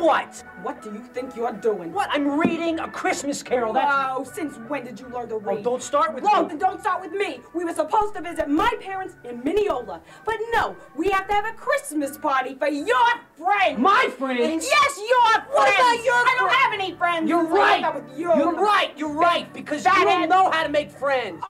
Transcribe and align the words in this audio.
what? 0.00 0.42
What 0.62 0.82
do 0.82 0.92
you 0.92 1.00
think 1.00 1.36
you're 1.36 1.52
doing? 1.52 1.92
What? 1.92 2.08
I'm 2.12 2.38
reading 2.38 2.80
a 2.80 2.88
Christmas 2.88 3.42
carol. 3.42 3.72
That's. 3.72 3.90
Oh, 3.92 4.24
since 4.24 4.56
when 4.68 4.84
did 4.84 4.98
you 4.98 5.06
learn 5.08 5.28
to 5.28 5.36
oh, 5.36 5.40
read? 5.40 5.58
Oh, 5.58 5.62
don't 5.62 5.82
start 5.82 6.14
with 6.14 6.24
Well, 6.24 6.42
me. 6.42 6.48
then 6.48 6.58
don't 6.58 6.80
start 6.80 7.00
with 7.00 7.12
me. 7.12 7.40
We 7.54 7.64
were 7.64 7.74
supposed 7.74 8.14
to 8.14 8.22
visit 8.22 8.48
my 8.48 8.72
parents 8.80 9.14
in 9.24 9.42
Mineola. 9.44 10.00
But 10.24 10.36
no, 10.52 10.76
we 10.96 11.10
have 11.10 11.26
to 11.28 11.32
have 11.34 11.46
a 11.46 11.52
Christmas 11.52 12.16
party 12.16 12.54
for 12.54 12.68
your 12.68 13.08
friends. 13.36 13.78
My 13.78 14.10
friends? 14.18 14.66
Yes, 14.66 14.98
your 14.98 15.32
friends. 15.32 15.46
What 15.52 15.74
about 15.74 16.04
your 16.04 16.14
I 16.14 16.34
don't 16.38 16.48
friends? 16.48 16.62
have 16.62 16.72
any 16.72 16.94
friends. 16.94 17.28
You're 17.28 17.44
right. 17.44 17.82
got 17.82 17.94
with 17.94 18.18
you. 18.18 18.34
You're 18.34 18.54
right. 18.54 18.92
You're 18.96 19.12
right. 19.12 19.52
Because 19.52 19.84
you 19.84 19.92
don't 19.92 20.28
know 20.28 20.50
how 20.50 20.62
to 20.62 20.68
make 20.68 20.90
friends. 20.90 21.42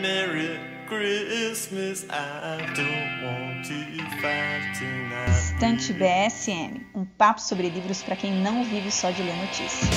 Merry 0.00 0.69
Christmas, 0.90 2.04
I 2.10 2.66
don't 2.74 3.22
want 3.22 3.64
to 3.66 3.74
fight 4.20 4.74
tonight. 4.76 5.30
Estante 5.30 5.92
BSM, 5.92 6.84
um 6.92 7.04
papo 7.04 7.40
sobre 7.40 7.68
livros 7.68 8.02
para 8.02 8.16
quem 8.16 8.32
não 8.32 8.64
vive 8.64 8.90
só 8.90 9.12
de 9.12 9.22
ler 9.22 9.36
notícias. 9.36 9.88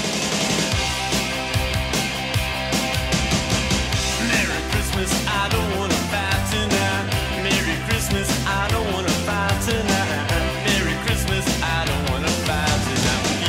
Merry 4.30 4.62
Christmas, 4.70 5.12
I 5.26 5.50
don't 5.50 5.76
wanna 5.80 5.96
fight 6.12 6.46
tonight. 6.52 7.10
Merry 7.42 7.76
Christmas, 7.88 8.30
I 8.46 8.68
don't 8.72 8.94
wanna 8.94 9.10
fight 9.26 9.60
tonight. 9.66 10.30
Merry 10.64 10.96
Christmas, 11.08 11.44
I 11.64 11.86
don't 11.88 12.12
wanna 12.12 12.30
fight 12.46 12.84
tonight 12.86 13.24
with 13.26 13.42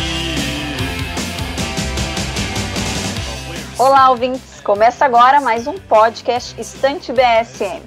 you. 3.77 3.85
Olá, 3.85 4.09
ouvintes! 4.09 4.54
Começa 4.65 5.05
agora 5.05 5.43
mais 5.43 5.67
um 5.67 5.75
podcast 5.75 6.59
Estante 6.59 7.13
BSM, 7.13 7.83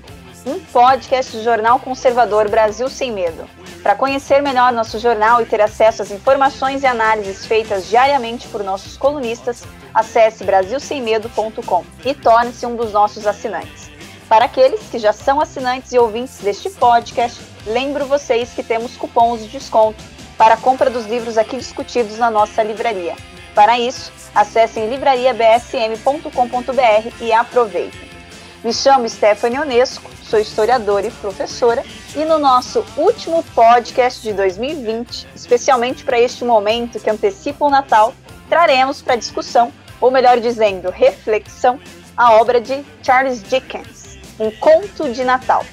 um 0.45 0.59
podcast 0.59 1.35
do 1.35 1.43
jornal 1.43 1.79
conservador 1.79 2.47
Brasil 2.49 2.87
Sem 2.87 3.11
Medo. 3.11 3.49
Para 3.81 3.95
conhecer 3.95 4.43
melhor 4.43 4.71
nosso 4.71 4.99
jornal 4.99 5.41
e 5.41 5.45
ter 5.47 5.59
acesso 5.59 6.03
às 6.03 6.11
informações 6.11 6.83
e 6.83 6.85
análises 6.85 7.47
feitas 7.47 7.87
diariamente 7.87 8.47
por 8.49 8.63
nossos 8.63 8.95
colunistas, 8.95 9.63
acesse 9.91 10.43
brasilsemmedo.com 10.43 11.83
e 12.05 12.13
torne-se 12.13 12.67
um 12.67 12.75
dos 12.75 12.93
nossos 12.93 13.25
assinantes. 13.25 13.89
Para 14.29 14.45
aqueles 14.45 14.81
que 14.81 14.99
já 14.99 15.11
são 15.11 15.41
assinantes 15.41 15.93
e 15.93 15.97
ouvintes 15.97 16.37
deste 16.37 16.69
podcast, 16.69 17.41
lembro 17.65 18.05
vocês 18.05 18.51
que 18.51 18.61
temos 18.61 18.95
cupons 18.95 19.41
de 19.41 19.47
desconto 19.47 20.03
para 20.37 20.53
a 20.53 20.57
compra 20.57 20.91
dos 20.91 21.07
livros 21.07 21.39
aqui 21.39 21.57
discutidos 21.57 22.19
na 22.19 22.29
nossa 22.29 22.61
livraria. 22.61 23.15
Para 23.55 23.79
isso, 23.79 24.11
acessem 24.37 24.87
livrariabsm.com.br 24.87 27.11
e 27.19 27.33
aproveitem. 27.33 28.07
Me 28.63 28.71
chamo 28.71 29.09
Stephanie 29.09 29.59
Onesco, 29.59 30.11
sou 30.23 30.39
historiadora 30.39 31.07
e 31.07 31.11
professora, 31.11 31.83
e 32.15 32.23
no 32.23 32.37
nosso 32.37 32.85
último 32.95 33.43
podcast 33.55 34.21
de 34.21 34.33
2020, 34.33 35.27
especialmente 35.35 36.03
para 36.03 36.19
este 36.19 36.45
momento 36.45 36.99
que 36.99 37.09
antecipa 37.09 37.65
o 37.65 37.69
Natal, 37.69 38.13
traremos 38.47 39.01
para 39.01 39.15
discussão, 39.15 39.73
ou 39.99 40.11
melhor 40.11 40.39
dizendo, 40.39 40.91
reflexão, 40.91 41.79
a 42.15 42.33
obra 42.33 42.61
de 42.61 42.85
Charles 43.01 43.41
Dickens, 43.41 44.19
Um 44.39 44.51
Conto 44.51 45.11
de 45.11 45.23
Natal. 45.23 45.65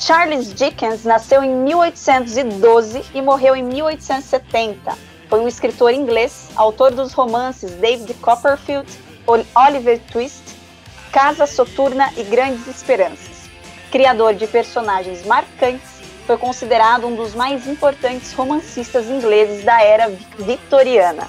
Charles 0.00 0.52
Dickens 0.52 1.04
nasceu 1.04 1.42
em 1.42 1.54
1812 1.54 3.04
e 3.14 3.22
morreu 3.22 3.54
em 3.54 3.62
1870. 3.62 5.15
Foi 5.28 5.40
um 5.40 5.48
escritor 5.48 5.92
inglês, 5.92 6.48
autor 6.54 6.92
dos 6.92 7.12
romances 7.12 7.72
David 7.72 8.14
Copperfield, 8.14 8.88
Oliver 9.26 10.00
Twist, 10.12 10.42
Casa 11.12 11.46
Soturna 11.46 12.12
e 12.16 12.22
Grandes 12.22 12.66
Esperanças. 12.68 13.48
Criador 13.90 14.34
de 14.34 14.46
personagens 14.46 15.26
marcantes, 15.26 15.96
foi 16.26 16.36
considerado 16.36 17.06
um 17.06 17.14
dos 17.14 17.34
mais 17.34 17.66
importantes 17.66 18.32
romancistas 18.32 19.06
ingleses 19.06 19.64
da 19.64 19.80
era 19.80 20.08
vitoriana. 20.38 21.28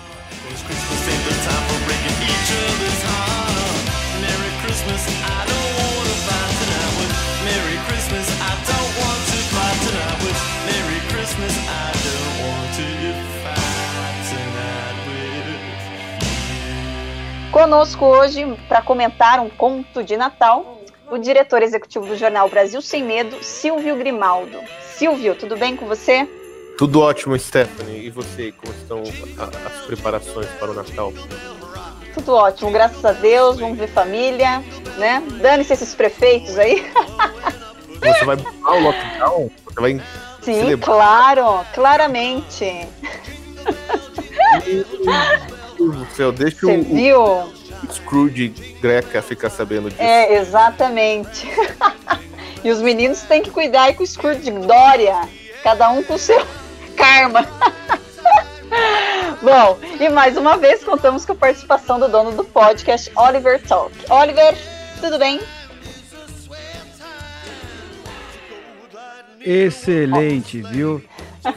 Conosco 17.57 18.06
hoje, 18.06 18.45
para 18.69 18.84
comentar 18.84 19.40
um 19.40 19.50
conto 19.50 20.03
de 20.03 20.16
Natal, 20.16 20.79
o 21.09 21.18
diretor 21.18 21.63
executivo 21.63 22.06
do 22.06 22.16
jornal 22.16 22.47
Brasil 22.47 22.79
Sem 22.84 23.03
Medo, 23.03 23.44
Silvio 23.44 23.95
Grimaldo. 23.95 24.59
Silvio, 24.95 25.34
tudo 25.34 25.57
bem 25.57 25.75
com 25.75 25.88
você? 25.88 26.29
Tudo 26.78 27.01
ótimo, 27.01 27.38
Stephanie. 27.40 28.06
E 28.06 28.12
você, 28.12 28.51
como 28.51 28.72
estão 28.75 29.01
as 29.01 29.85
preparações 29.88 30.46
para 30.59 30.69
o 30.69 30.73
Natal? 30.75 31.12
Tudo 32.13 32.35
ótimo, 32.35 32.69
graças 32.69 33.03
a 33.03 33.13
Deus, 33.13 33.59
vamos 33.59 33.79
ver 33.79 33.88
família, 33.88 34.63
né? 35.00 35.23
Dane-se 35.41 35.73
esses 35.73 35.96
prefeitos 35.96 36.59
aí. 36.59 36.85
Você 38.00 38.23
vai 38.23 38.35
mudar 38.35 38.72
o 38.72 38.79
lockdown? 38.84 39.51
Você 39.66 39.81
vai. 39.81 40.01
Sim, 40.44 40.78
claro, 40.78 41.66
claramente. 41.73 42.88
Meu 44.63 45.56
Deus 45.78 45.96
do 45.96 46.08
céu, 46.16 46.32
deixa 46.32 46.60
Você 46.62 46.78
o, 46.78 46.84
viu? 46.84 47.22
o 47.22 47.94
Scrooge 47.94 48.50
Greca 48.82 49.22
ficar 49.22 49.50
sabendo 49.50 49.90
disso. 49.90 50.02
É, 50.02 50.38
exatamente. 50.38 51.48
e 52.64 52.72
os 52.72 52.82
meninos 52.82 53.22
têm 53.22 53.42
que 53.42 53.50
cuidar 53.50 53.84
aí 53.84 53.94
com 53.94 54.04
o 54.04 54.08
Scrooge 54.08 54.42
de 54.42 54.52
Dória, 54.52 55.28
cada 55.64 55.90
um 55.92 56.04
com 56.04 56.16
o 56.16 56.20
seu 56.20 56.46
karma. 56.96 57.46
Bom, 59.42 59.78
e 60.00 60.10
mais 60.10 60.36
uma 60.36 60.58
vez 60.58 60.84
contamos 60.84 61.26
com 61.26 61.34
a 61.34 61.36
participação 61.36 62.00
do 62.00 62.08
dono 62.08 62.32
do 62.32 62.44
podcast, 62.44 63.12
Oliver 63.16 63.62
Talk. 63.62 63.94
Oliver, 64.09 64.56
tudo 65.00 65.18
bem? 65.20 65.40
Excelente, 69.40 70.62
viu? 70.62 71.02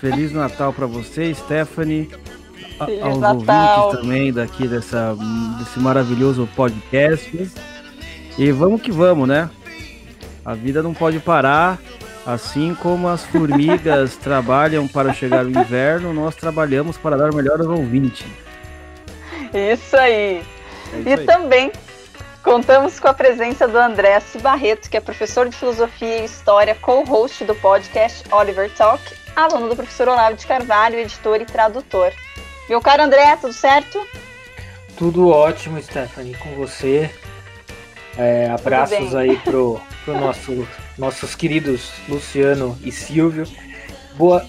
Feliz 0.00 0.30
Natal 0.32 0.72
para 0.72 0.86
você, 0.86 1.34
Stephanie. 1.34 2.08
Feliz 2.86 3.02
aos 3.02 3.18
Natal. 3.18 3.84
ouvintes 3.86 4.00
também 4.00 4.32
daqui 4.32 4.66
dessa, 4.68 5.16
desse 5.58 5.78
maravilhoso 5.78 6.48
podcast. 6.56 7.50
E 8.38 8.50
vamos 8.52 8.80
que 8.80 8.90
vamos, 8.90 9.28
né? 9.28 9.50
A 10.44 10.54
vida 10.54 10.82
não 10.82 10.94
pode 10.94 11.18
parar. 11.18 11.78
Assim 12.26 12.74
como 12.74 13.08
as 13.08 13.24
formigas 13.24 14.16
trabalham 14.22 14.86
para 14.86 15.12
chegar 15.12 15.44
o 15.44 15.50
inverno, 15.50 16.12
nós 16.12 16.36
trabalhamos 16.36 16.96
para 16.98 17.16
dar 17.16 17.32
melhor 17.32 17.60
ao 17.60 17.70
ouvinte. 17.70 18.26
Isso 19.54 19.96
aí. 19.96 20.42
É 20.92 20.98
isso 20.98 21.08
E 21.08 21.12
aí. 21.14 21.26
também 21.26 21.72
contamos 22.42 23.00
com 23.00 23.08
a 23.08 23.14
presença 23.14 23.66
do 23.66 23.78
André 23.78 24.20
Barreto, 24.42 24.88
que 24.90 24.96
é 24.96 25.00
professor 25.00 25.48
de 25.48 25.56
Filosofia 25.56 26.18
e 26.20 26.24
História, 26.24 26.74
co-host 26.74 27.44
do 27.44 27.54
podcast 27.54 28.22
Oliver 28.32 28.70
Talk, 28.76 29.02
aluno 29.34 29.68
do 29.70 29.76
professor 29.76 30.08
Olavo 30.08 30.36
de 30.36 30.46
Carvalho, 30.46 30.96
editor 30.98 31.40
e 31.40 31.44
tradutor. 31.44 32.12
Meu 32.70 32.80
caro 32.80 33.02
André, 33.02 33.34
tudo 33.34 33.52
certo? 33.52 34.00
Tudo 34.96 35.26
ótimo, 35.26 35.82
Stephanie, 35.82 36.36
com 36.36 36.54
você. 36.54 37.10
É, 38.16 38.48
abraços 38.48 39.12
aí 39.12 39.36
pro, 39.38 39.80
pro 40.04 40.16
nosso, 40.16 40.68
nossos 40.96 41.34
queridos 41.34 41.90
Luciano 42.08 42.78
e 42.84 42.92
Silvio. 42.92 43.44
Boa, 44.14 44.46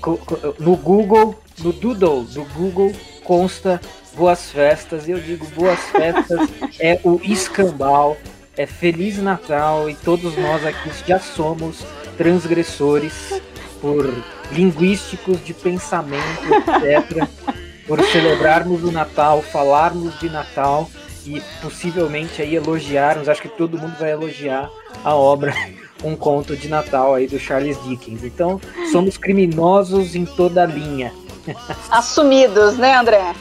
no 0.60 0.76
Google, 0.76 1.42
no 1.64 1.74
Doodle 1.74 2.24
do 2.26 2.44
Google 2.54 2.94
consta 3.24 3.82
boas 4.14 4.52
festas. 4.52 5.10
Eu 5.10 5.20
digo 5.20 5.48
boas 5.56 5.80
festas 5.90 6.48
é 6.80 7.00
o 7.04 7.20
escambau, 7.24 8.16
é 8.56 8.68
Feliz 8.68 9.18
Natal 9.18 9.90
e 9.90 9.96
todos 9.96 10.38
nós 10.38 10.64
aqui 10.64 10.92
já 11.08 11.18
somos 11.20 11.84
transgressores 12.18 13.42
por 13.82 14.14
linguísticos 14.52 15.44
de 15.44 15.56
pensamento, 15.56 16.46
etc 16.54 17.28
por 17.88 18.02
celebrarmos 18.06 18.84
o 18.84 18.92
Natal, 18.92 19.42
falarmos 19.42 20.20
de 20.20 20.30
Natal 20.30 20.90
e 21.26 21.42
possivelmente 21.62 22.42
aí 22.42 22.56
elogiarmos, 22.56 23.30
acho 23.30 23.42
que 23.42 23.50
todo 23.50 23.78
mundo 23.78 23.96
vai 24.00 24.12
elogiar 24.12 24.70
a 25.04 25.16
obra 25.16 25.54
Um 26.04 26.16
Conto 26.16 26.58
de 26.58 26.68
Natal 26.68 27.14
aí 27.14 27.28
do 27.28 27.38
Charles 27.38 27.78
Dickens. 27.84 28.24
Então, 28.24 28.60
somos 28.92 29.18
criminosos 29.18 30.16
em 30.16 30.26
toda 30.26 30.64
a 30.64 30.66
linha. 30.66 31.14
Assumidos, 31.92 32.76
né, 32.78 32.96
André? 32.96 33.36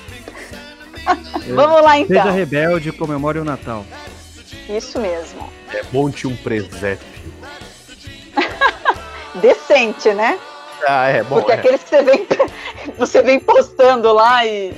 Vamos 1.54 1.82
lá 1.82 1.92
Seja 1.92 2.20
então. 2.20 2.32
rebelde 2.32 2.90
e 2.90 2.92
comemore 2.92 3.38
o 3.38 3.44
Natal. 3.44 3.84
Isso 4.68 5.00
mesmo. 5.00 5.50
É, 5.72 5.82
monte 5.90 6.26
um 6.26 6.36
presépio. 6.36 7.06
Decente, 9.40 10.12
né? 10.12 10.38
Ah, 10.86 11.08
é, 11.08 11.22
bom. 11.22 11.36
Porque 11.36 11.52
é. 11.52 11.54
aqueles 11.56 11.82
que 11.82 11.88
você 11.88 12.02
vem, 12.02 12.26
você 12.98 13.22
vem 13.22 13.40
postando 13.40 14.12
lá 14.12 14.44
e, 14.46 14.74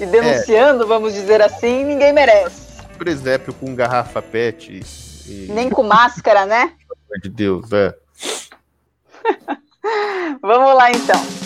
e 0.00 0.06
denunciando, 0.06 0.86
vamos 0.86 1.12
dizer 1.14 1.42
assim, 1.42 1.84
ninguém 1.84 2.12
merece. 2.12 2.64
Presépio 2.98 3.52
com 3.54 3.74
garrafa 3.74 4.22
pet 4.22 4.80
e. 5.26 5.46
Nem 5.50 5.70
com 5.70 5.82
máscara, 5.82 6.44
né? 6.44 6.72
Pelo 6.86 6.98
amor 7.06 7.20
de 7.22 7.28
Deus, 7.28 7.72
é. 7.72 7.94
Vamos 10.42 10.74
lá 10.74 10.90
então. 10.90 11.43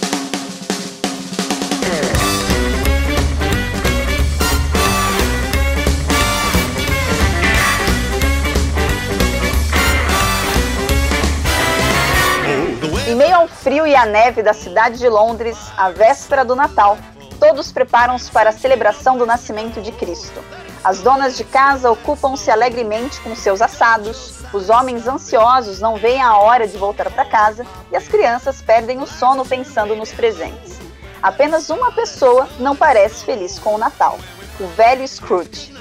Dia 13.64 14.02
a 14.02 14.06
neve 14.06 14.42
da 14.42 14.52
cidade 14.52 14.98
de 14.98 15.08
Londres, 15.08 15.56
a 15.76 15.90
véspera 15.90 16.44
do 16.44 16.54
Natal, 16.54 16.96
todos 17.38 17.72
preparam-se 17.72 18.30
para 18.30 18.50
a 18.50 18.52
celebração 18.52 19.16
do 19.16 19.26
nascimento 19.26 19.80
de 19.80 19.92
Cristo. 19.92 20.42
As 20.84 21.00
donas 21.00 21.36
de 21.36 21.44
casa 21.44 21.90
ocupam-se 21.90 22.50
alegremente 22.50 23.20
com 23.20 23.34
seus 23.34 23.60
assados, 23.60 24.42
os 24.52 24.70
homens 24.70 25.06
ansiosos 25.06 25.80
não 25.80 25.96
veem 25.96 26.22
a 26.22 26.36
hora 26.36 26.66
de 26.66 26.78
voltar 26.78 27.10
para 27.10 27.24
casa 27.24 27.66
e 27.90 27.96
as 27.96 28.06
crianças 28.06 28.62
perdem 28.62 29.00
o 29.02 29.06
sono 29.06 29.44
pensando 29.44 29.94
nos 29.96 30.12
presentes. 30.12 30.78
Apenas 31.22 31.68
uma 31.68 31.90
pessoa 31.92 32.48
não 32.58 32.76
parece 32.76 33.24
feliz 33.24 33.58
com 33.58 33.74
o 33.74 33.78
Natal: 33.78 34.18
o 34.60 34.66
velho 34.68 35.06
Scrooge. 35.06 35.76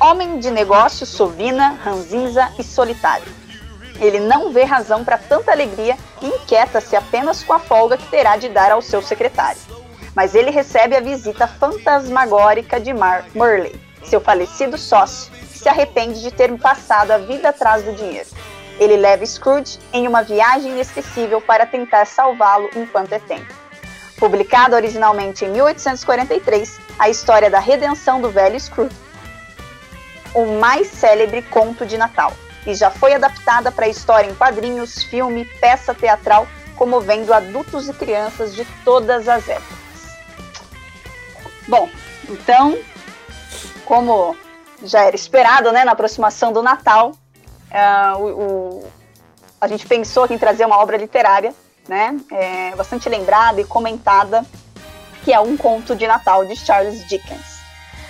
Homem 0.00 0.38
de 0.38 0.50
negócios, 0.50 1.08
sovina, 1.08 1.78
ranzinza 1.84 2.52
e 2.58 2.64
solitário. 2.64 3.47
Ele 4.00 4.20
não 4.20 4.52
vê 4.52 4.62
razão 4.64 5.04
para 5.04 5.18
tanta 5.18 5.50
alegria 5.50 5.96
e 6.22 6.26
inquieta-se 6.26 6.94
apenas 6.94 7.42
com 7.42 7.52
a 7.52 7.58
folga 7.58 7.96
que 7.96 8.08
terá 8.08 8.36
de 8.36 8.48
dar 8.48 8.70
ao 8.70 8.80
seu 8.80 9.02
secretário. 9.02 9.60
Mas 10.14 10.34
ele 10.34 10.50
recebe 10.50 10.96
a 10.96 11.00
visita 11.00 11.46
fantasmagórica 11.46 12.80
de 12.80 12.92
Mar 12.92 13.24
Murley, 13.34 13.74
seu 14.04 14.20
falecido 14.20 14.78
sócio, 14.78 15.32
que 15.32 15.58
se 15.58 15.68
arrepende 15.68 16.22
de 16.22 16.30
ter 16.30 16.56
passado 16.58 17.10
a 17.10 17.18
vida 17.18 17.48
atrás 17.48 17.82
do 17.82 17.92
dinheiro. 17.92 18.28
Ele 18.78 18.96
leva 18.96 19.26
Scrooge 19.26 19.78
em 19.92 20.06
uma 20.06 20.22
viagem 20.22 20.70
inesquecível 20.70 21.40
para 21.40 21.66
tentar 21.66 22.06
salvá-lo 22.06 22.70
enquanto 22.76 23.12
é 23.12 23.18
tempo. 23.18 23.52
Publicada 24.16 24.76
originalmente 24.76 25.44
em 25.44 25.48
1843, 25.50 26.78
a 26.98 27.08
história 27.08 27.50
da 27.50 27.58
redenção 27.58 28.20
do 28.20 28.30
velho 28.30 28.58
Scrooge, 28.58 28.96
o 30.34 30.46
mais 30.58 30.86
célebre 30.88 31.42
conto 31.42 31.84
de 31.84 31.98
Natal 31.98 32.32
e 32.68 32.74
já 32.74 32.90
foi 32.90 33.14
adaptada 33.14 33.72
para 33.72 33.88
história 33.88 34.30
em 34.30 34.34
quadrinhos, 34.34 35.02
filme, 35.02 35.46
peça 35.58 35.94
teatral, 35.94 36.46
comovendo 36.76 37.32
adultos 37.32 37.88
e 37.88 37.94
crianças 37.94 38.54
de 38.54 38.62
todas 38.84 39.26
as 39.26 39.48
épocas. 39.48 39.78
Bom, 41.66 41.88
então, 42.28 42.78
como 43.86 44.36
já 44.82 45.02
era 45.04 45.16
esperado, 45.16 45.72
né, 45.72 45.82
na 45.82 45.92
aproximação 45.92 46.52
do 46.52 46.62
Natal, 46.62 47.12
uh, 47.72 48.18
o, 48.18 48.26
o, 48.26 48.92
a 49.58 49.66
gente 49.66 49.86
pensou 49.86 50.26
em 50.28 50.36
trazer 50.36 50.66
uma 50.66 50.78
obra 50.78 50.98
literária, 50.98 51.54
né, 51.88 52.20
é, 52.30 52.76
bastante 52.76 53.08
lembrada 53.08 53.62
e 53.62 53.64
comentada, 53.64 54.44
que 55.24 55.32
é 55.32 55.40
um 55.40 55.56
conto 55.56 55.96
de 55.96 56.06
Natal 56.06 56.44
de 56.44 56.54
Charles 56.54 57.02
Dickens. 57.08 57.60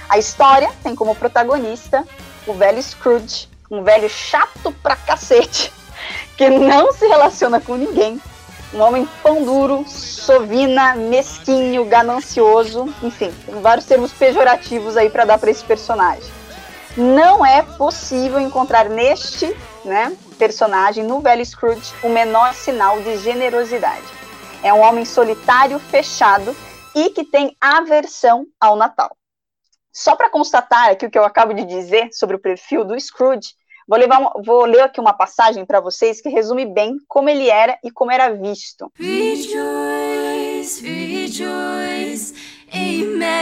A 0.08 0.19
história 0.19 0.69
tem 0.82 0.96
como 0.96 1.14
protagonista 1.14 2.04
o 2.44 2.54
velho 2.54 2.82
Scrooge, 2.82 3.49
um 3.70 3.82
velho 3.82 4.08
chato 4.08 4.72
pra 4.82 4.96
cacete, 4.96 5.72
que 6.36 6.48
não 6.48 6.92
se 6.92 7.06
relaciona 7.06 7.60
com 7.60 7.76
ninguém, 7.76 8.20
um 8.72 8.80
homem 8.80 9.08
pão 9.22 9.44
duro, 9.44 9.84
sovina, 9.88 10.94
mesquinho, 10.94 11.84
ganancioso, 11.86 12.92
enfim, 13.02 13.32
tem 13.46 13.60
vários 13.60 13.86
termos 13.86 14.12
pejorativos 14.12 14.96
aí 14.96 15.08
para 15.08 15.24
dar 15.24 15.38
para 15.38 15.50
esse 15.50 15.64
personagem. 15.64 16.30
Não 16.96 17.44
é 17.44 17.62
possível 17.62 18.40
encontrar 18.40 18.88
neste 18.88 19.56
né, 19.84 20.16
personagem, 20.38 21.04
no 21.04 21.20
velho 21.20 21.44
Scrooge, 21.44 21.94
o 22.02 22.08
menor 22.08 22.52
sinal 22.54 23.00
de 23.00 23.16
generosidade. 23.18 24.06
É 24.62 24.72
um 24.74 24.80
homem 24.80 25.04
solitário, 25.04 25.78
fechado 25.78 26.54
e 26.94 27.10
que 27.10 27.24
tem 27.24 27.56
aversão 27.60 28.46
ao 28.60 28.76
Natal. 28.76 29.16
Só 29.92 30.14
para 30.14 30.30
constatar 30.30 30.90
aqui 30.90 31.06
o 31.06 31.10
que 31.10 31.18
eu 31.18 31.24
acabo 31.24 31.54
de 31.54 31.64
dizer 31.64 32.10
sobre 32.12 32.36
o 32.36 32.40
perfil 32.40 32.84
do 32.84 32.98
Scrooge, 33.00 33.54
Vou, 33.88 33.99
levar 33.99 34.20
vou 34.44 34.67
ler 34.67 34.82
aqui 34.82 35.00
uma 35.00 35.14
passagem 35.14 35.64
para 35.64 35.81
vocês 35.81 36.20
que 36.20 36.29
resume 36.29 36.67
bem 36.67 36.99
como 37.08 37.31
ele 37.31 37.49
era 37.49 37.79
e 37.82 37.90
como 37.90 38.12
era 38.12 38.29
visto. 38.29 38.93
Rejoice, 38.94 40.87
rejoice, 40.87 42.35
Emmanuel 42.70 43.38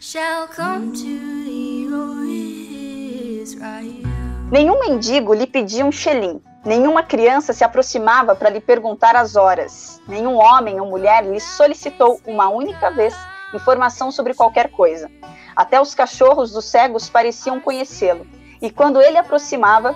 shall 0.00 0.48
come 0.48 0.90
to 0.92 1.04
thee, 1.44 1.86
O 1.92 2.24
Israel. 2.24 4.08
Nenhum 4.50 4.80
mendigo 4.80 5.34
lhe 5.34 5.46
pedia 5.46 5.84
um 5.84 5.92
xelim, 5.92 6.40
nenhuma 6.64 7.02
criança 7.02 7.52
se 7.52 7.62
aproximava 7.62 8.34
para 8.34 8.48
lhe 8.48 8.60
perguntar 8.60 9.14
as 9.14 9.36
horas, 9.36 10.00
nenhum 10.08 10.36
homem 10.36 10.80
ou 10.80 10.88
mulher 10.88 11.26
lhe 11.26 11.38
solicitou 11.38 12.18
uma 12.26 12.48
única 12.48 12.90
vez 12.90 13.14
informação 13.54 14.10
sobre 14.10 14.34
qualquer 14.34 14.70
coisa. 14.70 15.10
Até 15.54 15.80
os 15.80 15.94
cachorros 15.94 16.52
dos 16.52 16.64
cegos 16.64 17.08
pareciam 17.08 17.60
conhecê-lo, 17.60 18.26
e 18.62 18.70
quando 18.70 19.00
ele 19.00 19.18
aproximava, 19.18 19.94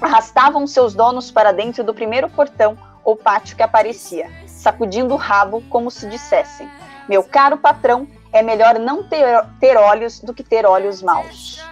arrastavam 0.00 0.66
seus 0.66 0.94
donos 0.94 1.30
para 1.30 1.52
dentro 1.52 1.84
do 1.84 1.94
primeiro 1.94 2.28
portão 2.30 2.76
ou 3.04 3.16
pátio 3.16 3.56
que 3.56 3.62
aparecia, 3.62 4.30
sacudindo 4.46 5.14
o 5.14 5.18
rabo 5.18 5.62
como 5.68 5.90
se 5.90 6.08
dissessem: 6.08 6.68
Meu 7.08 7.22
caro 7.22 7.58
patrão, 7.58 8.06
é 8.32 8.42
melhor 8.42 8.78
não 8.78 9.02
ter, 9.02 9.26
ter 9.58 9.76
olhos 9.76 10.20
do 10.20 10.32
que 10.32 10.42
ter 10.42 10.64
olhos 10.64 11.02
maus. 11.02 11.62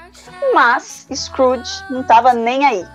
Mas 0.53 1.07
Scrooge 1.15 1.85
não 1.91 2.01
estava 2.01 2.35
nem 2.35 2.65
aí. 2.65 2.87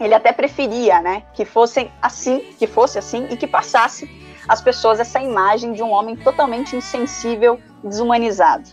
Ele 0.00 0.14
até 0.14 0.32
preferia, 0.32 1.00
né, 1.00 1.24
que 1.34 1.44
fossem 1.44 1.90
assim, 2.00 2.40
que 2.58 2.66
fosse 2.66 2.98
assim 2.98 3.26
e 3.30 3.36
que 3.36 3.46
passasse 3.46 4.06
as 4.48 4.60
pessoas 4.60 4.98
essa 4.98 5.20
imagem 5.20 5.72
de 5.72 5.82
um 5.82 5.90
homem 5.90 6.16
totalmente 6.16 6.74
insensível, 6.74 7.60
desumanizado. 7.84 8.70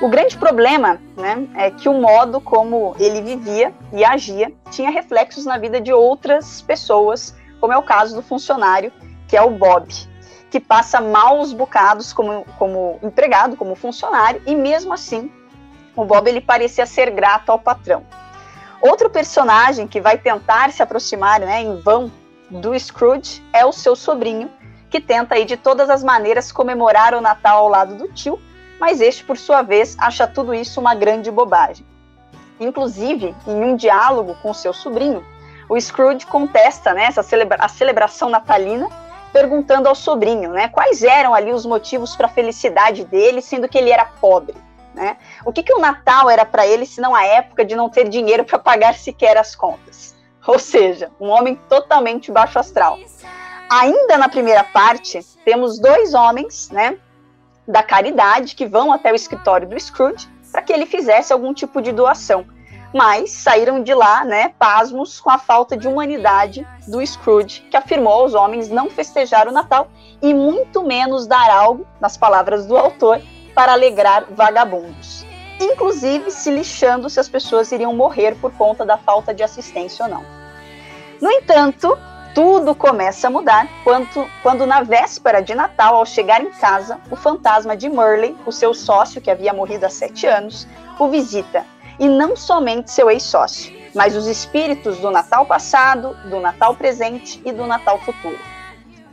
O 0.00 0.08
grande 0.08 0.36
problema 0.36 1.00
né, 1.16 1.46
é 1.54 1.70
que 1.70 1.88
o 1.88 1.94
modo 1.94 2.40
como 2.40 2.96
ele 2.98 3.22
vivia 3.22 3.72
e 3.92 4.04
agia 4.04 4.52
tinha 4.70 4.90
reflexos 4.90 5.44
na 5.44 5.56
vida 5.56 5.80
de 5.80 5.92
outras 5.92 6.60
pessoas, 6.60 7.34
como 7.60 7.72
é 7.72 7.78
o 7.78 7.82
caso 7.82 8.16
do 8.16 8.22
funcionário, 8.22 8.92
que 9.28 9.36
é 9.36 9.42
o 9.42 9.50
Bob, 9.50 9.88
que 10.50 10.58
passa 10.58 11.00
maus 11.00 11.52
bocados 11.52 12.12
como, 12.12 12.44
como 12.58 12.98
empregado, 13.02 13.56
como 13.56 13.74
funcionário, 13.74 14.42
e 14.46 14.54
mesmo 14.54 14.92
assim 14.92 15.30
o 15.96 16.04
Bob 16.04 16.28
ele 16.28 16.40
parecia 16.40 16.86
ser 16.86 17.10
grato 17.10 17.50
ao 17.50 17.58
patrão. 17.58 18.04
Outro 18.80 19.08
personagem 19.08 19.86
que 19.86 20.00
vai 20.00 20.18
tentar 20.18 20.72
se 20.72 20.82
aproximar 20.82 21.40
né, 21.40 21.62
em 21.62 21.80
vão 21.80 22.10
do 22.50 22.78
Scrooge 22.78 23.42
é 23.52 23.64
o 23.64 23.72
seu 23.72 23.96
sobrinho, 23.96 24.50
que 24.94 25.00
tenta 25.00 25.34
aí 25.34 25.44
de 25.44 25.56
todas 25.56 25.90
as 25.90 26.04
maneiras 26.04 26.52
comemorar 26.52 27.16
o 27.16 27.20
Natal 27.20 27.58
ao 27.58 27.68
lado 27.68 27.96
do 27.96 28.06
tio, 28.12 28.40
mas 28.78 29.00
este, 29.00 29.24
por 29.24 29.36
sua 29.36 29.60
vez, 29.60 29.96
acha 29.98 30.24
tudo 30.24 30.54
isso 30.54 30.78
uma 30.78 30.94
grande 30.94 31.32
bobagem. 31.32 31.84
Inclusive, 32.60 33.34
em 33.44 33.64
um 33.64 33.74
diálogo 33.74 34.36
com 34.40 34.54
seu 34.54 34.72
sobrinho, 34.72 35.26
o 35.68 35.80
Scrooge 35.80 36.24
contesta 36.24 36.94
né, 36.94 37.06
essa 37.06 37.24
celebra 37.24 37.58
a 37.60 37.66
celebração 37.66 38.30
natalina, 38.30 38.88
perguntando 39.32 39.88
ao 39.88 39.96
sobrinho 39.96 40.52
né, 40.52 40.68
quais 40.68 41.02
eram 41.02 41.34
ali 41.34 41.52
os 41.52 41.66
motivos 41.66 42.14
para 42.14 42.26
a 42.26 42.30
felicidade 42.30 43.04
dele, 43.04 43.42
sendo 43.42 43.68
que 43.68 43.76
ele 43.76 43.90
era 43.90 44.04
pobre. 44.04 44.54
Né? 44.94 45.16
O 45.44 45.52
que, 45.52 45.64
que 45.64 45.74
o 45.74 45.80
Natal 45.80 46.30
era 46.30 46.46
para 46.46 46.64
ele, 46.64 46.86
se 46.86 47.00
não 47.00 47.16
a 47.16 47.24
época 47.24 47.64
de 47.64 47.74
não 47.74 47.90
ter 47.90 48.08
dinheiro 48.08 48.44
para 48.44 48.60
pagar 48.60 48.94
sequer 48.94 49.36
as 49.36 49.56
contas? 49.56 50.14
Ou 50.46 50.56
seja, 50.56 51.10
um 51.18 51.30
homem 51.30 51.58
totalmente 51.68 52.30
baixo 52.30 52.60
astral. 52.60 52.96
Ainda 53.74 54.16
na 54.16 54.28
primeira 54.28 54.62
parte, 54.62 55.18
temos 55.44 55.80
dois 55.80 56.14
homens, 56.14 56.70
né, 56.70 56.96
da 57.66 57.82
caridade 57.82 58.54
que 58.54 58.66
vão 58.66 58.92
até 58.92 59.10
o 59.10 59.16
escritório 59.16 59.68
do 59.68 59.78
Scrooge 59.80 60.28
para 60.52 60.62
que 60.62 60.72
ele 60.72 60.86
fizesse 60.86 61.32
algum 61.32 61.52
tipo 61.52 61.82
de 61.82 61.90
doação. 61.90 62.46
Mas 62.94 63.32
saíram 63.32 63.82
de 63.82 63.92
lá, 63.92 64.24
né, 64.24 64.54
pasmos 64.60 65.18
com 65.18 65.28
a 65.28 65.38
falta 65.38 65.76
de 65.76 65.88
humanidade 65.88 66.64
do 66.86 67.04
Scrooge, 67.04 67.62
que 67.68 67.76
afirmou 67.76 68.12
aos 68.12 68.32
homens 68.32 68.68
não 68.68 68.88
festejar 68.88 69.48
o 69.48 69.52
Natal 69.52 69.88
e 70.22 70.32
muito 70.32 70.84
menos 70.84 71.26
dar 71.26 71.50
algo, 71.50 71.84
nas 72.00 72.16
palavras 72.16 72.66
do 72.66 72.76
autor, 72.76 73.20
para 73.56 73.72
alegrar 73.72 74.26
vagabundos. 74.30 75.26
Inclusive 75.60 76.30
se 76.30 76.48
lixando 76.48 77.10
se 77.10 77.18
as 77.18 77.28
pessoas 77.28 77.72
iriam 77.72 77.92
morrer 77.92 78.36
por 78.36 78.52
conta 78.52 78.86
da 78.86 78.96
falta 78.96 79.34
de 79.34 79.42
assistência 79.42 80.04
ou 80.04 80.10
não. 80.12 80.24
No 81.20 81.28
entanto, 81.28 81.98
tudo 82.34 82.74
começa 82.74 83.28
a 83.28 83.30
mudar 83.30 83.68
quando, 83.84 84.28
quando, 84.42 84.66
na 84.66 84.82
véspera 84.82 85.40
de 85.40 85.54
Natal, 85.54 85.94
ao 85.94 86.04
chegar 86.04 86.42
em 86.42 86.50
casa, 86.50 86.98
o 87.08 87.14
fantasma 87.14 87.76
de 87.76 87.88
Merlin, 87.88 88.36
o 88.44 88.50
seu 88.50 88.74
sócio, 88.74 89.20
que 89.20 89.30
havia 89.30 89.54
morrido 89.54 89.86
há 89.86 89.88
sete 89.88 90.26
anos, 90.26 90.66
o 90.98 91.08
visita. 91.08 91.64
E 91.98 92.08
não 92.08 92.34
somente 92.34 92.90
seu 92.90 93.08
ex-sócio, 93.08 93.72
mas 93.94 94.16
os 94.16 94.26
espíritos 94.26 94.98
do 94.98 95.12
Natal 95.12 95.46
passado, 95.46 96.16
do 96.28 96.40
Natal 96.40 96.74
presente 96.74 97.40
e 97.44 97.52
do 97.52 97.68
Natal 97.68 98.00
futuro. 98.00 98.38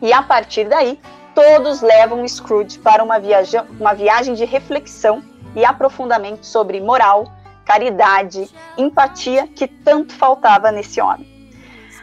E 0.01 0.11
a 0.11 0.23
partir 0.23 0.67
daí, 0.67 0.99
todos 1.35 1.81
levam 1.81 2.27
Scrooge 2.27 2.79
para 2.79 3.03
uma, 3.03 3.19
viaja 3.19 3.67
uma 3.79 3.93
viagem 3.93 4.33
de 4.33 4.45
reflexão 4.45 5.23
e 5.55 5.63
aprofundamento 5.63 6.43
sobre 6.43 6.81
moral, 6.81 7.31
caridade, 7.63 8.49
empatia 8.75 9.47
que 9.47 9.67
tanto 9.67 10.11
faltava 10.11 10.71
nesse 10.71 10.99
homem. 10.99 11.40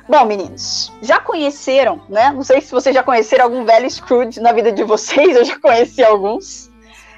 Bom, 0.09 0.25
meninos, 0.25 0.91
já 1.03 1.21
conheceram, 1.21 2.00
né? 2.09 2.33
Não 2.33 2.43
sei 2.43 2.62
se 2.62 2.73
vocês 2.73 2.95
já 2.95 3.03
conheceram 3.03 3.45
algum 3.45 3.65
velho 3.65 3.91
Scrooge 3.91 4.41
na 4.41 4.53
vida 4.53 4.73
de 4.73 4.83
vocês, 4.83 5.37
eu 5.37 5.45
já 5.45 5.59
conheci 5.59 6.03
alguns. 6.03 6.71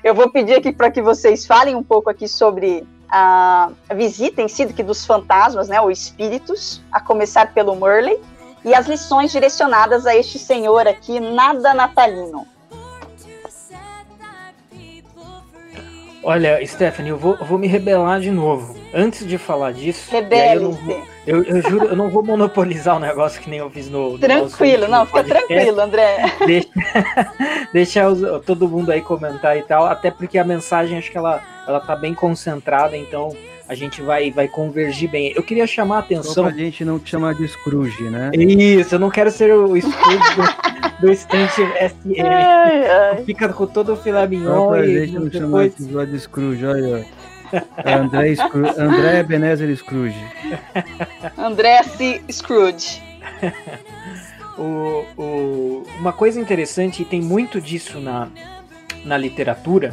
Eu 0.02 0.14
vou 0.14 0.30
pedir 0.30 0.54
aqui 0.54 0.72
para 0.72 0.90
que 0.90 1.00
vocês 1.00 1.46
falem 1.46 1.76
um 1.76 1.82
pouco 1.84 2.10
aqui 2.10 2.26
sobre 2.26 2.84
a 3.08 3.70
visita 3.94 4.40
em 4.40 4.48
si 4.48 4.66
que 4.66 4.82
dos 4.82 5.04
fantasmas, 5.04 5.68
né, 5.68 5.80
ou 5.80 5.90
espíritos, 5.90 6.80
a 6.90 7.00
começar 7.00 7.52
pelo 7.52 7.74
Merlin, 7.76 8.16
e 8.64 8.74
as 8.74 8.86
lições 8.86 9.30
direcionadas 9.32 10.06
a 10.06 10.14
este 10.14 10.38
senhor 10.38 10.86
aqui, 10.86 11.18
nada 11.20 11.74
natalino. 11.74 12.46
Olha, 16.22 16.64
Stephanie, 16.66 17.10
eu 17.10 17.16
vou, 17.18 17.34
eu 17.36 17.46
vou 17.46 17.58
me 17.58 17.66
rebelar 17.66 18.20
de 18.20 18.30
novo. 18.30 18.76
Antes 18.92 19.26
de 19.26 19.38
falar 19.38 19.72
disso, 19.72 20.10
eu, 20.56 20.60
não 20.62 20.72
vou- 20.72 21.02
eu, 21.26 21.42
eu 21.42 21.62
juro, 21.62 21.86
eu 21.86 21.96
não 21.96 22.08
vou 22.08 22.22
monopolizar 22.24 22.96
o 22.96 23.00
negócio 23.00 23.40
que 23.40 23.48
nem 23.50 23.58
eu 23.58 23.70
fiz 23.70 23.88
no. 23.90 24.12
no 24.12 24.18
Tranquilo, 24.18 24.88
não, 24.88 25.04
fica 25.06 25.18
podcast. 25.24 25.46
tranquilo, 25.46 25.80
André. 25.80 26.32
Deixa, 26.46 26.68
deixa 27.72 28.08
os- 28.08 28.44
todo 28.44 28.68
mundo 28.68 28.90
aí 28.90 29.00
comentar 29.00 29.56
e 29.56 29.62
tal, 29.62 29.86
até 29.86 30.10
porque 30.10 30.38
a 30.38 30.44
mensagem 30.44 30.98
acho 30.98 31.10
que 31.10 31.18
ela, 31.18 31.42
ela 31.66 31.80
tá 31.80 31.94
bem 31.94 32.14
concentrada, 32.14 32.96
então 32.96 33.34
a 33.68 33.74
gente 33.74 34.02
vai, 34.02 34.30
vai 34.32 34.48
convergir 34.48 35.08
bem. 35.08 35.32
Eu 35.36 35.42
queria 35.42 35.66
chamar 35.66 35.98
a 35.98 36.00
Só 36.00 36.04
atenção. 36.06 36.44
pra 36.44 36.52
gente 36.52 36.84
não 36.84 36.98
te 36.98 37.10
chamar 37.10 37.34
de 37.34 37.46
Scrooge, 37.46 38.02
né? 38.04 38.30
Isso, 38.34 38.94
eu 38.94 38.98
não 38.98 39.10
quero 39.10 39.30
ser 39.30 39.54
o 39.54 39.76
escudo 39.76 40.18
do, 41.00 41.06
do 41.06 41.12
estante 41.12 41.54
SM. 41.62 42.20
Ai, 42.20 42.86
ai. 42.88 43.24
Fica 43.24 43.48
com 43.50 43.66
todo 43.66 43.92
o 43.92 43.96
filé 43.96 44.22
Só 44.22 44.26
mignon 44.28 44.70
pra 44.70 44.84
e 44.86 45.06
gente 45.06 45.12
não 45.18 45.30
chamar 45.30 45.46
depois. 45.46 45.74
esse 45.74 45.82
episódio 45.84 46.12
de 46.14 46.20
Scrooge, 46.20 46.66
olha. 46.66 47.06
André, 47.84 48.34
Scroo- 48.34 48.74
André 48.78 49.18
Ebenezer 49.20 49.74
Scrooge. 49.76 50.24
André 51.36 51.82
C. 51.82 52.22
Scrooge. 52.30 53.02
O, 54.58 55.04
o- 55.16 55.82
uma 55.98 56.12
coisa 56.12 56.38
interessante, 56.40 57.02
e 57.02 57.04
tem 57.04 57.20
muito 57.20 57.60
disso 57.60 57.98
na, 58.00 58.28
na 59.04 59.16
literatura, 59.16 59.92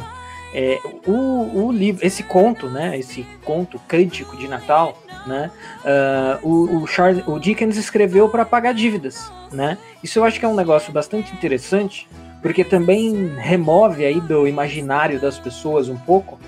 é 0.54 0.78
o, 1.06 1.66
o 1.66 1.72
livro, 1.72 2.04
esse 2.06 2.22
conto, 2.22 2.68
né? 2.68 2.98
Esse 2.98 3.26
conto 3.44 3.78
cântico 3.86 4.36
de 4.36 4.48
Natal, 4.48 5.00
né? 5.26 5.50
ah, 5.84 6.38
o, 6.42 6.82
o, 6.82 6.86
Charles, 6.86 7.22
o 7.26 7.38
Dickens 7.38 7.76
escreveu 7.76 8.28
para 8.28 8.44
pagar 8.44 8.72
dívidas, 8.74 9.30
né? 9.52 9.76
Isso 10.02 10.18
eu 10.18 10.24
acho 10.24 10.38
que 10.38 10.44
é 10.44 10.48
um 10.48 10.54
negócio 10.54 10.92
bastante 10.92 11.32
interessante, 11.34 12.08
porque 12.42 12.62
também 12.64 13.34
remove 13.36 14.04
aí 14.04 14.20
do 14.20 14.46
imaginário 14.46 15.20
das 15.20 15.38
pessoas 15.38 15.88
um 15.88 15.96
pouco. 15.96 16.38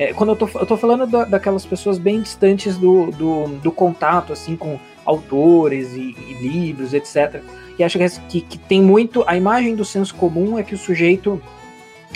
É, 0.00 0.14
quando 0.14 0.30
eu 0.30 0.36
tô, 0.36 0.48
eu 0.58 0.64
tô 0.64 0.78
falando 0.78 1.06
da- 1.06 1.26
daquelas 1.26 1.66
pessoas 1.66 1.98
bem 1.98 2.22
distantes 2.22 2.78
do, 2.78 3.10
do, 3.10 3.48
do 3.58 3.70
contato, 3.70 4.32
assim, 4.32 4.56
com 4.56 4.80
autores 5.04 5.92
e, 5.92 6.16
e 6.18 6.38
livros, 6.40 6.94
etc. 6.94 7.42
Acha 7.84 7.98
que, 7.98 8.20
que, 8.28 8.40
que 8.40 8.58
tem 8.58 8.80
muito. 8.80 9.22
A 9.26 9.36
imagem 9.36 9.76
do 9.76 9.84
senso 9.84 10.14
comum 10.14 10.58
é 10.58 10.62
que 10.62 10.74
o 10.74 10.78
sujeito 10.78 11.38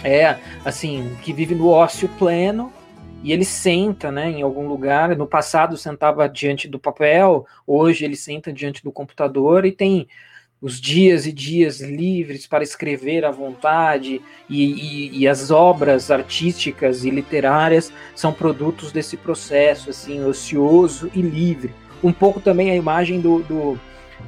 é, 0.02 0.38
assim, 0.64 1.14
que 1.22 1.30
vive 1.30 1.54
no 1.54 1.68
ócio 1.68 2.08
pleno 2.18 2.72
e 3.22 3.32
ele 3.32 3.44
senta, 3.44 4.10
né, 4.10 4.30
em 4.30 4.40
algum 4.40 4.66
lugar. 4.66 5.14
No 5.14 5.26
passado 5.26 5.76
sentava 5.76 6.26
diante 6.26 6.66
do 6.66 6.78
papel, 6.78 7.44
hoje 7.66 8.06
ele 8.06 8.16
senta 8.16 8.50
diante 8.50 8.82
do 8.82 8.90
computador 8.90 9.66
e 9.66 9.72
tem 9.72 10.08
os 10.62 10.80
dias 10.80 11.26
e 11.26 11.32
dias 11.32 11.80
livres 11.80 12.46
para 12.46 12.64
escrever 12.64 13.24
à 13.24 13.30
vontade 13.30 14.20
e, 14.48 14.64
e- 14.64 15.18
e 15.18 15.28
as 15.28 15.50
obras 15.50 16.10
artísticas 16.10 17.04
e 17.04 17.10
literárias 17.10 17.92
são 18.14 18.32
produtos 18.32 18.90
desse 18.90 19.16
processo 19.16 19.90
assim 19.90 20.24
ocioso 20.24 21.10
e 21.14 21.20
livre. 21.20 21.74
Um 22.02 22.12
pouco 22.12 22.40
também 22.40 22.70
a 22.70 22.76
imagem 22.76 23.20
do, 23.20 23.42
do- 23.42 23.80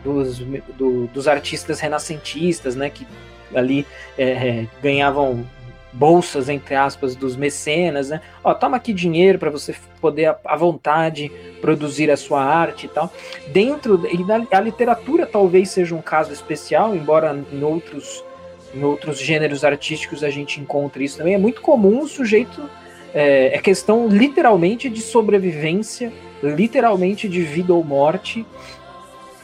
dos, 0.05 0.39
do- 0.77 1.07
dos 1.07 1.27
artistas 1.29 1.81
renascentistas, 1.81 2.77
né, 2.77 2.91
que 2.91 3.07
ali 3.55 3.87
é, 4.19 4.31
é, 4.31 4.67
ganhavam 4.83 5.47
bolsas 5.97 6.49
entre 6.49 6.75
aspas 6.75 7.17
dos 7.17 7.37
mecenas, 7.37 8.11
né? 8.11 8.21
Ó, 8.45 8.53
toma 8.53 8.77
aqui 8.77 8.93
dinheiro 8.93 9.39
para 9.39 9.51
você 9.51 9.75
poder 10.01 10.37
à- 10.45 10.57
vontade 10.57 11.33
produzir 11.61 12.11
a 12.11 12.17
sua 12.17 12.45
arte 12.45 12.87
e 12.87 12.89
tal. 12.89 13.11
Dentro 13.49 14.07
e 14.11 14.19
na, 14.23 14.47
a 14.51 14.61
literatura 14.61 15.27
talvez 15.27 15.71
seja 15.71 15.95
um 15.95 16.03
caso 16.03 16.33
especial, 16.33 16.95
embora 16.95 17.37
em 17.53 17.63
outros 17.63 18.23
em 18.75 18.85
outros 18.85 19.19
gêneros 19.19 19.65
artísticos 19.65 20.23
a 20.23 20.29
gente 20.29 20.61
encontre 20.61 21.05
isso 21.05 21.17
também. 21.17 21.35
É 21.35 21.39
muito 21.39 21.63
comum 21.63 22.03
o 22.03 22.09
sujeito 22.09 22.69
é, 23.15 23.57
é 23.57 23.59
questão 23.59 24.07
literalmente 24.09 24.91
de 24.91 25.01
sobrevivência, 25.01 26.13
literalmente 26.43 27.27
de 27.27 27.41
vida 27.43 27.73
ou 27.73 27.83
morte, 27.83 28.45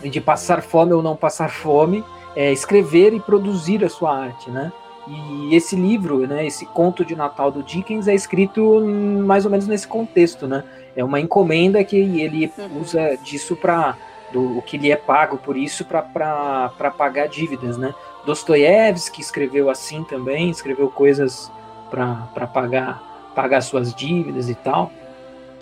de 0.04 0.20
passar 0.20 0.60
fome 0.60 0.92
ou 0.92 1.02
não 1.02 1.16
passar 1.16 1.48
fome, 1.48 2.04
é, 2.36 2.52
escrever 2.52 3.14
e 3.14 3.20
produzir 3.20 3.82
a 3.84 3.88
sua 3.88 4.14
arte, 4.14 4.50
né? 4.50 4.70
E 5.06 5.54
esse 5.54 5.74
livro, 5.74 6.26
né, 6.26 6.46
esse 6.46 6.64
conto 6.64 7.04
de 7.04 7.16
Natal 7.16 7.50
do 7.50 7.62
Dickens 7.62 8.06
é 8.06 8.14
escrito 8.14 8.80
mais 9.26 9.44
ou 9.44 9.50
menos 9.50 9.66
nesse 9.66 9.86
contexto, 9.86 10.46
né? 10.46 10.62
É 10.94 11.02
uma 11.02 11.18
encomenda 11.18 11.82
que 11.82 11.96
ele 11.96 12.52
usa 12.80 13.16
disso 13.16 13.56
para 13.56 13.96
o 14.34 14.62
que 14.62 14.78
lhe 14.78 14.90
é 14.90 14.96
pago 14.96 15.36
por 15.38 15.56
isso 15.56 15.84
para 15.84 16.92
pagar 16.96 17.26
dívidas, 17.26 17.76
né? 17.76 17.92
Dostoiévski 18.24 19.20
escreveu 19.20 19.68
assim 19.68 20.04
também, 20.04 20.50
escreveu 20.50 20.88
coisas 20.88 21.50
para 21.90 22.46
pagar 22.46 23.12
pagar 23.34 23.62
suas 23.62 23.94
dívidas 23.94 24.48
e 24.48 24.54
tal. 24.54 24.92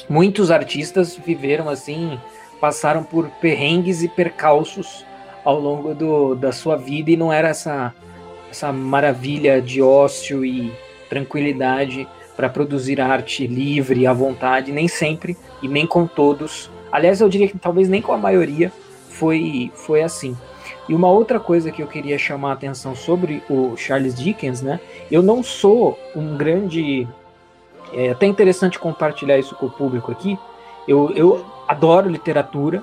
Muitos 0.08 0.50
artistas 0.50 1.16
viveram 1.16 1.68
assim, 1.68 2.18
passaram 2.60 3.02
por 3.02 3.28
perrengues 3.40 4.02
e 4.02 4.08
percalços 4.08 5.06
ao 5.44 5.58
longo 5.58 5.94
do, 5.94 6.34
da 6.34 6.52
sua 6.52 6.76
vida 6.76 7.10
e 7.10 7.16
não 7.16 7.32
era 7.32 7.48
essa 7.48 7.94
essa 8.50 8.72
maravilha 8.72 9.60
de 9.62 9.80
ócio 9.80 10.44
e 10.44 10.72
tranquilidade 11.08 12.06
para 12.36 12.48
produzir 12.48 13.00
arte 13.00 13.46
livre 13.46 14.06
à 14.06 14.12
vontade, 14.12 14.72
nem 14.72 14.88
sempre 14.88 15.36
e 15.62 15.68
nem 15.68 15.86
com 15.86 16.06
todos. 16.06 16.70
Aliás, 16.90 17.20
eu 17.20 17.28
diria 17.28 17.48
que 17.48 17.58
talvez 17.58 17.88
nem 17.88 18.02
com 18.02 18.12
a 18.12 18.18
maioria 18.18 18.72
foi, 19.08 19.70
foi 19.74 20.02
assim. 20.02 20.36
E 20.88 20.94
uma 20.94 21.08
outra 21.08 21.38
coisa 21.38 21.70
que 21.70 21.82
eu 21.82 21.86
queria 21.86 22.18
chamar 22.18 22.50
a 22.50 22.52
atenção 22.54 22.96
sobre 22.96 23.42
o 23.48 23.76
Charles 23.76 24.14
Dickens, 24.14 24.62
né? 24.62 24.80
Eu 25.10 25.22
não 25.22 25.42
sou 25.42 25.98
um 26.16 26.36
grande. 26.36 27.06
É 27.92 28.10
até 28.10 28.26
interessante 28.26 28.78
compartilhar 28.78 29.38
isso 29.38 29.54
com 29.54 29.66
o 29.66 29.70
público 29.70 30.10
aqui. 30.10 30.38
Eu, 30.88 31.12
eu 31.14 31.44
adoro 31.68 32.08
literatura, 32.08 32.82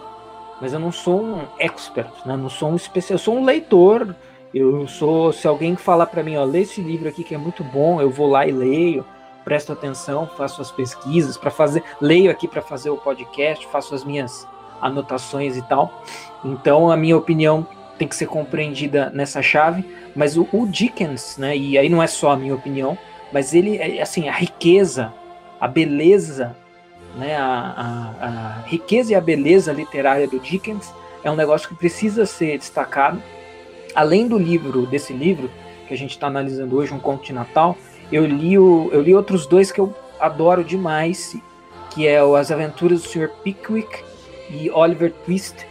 mas 0.62 0.72
eu 0.72 0.80
não 0.80 0.92
sou 0.92 1.22
um 1.22 1.42
expert, 1.60 2.12
né? 2.26 2.38
Não 2.38 2.50
sou 2.50 2.70
um 2.70 2.76
especialista. 2.76 3.14
Eu 3.14 3.20
sou 3.20 3.36
um 3.36 3.44
leitor. 3.44 4.16
Eu 4.58 4.88
sou. 4.88 5.32
Se 5.32 5.48
alguém 5.48 5.76
falar 5.76 6.08
para 6.08 6.24
mim, 6.24 6.36
ó, 6.36 6.44
lê 6.44 6.62
esse 6.62 6.82
livro 6.82 7.08
aqui 7.08 7.24
que 7.24 7.36
é 7.36 7.38
muito 7.38 7.64
bom, 7.64 8.02
eu 8.02 8.10
vou 8.10 8.28
lá 8.28 8.48
e 8.48 8.52
leio 8.52 9.06
presto 9.44 9.72
atenção, 9.72 10.28
faço 10.36 10.62
as 10.62 10.72
pesquisas 10.72 11.38
para 11.38 11.50
fazer, 11.50 11.82
leio 12.02 12.30
aqui 12.30 12.50
para 12.50 12.62
fazer 12.62 12.90
o 12.90 12.98
podcast, 12.98 13.66
faço 13.68 13.96
as 13.96 14.04
minhas 14.04 14.46
anotações 14.82 15.56
e 15.56 15.62
tal. 15.62 16.04
Então 16.44 16.92
a 16.92 16.98
minha 16.98 17.16
opinião 17.16 17.66
tem 17.98 18.10
que 18.10 18.16
ser 18.16 18.26
compreendida 18.26 19.10
nessa 19.12 19.42
chave, 19.42 19.86
mas 20.14 20.36
o, 20.36 20.46
o 20.52 20.68
Dickens, 20.68 21.38
né, 21.38 21.56
e 21.56 21.78
aí 21.78 21.88
não 21.88 22.04
é 22.04 22.08
só 22.08 22.32
a 22.32 22.36
minha 22.36 22.54
opinião, 22.54 22.98
mas 23.32 23.54
ele, 23.54 23.78
é, 23.78 24.02
assim, 24.02 24.28
a 24.28 24.34
riqueza, 24.34 25.14
a 25.62 25.68
beleza, 25.68 26.54
né, 27.16 27.38
a, 27.38 28.14
a, 28.20 28.26
a 28.26 28.68
riqueza 28.68 29.14
e 29.14 29.16
a 29.16 29.22
beleza 29.22 29.72
literária 29.72 30.28
do 30.28 30.40
Dickens 30.40 30.94
é 31.24 31.32
um 31.32 31.36
negócio 31.38 31.70
que 31.70 31.76
precisa 31.76 32.26
ser 32.26 32.58
destacado. 32.58 33.24
Além 33.98 34.28
do 34.28 34.38
livro, 34.38 34.86
desse 34.86 35.12
livro, 35.12 35.50
que 35.88 35.94
a 35.96 35.98
gente 35.98 36.12
está 36.12 36.28
analisando 36.28 36.78
hoje, 36.78 36.94
Um 36.94 37.00
Conto 37.00 37.26
de 37.26 37.34
Natal, 37.34 37.76
eu 38.12 38.28
li, 38.28 38.56
o, 38.56 38.92
eu 38.94 39.02
li 39.02 39.16
outros 39.16 39.48
dois 39.48 39.72
que 39.72 39.82
eu 39.82 39.92
adoro 40.20 40.64
demais, 40.64 41.36
que 41.90 42.08
é 42.08 42.24
o 42.24 42.36
As 42.36 42.52
Aventuras 42.52 43.02
do 43.02 43.10
Sr. 43.10 43.28
Pickwick 43.44 44.04
e 44.52 44.70
Oliver 44.70 45.12
Twist. 45.26 45.66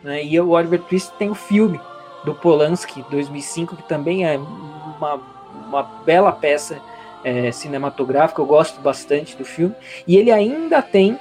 Né? 0.00 0.24
E 0.24 0.38
o 0.38 0.50
Oliver 0.50 0.80
Twist 0.82 1.10
tem 1.18 1.28
o 1.28 1.34
filme 1.34 1.80
do 2.24 2.32
Polanski, 2.36 3.04
2005, 3.10 3.74
que 3.74 3.82
também 3.88 4.24
é 4.24 4.38
uma, 4.38 5.20
uma 5.66 5.82
bela 6.06 6.30
peça 6.30 6.80
é, 7.24 7.50
cinematográfica, 7.50 8.40
eu 8.40 8.46
gosto 8.46 8.80
bastante 8.80 9.36
do 9.36 9.44
filme. 9.44 9.74
E 10.06 10.16
ele 10.16 10.30
ainda 10.30 10.80
tem 10.80 11.18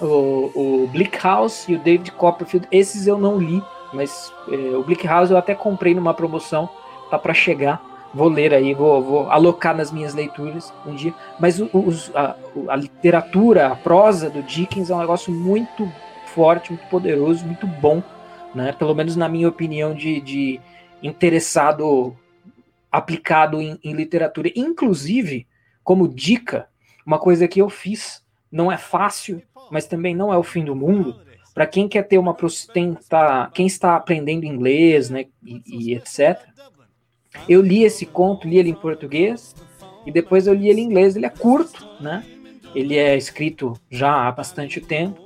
o, 0.00 0.84
o 0.84 0.88
Bleak 0.92 1.18
House 1.20 1.68
e 1.68 1.74
o 1.74 1.78
David 1.80 2.12
Copperfield, 2.12 2.68
esses 2.70 3.08
eu 3.08 3.18
não 3.18 3.36
li, 3.36 3.60
mas 3.96 4.32
é, 4.48 4.76
o 4.76 4.84
Bleak 4.84 5.06
House 5.06 5.30
eu 5.30 5.36
até 5.36 5.54
comprei 5.54 5.94
numa 5.94 6.14
promoção, 6.14 6.68
tá 7.10 7.18
para 7.18 7.34
chegar 7.34 7.82
vou 8.16 8.28
ler 8.28 8.54
aí, 8.54 8.72
vou, 8.72 9.02
vou, 9.02 9.30
alocar 9.30 9.76
nas 9.76 9.92
minhas 9.92 10.14
leituras 10.14 10.72
um 10.86 10.94
dia. 10.94 11.14
Mas 11.38 11.60
os, 11.60 12.10
a, 12.16 12.34
a, 12.68 12.76
literatura, 12.76 13.68
a 13.68 13.76
prosa 13.76 14.30
do 14.30 14.42
Dickens 14.42 14.88
é 14.88 14.94
um 14.94 15.00
negócio 15.00 15.30
muito 15.30 15.90
forte, 16.26 16.72
muito 16.72 16.88
poderoso, 16.88 17.44
muito 17.44 17.66
bom, 17.66 18.02
né? 18.54 18.72
Pelo 18.72 18.94
menos 18.94 19.16
na 19.16 19.28
minha 19.28 19.48
opinião 19.48 19.94
de, 19.94 20.20
de 20.22 20.60
interessado 21.02 22.16
aplicado 22.90 23.60
em, 23.60 23.78
em, 23.84 23.92
literatura. 23.92 24.50
Inclusive, 24.56 25.46
como 25.84 26.08
dica, 26.08 26.68
uma 27.04 27.18
coisa 27.18 27.46
que 27.46 27.60
eu 27.60 27.68
fiz, 27.68 28.24
não 28.50 28.72
é 28.72 28.78
fácil, 28.78 29.42
mas 29.70 29.86
também 29.86 30.14
não 30.14 30.32
é 30.32 30.38
o 30.38 30.42
fim 30.42 30.64
do 30.64 30.74
mundo. 30.74 31.20
Para 31.56 31.66
quem 31.66 31.88
quer 31.88 32.02
ter 32.02 32.18
uma 32.18 32.36
tem, 32.74 32.92
tá, 33.08 33.50
quem 33.54 33.66
está 33.66 33.96
aprendendo 33.96 34.44
inglês, 34.44 35.08
né, 35.08 35.24
e, 35.42 35.62
e 35.66 35.94
etc. 35.94 36.38
Eu 37.48 37.62
li 37.62 37.82
esse 37.82 38.04
conto, 38.04 38.46
li 38.46 38.58
ele 38.58 38.68
em 38.68 38.74
português 38.74 39.54
e 40.04 40.12
depois 40.12 40.46
eu 40.46 40.52
li 40.52 40.68
ele 40.68 40.82
em 40.82 40.84
inglês. 40.84 41.16
Ele 41.16 41.24
é 41.24 41.30
curto, 41.30 41.82
né? 41.98 42.22
Ele 42.74 42.98
é 42.98 43.16
escrito 43.16 43.72
já 43.90 44.28
há 44.28 44.30
bastante 44.30 44.82
tempo, 44.82 45.18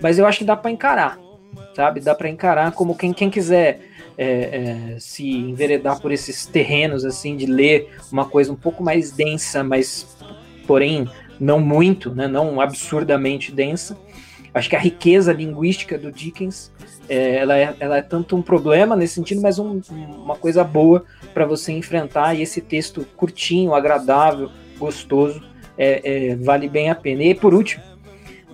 mas 0.00 0.18
eu 0.18 0.26
acho 0.26 0.38
que 0.38 0.44
dá 0.44 0.56
para 0.56 0.72
encarar. 0.72 1.20
sabe? 1.72 2.00
Dá 2.00 2.16
para 2.16 2.28
encarar 2.28 2.72
como 2.72 2.96
quem, 2.96 3.12
quem 3.12 3.30
quiser 3.30 3.80
é, 4.18 4.94
é, 4.94 4.98
se 4.98 5.30
enveredar 5.30 6.00
por 6.00 6.10
esses 6.10 6.46
terrenos, 6.46 7.04
assim, 7.04 7.36
de 7.36 7.46
ler 7.46 7.96
uma 8.10 8.24
coisa 8.24 8.52
um 8.52 8.56
pouco 8.56 8.82
mais 8.82 9.12
densa, 9.12 9.62
mas 9.62 10.16
porém 10.66 11.08
não 11.38 11.60
muito, 11.60 12.12
né? 12.12 12.26
Não 12.26 12.60
absurdamente 12.60 13.52
densa. 13.52 13.96
Acho 14.56 14.70
que 14.70 14.76
a 14.76 14.78
riqueza 14.78 15.34
linguística 15.34 15.98
do 15.98 16.10
Dickens 16.10 16.72
é, 17.10 17.36
ela, 17.36 17.58
é, 17.58 17.76
ela 17.78 17.98
é 17.98 18.02
tanto 18.02 18.34
um 18.34 18.40
problema 18.40 18.96
nesse 18.96 19.12
sentido, 19.12 19.42
mas 19.42 19.58
um, 19.58 19.82
uma 19.90 20.34
coisa 20.34 20.64
boa 20.64 21.04
para 21.34 21.44
você 21.44 21.72
enfrentar. 21.72 22.32
E 22.32 22.40
esse 22.40 22.62
texto 22.62 23.06
curtinho, 23.18 23.74
agradável, 23.74 24.50
gostoso, 24.78 25.42
é, 25.76 26.30
é, 26.30 26.36
vale 26.36 26.70
bem 26.70 26.88
a 26.88 26.94
pena. 26.94 27.22
E 27.22 27.34
por 27.34 27.52
último, 27.52 27.84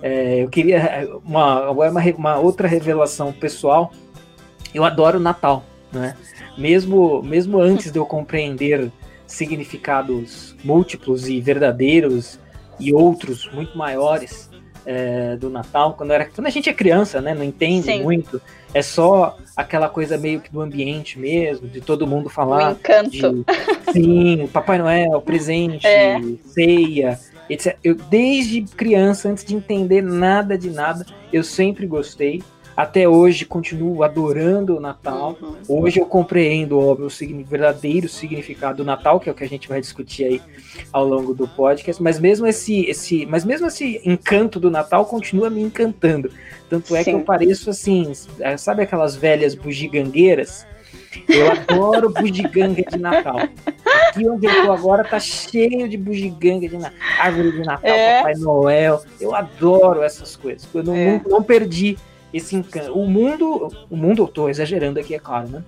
é, 0.01 0.43
eu 0.43 0.49
queria 0.49 1.07
uma, 1.23 1.69
agora 1.69 1.89
uma, 1.89 2.01
uma 2.17 2.37
outra 2.37 2.67
revelação 2.67 3.31
pessoal. 3.31 3.93
Eu 4.73 4.83
adoro 4.83 5.21
Natal, 5.21 5.63
né? 5.89 6.17
Mesmo, 6.57 7.23
mesmo 7.23 7.61
antes 7.61 7.93
de 7.93 7.97
eu 7.97 8.05
compreender 8.05 8.91
significados 9.25 10.53
múltiplos 10.65 11.29
e 11.29 11.39
verdadeiros 11.39 12.37
e 12.77 12.93
outros 12.93 13.49
muito 13.53 13.77
maiores 13.77 14.51
é, 14.85 15.35
do 15.35 15.49
Natal, 15.49 15.93
quando, 15.93 16.11
era, 16.11 16.25
quando 16.25 16.47
a 16.47 16.49
gente 16.49 16.69
é 16.69 16.73
criança, 16.73 17.21
né? 17.21 17.33
Não 17.33 17.43
entende 17.43 17.85
Sim. 17.87 18.03
muito. 18.03 18.41
É 18.73 18.81
só 18.81 19.37
aquela 19.55 19.87
coisa 19.87 20.17
meio 20.17 20.39
que 20.41 20.51
do 20.51 20.59
ambiente 20.61 21.19
mesmo, 21.19 21.67
de 21.67 21.79
todo 21.81 22.07
mundo 22.07 22.29
falar. 22.29 22.69
O 22.69 22.71
encanto. 22.73 23.09
de- 23.09 23.45
sim, 23.93 24.47
Papai 24.51 24.77
Noel, 24.79 25.21
presente, 25.21 25.85
É. 25.85 26.19
ceia, 26.45 27.19
etc. 27.49 27.77
Eu, 27.83 27.95
desde 27.95 28.61
criança, 28.63 29.29
antes 29.29 29.43
de 29.45 29.55
entender 29.55 30.01
nada 30.01 30.57
de 30.57 30.69
nada, 30.69 31.05
eu 31.31 31.43
sempre 31.43 31.85
gostei. 31.85 32.41
Até 32.75 33.07
hoje 33.07 33.45
continuo 33.45 34.03
adorando 34.03 34.77
o 34.77 34.79
Natal. 34.79 35.37
Uhum. 35.39 35.55
Hoje 35.67 35.99
eu 35.99 36.05
compreendo 36.05 36.79
óbvio, 36.79 37.07
o 37.07 37.43
verdadeiro 37.45 38.09
significado 38.09 38.77
do 38.77 38.85
Natal, 38.85 39.19
que 39.19 39.29
é 39.29 39.31
o 39.31 39.35
que 39.35 39.43
a 39.43 39.47
gente 39.47 39.69
vai 39.69 39.79
discutir 39.79 40.25
aí 40.25 40.41
ao 40.91 41.05
longo 41.05 41.33
do 41.33 41.47
podcast, 41.47 42.01
mas 42.01 42.19
mesmo 42.19 42.47
esse, 42.47 42.85
esse, 42.85 43.25
mas 43.27 43.45
mesmo 43.45 43.67
esse 43.67 44.01
encanto 44.03 44.59
do 44.59 44.71
Natal 44.71 45.05
continua 45.05 45.49
me 45.49 45.61
encantando. 45.61 46.31
Tanto 46.69 46.95
é 46.95 47.03
que 47.03 47.11
Sim. 47.11 47.17
eu 47.17 47.21
pareço 47.21 47.69
assim, 47.69 48.11
é, 48.39 48.57
sabe 48.57 48.81
aquelas 48.81 49.15
velhas 49.15 49.53
bugigangueiras? 49.53 50.65
Eu 51.29 51.51
adoro 51.51 52.09
bugiganga 52.13 52.81
de 52.81 52.97
Natal. 52.97 53.37
Aqui 54.07 54.27
onde 54.27 54.47
eu 54.47 54.65
tô 54.65 54.71
agora 54.71 55.03
tá 55.03 55.19
cheio 55.19 55.87
de 55.87 55.95
bugiganga 55.97 56.67
de 56.67 56.77
Natal. 56.77 56.97
Árvore 57.19 57.51
de 57.51 57.59
Natal, 57.59 57.89
É. 57.91 58.17
Papai 58.17 58.33
Noel. 58.35 59.03
Eu 59.21 59.35
adoro 59.35 60.01
essas 60.01 60.35
coisas. 60.35 60.67
Eu 60.73 60.83
não, 60.83 60.95
É. 60.95 61.21
não, 61.23 61.37
não 61.37 61.43
perdi 61.43 61.97
esse 62.33 62.55
encanto. 62.55 62.97
O 62.97 63.07
mundo, 63.07 63.71
o 63.89 63.95
mundo, 63.95 64.23
eu 64.23 64.27
tô 64.27 64.49
exagerando 64.49 64.99
aqui, 64.99 65.13
é 65.13 65.19
claro, 65.19 65.47
né? 65.47 65.63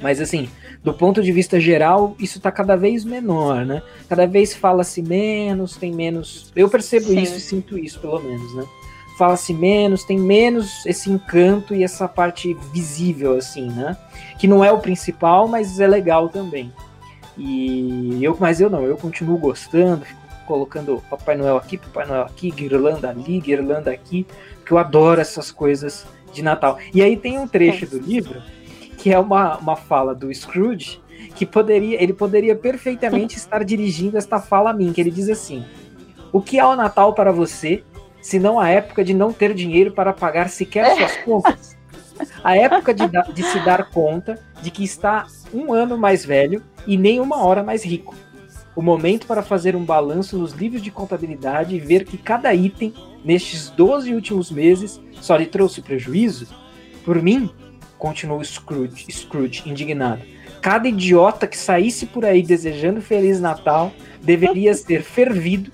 Mas 0.00 0.20
assim, 0.20 0.48
do 0.82 0.94
ponto 0.94 1.22
de 1.22 1.32
vista 1.32 1.58
geral, 1.58 2.14
isso 2.18 2.40
tá 2.40 2.52
cada 2.52 2.76
vez 2.76 3.04
menor, 3.04 3.66
né? 3.66 3.82
Cada 4.08 4.26
vez 4.26 4.54
fala-se 4.54 5.02
menos, 5.02 5.76
tem 5.76 5.92
menos. 5.92 6.52
Eu 6.54 6.68
percebo 6.68 7.06
Sim. 7.06 7.20
isso 7.20 7.36
e 7.36 7.40
sinto 7.40 7.76
isso, 7.76 7.98
pelo 7.98 8.20
menos, 8.20 8.54
né? 8.54 8.64
Fala-se 9.18 9.52
menos, 9.52 10.04
tem 10.04 10.16
menos 10.16 10.86
esse 10.86 11.10
encanto 11.10 11.74
e 11.74 11.82
essa 11.82 12.06
parte 12.06 12.56
visível, 12.72 13.36
assim, 13.36 13.68
né? 13.68 13.96
Que 14.38 14.46
não 14.46 14.64
é 14.64 14.70
o 14.70 14.78
principal, 14.78 15.48
mas 15.48 15.80
é 15.80 15.88
legal 15.88 16.28
também. 16.28 16.72
E 17.36 18.22
eu, 18.22 18.36
mas 18.38 18.60
eu 18.60 18.70
não, 18.70 18.84
eu 18.84 18.96
continuo 18.96 19.36
gostando, 19.36 20.04
fico 20.04 20.20
colocando 20.46 21.02
Papai 21.10 21.36
Noel 21.36 21.56
aqui, 21.56 21.76
Papai 21.76 22.06
Noel 22.06 22.22
aqui, 22.22 22.50
guirlanda 22.50 23.10
ali, 23.10 23.38
guirlanda 23.38 23.90
aqui, 23.90 24.26
porque 24.68 24.74
eu 24.74 24.78
adoro 24.78 25.18
essas 25.18 25.50
coisas 25.50 26.06
de 26.30 26.42
Natal. 26.42 26.78
E 26.92 27.02
aí 27.02 27.16
tem 27.16 27.38
um 27.38 27.48
trecho 27.48 27.86
do 27.86 27.98
livro 27.98 28.42
que 28.98 29.10
é 29.10 29.18
uma, 29.18 29.56
uma 29.56 29.76
fala 29.76 30.14
do 30.14 30.32
Scrooge 30.34 31.00
que 31.34 31.46
poderia, 31.46 32.02
ele 32.02 32.12
poderia 32.12 32.54
perfeitamente 32.54 33.36
estar 33.38 33.64
dirigindo 33.64 34.18
esta 34.18 34.38
fala 34.38 34.70
a 34.70 34.72
mim, 34.74 34.92
que 34.92 35.00
ele 35.00 35.10
diz 35.10 35.30
assim: 35.30 35.64
O 36.30 36.42
que 36.42 36.58
é 36.58 36.66
o 36.66 36.76
Natal 36.76 37.14
para 37.14 37.32
você, 37.32 37.82
se 38.20 38.38
não 38.38 38.60
a 38.60 38.68
época 38.68 39.02
de 39.02 39.14
não 39.14 39.32
ter 39.32 39.54
dinheiro 39.54 39.92
para 39.92 40.12
pagar 40.12 40.50
sequer 40.50 40.94
suas 40.96 41.16
contas? 41.18 41.78
A 42.44 42.56
época 42.56 42.92
de, 42.92 43.04
de 43.32 43.42
se 43.44 43.60
dar 43.60 43.88
conta 43.90 44.38
de 44.60 44.70
que 44.70 44.84
está 44.84 45.26
um 45.54 45.72
ano 45.72 45.96
mais 45.96 46.26
velho 46.26 46.62
e 46.86 46.96
nem 46.96 47.20
uma 47.20 47.44
hora 47.44 47.62
mais 47.62 47.84
rico. 47.84 48.14
O 48.76 48.82
momento 48.82 49.26
para 49.26 49.42
fazer 49.42 49.74
um 49.74 49.84
balanço 49.84 50.36
nos 50.36 50.52
livros 50.52 50.82
de 50.82 50.90
contabilidade 50.90 51.74
e 51.74 51.80
ver 51.80 52.04
que 52.04 52.18
cada 52.18 52.52
item 52.52 52.92
nestes 53.24 53.70
12 53.70 54.14
últimos 54.14 54.50
meses 54.50 55.00
só 55.20 55.36
lhe 55.36 55.46
trouxe 55.46 55.80
prejuízo? 55.82 56.46
Por 57.04 57.20
mim, 57.22 57.50
continuou 57.98 58.42
Scrooge, 58.44 59.06
Scrooge 59.10 59.68
indignado. 59.68 60.22
Cada 60.60 60.88
idiota 60.88 61.46
que 61.46 61.56
saísse 61.56 62.06
por 62.06 62.24
aí 62.24 62.42
desejando 62.42 63.00
Feliz 63.00 63.40
Natal 63.40 63.92
deveria 64.20 64.72
ser 64.74 65.02
fervido, 65.02 65.70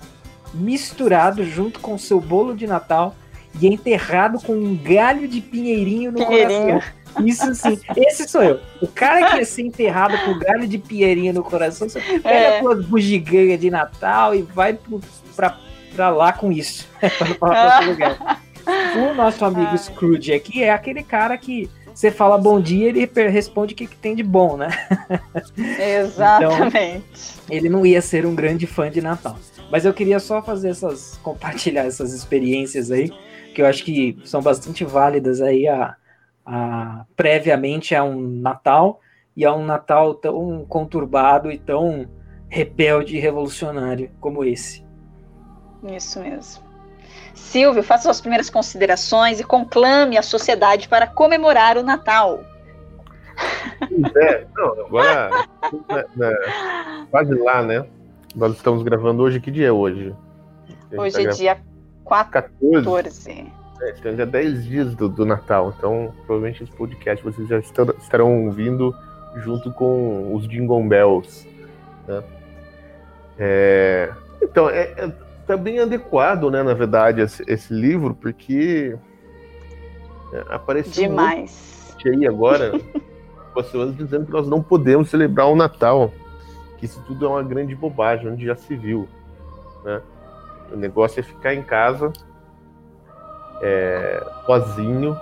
misturado 0.53 1.43
junto 1.43 1.79
com 1.79 1.97
seu 1.97 2.19
bolo 2.19 2.55
de 2.55 2.65
Natal 2.67 3.15
e 3.59 3.67
enterrado 3.67 4.39
com 4.39 4.53
um 4.53 4.75
galho 4.75 5.27
de 5.27 5.41
pinheirinho 5.41 6.11
no 6.11 6.17
Pinheirinho. 6.25 6.65
coração. 6.65 7.05
Isso 7.25 7.55
sim, 7.55 7.79
esse 7.95 8.27
sou 8.27 8.43
eu. 8.43 8.59
O 8.81 8.87
cara 8.87 9.31
que 9.31 9.37
ia 9.37 9.45
ser 9.45 9.61
enterrado 9.61 10.17
com 10.25 10.37
galho 10.37 10.67
de 10.67 10.77
pinheirinho 10.77 11.31
no 11.33 11.43
coração, 11.43 11.87
pega 11.89 12.29
É. 12.29 12.57
a 12.57 12.61
tua 12.61 12.75
bugigangas 12.75 13.57
de 13.59 13.69
Natal 13.71 14.35
e 14.35 14.41
vai 14.41 14.73
pro, 14.73 14.99
pra, 15.33 15.57
pra 15.95 16.09
lá 16.09 16.33
com 16.33 16.51
isso. 16.51 16.87
pra 17.39 17.79
lugar. 17.81 18.41
O 18.97 19.13
nosso 19.13 19.45
amigo 19.45 19.69
Ai. 19.71 19.77
Scrooge 19.77 20.33
aqui 20.33 20.63
é 20.63 20.71
aquele 20.71 21.03
cara 21.03 21.37
que 21.37 21.69
você 21.93 22.11
fala 22.11 22.37
bom 22.37 22.59
dia 22.59 22.89
ele 22.89 23.09
responde 23.29 23.73
o 23.73 23.77
que, 23.77 23.87
que 23.87 23.95
tem 23.95 24.15
de 24.15 24.23
bom, 24.23 24.57
né? 24.57 24.67
Exatamente. 25.79 27.05
Ele 27.49 27.69
não 27.69 27.85
ia 27.85 28.01
ser 28.01 28.25
um 28.25 28.35
grande 28.35 28.67
fã 28.67 28.89
de 28.89 29.01
Natal. 29.01 29.37
Mas 29.71 29.85
eu 29.85 29.93
queria 29.93 30.19
só 30.19 30.41
fazer 30.41 30.69
essas. 30.69 31.17
compartilhar 31.23 31.85
essas 31.85 32.13
experiências 32.13 32.91
aí, 32.91 33.11
que 33.53 33.61
eu 33.61 33.65
acho 33.65 33.83
que 33.83 34.17
são 34.25 34.41
bastante 34.41 34.83
válidas 34.83 35.41
aí 35.41 35.67
a, 35.67 35.95
a- 36.45 37.05
previamente 37.15 37.95
a 37.95 38.03
um 38.03 38.19
Natal 38.19 38.99
e 39.35 39.45
a 39.45 39.53
um 39.53 39.65
Natal 39.65 40.13
tão 40.15 40.65
conturbado 40.67 41.51
e 41.51 41.57
tão 41.57 42.07
rebelde 42.49 43.15
e 43.15 43.19
revolucionário 43.19 44.11
como 44.19 44.43
esse. 44.43 44.84
Isso 45.85 46.19
mesmo. 46.19 46.63
Silvio, 47.33 47.83
faça 47.83 48.03
suas 48.03 48.21
primeiras 48.21 48.49
considerações 48.49 49.39
e 49.39 49.43
conclame 49.43 50.17
a 50.17 50.21
sociedade 50.21 50.87
para 50.87 51.05
comemorar 51.05 51.77
o 51.77 51.83
Natal. 51.83 52.41
É, 54.15 54.45
não, 54.55 54.85
agora. 54.85 55.29
né, 55.89 56.05
né, 56.15 57.07
quase 57.11 57.33
lá, 57.35 57.61
né? 57.61 57.85
Nós 58.33 58.53
estamos 58.53 58.83
gravando 58.83 59.23
hoje. 59.23 59.39
Que 59.39 59.51
dia 59.51 59.67
é 59.67 59.71
hoje? 59.71 60.15
Gente 60.89 60.99
Hoje 60.99 61.13
tá 61.13 61.19
é 61.19 61.23
gravando 61.23 61.37
dia 61.37 61.57
14. 62.05 62.75
14. 62.85 63.53
É, 63.81 63.89
então 63.91 64.15
já 64.15 64.23
é 64.23 64.25
10 64.25 64.65
dias 64.65 64.95
do, 64.95 65.09
do 65.09 65.25
Natal. 65.25 65.73
Então, 65.77 66.13
provavelmente 66.25 66.63
esse 66.63 66.71
podcast 66.71 67.23
vocês 67.23 67.47
já 67.47 67.59
estão- 67.59 67.93
estarão 67.99 68.45
ouvindo 68.45 68.95
junto 69.37 69.71
com 69.73 70.33
os 70.33 70.47
Jingle 70.47 70.83
Bells. 70.87 71.47
Né? 72.07 72.23
É, 73.37 74.11
então, 74.41 74.69
é, 74.69 74.93
é, 74.97 75.11
tá 75.45 75.55
bem 75.55 75.79
adequado, 75.79 76.49
né, 76.49 76.63
na 76.63 76.73
verdade, 76.73 77.21
esse, 77.21 77.43
esse 77.47 77.73
livro, 77.73 78.15
porque 78.15 78.97
é, 80.33 80.43
apareceu 80.49 81.07
Demais. 81.07 81.95
aí 82.05 82.27
agora 82.27 82.71
pessoas 83.53 83.95
dizendo 83.95 84.25
que 84.25 84.31
nós 84.31 84.47
não 84.47 84.61
podemos 84.61 85.09
celebrar 85.09 85.47
o 85.47 85.55
Natal, 85.55 86.11
que 86.77 86.85
isso 86.85 87.01
tudo 87.07 87.25
é 87.25 87.29
uma 87.29 87.43
grande 87.43 87.73
bobagem, 87.75 88.29
onde 88.29 88.45
já 88.45 88.55
se 88.55 88.75
viu. 88.75 89.07
Né? 89.83 90.01
O 90.73 90.75
negócio 90.75 91.19
é 91.19 91.23
ficar 91.23 91.53
em 91.53 91.63
casa 91.63 92.11
é, 93.61 94.25
sozinho, 94.45 95.17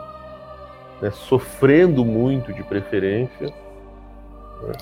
né, 1.01 1.11
sofrendo 1.11 2.03
muito 2.03 2.51
de 2.53 2.63
preferência, 2.63 3.47
né, 3.47 4.73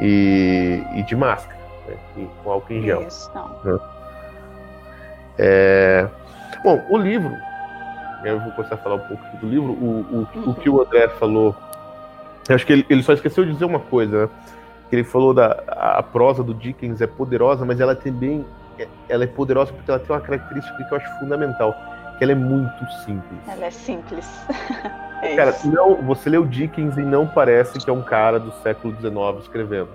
e, 0.00 0.82
e 0.96 1.02
de 1.04 1.16
máscara, 1.16 1.60
né, 1.86 1.96
e 2.16 2.28
com 2.42 2.50
álcool 2.50 2.72
em 2.72 2.82
gel. 2.82 3.06
Isso, 3.06 3.30
não. 3.34 3.93
É, 5.38 6.08
Bom, 6.62 6.82
o 6.88 6.96
livro, 6.96 7.36
eu 8.24 8.40
vou 8.40 8.52
começar 8.52 8.76
a 8.76 8.78
falar 8.78 8.94
um 8.96 9.00
pouco 9.00 9.22
do 9.36 9.46
livro, 9.46 9.72
o, 9.72 10.26
o, 10.34 10.50
o 10.50 10.54
que 10.54 10.70
o 10.70 10.80
André 10.80 11.08
falou, 11.08 11.54
eu 12.48 12.54
acho 12.54 12.64
que 12.66 12.72
ele, 12.72 12.86
ele 12.88 13.02
só 13.02 13.12
esqueceu 13.12 13.44
de 13.44 13.52
dizer 13.52 13.64
uma 13.64 13.80
coisa, 13.80 14.22
né? 14.22 14.28
Que 14.88 14.96
ele 14.96 15.04
falou 15.04 15.32
da 15.34 15.62
a, 15.68 16.02
prosa 16.02 16.42
do 16.42 16.52
Dickens 16.54 17.00
é 17.00 17.06
poderosa, 17.06 17.64
mas 17.64 17.80
ela 17.80 17.94
também 17.94 18.44
é- 18.78 18.86
ela 19.08 19.24
é 19.24 19.26
poderosa 19.26 19.72
porque 19.72 19.90
ela 19.90 19.98
tem 19.98 20.14
uma 20.14 20.20
característica 20.20 20.76
que 20.84 20.92
eu 20.92 20.98
acho 20.98 21.18
fundamental, 21.18 21.74
que 22.18 22.24
ela 22.24 22.32
é 22.32 22.34
muito 22.34 22.86
simples. 23.04 23.38
Ela 23.48 23.66
é 23.66 23.70
simples. 23.70 24.26
É 25.22 25.36
Cara, 25.36 25.50
isso. 25.50 25.70
não, 25.72 26.02
você 26.02 26.28
lê 26.28 26.36
o 26.36 26.44
Dickens 26.44 26.98
e 26.98 27.00
não 27.00 27.26
parece 27.26 27.78
que 27.78 27.88
é 27.88 27.92
um 27.92 28.02
cara 28.02 28.38
do 28.38 28.52
século 28.62 28.94
XIX 29.00 29.40
escrevendo. 29.40 29.88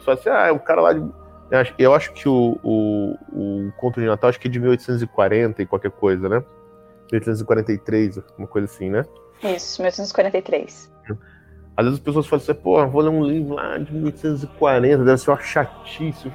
Só 0.00 0.10
assim, 0.10 0.28
ah, 0.28 0.48
é 0.48 0.52
um 0.52 0.58
cara 0.58 0.82
lá 0.82 0.92
de. 0.92 1.02
Eu 1.54 1.60
acho, 1.60 1.74
eu 1.78 1.94
acho 1.94 2.12
que 2.12 2.28
o, 2.28 2.58
o, 2.64 3.16
o 3.32 3.72
Conto 3.76 4.00
de 4.00 4.06
Natal 4.06 4.28
acho 4.28 4.40
que 4.40 4.48
é 4.48 4.50
de 4.50 4.58
1840 4.58 5.62
e 5.62 5.66
qualquer 5.66 5.92
coisa, 5.92 6.28
né? 6.28 6.42
1843, 7.12 8.18
uma 8.36 8.48
coisa 8.48 8.64
assim, 8.64 8.90
né? 8.90 9.04
Isso, 9.40 9.80
1843. 9.80 10.92
Às 11.76 11.84
vezes 11.84 12.00
as 12.00 12.04
pessoas 12.04 12.26
falam 12.26 12.42
assim, 12.42 12.54
pô, 12.54 12.84
vou 12.88 13.02
ler 13.02 13.10
um 13.10 13.24
livro 13.24 13.54
lá 13.54 13.78
de 13.78 13.92
1840, 13.92 15.04
deve 15.04 15.18
ser 15.18 15.30
uma 15.30 15.40
chatice. 15.40 16.32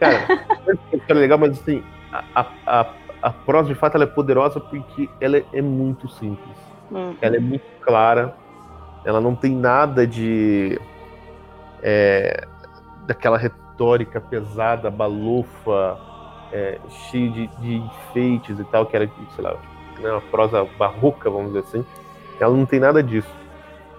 Cara, 0.00 0.26
é 1.08 1.14
legal, 1.14 1.38
mas 1.38 1.52
assim, 1.52 1.84
a, 2.12 2.44
a, 2.66 2.94
a 3.22 3.30
prosa 3.30 3.68
de 3.68 3.76
fato 3.76 3.94
ela 3.94 4.04
é 4.04 4.08
poderosa 4.08 4.58
porque 4.58 5.08
ela 5.20 5.36
é, 5.36 5.44
é 5.52 5.62
muito 5.62 6.08
simples. 6.08 6.56
Hum. 6.90 7.14
Ela 7.22 7.36
é 7.36 7.40
muito 7.40 7.66
clara, 7.82 8.34
ela 9.04 9.20
não 9.20 9.36
tem 9.36 9.54
nada 9.54 10.04
de. 10.04 10.76
é, 11.84 12.48
daquela 13.06 13.38
retórica 13.80 14.20
pesada, 14.20 14.90
balofa, 14.90 15.98
é, 16.52 16.78
cheia 17.08 17.30
de, 17.30 17.46
de 17.46 17.76
enfeites 17.76 18.58
e 18.58 18.64
tal, 18.64 18.84
que 18.84 18.94
era, 18.94 19.08
sei 19.34 19.44
lá, 19.44 19.56
né, 19.98 20.12
uma 20.12 20.20
prosa 20.20 20.64
barroca, 20.78 21.30
vamos 21.30 21.52
dizer 21.52 21.60
assim. 21.60 21.84
Ela 22.38 22.54
não 22.54 22.66
tem 22.66 22.78
nada 22.78 23.02
disso. 23.02 23.34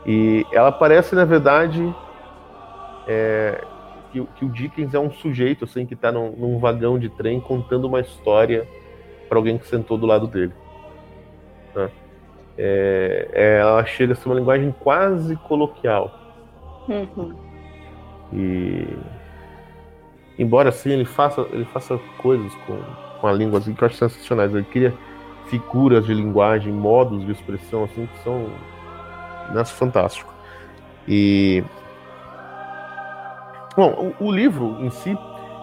E 0.05 0.45
ela 0.51 0.71
parece, 0.71 1.15
na 1.15 1.25
verdade, 1.25 1.93
é, 3.07 3.63
que, 4.11 4.23
que 4.35 4.45
o 4.45 4.49
Dickens 4.49 4.93
é 4.93 4.99
um 4.99 5.11
sujeito 5.11 5.65
assim 5.65 5.85
que 5.85 5.95
está 5.95 6.11
num, 6.11 6.31
num 6.31 6.59
vagão 6.59 6.99
de 6.99 7.09
trem 7.09 7.39
contando 7.39 7.85
uma 7.85 8.01
história 8.01 8.67
para 9.27 9.37
alguém 9.37 9.57
que 9.57 9.67
sentou 9.67 9.97
do 9.97 10.05
lado 10.05 10.27
dele. 10.27 10.53
né? 11.75 11.89
É, 12.57 13.29
é, 13.33 13.59
ela 13.59 13.83
chega 13.85 14.13
a 14.13 14.15
ser 14.15 14.27
uma 14.27 14.35
linguagem 14.35 14.75
quase 14.79 15.35
coloquial. 15.37 16.11
Uhum. 16.87 17.35
E 18.33 18.87
embora 20.41 20.69
assim 20.69 20.91
ele 20.91 21.05
faça 21.05 21.41
ele 21.51 21.65
faça 21.65 21.97
coisas 22.17 22.53
com, 22.65 22.77
com 23.19 23.27
a 23.27 23.31
língua 23.31 23.59
assim, 23.59 23.73
que 23.73 23.83
eu 23.83 23.87
acho 23.87 23.97
sensacionais. 23.97 24.53
Ele 24.53 24.63
cria 24.63 24.93
figuras 25.47 26.05
de 26.05 26.13
linguagem, 26.13 26.71
modos 26.73 27.25
de 27.25 27.31
expressão 27.31 27.83
assim 27.83 28.07
que 28.07 28.23
são 28.23 28.49
nossa, 29.53 29.73
fantástico. 29.73 30.33
E 31.07 31.63
bom, 33.75 34.13
o, 34.19 34.25
o 34.27 34.31
livro 34.31 34.77
em 34.81 34.89
si 34.89 35.17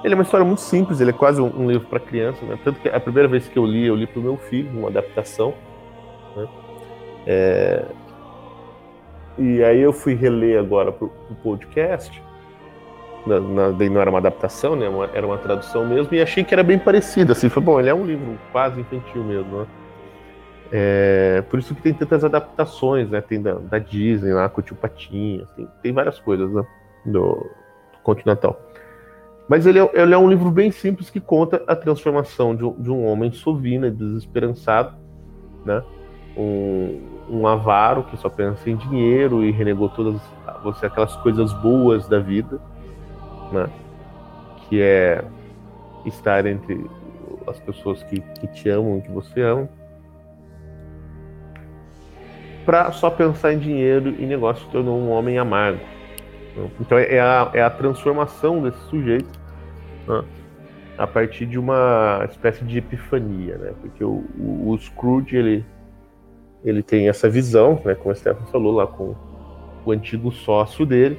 ele 0.04 0.14
é 0.14 0.16
uma 0.16 0.22
história 0.22 0.46
muito 0.46 0.60
simples. 0.60 1.00
Ele 1.00 1.10
é 1.10 1.12
quase 1.12 1.40
um, 1.40 1.46
um 1.62 1.70
livro 1.70 1.88
para 1.88 1.98
criança, 2.00 2.44
né? 2.46 2.58
Tanto 2.62 2.80
que 2.80 2.88
a 2.88 3.00
primeira 3.00 3.28
vez 3.28 3.48
que 3.48 3.58
eu 3.58 3.66
li 3.66 3.86
eu 3.86 3.96
li 3.96 4.06
para 4.06 4.20
o 4.20 4.22
meu 4.22 4.36
filho 4.36 4.70
uma 4.78 4.88
adaptação. 4.88 5.54
né? 6.36 6.48
É, 7.26 7.84
E 9.38 9.62
aí 9.62 9.80
eu 9.80 9.92
fui 9.92 10.14
reler 10.14 10.58
agora 10.60 10.92
pro, 10.92 11.08
pro 11.08 11.34
podcast. 11.36 12.22
Daí 13.76 13.88
não 13.88 14.00
era 14.00 14.08
uma 14.08 14.18
adaptação, 14.18 14.74
né? 14.74 14.86
era 15.12 15.26
uma 15.26 15.38
tradução 15.38 15.86
mesmo, 15.86 16.14
e 16.14 16.22
achei 16.22 16.44
que 16.44 16.54
era 16.54 16.62
bem 16.62 16.78
parecido. 16.78 17.32
Assim, 17.32 17.48
foi 17.48 17.62
bom, 17.62 17.78
ele 17.78 17.88
é 17.88 17.94
um 17.94 18.06
livro 18.06 18.38
quase 18.52 18.80
infantil 18.80 19.22
mesmo, 19.24 19.60
né? 19.60 19.66
É, 20.70 21.42
por 21.48 21.58
isso 21.58 21.74
que 21.74 21.80
tem 21.80 21.94
tantas 21.94 22.24
adaptações, 22.24 23.08
né? 23.08 23.20
Tem 23.20 23.40
da, 23.40 23.54
da 23.54 23.78
Disney 23.78 24.32
lá 24.32 24.48
com 24.48 24.60
o 24.60 24.64
tio 24.64 24.76
Patinhas, 24.76 25.50
tem, 25.52 25.68
tem 25.82 25.92
várias 25.92 26.18
coisas 26.18 26.50
né? 26.52 26.62
do, 27.06 27.34
do 27.92 27.98
Continental. 28.02 28.60
Mas 29.48 29.64
ele 29.64 29.78
é, 29.78 29.90
ele 29.94 30.12
é 30.12 30.18
um 30.18 30.28
livro 30.28 30.50
bem 30.50 30.70
simples 30.70 31.08
que 31.08 31.20
conta 31.20 31.62
a 31.66 31.74
transformação 31.74 32.54
de 32.54 32.70
de 32.82 32.90
um 32.90 33.06
homem 33.06 33.32
sovina, 33.32 33.90
desesperançado, 33.90 34.94
né? 35.64 35.82
Um, 36.36 37.00
um 37.30 37.46
avaro 37.46 38.04
que 38.04 38.16
só 38.16 38.28
pensa 38.28 38.68
em 38.68 38.76
dinheiro 38.76 39.42
e 39.42 39.50
renegou 39.50 39.88
todas 39.88 40.20
você 40.62 40.86
aquelas 40.86 41.16
coisas 41.16 41.52
boas 41.54 42.06
da 42.06 42.18
vida, 42.18 42.60
né? 43.52 43.68
Que 44.68 44.82
é 44.82 45.24
estar 46.04 46.46
entre 46.46 46.88
as 47.46 47.58
pessoas 47.60 48.02
que, 48.02 48.20
que 48.20 48.46
te 48.48 48.68
amam, 48.68 49.00
que 49.00 49.10
você 49.10 49.40
ama, 49.40 49.68
para 52.64 52.92
só 52.92 53.08
pensar 53.08 53.52
em 53.52 53.58
dinheiro 53.58 54.14
e 54.18 54.26
negócio 54.26 54.64
se 54.66 54.70
tornou 54.70 54.98
um 54.98 55.10
homem 55.10 55.38
amargo. 55.38 55.80
né? 56.54 56.70
Então 56.80 56.98
é 56.98 57.18
a, 57.18 57.50
é 57.54 57.62
a 57.62 57.70
transformação 57.70 58.62
desse 58.62 58.80
sujeito 58.90 59.40
né? 60.06 60.22
a 60.98 61.06
partir 61.06 61.46
de 61.46 61.58
uma 61.58 62.26
espécie 62.28 62.64
de 62.64 62.78
epifania, 62.78 63.56
né? 63.56 63.72
Porque 63.80 64.04
o, 64.04 64.24
o, 64.38 64.70
o 64.70 64.78
Scrooge 64.78 65.36
ele 65.36 65.64
ele 66.64 66.82
tem 66.82 67.08
essa 67.08 67.28
visão, 67.28 67.80
né, 67.84 67.94
como 67.94 68.10
a 68.10 68.14
Stefan 68.14 68.44
falou 68.46 68.74
lá 68.74 68.86
com 68.86 69.14
o 69.84 69.92
antigo 69.92 70.30
sócio 70.32 70.84
dele, 70.84 71.18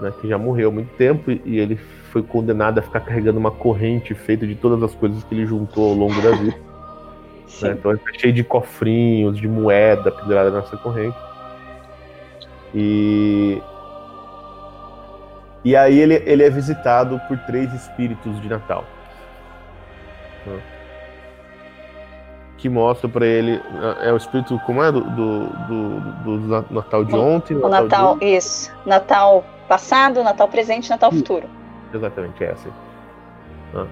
né, 0.00 0.12
que 0.20 0.28
já 0.28 0.38
morreu 0.38 0.68
há 0.68 0.72
muito 0.72 0.94
tempo 0.96 1.30
e, 1.30 1.58
ele 1.58 1.76
foi 2.10 2.22
condenado 2.22 2.78
a 2.78 2.82
ficar 2.82 3.00
carregando 3.00 3.38
uma 3.38 3.50
corrente 3.50 4.14
feita 4.14 4.46
de 4.46 4.54
todas 4.54 4.82
as 4.82 4.94
coisas 4.94 5.24
que 5.24 5.34
ele 5.34 5.46
juntou 5.46 5.90
ao 5.90 5.94
longo 5.94 6.20
da 6.22 6.30
vida. 6.30 6.56
Né? 6.56 6.64
Então 7.62 7.92
ele 7.92 8.00
tá 8.00 8.10
cheio 8.18 8.32
de 8.32 8.42
cofrinhos, 8.42 9.38
de 9.38 9.46
moeda 9.46 10.10
pendurada 10.10 10.50
nessa 10.50 10.76
corrente. 10.76 11.16
E 12.74 13.62
e 15.64 15.74
aí 15.74 15.98
ele, 15.98 16.22
ele 16.26 16.42
é 16.42 16.50
visitado 16.50 17.18
por 17.26 17.38
três 17.46 17.72
espíritos 17.72 18.40
de 18.42 18.48
Natal. 18.48 18.84
né? 20.44 20.60
Que 22.58 22.68
mostra 22.68 23.08
pra 23.08 23.24
ele. 23.26 23.60
É 24.02 24.12
o 24.12 24.16
espírito. 24.16 24.58
Como 24.66 24.82
é? 24.82 24.92
Do, 24.92 25.00
do, 25.00 25.46
do, 25.46 26.00
do 26.24 26.38
Na- 26.48 26.64
Natal 26.70 27.04
de 27.04 27.14
ontem? 27.14 27.56
O 27.56 27.68
Natal, 27.68 28.18
de... 28.18 28.26
isso. 28.26 28.70
Natal 28.84 29.44
passado, 29.68 30.22
Natal 30.22 30.48
presente, 30.48 30.90
Natal 30.90 31.10
futuro. 31.10 31.48
Exatamente, 31.92 32.42
é 32.42 32.50
essa. 32.50 32.68
aí. 32.68 32.74
Ah. 33.82 33.86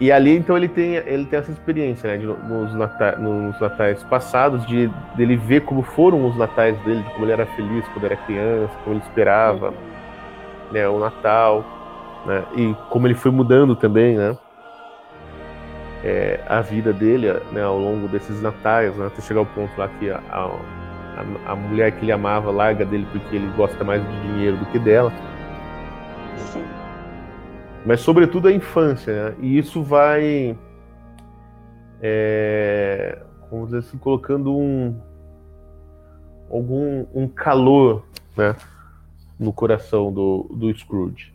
E 0.00 0.10
ali, 0.10 0.36
então, 0.36 0.56
ele 0.56 0.68
tem, 0.68 0.94
ele 0.96 1.26
tem 1.26 1.38
essa 1.38 1.52
experiência, 1.52 2.10
né? 2.10 2.16
de 2.16 2.26
no- 2.26 2.36
nos, 2.36 2.74
nata, 2.74 3.16
nos 3.16 3.60
natais 3.60 4.02
passados, 4.04 4.66
de 4.66 4.88
dele 5.14 5.36
ver 5.36 5.60
como 5.60 5.82
foram 5.82 6.26
os 6.26 6.36
natais 6.36 6.76
dele, 6.80 7.02
de 7.02 7.10
como 7.10 7.24
ele 7.24 7.32
era 7.32 7.46
feliz 7.46 7.86
quando 7.88 8.06
era 8.06 8.16
criança, 8.16 8.72
como 8.82 8.96
ele 8.96 9.04
esperava 9.04 9.72
né, 10.72 10.88
o 10.88 10.98
Natal, 10.98 11.64
né? 12.26 12.42
E 12.56 12.74
como 12.90 13.06
ele 13.06 13.14
foi 13.14 13.30
mudando 13.30 13.76
também, 13.76 14.16
né? 14.16 14.36
é, 16.04 16.40
a 16.48 16.60
vida 16.60 16.92
dele 16.92 17.32
né, 17.52 17.62
ao 17.62 17.78
longo 17.78 18.08
desses 18.08 18.40
natais, 18.42 18.94
né, 18.96 19.06
até 19.06 19.22
chegar 19.22 19.40
ao 19.40 19.46
ponto 19.46 19.70
lá 19.78 19.88
que 19.88 20.10
a, 20.10 20.20
a, 20.30 20.50
a 21.46 21.54
mulher 21.54 21.92
que 21.92 22.04
ele 22.04 22.12
amava 22.12 22.50
larga 22.50 22.84
dele 22.84 23.06
porque 23.12 23.36
ele 23.36 23.46
gosta 23.56 23.84
mais 23.84 24.02
de 24.02 24.22
dinheiro 24.22 24.56
do 24.56 24.66
que 24.66 24.78
dela. 24.78 25.12
Sim. 26.36 26.64
mas 27.84 28.00
sobretudo 28.00 28.48
a 28.48 28.52
infância, 28.52 29.30
né? 29.30 29.36
E 29.40 29.58
isso 29.58 29.82
vai, 29.82 30.56
é, 32.00 33.18
vamos 33.50 33.66
dizer 33.66 33.78
assim, 33.78 33.98
colocando 33.98 34.56
um 34.56 34.94
algum 36.50 37.06
um 37.14 37.26
calor, 37.26 38.04
né, 38.36 38.54
no 39.38 39.52
coração 39.52 40.12
do, 40.12 40.46
do 40.50 40.72
Scrooge, 40.76 41.32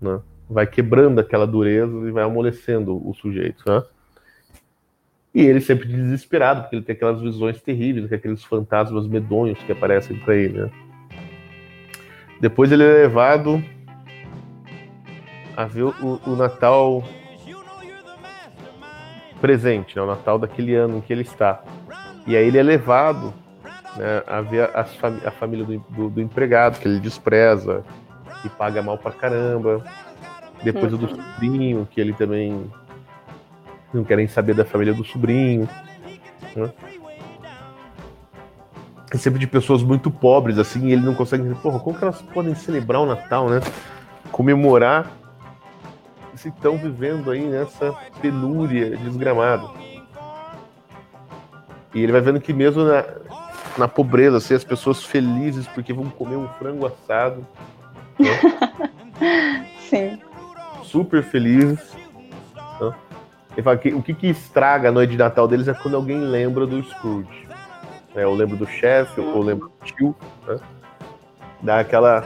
né? 0.00 0.20
Vai 0.48 0.66
quebrando 0.66 1.18
aquela 1.18 1.46
dureza 1.46 1.96
e 2.06 2.10
vai 2.10 2.22
amolecendo 2.22 3.08
o 3.08 3.14
sujeito, 3.14 3.64
né? 3.66 3.82
E 5.34 5.40
ele 5.40 5.60
sempre 5.60 5.88
desesperado, 5.88 6.62
porque 6.62 6.76
ele 6.76 6.84
tem 6.84 6.94
aquelas 6.94 7.20
visões 7.20 7.60
terríveis, 7.62 8.06
que 8.08 8.14
aqueles 8.14 8.44
fantasmas 8.44 9.06
medonhos 9.06 9.58
que 9.60 9.72
aparecem 9.72 10.16
para 10.18 10.34
ele, 10.36 10.60
né? 10.62 10.70
Depois 12.40 12.70
ele 12.72 12.82
é 12.82 12.86
levado 12.86 13.62
a 15.56 15.64
ver 15.64 15.84
o, 15.84 16.20
o 16.26 16.36
Natal 16.36 17.02
presente, 19.40 19.96
né? 19.96 20.02
o 20.02 20.06
Natal 20.06 20.38
daquele 20.38 20.74
ano 20.74 20.98
em 20.98 21.00
que 21.00 21.12
ele 21.12 21.22
está. 21.22 21.62
E 22.26 22.36
aí 22.36 22.46
ele 22.46 22.58
é 22.58 22.62
levado 22.62 23.32
né, 23.96 24.22
a 24.26 24.40
ver 24.40 24.70
fami- 25.00 25.20
a 25.24 25.30
família 25.30 25.64
do, 25.64 25.78
do- 25.90 26.10
do 26.10 26.20
empregado, 26.20 26.78
que 26.78 26.86
ele 26.86 27.00
despreza 27.00 27.84
e 28.44 28.48
paga 28.48 28.82
mal 28.82 28.98
pra 28.98 29.12
caramba. 29.12 29.82
Depois 30.62 30.92
o 30.92 30.98
do 30.98 31.08
sobrinho, 31.08 31.88
que 31.90 32.00
ele 32.00 32.12
também 32.12 32.70
não 33.92 34.04
querem 34.04 34.26
saber 34.26 34.54
da 34.54 34.64
família 34.64 34.94
do 34.94 35.04
sobrinho. 35.04 35.68
Né? 36.56 36.70
É 39.12 39.18
sempre 39.18 39.38
de 39.38 39.46
pessoas 39.46 39.82
muito 39.82 40.10
pobres, 40.10 40.58
assim, 40.58 40.86
e 40.88 40.92
ele 40.92 41.02
não 41.02 41.14
consegue 41.14 41.42
entender, 41.42 41.60
porra, 41.60 41.78
como 41.78 41.96
que 41.96 42.02
elas 42.02 42.22
podem 42.22 42.54
celebrar 42.54 43.02
o 43.02 43.06
Natal, 43.06 43.48
né? 43.50 43.60
Comemorar 44.30 45.10
se 46.34 46.48
estão 46.48 46.78
vivendo 46.78 47.30
aí 47.30 47.42
nessa 47.46 47.92
penúria 48.22 48.96
desgramada. 48.96 49.68
E 51.94 52.02
ele 52.02 52.10
vai 52.10 52.22
vendo 52.22 52.40
que 52.40 52.54
mesmo 52.54 52.84
na, 52.84 53.04
na 53.76 53.86
pobreza, 53.86 54.38
assim, 54.38 54.54
as 54.54 54.64
pessoas 54.64 55.04
felizes 55.04 55.66
porque 55.68 55.92
vão 55.92 56.08
comer 56.08 56.36
um 56.36 56.48
frango 56.48 56.86
assado, 56.86 57.46
Sim. 59.90 60.18
super 60.82 61.22
felizes. 61.22 61.94
né? 62.80 62.94
Ele 63.52 63.62
fala 63.62 63.76
que 63.76 63.92
o 63.92 64.02
que, 64.02 64.14
que 64.14 64.28
estraga 64.28 64.88
a 64.88 64.92
noite 64.92 65.10
de 65.10 65.18
Natal 65.18 65.46
deles 65.46 65.68
é 65.68 65.74
quando 65.74 65.96
alguém 65.96 66.18
lembra 66.18 66.66
do 66.66 66.82
Scrooge. 66.82 67.46
né? 68.14 68.26
Ou 68.26 68.34
lembra 68.34 68.56
do 68.56 68.66
chefe, 68.66 69.20
ou 69.20 69.42
lembra 69.42 69.68
do 69.68 69.74
tio. 69.84 70.16
Né? 70.46 70.58
Dá 71.60 71.80
aquela 71.80 72.24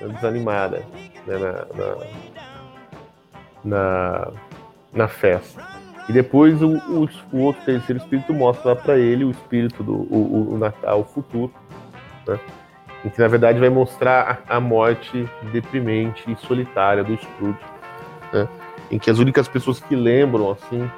desanimada 0.00 0.82
né? 1.26 1.38
na, 1.38 1.52
na, 1.52 1.96
na, 3.64 4.28
na 4.92 5.08
festa. 5.08 5.62
E 6.08 6.12
depois 6.12 6.62
o, 6.62 6.76
o, 6.76 7.08
o 7.32 7.38
outro 7.40 7.64
terceiro 7.64 8.00
espírito 8.00 8.32
mostra 8.32 8.70
lá 8.70 8.76
pra 8.76 8.96
ele 8.98 9.24
o 9.24 9.30
espírito 9.30 9.82
do 9.82 9.94
o, 9.94 10.16
o- 10.50 10.54
o 10.54 10.58
Natal 10.58 11.04
futuro, 11.04 11.52
né? 12.26 12.38
Em 13.04 13.08
que 13.08 13.20
na 13.20 13.28
verdade 13.28 13.58
vai 13.58 13.68
mostrar 13.68 14.42
a, 14.48 14.56
a 14.56 14.60
morte 14.60 15.28
deprimente 15.52 16.30
e 16.30 16.36
solitária 16.36 17.02
do 17.04 17.16
Scrooge, 17.16 17.58
né? 18.32 18.48
Em 18.90 18.98
que 18.98 19.10
as 19.10 19.18
únicas 19.18 19.48
pessoas 19.48 19.80
que 19.80 19.96
lembram 19.96 20.50
assim 20.52 20.88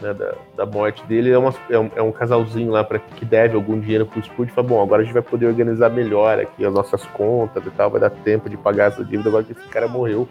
né, 0.00 0.12
da, 0.14 0.34
da 0.56 0.66
morte 0.66 1.04
dele 1.06 1.30
é, 1.30 1.38
uma- 1.38 1.54
é 1.70 1.78
um, 1.78 1.90
é 1.96 2.02
um 2.02 2.10
casalzinho 2.10 2.72
lá 2.72 2.82
para 2.82 2.98
que 2.98 3.24
deve 3.24 3.54
algum 3.54 3.78
dinheiro 3.78 4.04
pro 4.06 4.22
Scrooge. 4.22 4.50
Fala, 4.52 4.66
bom, 4.66 4.82
agora 4.82 5.02
a 5.02 5.04
gente 5.04 5.14
vai 5.14 5.22
poder 5.22 5.46
organizar 5.46 5.90
melhor 5.90 6.40
aqui 6.40 6.64
as 6.64 6.72
nossas 6.74 7.04
contas 7.06 7.64
e 7.64 7.70
tal, 7.70 7.88
vai 7.90 8.00
dar 8.00 8.10
tempo 8.10 8.50
de 8.50 8.56
pagar 8.56 8.88
essa 8.90 9.04
dívida 9.04 9.28
agora 9.28 9.44
que 9.44 9.52
esse 9.52 9.68
cara 9.68 9.86
morreu. 9.86 10.28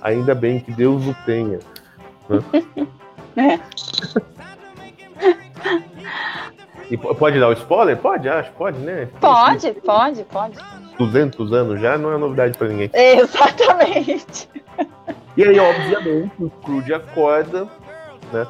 Ainda 0.00 0.34
bem 0.34 0.58
que 0.60 0.72
Deus 0.72 1.06
o 1.06 1.14
tenha. 1.26 1.58
É. 3.36 3.60
E 6.90 6.96
po- 6.96 7.14
pode 7.14 7.38
dar 7.38 7.48
o 7.48 7.52
spoiler? 7.52 7.96
Pode, 7.96 8.28
acho, 8.28 8.50
pode, 8.52 8.78
né? 8.80 9.08
Pode, 9.20 9.72
pode, 9.82 10.24
pode. 10.24 10.56
200 11.06 11.52
anos 11.52 11.80
já 11.80 11.96
não 11.96 12.12
é 12.12 12.18
novidade 12.18 12.56
pra 12.58 12.68
ninguém. 12.68 12.90
Exatamente. 12.92 14.48
E 15.36 15.44
aí, 15.44 15.58
obviamente, 15.60 16.32
o 16.40 16.50
Scrooge 16.60 16.92
acorda, 16.92 17.66
né? 18.32 18.46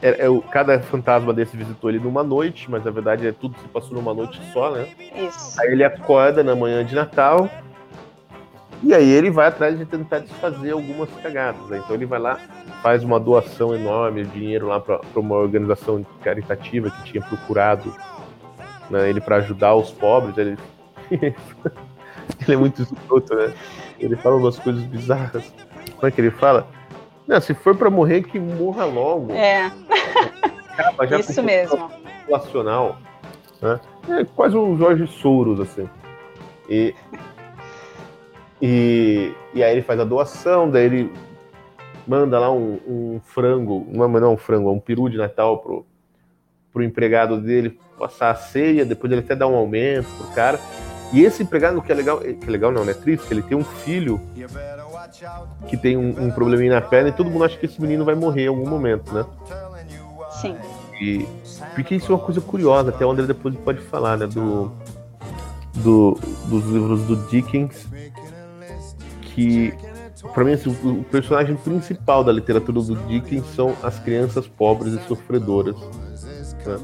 É, 0.00 0.24
é 0.26 0.28
o- 0.30 0.40
cada 0.40 0.78
fantasma 0.80 1.34
desse 1.34 1.56
visitou 1.56 1.90
ele 1.90 1.98
numa 1.98 2.22
noite, 2.22 2.70
mas 2.70 2.84
na 2.84 2.90
verdade 2.92 3.26
é 3.26 3.32
tudo 3.32 3.58
se 3.58 3.66
passou 3.68 3.94
numa 3.96 4.14
noite 4.14 4.40
só, 4.52 4.70
né? 4.70 4.88
Isso. 5.14 5.60
Aí 5.60 5.72
ele 5.72 5.82
acorda 5.84 6.42
na 6.44 6.54
manhã 6.54 6.84
de 6.84 6.94
Natal. 6.94 7.48
E 8.82 8.94
aí 8.94 9.10
ele 9.10 9.28
vai 9.28 9.48
atrás 9.48 9.76
de 9.76 9.84
tentar 9.84 10.20
desfazer 10.20 10.70
algumas 10.70 11.10
cagadas. 11.20 11.68
Né? 11.68 11.82
Então 11.84 11.94
ele 11.96 12.06
vai 12.06 12.20
lá, 12.20 12.38
faz 12.80 13.02
uma 13.02 13.18
doação 13.18 13.74
enorme 13.74 14.24
de 14.24 14.30
dinheiro 14.30 14.68
lá 14.68 14.78
para 14.80 15.00
uma 15.16 15.34
organização 15.34 16.06
caritativa 16.22 16.90
que 16.90 17.10
tinha 17.10 17.22
procurado 17.22 17.92
né, 18.88 19.10
ele 19.10 19.20
para 19.20 19.36
ajudar 19.36 19.74
os 19.74 19.90
pobres. 19.90 20.38
Ele... 20.38 20.56
ele 22.42 22.54
é 22.54 22.56
muito 22.56 22.82
escroto, 22.82 23.34
né? 23.34 23.52
Ele 23.98 24.16
fala 24.16 24.36
umas 24.36 24.58
coisas 24.58 24.82
bizarras. 24.84 25.52
Como 25.96 26.06
é 26.06 26.10
que 26.10 26.20
ele 26.20 26.30
fala? 26.30 26.66
Não, 27.26 27.40
se 27.40 27.54
for 27.54 27.76
para 27.76 27.90
morrer, 27.90 28.22
que 28.22 28.38
morra 28.38 28.84
logo. 28.84 29.32
É, 29.32 29.70
Acaba 30.76 31.06
já 31.06 31.18
isso 31.20 31.42
mesmo. 31.42 31.90
populacional. 32.22 32.98
Né? 33.60 33.80
É 34.08 34.24
quase 34.24 34.56
um 34.56 34.76
Jorge 34.76 35.06
Souros, 35.06 35.60
assim. 35.60 35.88
E, 36.68 36.94
e, 38.60 39.32
e 39.54 39.62
aí 39.62 39.72
ele 39.72 39.82
faz 39.82 40.00
a 40.00 40.04
doação, 40.04 40.70
daí 40.70 40.84
ele 40.86 41.12
manda 42.06 42.38
lá 42.38 42.50
um, 42.50 42.80
um 42.86 43.20
frango, 43.24 43.86
não, 43.88 44.08
não 44.08 44.28
é 44.28 44.30
um 44.30 44.36
frango, 44.36 44.68
é 44.68 44.72
um 44.72 44.80
peru 44.80 45.08
de 45.08 45.16
Natal 45.16 45.58
pro, 45.58 45.86
pro 46.72 46.82
empregado 46.82 47.40
dele 47.40 47.78
passar 47.98 48.30
a 48.30 48.34
ceia, 48.34 48.84
depois 48.84 49.12
ele 49.12 49.20
até 49.20 49.36
dá 49.36 49.46
um 49.46 49.54
aumento 49.54 50.08
pro 50.16 50.34
cara. 50.34 50.58
E 51.12 51.24
esse 51.24 51.42
empregado, 51.42 51.82
que 51.82 51.90
é 51.90 51.94
legal, 51.94 52.18
que 52.18 52.46
é 52.46 52.50
legal 52.50 52.70
não, 52.70 52.84
né? 52.84 52.94
Triste, 52.94 53.26
que 53.26 53.34
ele 53.34 53.42
tem 53.42 53.56
um 53.56 53.64
filho 53.64 54.20
que 55.68 55.76
tem 55.76 55.96
um, 55.96 56.26
um 56.26 56.30
probleminha 56.30 56.74
na 56.74 56.80
perna 56.80 57.08
e 57.08 57.12
todo 57.12 57.30
mundo 57.30 57.44
acha 57.44 57.56
que 57.56 57.66
esse 57.66 57.80
menino 57.80 58.04
vai 58.04 58.14
morrer 58.14 58.44
em 58.44 58.48
algum 58.48 58.68
momento, 58.68 59.12
né? 59.12 59.24
Sim. 60.40 60.56
E, 61.00 61.26
porque 61.74 61.96
isso 61.96 62.12
é 62.12 62.14
uma 62.14 62.24
coisa 62.24 62.40
curiosa, 62.40 62.90
até 62.90 63.04
o 63.04 63.10
André 63.10 63.26
depois 63.26 63.54
pode 63.56 63.80
falar, 63.80 64.16
né? 64.18 64.26
Do, 64.26 64.70
do, 65.76 66.18
dos 66.46 66.64
livros 66.66 67.02
do 67.02 67.16
Dickens, 67.28 67.86
que 69.22 69.74
para 70.34 70.44
mim 70.44 70.52
assim, 70.52 70.70
o, 70.84 71.00
o 71.00 71.04
personagem 71.04 71.56
principal 71.56 72.22
da 72.22 72.30
literatura 72.30 72.80
do 72.80 72.96
Dickens 73.06 73.44
são 73.54 73.74
as 73.82 73.98
crianças 73.98 74.46
pobres 74.46 74.94
e 74.94 75.02
sofredoras 75.08 75.76
né, 76.66 76.78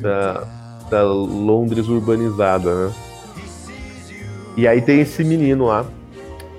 da, 0.00 0.44
da 0.88 1.02
Londres 1.02 1.88
urbanizada, 1.88 2.86
né? 2.86 2.94
E 4.56 4.68
aí 4.68 4.80
tem 4.80 5.00
esse 5.00 5.24
menino 5.24 5.66
lá, 5.66 5.84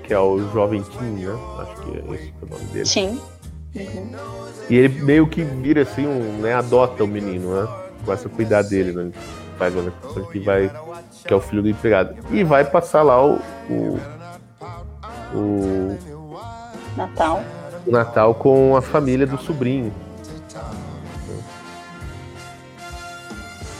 que 0.02 0.12
é 0.12 0.18
o 0.18 0.38
jovem 0.52 0.82
Tim, 0.82 1.24
né? 1.24 1.38
Acho 1.58 1.82
que 1.82 1.90
é 1.90 2.14
esse 2.14 2.34
é 2.42 2.44
o 2.44 2.48
nome 2.48 2.64
dele. 2.66 2.86
Sim. 2.86 3.20
E 4.68 4.76
ele 4.76 5.02
meio 5.02 5.26
que 5.26 5.42
vira 5.42 5.82
assim, 5.82 6.06
um, 6.06 6.38
né, 6.40 6.54
adota 6.54 7.04
o 7.04 7.06
menino, 7.06 7.54
né? 7.54 7.68
Começa 8.04 8.28
a 8.28 8.30
cuidar 8.30 8.62
dele, 8.62 8.92
né? 8.92 9.10
Faz 9.58 9.74
uma 9.74 9.90
que 10.30 10.38
vai. 10.40 10.70
que 11.26 11.32
é 11.32 11.36
o 11.36 11.40
filho 11.40 11.62
do 11.62 11.68
empregado. 11.68 12.14
E 12.30 12.44
vai 12.44 12.64
passar 12.64 13.02
lá 13.02 13.24
o. 13.24 13.40
o, 13.70 13.98
o, 15.34 15.98
Natal. 16.96 17.42
o 17.86 17.90
Natal 17.90 18.34
com 18.34 18.76
a 18.76 18.82
família 18.82 19.26
do 19.26 19.38
sobrinho. 19.38 19.92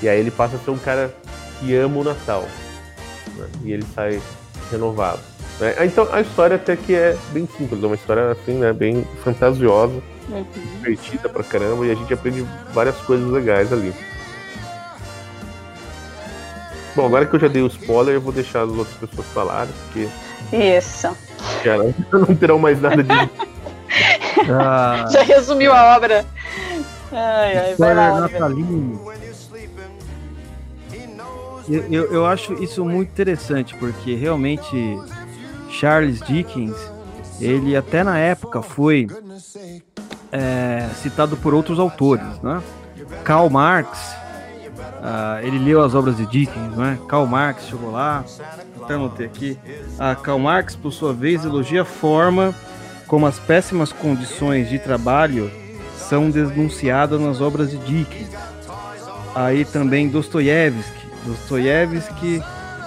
E 0.03 0.09
aí 0.09 0.19
ele 0.19 0.31
passa 0.31 0.57
a 0.57 0.59
ser 0.59 0.71
um 0.71 0.79
cara 0.79 1.15
que 1.59 1.75
ama 1.75 1.99
o 1.99 2.05
Natal. 2.05 2.45
Né? 3.37 3.46
E 3.64 3.72
ele 3.72 3.85
sai 3.94 4.20
renovado. 4.70 5.20
né? 5.61 5.75
Então 5.85 6.09
a 6.12 6.20
história 6.20 6.57
até 6.57 6.77
que 6.77 6.94
é 6.94 7.16
bem 7.33 7.49
simples, 7.57 7.83
é 7.83 7.87
uma 7.87 7.94
história 7.94 8.31
assim, 8.33 8.55
né? 8.55 8.72
Bem 8.72 9.05
fantasiosa 9.22 10.03
Uhum. 10.29 10.44
divertida 10.83 11.29
pra 11.29 11.44
caramba 11.44 11.87
e 11.87 11.90
a 11.92 11.94
gente 11.94 12.12
aprende 12.12 12.44
várias 12.75 12.96
coisas 12.99 13.31
legais 13.31 13.72
ali. 13.72 13.94
Bom, 16.96 17.07
agora 17.07 17.27
que 17.27 17.37
eu 17.37 17.40
já 17.40 17.49
dei 17.49 17.62
o 17.62 17.66
spoiler, 17.66 18.14
eu 18.14 18.20
vou 18.20 18.33
deixar 18.33 18.62
as 18.62 18.70
outras 18.70 18.96
pessoas 18.96 19.27
falarem, 19.29 19.72
porque 19.85 20.09
Isso. 20.57 21.14
já 21.62 21.77
não, 21.77 21.92
terão 22.37 22.59
mais 22.59 22.81
nada 22.81 23.03
de. 23.03 23.12
Ah, 24.51 25.07
Já 25.12 25.22
resumiu 25.22 25.72
a 25.72 25.94
obra. 25.96 26.25
Ai, 27.12 27.57
ai, 27.59 27.75
vai 27.79 27.94
lá, 27.94 28.14
Oliver. 28.14 28.33
natalino. 28.40 29.01
Eu, 31.69 31.83
eu, 31.91 32.13
eu 32.13 32.27
acho 32.27 32.55
isso 32.63 32.85
muito 32.85 33.09
interessante, 33.11 33.75
porque 33.77 34.15
realmente 34.15 34.99
Charles 35.71 36.21
Dickens, 36.21 36.77
ele 37.41 37.77
até 37.77 38.05
na 38.05 38.19
época 38.19 38.63
foi 38.63 39.09
é, 40.31 40.89
citado 41.03 41.37
por 41.37 41.55
outros 41.55 41.79
autores, 41.79 42.41
né? 42.43 42.63
Karl 43.25 43.51
Marx, 43.51 44.17
ah, 45.03 45.41
ele 45.43 45.59
leu 45.59 45.83
as 45.83 45.95
obras 45.95 46.17
de 46.17 46.27
Dickens, 46.27 46.77
né? 46.77 46.99
Karl 47.09 47.27
Marx 47.27 47.65
chegou 47.67 47.91
lá, 47.91 48.25
até 48.83 48.95
anotei 48.95 49.27
aqui. 49.27 49.59
Ah, 49.99 50.15
Karl 50.15 50.39
Marx, 50.39 50.77
por 50.77 50.93
sua 50.93 51.13
vez, 51.13 51.45
elogia 51.45 51.83
a 51.83 51.85
forma 51.85 52.55
como 53.07 53.27
as 53.27 53.39
péssimas 53.39 53.93
condições 53.93 54.69
de 54.69 54.79
trabalho 54.79 55.51
são 55.97 56.31
denunciadas 56.31 57.21
nas 57.21 57.41
obras 57.41 57.71
de 57.71 57.79
Dickens. 57.79 58.29
Aí 59.35 59.65
também 59.65 60.09
Dostoiévski. 60.09 61.06
Dostoiévski, 61.27 62.43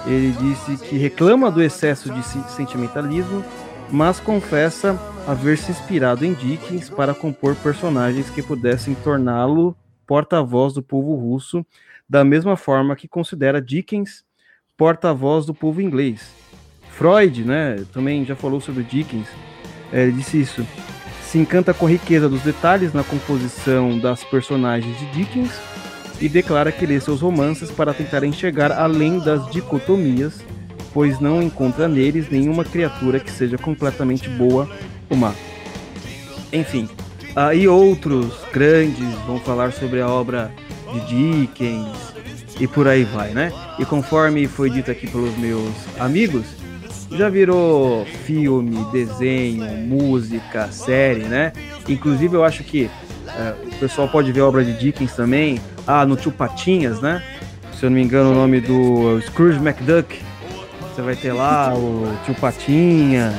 ele 0.06 0.32
disse 0.32 0.76
que 0.88 0.96
reclama 0.96 1.50
do 1.50 1.62
excesso 1.62 2.12
de 2.12 2.22
se- 2.22 2.42
sentimentalismo, 2.56 3.44
mas 3.90 4.18
confessa 4.18 4.98
haver 5.26 5.58
se 5.58 5.70
inspirado 5.70 6.24
em 6.24 6.32
Dickens 6.32 6.88
para 6.88 7.14
compor 7.14 7.54
personagens 7.56 8.30
que 8.30 8.42
pudessem 8.42 8.94
torná-lo 8.94 9.76
porta-voz 10.06 10.72
do 10.72 10.82
povo 10.82 11.14
russo, 11.14 11.64
da 12.08 12.24
mesma 12.24 12.56
forma 12.56 12.96
que 12.96 13.06
considera 13.06 13.60
Dickens 13.60 14.24
porta-voz 14.76 15.44
do 15.46 15.54
povo 15.54 15.80
inglês. 15.80 16.32
Freud, 16.90 17.44
né, 17.44 17.84
também 17.92 18.24
já 18.24 18.34
falou 18.34 18.60
sobre 18.60 18.82
Dickens, 18.82 19.28
é, 19.92 20.02
ele 20.02 20.12
disse 20.12 20.40
isso. 20.40 20.66
Se 21.22 21.38
encanta 21.38 21.72
com 21.72 21.86
a 21.86 21.90
riqueza 21.90 22.28
dos 22.28 22.42
detalhes 22.42 22.92
na 22.92 23.04
composição 23.04 23.98
das 23.98 24.24
personagens 24.24 24.98
de 24.98 25.06
Dickens 25.12 25.52
e 26.20 26.28
declara 26.28 26.70
que 26.70 26.84
lê 26.84 27.00
seus 27.00 27.20
romances 27.20 27.70
para 27.70 27.94
tentar 27.94 28.22
enxergar 28.24 28.72
além 28.72 29.18
das 29.18 29.50
dicotomias, 29.50 30.34
pois 30.92 31.18
não 31.20 31.42
encontra 31.42 31.88
neles 31.88 32.28
nenhuma 32.30 32.64
criatura 32.64 33.18
que 33.18 33.30
seja 33.30 33.56
completamente 33.56 34.28
boa 34.28 34.68
ou 35.08 35.16
má. 35.16 35.32
Enfim, 36.52 36.88
aí 37.34 37.66
outros 37.66 38.34
grandes 38.52 39.14
vão 39.26 39.38
falar 39.38 39.72
sobre 39.72 40.00
a 40.00 40.08
obra 40.08 40.52
de 40.92 41.40
Dickens 41.40 41.96
e 42.58 42.66
por 42.66 42.86
aí 42.86 43.04
vai, 43.04 43.30
né? 43.30 43.52
E 43.78 43.84
conforme 43.84 44.46
foi 44.46 44.68
dito 44.68 44.90
aqui 44.90 45.06
pelos 45.06 45.36
meus 45.38 45.72
amigos, 45.98 46.44
já 47.10 47.28
virou 47.28 48.04
filme, 48.24 48.84
desenho, 48.92 49.64
música, 49.86 50.70
série, 50.70 51.24
né? 51.24 51.52
Inclusive 51.88 52.36
eu 52.36 52.44
acho 52.44 52.62
que 52.62 52.90
é, 53.26 53.54
o 53.64 53.78
pessoal 53.78 54.08
pode 54.08 54.30
ver 54.32 54.40
a 54.40 54.46
obra 54.46 54.64
de 54.64 54.78
Dickens 54.78 55.14
também, 55.14 55.60
ah, 55.90 56.06
no 56.06 56.16
Tio 56.16 56.30
Patinhas, 56.30 57.00
né? 57.00 57.22
Se 57.74 57.84
eu 57.84 57.90
não 57.90 57.96
me 57.96 58.02
engano 58.04 58.30
o 58.30 58.34
nome 58.34 58.60
do 58.60 59.20
Scrooge 59.22 59.58
McDuck, 59.58 60.20
você 60.82 61.02
vai 61.02 61.16
ter 61.16 61.32
lá 61.32 61.74
o 61.74 62.16
Tio 62.24 62.34
Patinhas 62.34 63.34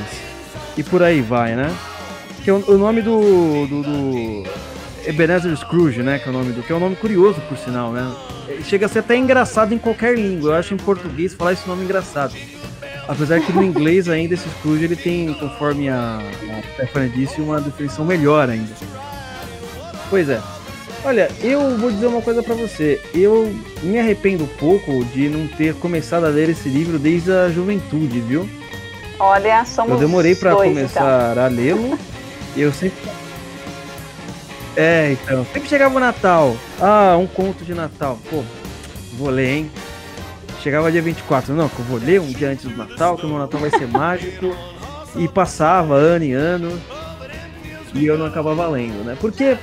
e 0.76 0.82
por 0.82 1.02
aí 1.02 1.20
vai, 1.20 1.54
né? 1.54 1.74
Que 2.42 2.50
é 2.50 2.52
o, 2.52 2.76
nome 2.76 3.02
do, 3.02 3.66
do, 3.66 3.82
do 3.82 4.44
Ebenezer 5.06 5.56
Scrooge, 5.56 6.02
né? 6.02 6.18
Que 6.18 6.28
é 6.28 6.30
o 6.30 6.32
nome 6.32 6.52
do 6.52 6.62
que 6.62 6.72
é 6.72 6.74
um 6.76 6.80
nome 6.80 6.96
curioso 6.96 7.40
por 7.48 7.56
sinal, 7.56 7.92
né? 7.92 8.04
Chega 8.64 8.86
a 8.86 8.88
ser 8.88 8.98
até 8.98 9.16
engraçado 9.16 9.72
em 9.72 9.78
qualquer 9.78 10.18
língua. 10.18 10.50
Eu 10.50 10.56
acho 10.56 10.74
em 10.74 10.76
português 10.76 11.34
falar 11.34 11.52
esse 11.52 11.66
nome 11.68 11.84
engraçado. 11.84 12.34
Apesar 13.06 13.40
que 13.40 13.52
no 13.52 13.62
inglês 13.62 14.08
ainda 14.08 14.34
esse 14.34 14.48
Scrooge 14.48 14.84
ele 14.84 14.96
tem, 14.96 15.32
conforme 15.34 15.88
a, 15.88 16.18
a 16.18 16.74
Stephanie 16.74 17.10
disse, 17.10 17.40
uma 17.40 17.60
definição 17.60 18.04
melhor 18.04 18.50
ainda. 18.50 18.74
Pois 20.10 20.28
é. 20.28 20.40
Olha, 21.04 21.28
eu 21.40 21.76
vou 21.78 21.90
dizer 21.90 22.06
uma 22.06 22.22
coisa 22.22 22.42
pra 22.42 22.54
você. 22.54 23.00
Eu 23.12 23.52
me 23.82 23.98
arrependo 23.98 24.44
um 24.44 24.46
pouco 24.46 25.04
de 25.06 25.28
não 25.28 25.48
ter 25.48 25.74
começado 25.74 26.24
a 26.24 26.28
ler 26.28 26.48
esse 26.48 26.68
livro 26.68 26.96
desde 26.98 27.32
a 27.32 27.48
juventude, 27.48 28.20
viu? 28.20 28.48
Olha, 29.18 29.64
somos 29.64 29.92
Eu 29.92 29.98
demorei 29.98 30.36
pra 30.36 30.52
dois, 30.52 30.68
começar 30.68 31.36
a 31.36 31.48
lê-lo. 31.48 31.98
Eu 32.56 32.72
sempre. 32.72 33.10
É, 34.76 35.12
então. 35.12 35.44
Sempre 35.52 35.68
chegava 35.68 35.96
o 35.96 36.00
Natal. 36.00 36.56
Ah, 36.80 37.16
um 37.18 37.26
conto 37.26 37.64
de 37.64 37.74
Natal. 37.74 38.18
Pô, 38.30 38.42
vou 39.18 39.28
ler, 39.28 39.48
hein? 39.48 39.70
Chegava 40.62 40.92
dia 40.92 41.02
24. 41.02 41.52
Não, 41.52 41.68
que 41.68 41.80
eu 41.80 41.84
vou 41.84 41.98
ler 41.98 42.20
um 42.20 42.32
dia 42.32 42.50
antes 42.50 42.64
do 42.64 42.76
Natal, 42.76 43.16
que 43.16 43.26
o 43.26 43.28
meu 43.28 43.38
Natal 43.38 43.60
vai 43.60 43.70
ser 43.70 43.88
mágico. 43.88 44.56
E 45.16 45.26
passava 45.26 45.94
ano 45.94 46.24
e 46.24 46.32
ano. 46.32 46.80
E 47.92 48.06
eu 48.06 48.16
não 48.16 48.26
acabava 48.26 48.68
lendo, 48.68 49.04
né? 49.04 49.16
Porque 49.20 49.58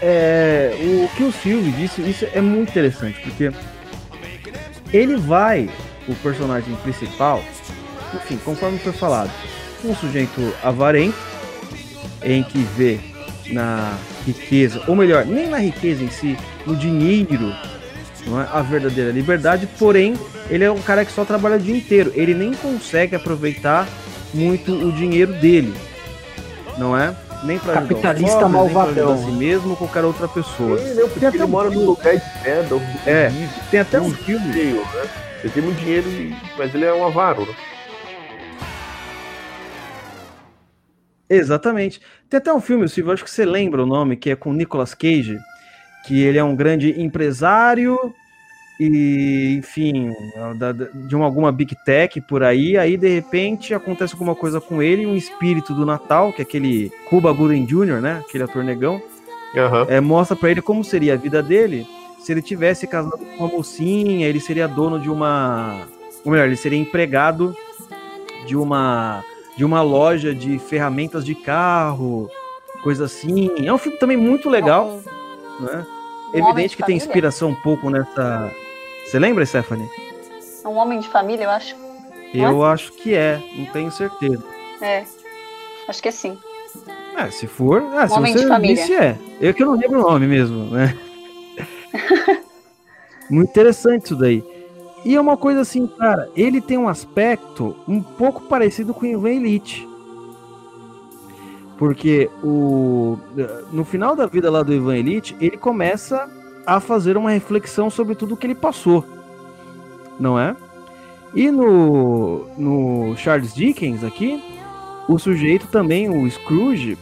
é, 0.00 0.74
o 1.04 1.16
que 1.16 1.24
o 1.24 1.32
Silvio 1.32 1.72
disse, 1.72 2.02
isso 2.02 2.26
é 2.32 2.40
muito 2.40 2.70
interessante. 2.70 3.20
Porque 3.20 3.50
ele 4.92 5.16
vai, 5.16 5.68
o 6.08 6.14
personagem 6.16 6.74
principal, 6.76 7.42
enfim, 8.14 8.38
conforme 8.44 8.78
foi 8.78 8.92
falado, 8.92 9.30
um 9.84 9.94
sujeito 9.94 10.54
avarento, 10.62 11.16
em 12.22 12.42
que 12.42 12.58
vê 12.58 12.98
na 13.52 13.96
riqueza, 14.26 14.82
ou 14.86 14.96
melhor, 14.96 15.24
nem 15.24 15.48
na 15.48 15.58
riqueza 15.58 16.02
em 16.02 16.10
si, 16.10 16.36
no 16.66 16.74
dinheiro, 16.74 17.54
não 18.26 18.40
é 18.40 18.48
a 18.52 18.60
verdadeira 18.62 19.12
liberdade, 19.12 19.68
porém, 19.78 20.14
ele 20.50 20.64
é 20.64 20.70
um 20.70 20.80
cara 20.80 21.04
que 21.04 21.12
só 21.12 21.24
trabalha 21.24 21.56
o 21.56 21.60
dia 21.60 21.76
inteiro, 21.76 22.12
ele 22.14 22.34
nem 22.34 22.52
consegue 22.54 23.14
aproveitar 23.14 23.86
muito 24.34 24.72
o 24.72 24.90
dinheiro 24.90 25.32
dele, 25.34 25.72
não 26.76 26.96
é? 26.96 27.14
Nem 27.44 27.58
para 27.58 27.74
Capitalista 27.74 28.48
malvadão. 28.48 29.12
a 29.12 29.16
si 29.16 29.30
mesmo 29.30 29.70
ou 29.70 29.76
qualquer 29.76 30.04
outra 30.04 30.26
pessoa. 30.28 30.78
Porque 31.12 31.26
até 31.26 31.44
um 31.44 31.48
mora 31.48 31.68
num 31.68 31.72
filme. 31.72 31.86
lugar 31.86 32.16
de 32.16 32.42
pedra. 32.42 32.80
É, 33.06 33.30
tem 33.70 33.80
até 33.80 34.00
um 34.00 34.10
filme 34.10 34.46
né? 34.46 34.82
Ele 35.42 35.52
tem 35.52 35.62
muito 35.62 35.78
dinheiro, 35.78 36.08
mas 36.56 36.74
ele 36.74 36.84
é 36.84 36.92
um 36.92 37.06
avaro, 37.06 37.42
né? 37.42 37.54
Exatamente. 41.28 42.00
Tem 42.28 42.38
até 42.38 42.52
um 42.52 42.60
filme, 42.60 42.88
Silvio, 42.88 43.12
acho 43.12 43.24
que 43.24 43.30
você 43.30 43.44
lembra 43.44 43.82
o 43.82 43.86
nome, 43.86 44.16
que 44.16 44.30
é 44.30 44.36
com 44.36 44.52
Nicolas 44.52 44.94
Cage, 44.94 45.38
que 46.06 46.22
ele 46.22 46.38
é 46.38 46.44
um 46.44 46.54
grande 46.54 47.00
empresário 47.00 47.98
e, 48.78 49.56
enfim, 49.58 50.12
de 50.94 51.16
uma, 51.16 51.24
alguma 51.24 51.50
big 51.50 51.74
tech 51.84 52.20
por 52.20 52.42
aí, 52.42 52.76
aí 52.76 52.96
de 52.96 53.08
repente 53.08 53.72
acontece 53.72 54.14
alguma 54.14 54.34
coisa 54.34 54.60
com 54.60 54.82
ele, 54.82 55.06
um 55.06 55.16
espírito 55.16 55.74
do 55.74 55.86
Natal, 55.86 56.32
que 56.32 56.42
é 56.42 56.44
aquele 56.44 56.92
Cuba 57.08 57.32
Gooding 57.32 57.64
Jr., 57.64 58.00
né, 58.00 58.22
aquele 58.26 58.44
ator 58.44 58.62
negão, 58.62 59.00
Aham. 59.56 59.86
é, 59.88 60.00
mostra 60.00 60.36
pra 60.36 60.50
ele 60.50 60.60
como 60.60 60.84
seria 60.84 61.14
a 61.14 61.16
vida 61.16 61.42
dele 61.42 61.86
se 62.26 62.32
ele 62.32 62.42
tivesse 62.42 62.88
casado 62.88 63.18
com 63.18 63.44
uma 63.44 63.48
mocinha, 63.48 64.26
ele 64.26 64.40
seria 64.40 64.66
dono 64.66 64.98
de 64.98 65.08
uma, 65.08 65.86
ou 66.24 66.32
melhor, 66.32 66.48
ele 66.48 66.56
seria 66.56 66.76
empregado 66.76 67.56
de 68.44 68.56
uma 68.56 69.22
de 69.56 69.64
uma 69.64 69.80
loja 69.80 70.34
de 70.34 70.58
ferramentas 70.58 71.24
de 71.24 71.36
carro, 71.36 72.28
coisa 72.82 73.04
assim. 73.04 73.50
É 73.64 73.72
um 73.72 73.78
filme 73.78 73.96
também 73.98 74.16
muito 74.16 74.50
legal, 74.50 75.00
né? 75.60 75.86
Um 76.34 76.38
Evidente 76.38 76.70
de 76.70 76.76
que 76.78 76.82
tem 76.82 76.96
inspiração 76.96 77.50
um 77.50 77.54
pouco 77.54 77.88
nessa. 77.88 78.50
Você 79.06 79.18
lembra, 79.18 79.46
Stephanie? 79.46 79.88
Um 80.64 80.76
homem 80.76 80.98
de 80.98 81.08
família, 81.08 81.44
eu 81.44 81.50
acho. 81.50 81.76
Eu 82.34 82.64
acho 82.64 82.92
que 82.92 83.14
é, 83.14 83.40
não 83.56 83.66
tenho 83.66 83.90
certeza. 83.90 84.42
É. 84.80 85.04
Acho 85.88 86.02
que 86.02 86.08
é 86.08 86.12
sim. 86.12 86.36
É, 87.16 87.30
se 87.30 87.46
for, 87.46 87.82
ah, 87.94 88.06
se 88.08 88.14
homem 88.14 88.34
de 88.34 88.40
você 88.40 88.48
família. 88.48 88.74
disse 88.74 88.94
é. 88.94 89.16
Eu 89.40 89.54
que 89.54 89.64
não 89.64 89.74
lembro 89.74 90.00
o 90.00 90.10
nome 90.10 90.26
mesmo, 90.26 90.64
né? 90.64 90.96
Muito 93.30 93.50
interessante 93.50 94.06
isso 94.06 94.16
daí. 94.16 94.44
E 95.04 95.14
é 95.14 95.20
uma 95.20 95.36
coisa 95.36 95.60
assim, 95.60 95.86
cara, 95.86 96.28
ele 96.36 96.60
tem 96.60 96.76
um 96.76 96.88
aspecto 96.88 97.76
um 97.86 98.02
pouco 98.02 98.42
parecido 98.42 98.92
com 98.92 99.06
o 99.06 99.08
Ivan 99.08 99.30
Elite. 99.30 99.88
Porque 101.78 102.28
o 102.42 103.18
no 103.72 103.84
final 103.84 104.16
da 104.16 104.26
vida 104.26 104.50
lá 104.50 104.62
do 104.62 104.74
Ivan 104.74 104.96
Elite, 104.96 105.36
ele 105.40 105.56
começa 105.56 106.28
a 106.66 106.80
fazer 106.80 107.16
uma 107.16 107.30
reflexão 107.30 107.88
sobre 107.88 108.14
tudo 108.14 108.36
que 108.36 108.46
ele 108.46 108.54
passou. 108.54 109.04
Não 110.18 110.38
é? 110.38 110.56
E 111.34 111.50
no, 111.50 112.46
no 112.56 113.16
Charles 113.16 113.54
Dickens 113.54 114.02
aqui, 114.02 114.42
o 115.08 115.18
sujeito 115.18 115.66
também, 115.68 116.08
o 116.08 116.28
Scrooge, 116.30 116.98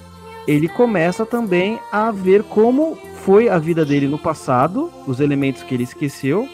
ele 0.46 0.68
começa 0.68 1.24
também 1.24 1.78
a 1.90 2.10
ver 2.10 2.42
como 2.42 2.98
foi 3.24 3.48
a 3.48 3.58
vida 3.58 3.84
dele 3.84 4.06
no 4.06 4.18
passado, 4.18 4.92
os 5.06 5.20
elementos 5.20 5.62
que 5.62 5.74
ele 5.74 5.84
esqueceu, 5.84 6.48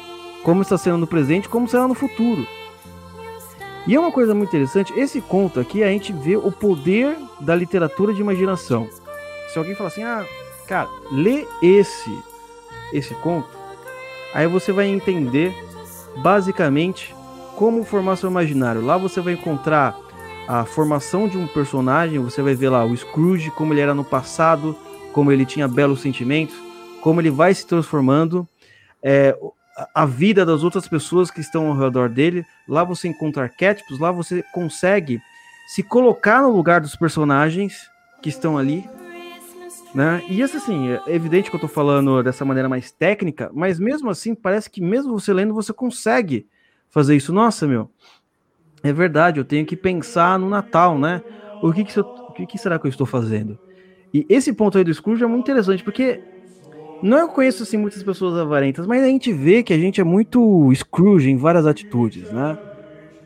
como 0.45 0.63
está 0.63 0.79
sendo 0.79 0.99
no 0.99 1.07
presente, 1.07 1.49
como 1.49 1.67
será 1.67 1.89
no 1.89 1.95
futuro. 1.95 2.47
E 3.87 3.95
é 3.95 3.99
uma 3.99 4.13
coisa 4.13 4.35
muito 4.35 4.51
interessante, 4.51 4.93
esse 4.97 5.21
conto 5.21 5.59
aqui 5.59 5.83
a 5.83 5.89
gente 5.89 6.13
vê 6.13 6.37
o 6.37 6.53
poder 6.53 7.17
da 7.41 7.57
literatura 7.57 8.13
de 8.13 8.21
imaginação. 8.21 8.89
Se 9.53 9.59
alguém 9.59 9.75
falar 9.75 9.89
assim, 9.89 10.05
ah, 10.05 10.25
cara, 10.69 10.89
lê 11.11 11.47
esse 11.61 12.11
esse 12.93 13.15
conto, 13.17 13.49
aí 14.35 14.47
você 14.47 14.73
vai 14.73 14.87
entender 14.87 15.55
basicamente 16.19 17.15
como 17.57 17.85
formar 17.85 18.17
seu 18.17 18.31
imaginário. 18.31 18.85
Lá 18.85 18.97
você 18.97 19.21
vai 19.21 19.35
encontrar 19.35 19.97
a 20.49 20.65
formação 20.65 21.29
de 21.29 21.39
um 21.39 21.47
personagem, 21.47 22.19
você 22.19 22.43
vai 22.43 22.55
ver 22.55 22.71
lá 22.71 22.85
o 22.85 22.97
Scrooge, 22.97 23.51
como 23.53 23.73
ele 23.73 23.81
era 23.81 23.95
no 23.95 24.05
passado, 24.05 24.77
como 25.13 25.31
ele 25.31 25.45
tinha 25.47 25.69
belos 25.69 26.01
sentimentos, 26.01 26.57
como 27.01 27.21
ele 27.21 27.31
vai 27.31 27.55
se 27.55 27.67
transformando, 27.67 28.47
é, 29.03 29.37
a- 29.95 30.05
vida 30.07 30.45
das 30.45 30.63
outras 30.63 30.89
pessoas 30.89 31.31
que 31.31 31.41
estão 31.41 31.69
ao 31.69 31.79
redor 31.79 32.09
dele. 32.09 32.45
Lá 32.69 32.83
você 32.85 33.09
encontra 33.09 33.45
arquétipos, 33.45 33.99
lá 33.99 34.11
você 34.11 34.43
consegue 34.53 35.21
se 35.69 35.83
colocar 35.83 36.43
no 36.43 36.51
lugar 36.51 36.81
dos 36.81 36.97
personagens 36.97 37.89
que 38.21 38.29
estão 38.29 38.59
ali. 38.59 38.89
Né? 39.93 40.23
E 40.27 40.41
isso 40.41 40.57
assim, 40.57 40.89
é 40.91 41.03
evidente 41.07 41.51
que 41.51 41.57
eu 41.57 41.61
tô 41.61 41.67
falando 41.69 42.23
dessa 42.23 42.45
maneira 42.45 42.69
mais 42.69 42.93
técnica, 42.93 43.51
mas 43.53 43.79
mesmo 43.81 44.09
assim, 44.11 44.35
parece 44.35 44.71
que 44.71 44.81
mesmo 44.81 45.13
você 45.19 45.33
lendo, 45.33 45.53
você 45.55 45.73
consegue 45.73 46.47
fazer 46.91 47.17
isso. 47.17 47.33
Nossa, 47.33 47.67
meu, 47.67 47.91
é 48.83 48.93
verdade, 48.93 49.41
eu 49.41 49.45
tenho 49.45 49.67
que 49.67 49.77
pensar 49.77 50.39
no 50.39 50.49
Natal, 50.49 50.99
né? 50.99 51.23
O 51.61 51.73
que, 51.73 51.85
que, 51.85 51.99
eu- 51.99 52.11
o 52.29 52.33
que, 52.33 52.47
que 52.47 52.59
será 52.59 52.79
que 52.79 52.87
eu 52.87 52.91
estou 52.91 53.07
fazendo? 53.07 53.59
E 54.15 54.27
esse 54.31 54.53
ponto 54.53 54.79
aí 54.79 54.85
do 54.85 54.95
Scrooge 54.95 55.25
é 55.25 55.27
muito 55.27 55.43
interessante, 55.51 55.85
porque 55.85 56.23
não 57.03 57.19
eu 57.19 57.29
conheço 57.29 57.63
assim 57.63 57.77
muitas 57.79 58.03
pessoas 58.03 58.37
avarentas, 58.39 58.87
mas 58.87 59.03
a 59.03 59.07
gente 59.09 59.33
vê 59.33 59.63
que 59.63 59.73
a 59.73 59.79
gente 59.79 60.01
é 60.01 60.05
muito 60.05 60.73
Scrooge 60.75 61.31
em 61.31 61.37
várias 61.37 61.67
atitudes, 61.67 62.31
né? 62.31 62.59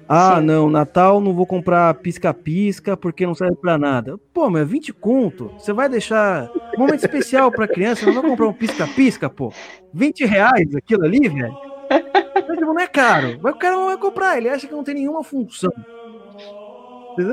Ah, 0.09 0.37
Sim. 0.39 0.45
não, 0.45 0.69
Natal 0.69 1.21
não 1.21 1.33
vou 1.33 1.47
comprar 1.47 1.95
pisca-pisca 1.95 2.97
porque 2.97 3.25
não 3.27 3.35
serve 3.35 3.57
pra 3.57 3.79
nada. 3.79 4.19
Pô, 4.35 4.51
mas 4.51 4.69
20 4.69 4.93
conto, 4.93 5.51
você 5.59 5.73
vai 5.73 5.89
deixar 5.89 6.51
um 6.77 6.81
momento 6.81 7.05
especial 7.05 7.51
pra 7.51 7.67
criança, 7.67 8.05
não 8.07 8.13
vai 8.21 8.23
comprar 8.31 8.49
um 8.49 8.53
pisca-pisca, 8.53 9.31
pô? 9.31 9.53
20 9.93 10.25
reais 10.27 10.75
aquilo 10.75 11.05
ali, 11.05 11.27
velho? 11.29 11.57
Tipo, 11.91 12.67
não 12.75 12.81
é 12.81 12.87
caro, 12.87 13.39
mas 13.43 13.55
o 13.55 13.59
cara 13.59 13.77
não 13.77 13.87
vai 13.87 13.97
comprar, 13.97 14.37
ele 14.37 14.49
acha 14.49 14.67
que 14.67 14.73
não 14.75 14.85
tem 14.85 14.95
nenhuma 14.95 15.25
função. 15.25 15.71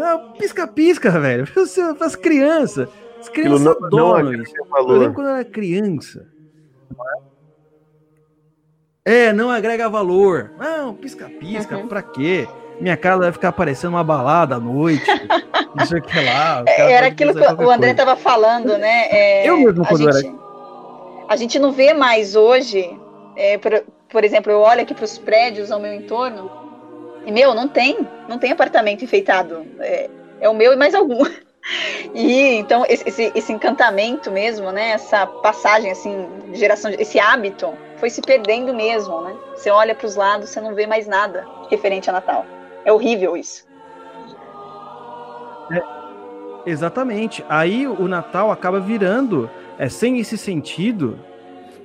Ah, 0.04 0.18
Pisca-pisca, 0.38 1.10
velho, 1.20 1.46
para 1.98 2.06
as 2.08 2.16
crianças. 2.16 2.88
As 3.20 3.30
crianças 3.30 3.62
não, 3.62 3.74
não 3.80 3.86
adoram 3.88 4.28
agrega 4.28 4.44
isso. 4.44 4.54
Eu 4.78 4.86
lembro 4.98 5.14
quando 5.14 5.28
eu 5.28 5.36
era 5.36 5.46
criança. 5.46 6.28
É, 9.04 9.34
não 9.34 9.50
agrega 9.50 9.90
valor. 9.90 10.52
Não, 10.60 10.94
pisca-pisca, 10.94 11.78
Uhum. 11.78 11.88
pra 11.88 12.02
quê? 12.04 12.48
Minha 12.82 12.98
casa 12.98 13.20
vai 13.20 13.32
ficar 13.32 13.52
parecendo 13.52 13.96
uma 13.96 14.04
balada 14.04 14.56
à 14.56 14.60
noite. 14.60 15.06
não 15.76 15.86
sei 15.86 16.00
o 16.00 16.02
que 16.02 16.20
lá. 16.20 16.64
cara 16.66 16.92
Era 16.92 17.08
aquilo 17.08 17.34
que 17.34 17.64
o 17.64 17.70
André 17.72 17.92
estava 17.92 18.16
falando, 18.16 18.78
né? 18.78 19.08
É, 19.12 19.48
Eu 19.48 19.58
mesmo, 19.58 19.84
a 19.84 19.88
quando 19.88 20.08
eu 20.08 20.14
gente, 20.14 20.36
a 21.28 21.36
gente 21.36 21.60
não 21.60 21.72
vê 21.72 21.94
mais 21.94 22.36
hoje, 22.36 22.98
é, 23.36 23.58
por, 23.58 23.84
por 24.10 24.24
exemplo, 24.24 24.52
eu 24.52 24.60
olho 24.60 24.82
aqui 24.82 24.94
para 24.94 25.06
os 25.06 25.18
prédios 25.18 25.72
ao 25.72 25.80
meu 25.80 25.94
entorno 25.94 26.52
e, 27.26 27.32
meu, 27.32 27.54
não 27.54 27.68
tem, 27.68 28.08
não 28.28 28.38
tem 28.38 28.52
apartamento 28.52 29.04
enfeitado. 29.04 29.66
É, 29.80 30.10
é 30.42 30.50
o 30.50 30.54
meu 30.54 30.74
e 30.74 30.76
mais 30.76 30.94
algum. 30.96 31.24
E 32.16 32.56
então 32.56 32.84
esse, 32.90 33.08
esse, 33.08 33.32
esse 33.36 33.54
encantamento 33.54 34.32
mesmo, 34.32 34.72
né? 34.72 34.90
Essa 34.94 35.28
passagem 35.28 35.92
assim, 35.92 36.28
de 36.52 36.58
geração, 36.58 36.90
de- 36.90 37.00
esse 37.00 37.20
hábito 37.20 37.72
foi 37.98 38.10
se 38.10 38.20
perdendo 38.20 38.74
mesmo, 38.74 39.22
né? 39.22 39.36
Você 39.56 39.70
olha 39.70 39.94
para 39.94 40.08
os 40.08 40.16
lados, 40.16 40.50
você 40.50 40.60
não 40.60 40.74
vê 40.74 40.88
mais 40.88 41.06
nada 41.08 41.46
referente 41.70 42.10
a 42.10 42.14
Natal. 42.14 42.44
É 42.86 42.92
horrível 42.92 43.38
isso. 43.38 43.66
Exatamente. 46.66 47.44
Aí 47.50 47.88
o 47.88 48.08
Natal 48.08 48.52
acaba 48.52 48.80
virando, 48.80 49.50
é, 49.78 49.90
sem 49.90 50.20
esse 50.20 50.38
sentido, 50.38 51.18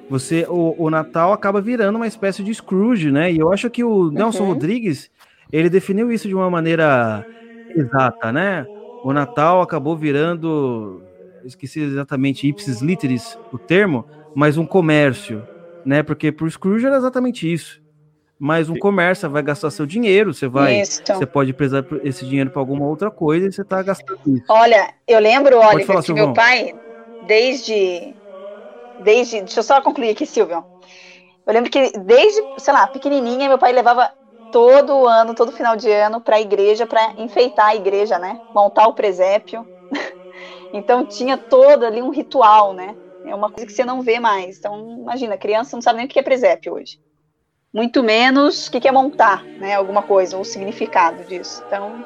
você 0.09 0.47
o, 0.49 0.74
o 0.78 0.90
Natal 0.90 1.32
acaba 1.32 1.61
virando 1.61 1.97
uma 1.97 2.07
espécie 2.07 2.42
de 2.42 2.55
Scrooge, 2.55 3.11
né? 3.11 3.32
E 3.32 3.38
eu 3.38 3.53
acho 3.53 3.70
que 3.70 3.82
o 3.82 4.11
Nelson 4.11 4.44
Uhum. 4.44 4.49
Rodrigues 4.51 5.11
ele 5.53 5.70
definiu 5.70 6.11
isso 6.11 6.28
de 6.28 6.34
uma 6.34 6.51
maneira 6.51 7.24
exata, 7.68 8.32
né? 8.32 8.66
O 9.03 9.12
Natal 9.12 9.62
acabou 9.62 9.97
virando 9.97 11.03
esqueci 11.44 11.80
exatamente 11.80 12.49
ipsis 12.49 12.80
literis 12.82 13.38
o 13.53 13.59
termo, 13.59 14.05
mas 14.34 14.59
um 14.59 14.66
comércio, 14.66 15.47
né? 15.84 16.03
Porque 16.03 16.32
pro 16.32 16.51
Scrooge 16.51 16.86
era 16.86 16.97
exatamente 16.97 17.51
isso. 17.51 17.80
Mas 18.39 18.68
um 18.68 18.78
comércio, 18.78 19.22
você 19.22 19.28
vai 19.28 19.43
gastar 19.43 19.70
seu 19.70 19.87
dinheiro, 19.87 20.34
você 20.34 20.47
vai, 20.47 20.82
Isso. 20.82 21.01
você 21.07 21.24
pode 21.24 21.55
precisar 21.55 21.84
esse 22.03 22.26
dinheiro 22.26 22.51
para 22.51 22.61
alguma 22.61 22.84
outra 22.87 23.11
coisa 23.11 23.47
e 23.47 23.53
você 23.53 23.64
tá 23.64 23.82
gastando 23.82 24.20
isso. 24.26 24.45
Olha, 24.51 24.93
eu 25.09 25.18
lembro, 25.18 25.59
falar, 25.61 26.03
que 26.03 26.12
meu 26.12 26.24
Silvão. 26.24 26.34
pai, 26.34 26.74
desde. 27.26 28.14
Desde. 29.03 29.41
Deixa 29.41 29.61
eu 29.61 29.64
só 29.64 29.80
concluir 29.80 30.11
aqui, 30.11 30.26
Silvio. 30.26 30.62
Eu 31.47 31.53
lembro 31.55 31.70
que 31.70 31.93
desde, 31.99 32.43
sei 32.59 32.74
lá, 32.74 32.87
pequenininha, 32.87 33.49
meu 33.49 33.59
pai 33.59 33.72
levava 33.72 34.11
todo 34.51 35.07
ano, 35.07 35.34
todo 35.34 35.53
final 35.53 35.76
de 35.76 35.91
ano, 35.91 36.20
para 36.20 36.37
a 36.37 36.41
igreja, 36.41 36.87
para 36.87 37.14
enfeitar 37.16 37.68
a 37.68 37.76
igreja, 37.76 38.18
né? 38.18 38.39
Montar 38.55 38.87
o 38.87 38.95
presépio. 38.95 39.66
então 40.74 41.07
tinha 41.07 41.39
todo 41.39 41.84
ali 41.87 42.03
um 42.03 42.11
ritual, 42.11 42.74
né? 42.74 42.95
É 43.24 43.34
uma 43.34 43.51
coisa 43.51 43.66
que 43.66 43.72
você 43.72 43.84
não 43.84 44.03
vê 44.03 44.20
mais. 44.20 44.59
Então, 44.59 44.99
imagina, 45.01 45.39
criança 45.39 45.74
não 45.74 45.82
sabe 45.82 45.99
nem 45.99 46.07
o 46.07 46.09
que 46.09 46.18
é 46.18 46.22
presépio 46.22 46.74
hoje. 46.74 46.99
Muito 47.77 48.03
menos 48.03 48.68
o 48.68 48.70
que 48.70 48.89
é 48.89 48.91
montar, 48.91 49.45
né? 49.45 49.74
Alguma 49.74 50.01
coisa, 50.03 50.39
o 50.39 50.45
significado 50.45 51.22
disso. 51.24 51.62
Então, 51.66 52.03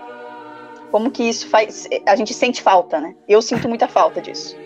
como 0.90 1.12
que 1.12 1.22
isso 1.22 1.48
faz. 1.48 1.88
A 2.04 2.16
gente 2.16 2.34
sente 2.34 2.60
falta, 2.60 3.00
né? 3.00 3.14
Eu 3.28 3.40
sinto 3.40 3.68
muita 3.68 3.86
falta 3.86 4.20
disso. 4.20 4.56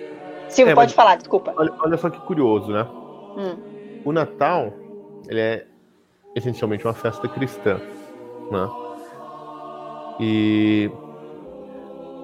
Silvio, 0.48 0.72
É, 0.72 0.74
pode 0.74 0.88
mas- 0.88 0.96
falar, 0.96 1.16
desculpa. 1.16 1.52
Olha, 1.58 1.70
olha 1.78 1.98
só 1.98 2.08
que 2.08 2.18
curioso, 2.20 2.72
né? 2.72 2.86
Hum. 3.36 4.00
O 4.02 4.12
Natal, 4.12 4.72
ele 5.28 5.40
é 5.40 5.66
essencialmente 6.34 6.86
uma 6.86 6.94
festa 6.94 7.28
cristã, 7.28 7.78
né? 8.50 8.70
E 10.18 10.90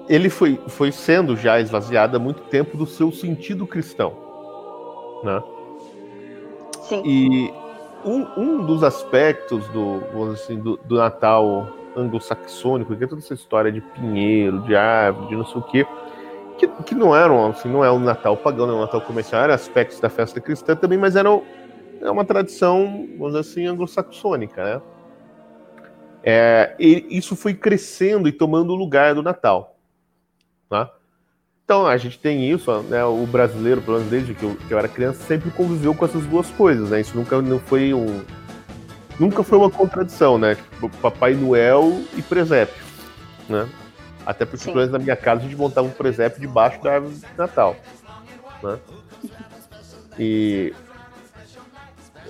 ele 0.09 0.27
foi, 0.31 0.59
foi 0.69 0.91
sendo 0.91 1.37
já 1.37 1.59
esvaziado 1.59 2.17
há 2.17 2.19
muito 2.19 2.41
tempo 2.45 2.75
do 2.77 2.87
seu 2.87 3.11
sentido 3.11 3.67
cristão, 3.67 4.11
né? 5.23 5.43
Sim. 6.81 7.03
E 7.05 7.60
um, 8.05 8.27
um 8.37 8.65
dos 8.65 8.83
aspectos 8.83 9.67
do, 9.69 10.01
assim, 10.31 10.57
do, 10.57 10.77
do 10.77 10.95
Natal 10.97 11.67
anglo-saxônico, 11.95 12.95
que 12.95 13.03
é 13.03 13.07
toda 13.07 13.21
essa 13.21 13.33
história 13.33 13.71
de 13.71 13.81
pinheiro, 13.81 14.61
de 14.61 14.75
árvore, 14.75 15.29
de 15.29 15.35
não 15.35 15.45
sei 15.45 15.57
o 15.59 15.63
quê, 15.63 15.85
que, 16.57 16.67
que 16.67 16.95
não 16.95 17.15
eram, 17.15 17.47
assim, 17.47 17.69
não 17.69 17.83
é 17.83 17.91
um 17.91 17.99
Natal 17.99 18.37
pagão, 18.37 18.65
não 18.65 18.75
é 18.75 18.77
um 18.77 18.81
Natal 18.81 19.01
comercial, 19.01 19.43
eram 19.43 19.53
aspectos 19.53 19.99
da 19.99 20.09
festa 20.09 20.39
cristã 20.39 20.75
também, 20.75 20.97
mas 20.97 21.15
eram 21.15 21.43
é 22.01 22.09
uma 22.09 22.25
tradição, 22.25 23.07
vamos 23.17 23.33
dizer 23.33 23.39
assim, 23.39 23.65
anglo-saxônica, 23.67 24.63
né? 24.63 24.81
É, 26.23 26.75
e 26.79 27.05
isso 27.09 27.35
foi 27.35 27.53
crescendo 27.53 28.27
e 28.27 28.31
tomando 28.31 28.73
o 28.73 28.75
lugar 28.75 29.13
do 29.13 29.23
Natal? 29.23 29.70
Então 31.71 31.87
a 31.87 31.95
gente 31.95 32.19
tem 32.19 32.51
isso, 32.51 32.69
né? 32.89 33.01
O 33.05 33.25
brasileiro, 33.25 33.81
pelo 33.81 33.95
menos 33.95 34.11
desde 34.11 34.33
que 34.33 34.43
eu, 34.43 34.57
que 34.67 34.73
eu 34.73 34.77
era 34.77 34.89
criança, 34.89 35.23
sempre 35.23 35.49
conviveu 35.51 35.95
com 35.95 36.03
essas 36.03 36.25
duas 36.25 36.49
coisas, 36.49 36.89
né? 36.89 36.99
Isso 36.99 37.15
nunca 37.15 37.41
não 37.41 37.59
foi 37.59 37.93
um, 37.93 38.25
nunca 39.17 39.41
foi 39.41 39.57
uma 39.57 39.69
contradição, 39.69 40.37
né? 40.37 40.55
Tipo, 40.55 40.89
Papai 40.97 41.33
Noel 41.33 42.01
e 42.17 42.21
presépio, 42.21 42.83
né? 43.47 43.69
Até 44.25 44.43
porque, 44.43 44.65
Sim. 44.65 44.71
pelo 44.71 44.79
menos 44.79 44.91
na 44.91 44.99
minha 44.99 45.15
casa, 45.15 45.39
a 45.39 45.43
gente 45.45 45.55
montava 45.55 45.87
um 45.87 45.91
presépio 45.91 46.41
debaixo 46.41 46.83
da 46.83 46.95
árvore 46.95 47.15
de 47.15 47.25
Natal, 47.37 47.77
né? 48.61 48.77
E 50.19 50.73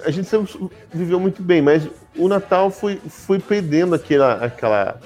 a 0.06 0.12
gente 0.12 0.30
sempre 0.30 0.70
viveu 0.94 1.20
muito 1.20 1.42
bem, 1.42 1.64
mas 1.64 1.90
o 2.16 2.28
Natal 2.28 2.70
foi, 2.70 2.98
foi 3.10 3.40
perdendo 3.40 3.96
aquela, 3.96 4.34
aquela 4.34 5.00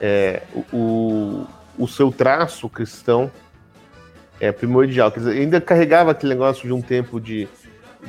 é, 0.00 0.42
o, 0.72 1.46
o 1.78 1.88
seu 1.88 2.10
traço 2.12 2.68
cristão 2.68 3.30
é, 4.40 4.50
primordial. 4.50 5.10
Quer 5.10 5.20
dizer, 5.20 5.32
ainda 5.38 5.60
carregava 5.60 6.10
aquele 6.10 6.34
negócio 6.34 6.66
de 6.66 6.72
um 6.72 6.82
tempo 6.82 7.20
de, 7.20 7.48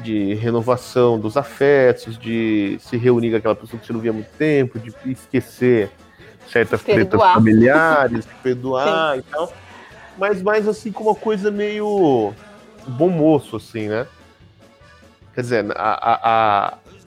de 0.03 0.33
renovação 0.35 1.19
dos 1.19 1.37
afetos, 1.37 2.17
de 2.17 2.77
se 2.81 2.97
reunir 2.97 3.31
com 3.31 3.37
aquela 3.37 3.55
pessoa 3.55 3.79
que 3.79 3.85
você 3.85 3.93
não 3.93 3.99
via 3.99 4.11
há 4.11 4.13
muito 4.13 4.31
tempo, 4.37 4.79
de 4.79 4.93
esquecer 5.05 5.91
certas 6.49 6.81
tretas 6.83 7.21
familiares, 7.21 8.25
de 8.25 8.33
perdoar 8.41 9.17
e 9.17 9.21
tal. 9.21 9.53
Mas 10.17 10.41
mais 10.41 10.67
assim 10.67 10.91
como 10.91 11.09
uma 11.09 11.15
coisa 11.15 11.49
meio 11.49 12.33
bom 12.87 13.09
moço, 13.09 13.55
assim, 13.55 13.87
né? 13.87 14.07
Quer 15.33 15.41
dizer, 15.41 15.65
a, 15.75 15.81
a, 15.81 16.19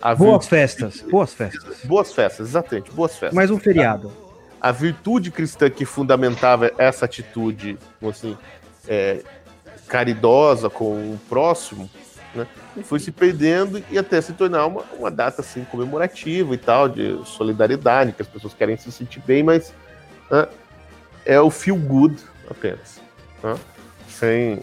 a, 0.03 0.11
a 0.11 0.15
Boas 0.15 0.49
festas, 0.49 1.01
boas 1.03 1.33
festas. 1.33 1.79
boas 1.85 2.13
festas, 2.13 2.49
exatamente, 2.49 2.91
boas 2.91 3.13
festas 3.13 3.35
Mais 3.35 3.51
um 3.51 3.59
feriado. 3.59 4.26
A 4.67 4.73
virtude 4.73 5.31
cristã 5.31 5.71
que 5.71 5.85
fundamentava 5.85 6.73
essa 6.77 7.05
atitude, 7.05 7.79
assim, 8.03 8.37
é, 8.89 9.23
caridosa 9.87 10.69
com 10.69 11.13
o 11.13 11.21
próximo, 11.29 11.89
né, 12.35 12.49
foi 12.83 12.99
se 12.99 13.13
perdendo 13.13 13.81
e 13.89 13.97
até 13.97 14.21
se 14.21 14.33
tornar 14.33 14.67
uma, 14.67 14.83
uma 14.99 15.09
data 15.09 15.41
assim 15.41 15.63
comemorativa 15.65 16.53
e 16.53 16.59
tal, 16.59 16.89
de 16.89 17.17
solidariedade, 17.25 18.13
que 18.13 18.23
as 18.23 18.27
pessoas 18.27 18.55
querem 18.55 18.77
se 18.77 18.91
sentir 18.91 19.23
bem, 19.25 19.45
mas 19.45 19.73
né, 20.29 20.49
é 21.25 21.41
o 21.41 21.49
feel 21.49 21.77
good 21.77 22.21
apenas, 22.51 23.01
né, 23.45 23.55
sem, 24.09 24.59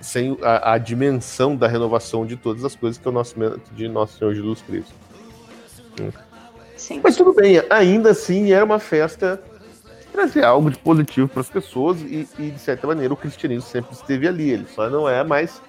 sem 0.00 0.36
a, 0.42 0.72
a 0.72 0.78
dimensão 0.78 1.54
da 1.54 1.68
renovação 1.68 2.26
de 2.26 2.36
todas 2.36 2.64
as 2.64 2.74
coisas 2.74 3.00
que 3.00 3.06
é 3.06 3.10
o 3.12 3.14
nosso 3.14 3.36
de 3.76 3.86
nosso 3.86 4.18
Senhor 4.18 4.34
Jesus 4.34 4.60
Cristo. 4.62 4.94
Sim. 6.78 7.00
Mas 7.02 7.16
tudo 7.16 7.34
bem, 7.34 7.60
ainda 7.68 8.10
assim 8.10 8.52
era 8.52 8.64
uma 8.64 8.78
festa 8.78 9.42
que 10.00 10.06
trazia 10.12 10.46
algo 10.46 10.70
de 10.70 10.78
positivo 10.78 11.26
para 11.26 11.40
as 11.40 11.50
pessoas 11.50 12.00
e, 12.00 12.26
e, 12.38 12.50
de 12.52 12.58
certa 12.60 12.86
maneira, 12.86 13.12
o 13.12 13.16
cristianismo 13.16 13.68
sempre 13.68 13.92
esteve 13.94 14.28
ali. 14.28 14.48
Ele 14.50 14.66
só 14.74 14.88
não 14.88 15.08
é 15.08 15.24
mais 15.24 15.60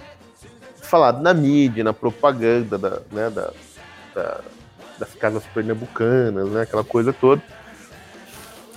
falado 0.75 1.21
na 1.21 1.33
mídia, 1.33 1.83
na 1.83 1.93
propaganda 1.93 2.77
da, 2.77 3.01
né, 3.11 3.29
da- 3.31 3.51
da- 4.13 4.41
das 4.99 5.13
casas 5.15 5.43
pernambucanas, 5.53 6.47
né, 6.49 6.61
aquela 6.61 6.83
coisa 6.83 7.11
toda. 7.11 7.41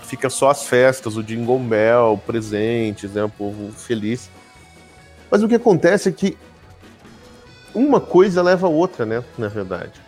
Fica 0.04 0.30
só 0.30 0.50
as 0.50 0.64
festas, 0.64 1.16
o 1.16 1.22
Jingle 1.22 1.58
Bell, 1.58 2.20
presentes, 2.26 3.12
né, 3.12 3.24
o 3.24 3.28
povo 3.28 3.72
feliz. 3.72 4.30
Mas 5.30 5.42
o 5.42 5.48
que 5.48 5.54
acontece 5.54 6.08
é 6.08 6.12
que 6.12 6.36
uma 7.74 8.00
coisa 8.00 8.42
leva 8.42 8.66
a 8.66 8.70
outra, 8.70 9.04
né, 9.04 9.22
na 9.36 9.48
verdade 9.48 10.00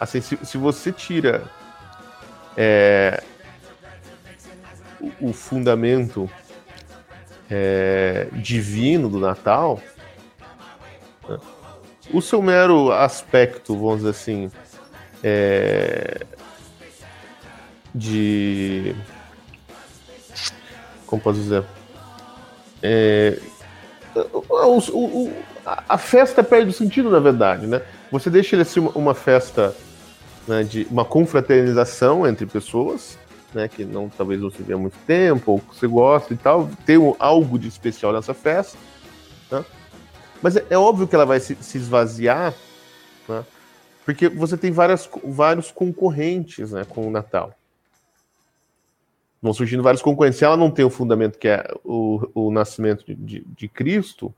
assim, 0.00 0.20
se, 0.20 0.38
se 0.44 0.58
você 0.58 0.92
tira 0.92 1.44
é, 2.56 3.22
o, 5.00 5.28
o 5.28 5.32
fundamento 5.32 6.30
é, 7.50 8.28
divino 8.32 9.08
do 9.08 9.18
Natal, 9.18 9.80
né, 11.28 11.38
o 12.12 12.20
seu 12.22 12.40
mero 12.40 12.92
aspecto, 12.92 13.74
vamos 13.76 13.98
dizer 13.98 14.10
assim, 14.10 14.50
é, 15.22 16.24
de. 17.94 18.94
Como 21.06 21.22
posso 21.22 21.38
dizer? 21.40 21.64
É, 22.82 23.38
o- 24.14 25.24
o- 25.24 25.32
a 25.88 25.98
festa 25.98 26.44
perde 26.44 26.70
o 26.70 26.72
sentido, 26.72 27.10
na 27.10 27.18
verdade, 27.18 27.66
né? 27.66 27.82
Você 28.12 28.30
deixa 28.30 28.54
ele 28.54 28.62
uma, 28.78 28.90
uma 28.92 29.14
festa 29.14 29.74
né, 30.46 30.62
de 30.62 30.86
uma 30.90 31.04
confraternização 31.04 32.26
entre 32.26 32.46
pessoas, 32.46 33.18
né, 33.52 33.68
que 33.68 33.84
não 33.84 34.08
talvez 34.08 34.40
não 34.40 34.50
se 34.50 34.62
vê 34.62 34.74
há 34.74 34.78
muito 34.78 34.96
tempo, 35.06 35.52
ou 35.52 35.60
que 35.60 35.74
você 35.74 35.86
gosta 35.86 36.32
e 36.32 36.36
tal, 36.36 36.68
tem 36.84 36.96
algo 37.18 37.58
de 37.58 37.68
especial 37.68 38.12
nessa 38.12 38.34
festa, 38.34 38.78
né? 39.50 39.64
Mas 40.42 40.56
é, 40.56 40.66
é 40.70 40.78
óbvio 40.78 41.08
que 41.08 41.14
ela 41.14 41.24
vai 41.24 41.40
se, 41.40 41.56
se 41.56 41.78
esvaziar, 41.78 42.54
né, 43.28 43.44
porque 44.04 44.28
você 44.28 44.56
tem 44.56 44.70
várias, 44.70 45.10
vários 45.24 45.72
concorrentes 45.72 46.70
né, 46.70 46.84
com 46.88 47.08
o 47.08 47.10
Natal. 47.10 47.52
Vão 49.42 49.52
surgindo 49.52 49.82
vários 49.82 50.00
concorrentes. 50.00 50.38
Se 50.38 50.44
ela 50.44 50.56
não 50.56 50.70
tem 50.70 50.84
o 50.84 50.90
fundamento 50.90 51.38
que 51.38 51.48
é 51.48 51.68
o, 51.84 52.28
o 52.32 52.50
nascimento 52.52 53.04
de, 53.04 53.14
de, 53.14 53.44
de 53.44 53.68
Cristo, 53.68 54.32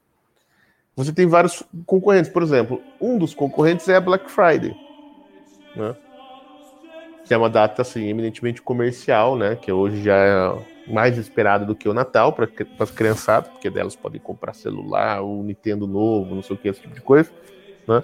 você 0.96 1.12
tem 1.12 1.26
vários 1.26 1.62
concorrentes. 1.86 2.30
Por 2.30 2.42
exemplo, 2.42 2.82
um 3.00 3.18
dos 3.18 3.34
concorrentes 3.34 3.86
é 3.88 3.96
a 3.96 4.00
Black 4.00 4.30
Friday, 4.30 4.74
né? 5.78 5.94
Que 7.26 7.34
é 7.34 7.36
uma 7.36 7.50
data 7.50 7.82
assim 7.82 8.08
eminentemente 8.08 8.62
comercial, 8.62 9.36
né? 9.36 9.56
Que 9.56 9.70
hoje 9.70 10.02
já 10.02 10.16
é 10.16 10.58
mais 10.86 11.18
esperada 11.18 11.64
do 11.64 11.74
que 11.74 11.88
o 11.88 11.94
Natal 11.94 12.32
para 12.32 12.48
as 12.78 12.90
criançadas, 12.90 13.50
porque 13.50 13.70
delas 13.70 13.94
podem 13.94 14.20
comprar 14.20 14.54
celular, 14.54 15.22
o 15.22 15.42
Nintendo 15.42 15.86
novo, 15.86 16.34
não 16.34 16.42
sei 16.42 16.56
o 16.56 16.58
que, 16.58 16.68
esse 16.68 16.80
tipo 16.80 16.94
de 16.94 17.02
coisa, 17.02 17.30
né? 17.86 18.02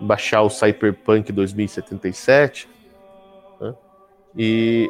Baixar 0.00 0.42
o 0.42 0.50
Cyberpunk 0.50 1.30
2077, 1.30 2.68
né? 3.60 3.74
E 4.36 4.88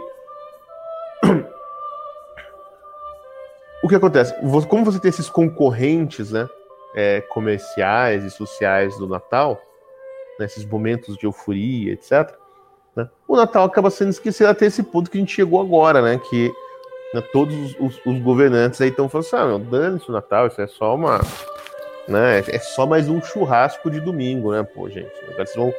o 3.82 3.88
que 3.88 3.96
acontece? 3.96 4.32
Como 4.68 4.84
você 4.84 5.01
tem 5.01 5.09
esses 5.09 5.28
concorrentes, 5.28 6.30
né? 6.30 6.48
é, 6.94 7.20
comerciais 7.22 8.24
e 8.24 8.30
sociais 8.30 8.96
do 8.98 9.07
Natal, 9.07 9.61
né, 10.41 10.47
esses 10.47 10.64
momentos 10.64 11.16
de 11.16 11.26
euforia, 11.26 11.93
etc. 11.93 12.34
né, 12.97 13.09
o 13.28 13.36
Natal 13.36 13.62
acaba 13.64 13.91
sendo 13.91 14.11
esquecido 14.11 14.49
até 14.49 14.66
esse 14.66 14.82
ponto 14.82 15.09
que 15.11 15.18
a 15.18 15.20
gente 15.20 15.32
chegou 15.34 15.61
agora, 15.61 16.03
né? 16.03 16.18
Que 16.28 16.53
né, 17.14 17.20
todos 17.32 17.55
os, 17.55 17.76
os- 17.78 18.01
os 18.07 18.18
governantes 18.20 18.80
aí 18.80 18.88
estão 18.88 19.09
falando 19.09 19.26
assim, 19.26 19.36
ah, 19.36 19.47
meu, 19.47 19.59
dane-se 19.59 20.09
o 20.09 20.12
Natal, 20.12 20.47
isso 20.49 20.61
é 20.61 20.66
só 20.66 20.95
uma. 20.95 21.20
Né, 22.09 22.41
é 22.49 22.59
só 22.59 22.86
mais 22.86 23.09
um 23.09 23.22
churrasco 23.22 23.88
de 23.91 24.01
domingo, 24.01 24.51
né, 24.53 24.62
pô, 24.64 24.88
gente? 24.88 25.12
Agora 25.28 25.47
vocês 25.47 25.55
vão 25.55 25.72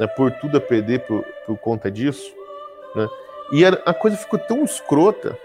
né, 0.00 0.06
por 0.08 0.30
tudo 0.32 0.58
a 0.58 0.60
perder 0.60 1.00
por, 1.06 1.24
por 1.46 1.56
conta 1.56 1.90
disso, 1.90 2.34
né? 2.94 3.08
E 3.52 3.64
a, 3.64 3.68
a 3.86 3.94
coisa 3.94 4.16
ficou 4.16 4.38
tão 4.38 4.64
escrota 4.64 5.38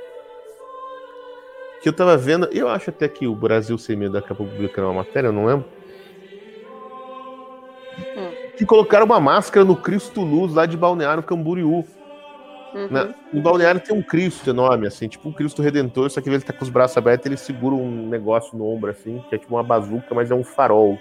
que 1.82 1.88
eu 1.88 1.94
tava 1.94 2.18
vendo, 2.18 2.50
eu 2.52 2.68
acho 2.68 2.90
até 2.90 3.08
que 3.08 3.28
o 3.28 3.36
Brasil 3.36 3.78
Sem 3.78 3.96
Medo 3.96 4.18
acabou 4.18 4.48
publicando 4.48 4.88
uma 4.88 5.04
matéria, 5.04 5.28
eu 5.28 5.32
não 5.34 5.46
lembro, 5.46 5.66
que 8.58 8.66
colocaram 8.66 9.06
uma 9.06 9.20
máscara 9.20 9.64
no 9.64 9.76
Cristo 9.76 10.22
Luz 10.22 10.54
lá 10.54 10.66
de 10.66 10.76
Balneário 10.76 11.22
Camboriú. 11.24 11.86
Uhum. 12.74 12.88
Né? 12.90 13.16
Em 13.34 13.40
Balneário 13.42 13.80
tem 13.80 13.96
um 13.96 14.02
Cristo 14.02 14.50
enorme, 14.50 14.88
assim, 14.88 15.08
tipo 15.08 15.30
um 15.30 15.32
Cristo 15.32 15.62
Redentor, 15.62 16.10
só 16.10 16.20
que 16.20 16.30
ele 16.30 16.40
tá 16.42 16.52
com 16.52 16.64
os 16.64 16.70
braços 16.70 16.98
abertos 16.98 17.26
ele 17.26 17.38
segura 17.38 17.74
um 17.76 18.08
negócio 18.10 18.58
no 18.58 18.66
ombro, 18.66 18.92
assim, 18.92 19.24
que 19.30 19.36
é 19.36 19.38
tipo 19.38 19.56
uma 19.56 19.64
bazuca, 19.64 20.14
mas 20.14 20.30
é 20.30 20.36
um 20.36 20.44
farol, 20.44 20.98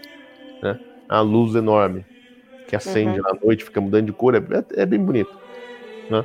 né? 0.62 0.78
Uma 1.08 1.20
luz 1.20 1.54
enorme 1.54 2.04
que 2.68 2.76
acende 2.76 3.20
Uhum. 3.20 3.26
na 3.26 3.38
noite, 3.42 3.64
fica 3.64 3.80
mudando 3.80 4.06
de 4.06 4.12
cor, 4.12 4.34
é, 4.34 4.42
é 4.74 4.86
bem 4.86 4.98
bonito, 4.98 5.36
né? 6.10 6.24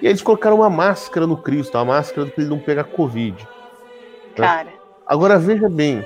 E 0.00 0.06
aí 0.06 0.12
eles 0.12 0.22
colocaram 0.22 0.56
uma 0.56 0.70
máscara 0.70 1.26
no 1.26 1.36
Cristo, 1.36 1.76
uma 1.76 1.84
máscara 1.84 2.28
pra 2.28 2.42
ele 2.42 2.50
não 2.50 2.58
pegar 2.58 2.84
Covid. 2.84 3.46
Cara, 4.36 4.68
Agora 5.06 5.38
veja 5.38 5.68
bem, 5.68 5.96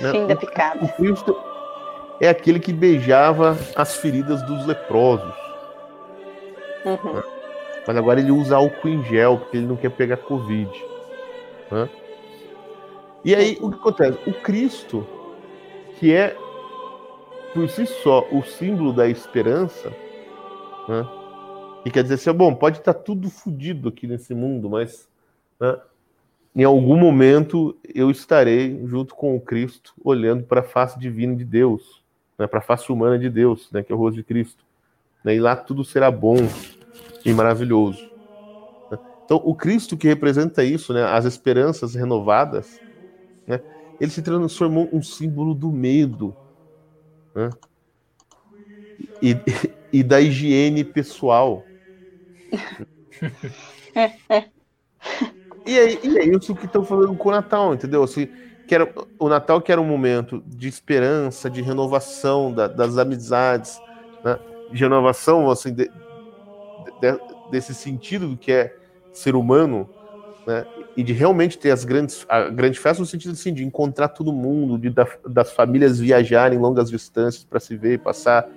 né? 0.00 0.10
fim 0.12 0.26
da 0.26 0.34
O 0.34 0.38
picada. 0.38 0.88
Cristo 0.88 1.36
é 2.20 2.28
aquele 2.28 2.60
que 2.60 2.72
beijava 2.72 3.56
as 3.74 3.96
feridas 3.96 4.42
dos 4.42 4.66
leprosos. 4.66 5.34
Uhum. 6.84 7.22
Mas 7.86 7.96
agora 7.96 8.20
ele 8.20 8.30
usa 8.30 8.56
álcool 8.56 8.88
em 8.88 9.02
gel, 9.04 9.38
porque 9.38 9.56
ele 9.56 9.66
não 9.66 9.76
quer 9.76 9.90
pegar 9.90 10.18
Covid. 10.18 10.70
né? 11.70 11.88
E 13.24 13.34
aí, 13.34 13.58
o 13.60 13.70
que 13.70 13.76
acontece? 13.76 14.18
O 14.26 14.32
Cristo, 14.34 15.06
que 15.98 16.14
é, 16.14 16.36
por 17.54 17.68
si 17.68 17.86
só, 17.86 18.26
o 18.30 18.42
símbolo 18.42 18.92
da 18.92 19.08
esperança, 19.08 19.92
né? 20.88 21.06
e 21.84 21.90
quer 21.90 22.02
dizer 22.02 22.14
assim, 22.14 22.32
bom, 22.32 22.54
pode 22.54 22.78
estar 22.78 22.94
tudo 22.94 23.30
fodido 23.30 23.88
aqui 23.88 24.06
nesse 24.06 24.34
mundo, 24.34 24.68
mas 24.68 25.08
né, 25.58 25.78
em 26.54 26.64
algum 26.64 26.96
momento 26.96 27.76
eu 27.94 28.10
estarei 28.10 28.80
junto 28.86 29.14
com 29.14 29.36
o 29.36 29.40
Cristo, 29.40 29.92
olhando 30.02 30.44
para 30.44 30.60
a 30.60 30.64
face 30.64 30.98
divina 30.98 31.34
de 31.34 31.44
Deus, 31.44 31.99
né, 32.40 32.48
para 32.48 32.60
a 32.60 32.62
face 32.62 32.92
humana 32.92 33.18
de 33.20 33.30
Deus, 33.30 33.70
né, 33.72 33.84
que 33.84 33.92
é 33.92 33.96
o 33.96 33.98
rosto 33.98 34.16
de 34.16 34.24
Cristo. 34.24 34.64
né, 35.24 35.34
e 35.36 35.40
lá 35.40 35.56
tudo 35.56 35.84
será 35.84 36.10
bom 36.10 36.36
e 37.24 37.32
maravilhoso. 37.32 38.04
né. 38.90 38.98
Então, 39.24 39.38
o 39.44 39.54
Cristo 39.54 39.96
que 39.96 40.08
representa 40.08 40.64
isso, 40.64 40.92
né, 40.94 41.04
as 41.04 41.24
esperanças 41.24 41.94
renovadas, 41.94 42.80
né, 43.46 43.62
ele 44.00 44.10
se 44.10 44.22
transformou 44.22 44.90
um 44.92 45.02
símbolo 45.02 45.54
do 45.54 45.72
medo 45.72 46.36
né, 47.34 47.50
e, 49.20 49.36
e 49.92 50.02
da 50.02 50.20
higiene 50.20 50.84
pessoal. 50.84 51.70
E, 55.66 55.78
aí, 55.78 55.98
e 56.02 56.18
é 56.18 56.24
isso 56.36 56.54
que 56.54 56.66
estão 56.66 56.84
falando 56.84 57.16
com 57.16 57.28
o 57.28 57.32
Natal, 57.32 57.74
entendeu? 57.74 58.02
Assim, 58.02 58.28
que 58.70 58.74
era, 58.76 58.94
o 59.18 59.28
Natal 59.28 59.60
que 59.60 59.72
era 59.72 59.80
um 59.80 59.84
momento 59.84 60.40
de 60.46 60.68
esperança, 60.68 61.50
de 61.50 61.60
renovação 61.60 62.54
da- 62.54 62.68
das 62.68 62.98
amizades, 62.98 63.82
né, 64.22 64.38
de 64.68 64.78
renovação 64.78 65.50
assim, 65.50 65.74
de- 65.74 65.90
de- 66.96 67.20
desse 67.44 67.74
sentido 67.74 68.28
do 68.28 68.38
que 68.38 68.52
é 68.52 68.72
ser 69.12 69.34
humano, 69.34 69.90
né, 70.46 70.66
e 70.96 71.02
de 71.02 71.12
realmente 71.12 71.58
ter 71.58 71.72
as 71.72 71.84
grandes, 71.84 72.24
a 72.28 72.48
grande 72.48 72.78
festa 72.78 73.00
no 73.02 73.06
sentido 73.06 73.32
assim, 73.32 73.52
de 73.52 73.64
encontrar 73.64 74.08
todo 74.10 74.32
mundo, 74.32 74.78
de 74.78 74.88
da- 74.90 75.08
das 75.28 75.52
famílias 75.52 75.98
viajarem 75.98 76.56
longas 76.60 76.90
distâncias 76.90 77.42
para 77.42 77.58
se 77.58 77.76
ver, 77.76 77.98
passar 78.00 78.48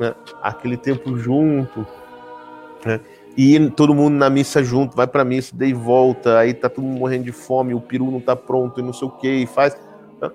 né, 0.00 0.14
aquele 0.40 0.78
tempo 0.78 1.18
junto, 1.18 1.86
né, 2.86 3.00
e 3.36 3.70
todo 3.70 3.94
mundo 3.94 4.14
na 4.14 4.30
missa 4.30 4.62
junto, 4.62 4.96
vai 4.96 5.06
pra 5.06 5.24
missa, 5.24 5.54
daí 5.56 5.72
volta, 5.72 6.38
aí 6.38 6.54
tá 6.54 6.68
todo 6.68 6.84
mundo 6.84 6.98
morrendo 7.00 7.24
de 7.24 7.32
fome, 7.32 7.74
o 7.74 7.80
peru 7.80 8.10
não 8.10 8.20
tá 8.20 8.36
pronto 8.36 8.78
e 8.80 8.82
não 8.82 8.92
sei 8.92 9.08
o 9.08 9.10
que, 9.10 9.28
e 9.28 9.46
faz. 9.46 9.76
né? 10.20 10.30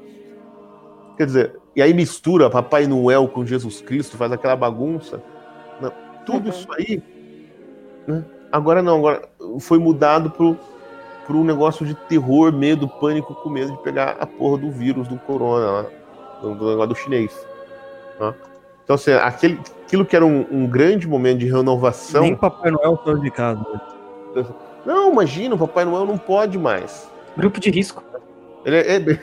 Quer 1.18 1.26
dizer, 1.26 1.60
e 1.76 1.82
aí 1.82 1.94
mistura 1.94 2.50
Papai 2.50 2.88
Noel 2.88 3.28
com 3.28 3.46
Jesus 3.46 3.80
Cristo, 3.82 4.18
faz 4.18 4.32
aquela 4.32 4.56
bagunça. 4.56 5.22
né? 5.82 5.90
Tudo 6.26 6.46
Uhum. 6.46 6.50
isso 6.50 6.68
aí, 6.74 7.02
né? 8.08 8.26
agora 8.52 8.82
não, 8.82 8.98
agora 8.98 9.30
foi 9.60 9.80
mudado 9.80 10.30
pro, 10.32 10.58
pro 11.26 11.38
um 11.38 11.44
negócio 11.44 11.86
de 11.86 11.94
terror, 11.94 12.52
medo, 12.52 12.88
pânico, 12.88 13.34
com 13.36 13.50
medo 13.50 13.72
de 13.72 13.82
pegar 13.82 14.18
a 14.20 14.26
porra 14.26 14.58
do 14.58 14.70
vírus 14.72 15.08
do 15.08 15.18
corona, 15.20 15.72
lá, 15.72 15.86
do, 16.42 16.56
do 16.56 16.70
negócio 16.70 16.90
do 16.90 16.96
chinês. 16.96 17.34
né? 18.20 18.34
Então, 18.84 18.96
assim, 18.96 19.12
aquele, 19.14 19.60
aquilo 19.90 20.06
que 20.06 20.16
era 20.16 20.24
um, 20.24 20.46
um 20.52 20.68
grande 20.68 21.08
momento 21.08 21.40
de 21.40 21.48
renovação. 21.48 22.22
Nem 22.22 22.36
Papai 22.36 22.70
Noel 22.70 23.02
saiu 23.04 23.18
de 23.18 23.32
casa. 23.32 23.66
Não, 24.86 25.12
imagina, 25.12 25.56
o 25.56 25.58
Papai 25.58 25.84
Noel 25.84 26.06
não 26.06 26.18
pode 26.18 26.60
mais. 26.60 27.10
Grupo 27.36 27.60
de 27.60 27.72
risco. 27.72 28.04
Ele 28.64 28.76
é. 28.76 28.96
é... 28.98 29.20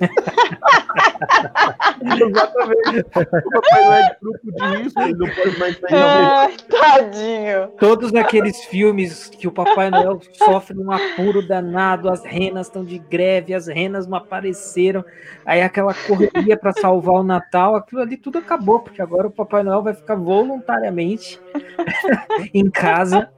Exatamente. 2.02 3.00
O 3.00 3.50
Papai 3.50 3.84
Noel 3.84 3.92
é 3.92 4.08
de 4.08 4.16
grupo 4.20 4.52
de 4.52 4.76
risco, 4.82 5.00
ele 5.00 5.14
não 5.14 5.28
pode 5.28 5.58
mais 5.58 5.78
sair. 5.78 5.94
Ai, 5.94 6.56
tadinho. 6.68 7.68
Todos 7.78 8.14
aqueles 8.14 8.64
filmes 8.64 9.28
que 9.28 9.48
o 9.48 9.52
Papai 9.52 9.90
Noel 9.90 10.20
sofre 10.32 10.78
um 10.78 10.90
apuro 10.90 11.46
danado, 11.46 12.08
as 12.08 12.24
renas 12.24 12.66
estão 12.66 12.84
de 12.84 12.98
greve, 12.98 13.54
as 13.54 13.66
renas 13.66 14.06
não 14.06 14.18
apareceram, 14.18 15.04
aí 15.44 15.62
aquela 15.62 15.94
correria 15.94 16.56
para 16.56 16.72
salvar 16.72 17.16
o 17.16 17.24
Natal, 17.24 17.76
aquilo 17.76 18.02
ali 18.02 18.16
tudo 18.16 18.38
acabou, 18.38 18.80
porque 18.80 19.02
agora 19.02 19.26
o 19.26 19.30
Papai 19.30 19.62
Noel 19.62 19.82
vai 19.82 19.94
ficar 19.94 20.14
voluntariamente 20.16 21.40
em 22.52 22.70
casa, 22.70 23.30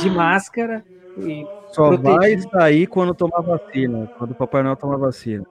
de 0.00 0.10
máscara. 0.10 0.84
E 1.18 1.44
Só 1.68 1.90
vai 1.96 1.98
Protegido. 1.98 2.50
sair 2.50 2.86
quando 2.86 3.14
tomar 3.14 3.40
vacina. 3.42 4.10
Quando 4.16 4.30
o 4.30 4.34
Papai 4.34 4.62
Noel 4.62 4.76
tomar 4.76 4.96
vacina. 4.96 5.44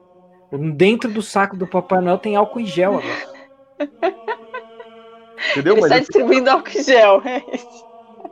Dentro 0.51 1.11
do 1.11 1.21
saco 1.21 1.55
do 1.55 1.67
Papai 1.67 2.01
Noel 2.01 2.17
tem 2.17 2.35
álcool 2.35 2.59
em 2.59 2.65
gel 2.65 2.97
agora. 2.97 3.29
Entendeu? 5.51 5.73
Ele 5.73 5.81
Mas 5.81 5.91
está 5.91 5.99
distribuindo 5.99 6.49
álcool 6.49 6.77
em 6.77 6.83
gel. 6.83 7.21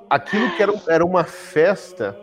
aquilo 0.10 0.56
que 0.56 0.64
era, 0.64 0.74
era 0.90 1.06
uma 1.06 1.24
festa 1.24 2.18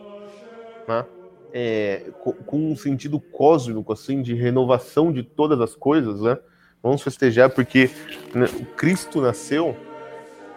né, 0.86 1.05
é, 1.53 2.11
co- 2.18 2.34
com, 2.34 2.72
um 2.72 2.76
sentido 2.76 3.20
cósmico, 3.20 3.92
assim, 3.92 4.22
de 4.22 4.34
renovação 4.34 5.12
de 5.12 5.22
todas 5.22 5.61
as 5.61 5.74
coisas, 5.74 6.20
né? 6.20 6.36
Vamos 6.82 7.03
festejar 7.03 7.51
porque 7.51 7.90
né, 8.34 8.47
o 8.61 8.66
Cristo 8.76 9.20
nasceu, 9.20 9.76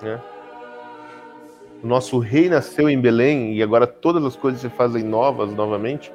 né? 0.01 0.21
O 1.81 1.87
nosso 1.87 2.17
rei 2.17 2.49
nasceu 2.49 2.89
em 2.89 2.99
Belém 2.99 3.55
e 3.55 3.61
agora 3.61 3.85
todas 3.85 4.25
as 4.25 4.35
coisas 4.35 4.59
se 4.59 4.69
fazem 4.69 5.03
novas 5.03 5.51
novamente. 5.53 6.11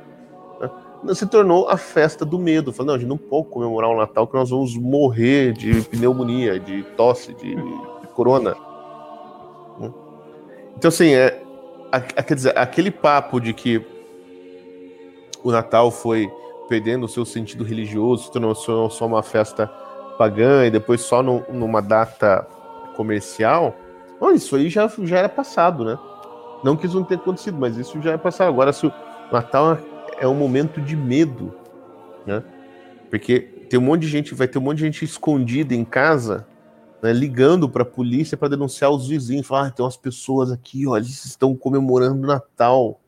Né? 1.03 1.15
Se 1.15 1.27
tornou 1.27 1.69
a 1.69 1.77
festa 1.77 2.25
do 2.25 2.39
medo. 2.39 2.73
Falando, 2.73 2.89
não, 2.89 2.95
a 2.95 2.99
gente 2.99 3.09
não 3.09 3.17
pode 3.17 3.49
comemorar 3.49 3.91
o 3.91 3.97
Natal 3.97 4.27
que 4.27 4.35
nós 4.35 4.51
vamos 4.51 4.77
morrer 4.77 5.53
de 5.53 5.83
pneumonia, 5.83 6.59
de 6.61 6.83
tosse, 6.97 7.33
de, 7.35 7.55
de 7.55 8.07
corona. 8.15 8.55
Então, 10.77 10.89
assim, 10.89 11.13
é, 11.15 11.43
a- 11.91 11.97
a- 11.97 12.23
quer 12.23 12.35
dizer, 12.35 12.57
aquele 12.59 12.91
papo 12.91 13.41
de 13.41 13.53
que 13.53 13.85
o 15.45 15.51
Natal 15.51 15.91
foi 15.91 16.31
perdendo 16.69 17.05
o 17.05 17.09
seu 17.09 17.25
sentido 17.25 17.65
religioso, 17.65 18.25
se 18.25 18.33
tornou 18.33 18.55
só 18.55 19.07
uma 19.07 19.23
festa 19.23 19.67
pagã 20.19 20.65
e 20.67 20.71
depois 20.71 21.01
só 21.03 21.23
no- 21.23 21.45
numa 21.51 21.81
data 21.83 22.47
comercial, 22.97 23.75
bom, 24.21 24.31
isso 24.31 24.55
aí 24.57 24.69
já, 24.69 24.91
já 25.03 25.19
era 25.19 25.29
passado, 25.29 25.85
né? 25.85 25.99
Não 26.63 26.77
que 26.77 26.87
isso 26.87 26.97
não 26.97 27.05
tenha 27.05 27.21
acontecido, 27.21 27.59
mas 27.59 27.77
isso 27.77 28.01
já 28.01 28.13
é 28.13 28.17
passado. 28.17 28.49
Agora, 28.49 28.73
se 28.73 28.87
o 28.87 28.93
Natal 29.33 29.79
é 30.19 30.27
um 30.27 30.35
momento 30.35 30.81
de 30.81 30.97
medo, 30.97 31.55
né? 32.27 32.43
Porque 33.11 33.41
tem 33.69 33.79
um 33.79 33.83
monte 33.83 34.03
de 34.03 34.09
gente, 34.09 34.35
vai 34.35 34.49
ter 34.49 34.59
um 34.59 34.63
monte 34.63 34.79
de 34.79 34.85
gente 34.85 35.05
escondida 35.05 35.75
em 35.75 35.85
casa, 35.85 36.47
né, 37.03 37.13
ligando 37.13 37.69
para 37.69 37.83
a 37.83 37.87
polícia 37.87 38.37
para 38.37 38.49
denunciar 38.49 38.91
os 38.91 39.09
vizinhos. 39.09 39.47
Falar, 39.47 39.69
ah, 39.69 39.71
tem 39.71 39.85
umas 39.85 39.97
pessoas 39.97 40.51
aqui, 40.51 40.87
ó, 40.87 40.97
eles 40.97 41.25
estão 41.25 41.55
comemorando 41.55 42.23
o 42.23 42.27
Natal, 42.27 43.01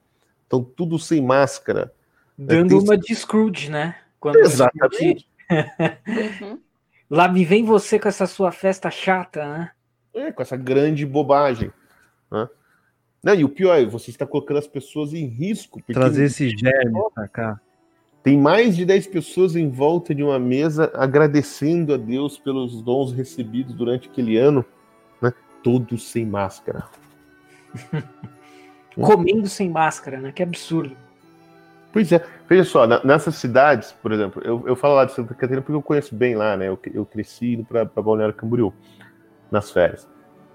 estão 0.43 0.63
tudo 0.63 0.99
sem 0.99 1.23
máscara. 1.23 1.93
Dando 2.37 2.69
tem- 2.69 2.79
uma 2.79 2.99
de 2.99 3.15
Scrooge, 3.15 3.71
né? 3.71 3.97
Quando 4.19 4.37
Exatamente. 4.41 5.29
Uhum. 6.41 6.59
Lá 7.11 7.29
me 7.29 7.45
vem 7.45 7.65
você 7.65 7.99
com 7.99 8.09
essa 8.09 8.27
sua 8.27 8.51
festa 8.51 8.91
chata, 8.91 9.47
né? 9.47 9.71
É, 10.13 10.33
com 10.33 10.43
essa 10.43 10.57
grande 10.57 11.05
bobagem. 11.05 11.71
Né? 12.31 12.49
Não, 13.25 13.35
e 13.35 13.43
o 13.43 13.49
pior 13.49 13.75
é, 13.81 13.87
você 13.87 14.11
está 14.11 14.27
colocando 14.27 14.59
as 14.59 14.67
pessoas 14.67 15.15
em 15.15 15.25
risco. 15.27 15.83
Trazer 15.91 16.27
esse 16.27 16.51
germe 16.51 17.01
pra 17.15 17.27
cá. 17.27 17.59
tem 18.23 18.37
mais 18.39 18.77
de 18.77 18.85
10 18.85 19.07
pessoas 19.07 19.57
em 19.57 19.69
volta 19.71 20.15
de 20.15 20.23
uma 20.23 20.39
mesa 20.39 20.93
agradecendo 20.95 21.95
a 21.95 21.97
Deus 21.97 22.37
pelos 22.39 22.83
dons 22.83 23.13
recebidos 23.13 23.75
durante 23.75 24.09
aquele 24.11 24.37
ano, 24.37 24.63
né? 25.23 25.33
todos 25.63 26.07
sem 26.11 26.27
máscara. 26.27 26.85
comendo 28.95 29.49
sem 29.49 29.71
máscara, 29.71 30.21
né? 30.21 30.31
Que 30.31 30.43
absurdo. 30.43 30.95
Pois 31.93 32.11
é, 32.13 32.25
veja 32.49 32.65
só, 32.65 32.87
na- 32.87 33.03
nessas 33.05 33.37
cidades, 33.37 33.93
por 33.93 34.13
exemplo, 34.13 34.43
eu, 34.45 34.65
eu 34.67 34.77
falo 34.77 34.95
lá 34.97 35.05
de 35.05 35.13
Santa 35.13 35.33
Catarina 35.33 35.63
porque 35.63 35.77
eu 35.77 35.83
conheço 35.83 36.15
bem 36.15 36.35
lá, 36.35 36.57
né? 36.57 36.69
Eu, 36.69 36.79
eu 36.93 37.07
cresci 37.07 37.55
indo 37.55 37.65
pra 37.65 37.85
Balneário 37.85 38.35
Camboriú 38.35 38.73
nas 39.51 39.71
férias. 39.71 40.09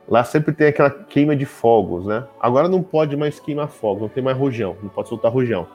Lá 0.09 0.23
sempre 0.23 0.53
tem 0.53 0.67
aquela 0.67 0.89
queima 0.89 1.35
de 1.35 1.45
fogos, 1.45 2.05
né? 2.05 2.25
Agora 2.39 2.67
não 2.67 2.81
pode 2.81 3.15
mais 3.15 3.39
queimar 3.39 3.67
fogos, 3.67 4.01
não 4.01 4.09
tem 4.09 4.23
mais 4.23 4.35
rojão, 4.35 4.75
não 4.81 4.89
pode 4.89 5.07
soltar 5.07 5.31
rojão. 5.31 5.67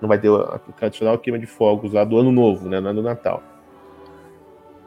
Não 0.00 0.08
vai 0.08 0.18
ter 0.18 0.30
a, 0.30 0.60
tradicional 0.76 1.18
queima 1.18 1.38
de 1.38 1.46
fogos 1.46 1.92
lá 1.92 2.04
do 2.04 2.16
ano 2.16 2.30
novo, 2.30 2.68
né? 2.68 2.80
Não 2.80 2.90
é 2.90 2.94
do 2.94 3.02
Natal. 3.02 3.42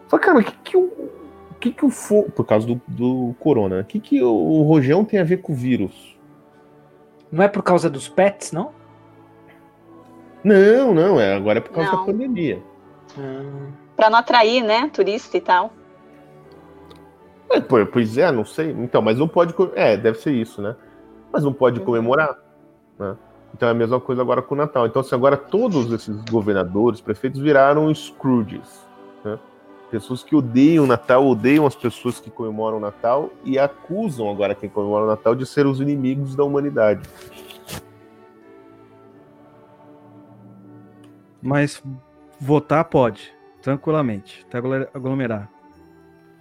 Só, 0.07 0.17
cara, 0.17 0.39
o 0.39 0.43
que 0.43 0.57
que 0.63 0.77
o, 0.77 0.83
o 0.83 1.55
que 1.59 1.71
que 1.71 1.85
o 1.85 1.89
fogo, 1.89 2.31
por 2.31 2.45
causa 2.45 2.65
do, 2.65 2.81
do 2.87 3.35
corona, 3.39 3.81
o 3.81 3.83
que 3.83 3.99
que 3.99 4.23
o, 4.23 4.31
o 4.33 4.61
rojão 4.63 5.03
tem 5.03 5.19
a 5.19 5.23
ver 5.25 5.37
com 5.37 5.51
o 5.51 5.55
vírus? 5.55 6.17
Não 7.29 7.43
é 7.43 7.49
por 7.49 7.63
causa 7.63 7.89
dos 7.89 8.07
pets, 8.07 8.53
não? 8.53 8.71
Não, 10.41 10.93
não, 10.93 11.19
é, 11.19 11.33
agora 11.33 11.57
é 11.57 11.61
por 11.61 11.71
causa 11.71 11.91
Não. 11.91 11.99
da 11.99 12.05
pandemia. 12.05 12.61
Ah, 13.17 13.71
Pra 13.95 14.09
não 14.09 14.19
atrair, 14.19 14.61
né? 14.63 14.89
Turista 14.93 15.35
e 15.35 15.41
tal. 15.41 15.73
É, 17.55 17.85
pois 17.85 18.17
é, 18.17 18.31
não 18.31 18.45
sei. 18.45 18.71
Então, 18.71 19.01
mas 19.01 19.17
não 19.17 19.27
pode. 19.27 19.53
É, 19.75 19.95
deve 19.95 20.17
ser 20.19 20.31
isso, 20.33 20.61
né? 20.61 20.75
Mas 21.31 21.43
não 21.43 21.53
pode 21.53 21.79
Uhum. 21.79 21.85
comemorar. 21.85 22.37
Né? 22.99 23.15
Então 23.53 23.69
é 23.69 23.71
a 23.71 23.75
mesma 23.75 23.99
coisa 23.99 24.21
agora 24.21 24.41
com 24.41 24.53
o 24.55 24.57
Natal. 24.57 24.85
Então, 24.85 24.99
assim, 25.01 25.15
agora 25.15 25.37
todos 25.37 25.91
esses 25.91 26.21
governadores, 26.25 26.99
prefeitos 27.01 27.39
viraram 27.39 27.93
Scrooges. 27.93 28.85
Né? 29.23 29.39
Pessoas 29.89 30.23
que 30.23 30.35
odeiam 30.35 30.83
o 30.83 30.87
Natal, 30.87 31.25
odeiam 31.25 31.65
as 31.65 31.75
pessoas 31.75 32.19
que 32.19 32.29
comemoram 32.29 32.77
o 32.77 32.79
Natal 32.81 33.29
e 33.45 33.57
acusam 33.57 34.29
agora 34.29 34.53
quem 34.55 34.69
comemora 34.69 35.05
o 35.05 35.07
Natal 35.07 35.35
de 35.35 35.45
ser 35.45 35.65
os 35.65 35.79
inimigos 35.79 36.35
da 36.35 36.43
humanidade. 36.43 37.07
Mas 41.41 41.81
votar 42.39 42.83
pode, 42.85 43.31
tranquilamente, 43.61 44.45
até 44.49 44.57
aglomer- 44.57 44.89
aglomerar. 44.93 45.49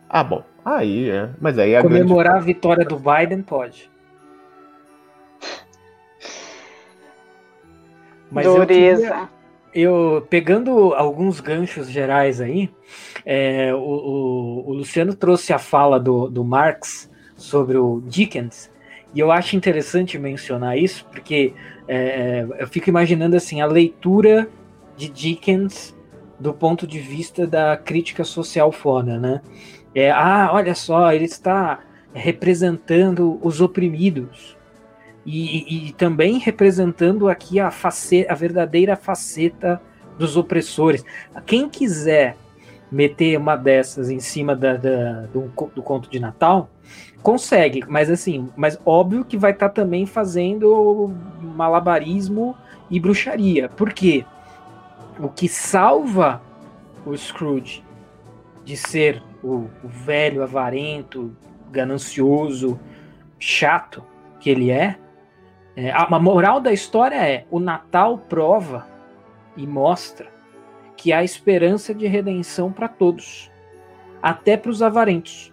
Ah, 0.09 0.25
bom. 0.25 0.43
Aí 0.65 1.11
é. 1.11 1.31
Mas 1.41 1.59
aí 1.59 1.77
a 1.77 1.83
grande. 1.83 2.03
comemorar 2.03 2.37
a 2.37 2.41
vitória 2.41 2.85
do 2.85 2.97
Biden 2.99 3.43
pode. 3.43 3.91
Mas 8.31 8.47
eu 8.47 8.55
Dureza. 8.57 9.03
queria- 9.03 9.29
eu 9.75 10.27
pegando 10.31 10.95
alguns 10.95 11.41
ganchos 11.41 11.89
gerais 11.89 12.41
aí, 12.41 12.71
é, 13.25 13.75
o, 13.75 13.79
o- 13.79 14.65
o 14.69 14.73
Luciano 14.73 15.15
trouxe 15.15 15.53
a 15.53 15.59
fala 15.59 15.99
do, 16.01 16.29
do 16.29 16.45
Marx 16.45 17.11
sobre 17.37 17.77
o 17.77 18.01
Dickens, 18.07 18.71
e 19.15 19.21
eu 19.21 19.31
acho 19.31 19.57
interessante 19.57 20.19
mencionar 20.19 20.79
isso, 20.79 21.07
porque 21.11 21.53
é, 21.87 22.47
eu 22.59 22.67
fico 22.67 22.89
imaginando 22.89 23.37
assim 23.37 23.61
a 23.61 23.67
leitura 23.67 24.49
de 24.97 25.09
Dickens 25.09 25.95
do 26.39 26.53
ponto 26.53 26.87
de 26.87 26.99
vista 26.99 27.47
da 27.47 27.77
crítica 27.77 28.25
social 28.25 28.73
foda, 28.73 29.19
né? 29.19 29.41
É, 29.95 30.11
ah, 30.11 30.51
olha 30.53 30.75
só, 30.75 31.13
ele 31.13 31.25
está 31.25 31.81
representando 32.13 33.39
os 33.43 33.61
oprimidos. 33.61 34.57
E, 35.27 35.87
e- 35.87 35.89
e 35.89 35.93
também 35.93 36.39
representando 36.39 37.29
aqui 37.29 37.59
a, 37.59 37.71
face, 37.71 38.27
a 38.29 38.35
verdadeira 38.35 38.95
faceta 38.97 39.81
dos 40.19 40.37
opressores. 40.37 41.05
Quem 41.47 41.69
quiser 41.69 42.37
meter 42.93 43.39
uma 43.39 43.57
dessas 43.57 44.11
em 44.11 44.21
cima 44.21 44.55
da, 44.55 44.77
da- 44.77 45.23
do, 45.33 45.51
do 45.75 45.83
conto 45.83 46.11
de 46.11 46.21
Natal, 46.21 46.69
consegue, 47.23 47.83
mas 47.89 48.11
assim, 48.11 48.49
mas 48.55 48.79
óbvio 48.85 49.25
que 49.25 49.37
vai 49.39 49.53
estar 49.53 49.71
também 49.71 50.05
fazendo 50.05 51.11
malabarismo 51.41 52.55
e 52.91 53.01
bruxaria. 53.01 53.69
Por 53.71 53.93
quê? 53.93 54.25
O 55.19 55.29
que 55.29 55.49
salva 55.49 56.43
o 57.07 57.17
Scrooge 57.17 57.83
de 58.65 58.77
ser 58.77 59.23
o, 59.45 59.71
o 59.85 59.89
velho 59.89 60.43
avarento, 60.43 61.37
ganancioso, 61.71 62.81
chato 63.39 64.03
que 64.41 64.51
ele 64.51 64.71
é, 64.71 64.97
é, 65.77 65.91
a, 65.91 66.19
moral 66.19 66.61
da 66.61 66.73
história 66.73 67.17
é: 67.17 67.45
o 67.51 67.59
Natal 67.59 68.19
prova 68.19 68.87
e 69.57 69.67
mostra 69.67 70.33
que 70.97 71.13
há 71.13 71.25
esperança 71.25 71.95
de 71.95 72.07
redenção 72.07 72.73
para 72.73 72.89
todos, 72.89 73.51
até 74.23 74.57
para 74.57 74.71
os 74.71 74.83
avarentos. 74.83 75.53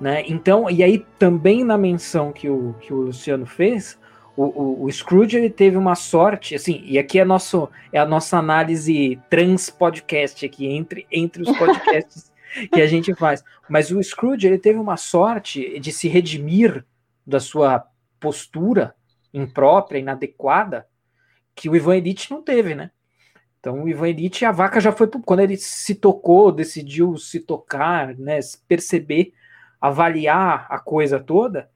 Né? 0.00 0.24
Então, 0.26 0.70
e 0.70 0.82
aí 0.82 1.04
também 1.18 1.64
na 1.64 1.76
menção 1.76 2.32
que 2.32 2.48
o, 2.48 2.74
que 2.80 2.92
o 2.92 3.02
Luciano 3.02 3.44
fez, 3.44 3.98
o, 4.36 4.44
o, 4.44 4.84
o 4.84 4.92
Scrooge 4.92 5.36
ele 5.36 5.50
teve 5.50 5.76
uma 5.76 5.94
sorte, 5.94 6.54
assim, 6.54 6.80
e 6.84 6.98
aqui 6.98 7.18
é, 7.18 7.24
nosso, 7.24 7.68
é 7.92 7.98
a 7.98 8.06
nossa 8.06 8.38
análise 8.38 9.20
trans 9.28 9.68
podcast 9.68 10.46
aqui, 10.46 10.66
entre, 10.66 11.06
entre 11.10 11.42
os 11.42 11.58
podcasts 11.58 12.32
que 12.72 12.80
a 12.80 12.86
gente 12.86 13.14
faz. 13.14 13.42
Mas 13.68 13.90
o 13.90 14.02
Scrooge 14.02 14.46
ele 14.46 14.58
teve 14.58 14.78
uma 14.78 14.96
sorte 14.96 15.78
de 15.78 15.92
se 15.92 16.08
redimir 16.08 16.84
da 17.26 17.40
sua 17.40 17.86
postura 18.18 18.94
imprópria, 19.32 19.98
inadequada, 19.98 20.86
que 21.54 21.68
o 21.68 21.76
Ivan 21.76 21.96
Elite 21.96 22.30
não 22.30 22.42
teve, 22.42 22.74
né? 22.74 22.90
Então 23.60 23.82
o 23.82 23.88
Ivan 23.88 24.08
Elite, 24.08 24.44
a 24.44 24.52
vaca 24.52 24.80
já 24.80 24.92
foi 24.92 25.06
pro, 25.06 25.20
quando 25.20 25.40
ele 25.40 25.56
se 25.56 25.94
tocou, 25.94 26.52
decidiu 26.52 27.16
se 27.16 27.40
tocar, 27.40 28.16
né, 28.16 28.38
perceber, 28.66 29.32
avaliar 29.80 30.66
a 30.70 30.78
coisa 30.78 31.18
toda, 31.18 31.68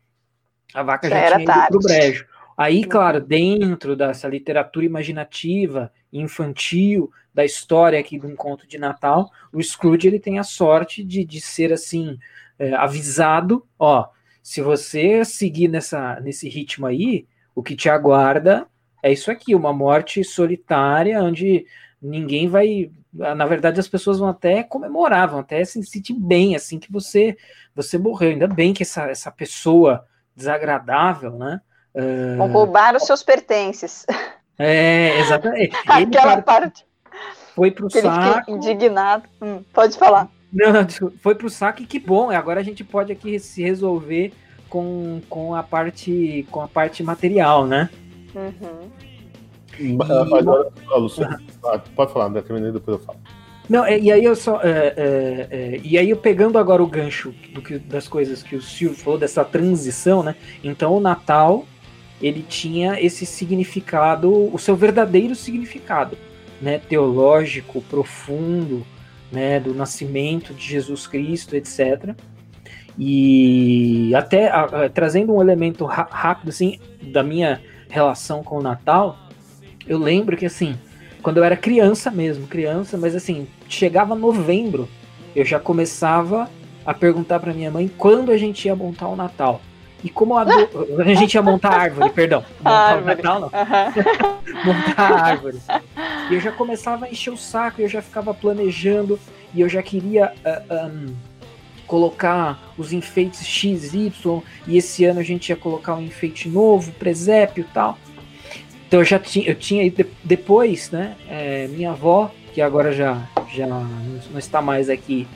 a 0.73 0.83
vaca 0.83 1.09
Já 1.09 1.17
já, 1.17 1.21
era 1.21 1.37
tinha 1.37 1.45
ido 1.45 1.67
pro 1.67 1.81
tarde. 1.81 2.01
brejo. 2.01 2.27
Aí, 2.57 2.85
claro, 2.85 3.21
dentro 3.21 3.97
dessa 3.97 4.29
literatura 4.29 4.87
imaginativa, 4.87 5.93
infantil, 6.13 7.11
da 7.33 7.45
história 7.45 7.99
aqui 7.99 8.19
de 8.19 8.27
um 8.27 8.37
conto 8.37 8.67
de 8.67 8.79
Natal, 8.79 9.31
o 9.53 9.63
Scrooge 9.63 10.07
ele 10.07 10.21
tem 10.21 10.39
a 10.39 10.45
sorte 10.45 11.03
de, 11.03 11.25
de 11.25 11.41
ser 11.41 11.73
assim 11.73 12.19
é, 12.59 12.75
avisado, 12.75 13.67
ó, 13.79 14.09
se 14.43 14.61
você 14.61 15.25
seguir 15.25 15.69
nessa, 15.69 16.21
nesse 16.21 16.49
ritmo 16.49 16.87
aí, 16.87 17.27
o 17.55 17.63
que 17.63 17.77
te 17.77 17.89
aguarda 17.89 18.67
é 19.03 19.13
isso 19.13 19.31
aqui, 19.31 19.55
uma 19.55 19.73
morte 19.73 20.23
solitária, 20.25 21.23
onde 21.23 21.67
ninguém 22.01 22.49
vai. 22.49 22.91
Na 23.13 23.47
verdade, 23.47 23.79
as 23.79 23.89
pessoas 23.89 24.19
vão 24.19 24.29
até 24.29 24.63
comemorar, 24.63 25.29
vão 25.29 25.41
até 25.41 25.65
se 25.65 25.83
sentir 25.85 26.15
bem 26.15 26.55
assim 26.55 26.79
que 26.79 26.91
você 26.91 27.37
você 27.75 27.99
morreu. 27.99 28.31
Ainda 28.31 28.47
bem 28.47 28.73
que 28.73 28.83
essa, 28.83 29.05
essa 29.05 29.31
pessoa 29.31 30.07
desagradável, 30.35 31.33
né? 31.33 31.61
Vão 32.39 32.51
roubar 32.51 32.97
os 32.97 33.05
seus 33.05 33.23
pertences. 33.23 34.07
é, 34.59 35.21
exatamente. 35.21 35.77
Ele, 35.97 36.05
Aquela 36.17 36.43
parte 36.43 36.85
foi 37.55 37.71
pro 37.71 37.89
que 37.89 38.01
saco. 38.01 38.51
indignado. 38.51 39.25
Hum, 39.41 39.63
pode 39.73 39.97
falar. 39.97 40.29
Não, 40.53 40.73
não, 40.73 40.85
desculpa. 40.85 41.17
foi 41.21 41.35
pro 41.35 41.51
saco 41.51 41.83
e 41.83 41.87
que 41.87 41.99
bom. 41.99 42.31
Agora 42.31 42.61
a 42.61 42.63
gente 42.63 42.85
pode 42.85 43.13
aqui 43.13 43.39
se 43.39 43.63
resolver 43.63 44.33
com, 44.69 45.21
com 45.29 45.55
a 45.55 45.63
parte 45.63 46.47
com 46.51 46.61
a 46.61 46.69
parte 46.69 47.03
material, 47.03 47.67
né? 47.67 47.91
Uhum. 48.35 48.91
Ah, 50.01 50.39
Agora, 50.39 50.71
Luciano, 50.97 51.39
ah, 51.65 51.79
pode 51.97 52.13
falar, 52.13 52.29
né? 52.29 52.43
terminei 52.43 52.73
depois 52.73 52.99
eu 52.99 53.05
falo. 53.05 53.19
Não, 53.69 53.85
é, 53.85 53.99
e 53.99 54.13
aí 54.13 54.25
eu 54.25 54.35
só. 54.37 54.61
é, 54.63 54.95
é, 54.97 55.49
é, 55.51 55.81
e 55.83 55.97
aí 55.97 56.11
eu 56.11 56.17
pegando 56.17 56.59
agora 56.59 56.83
o 56.83 56.87
gancho 56.87 57.35
do 57.55 57.63
que, 57.63 57.79
das 57.79 58.07
coisas 58.07 58.43
que 58.43 58.57
o 58.57 58.61
Silvio 58.61 58.99
falou, 58.99 59.19
dessa 59.19 59.45
transição, 59.45 60.23
né? 60.23 60.35
Então 60.63 60.95
o 60.95 61.01
Natal 61.01 61.65
ele 62.23 62.45
tinha 62.49 63.01
esse 63.01 63.27
significado, 63.27 64.31
o 64.55 64.59
seu 64.59 64.77
verdadeiro 64.77 65.35
significado, 65.35 66.17
né? 66.61 66.79
Teológico, 66.79 67.83
profundo, 67.83 68.87
né? 69.31 69.59
Do 69.59 69.75
nascimento 69.75 70.55
de 70.55 70.65
Jesus 70.65 71.07
Cristo, 71.07 71.57
etc. 71.57 72.15
E 72.99 74.15
até 74.15 74.49
a- 74.49 74.65
a- 74.85 74.89
trazendo 74.89 75.35
um 75.35 75.41
elemento 75.41 75.85
rápido, 75.85 76.51
assim, 76.51 76.79
da 77.03 77.23
minha 77.23 77.61
relação 77.89 78.43
com 78.43 78.59
o 78.59 78.63
Natal, 78.63 79.19
eu 79.87 79.99
lembro 79.99 80.37
que 80.37 80.47
assim 80.47 80.77
quando 81.23 81.37
eu 81.37 81.45
era 81.45 81.57
criança 81.57 82.11
mesmo, 82.11 82.49
criança, 82.49 82.99
mas 82.99 83.15
assim, 83.15 83.47
chegava 83.69 84.13
novembro, 84.15 84.89
eu 85.37 85.45
já 85.45 85.61
começava 85.61 86.51
a 86.85 86.93
perguntar 86.93 87.39
pra 87.39 87.55
minha 87.55 87.71
mãe 87.71 87.89
quando 87.97 88.33
a 88.33 88.37
gente 88.37 88.67
ia 88.67 88.75
montar 88.75 89.07
o 89.07 89.15
Natal. 89.15 89.61
E 90.05 90.11
como 90.11 90.37
a, 90.37 90.45
do- 90.45 91.01
a 91.01 91.15
gente 91.15 91.35
ia 91.35 91.43
montar 91.43 91.71
a 91.75 91.81
árvore, 91.83 92.11
perdão. 92.15 92.45
Montar 92.59 92.73
Árvore. 92.95 93.05
Natal, 93.17 93.41
não. 93.41 93.51
Aham. 93.53 93.93
Montar 94.65 95.13
a 95.13 95.23
árvore. 95.23 95.59
E 96.31 96.35
eu 96.35 96.41
já 96.41 96.51
começava 96.53 97.05
a 97.07 97.11
encher 97.11 97.31
o 97.33 97.37
saco, 97.37 97.81
eu 97.81 97.89
já 97.89 98.03
ficava 98.03 98.35
planejando, 98.35 99.19
e 99.55 99.61
eu 99.61 99.69
já 99.69 99.83
queria 99.83 100.33
ah, 100.45 100.63
ahn, 100.71 101.13
colocar 101.87 102.73
os 102.77 102.93
enfeites 102.93 103.47
XY, 103.47 104.13
e 104.67 104.77
esse 104.77 105.05
ano 105.05 105.21
a 105.21 105.23
gente 105.23 105.51
ia 105.51 105.57
colocar 105.57 105.95
um 105.95 106.03
enfeite 106.03 106.49
novo, 106.49 106.91
presépio 106.93 107.63
e 107.63 107.73
tal. 107.73 107.99
Então 108.89 109.01
eu 109.01 109.05
já 109.05 109.19
tinha, 109.19 109.47
eu 109.49 109.55
tinha 109.55 109.89
de- 109.91 110.07
depois, 110.25 110.91
né? 110.91 111.17
é, 111.29 111.67
minha 111.69 111.91
avó, 111.93 112.31
que 112.53 112.61
agora 112.61 112.93
já, 112.93 113.23
já 113.55 113.67
não 113.67 114.39
está 114.39 114.61
mais 114.61 114.91
aqui 114.91 115.27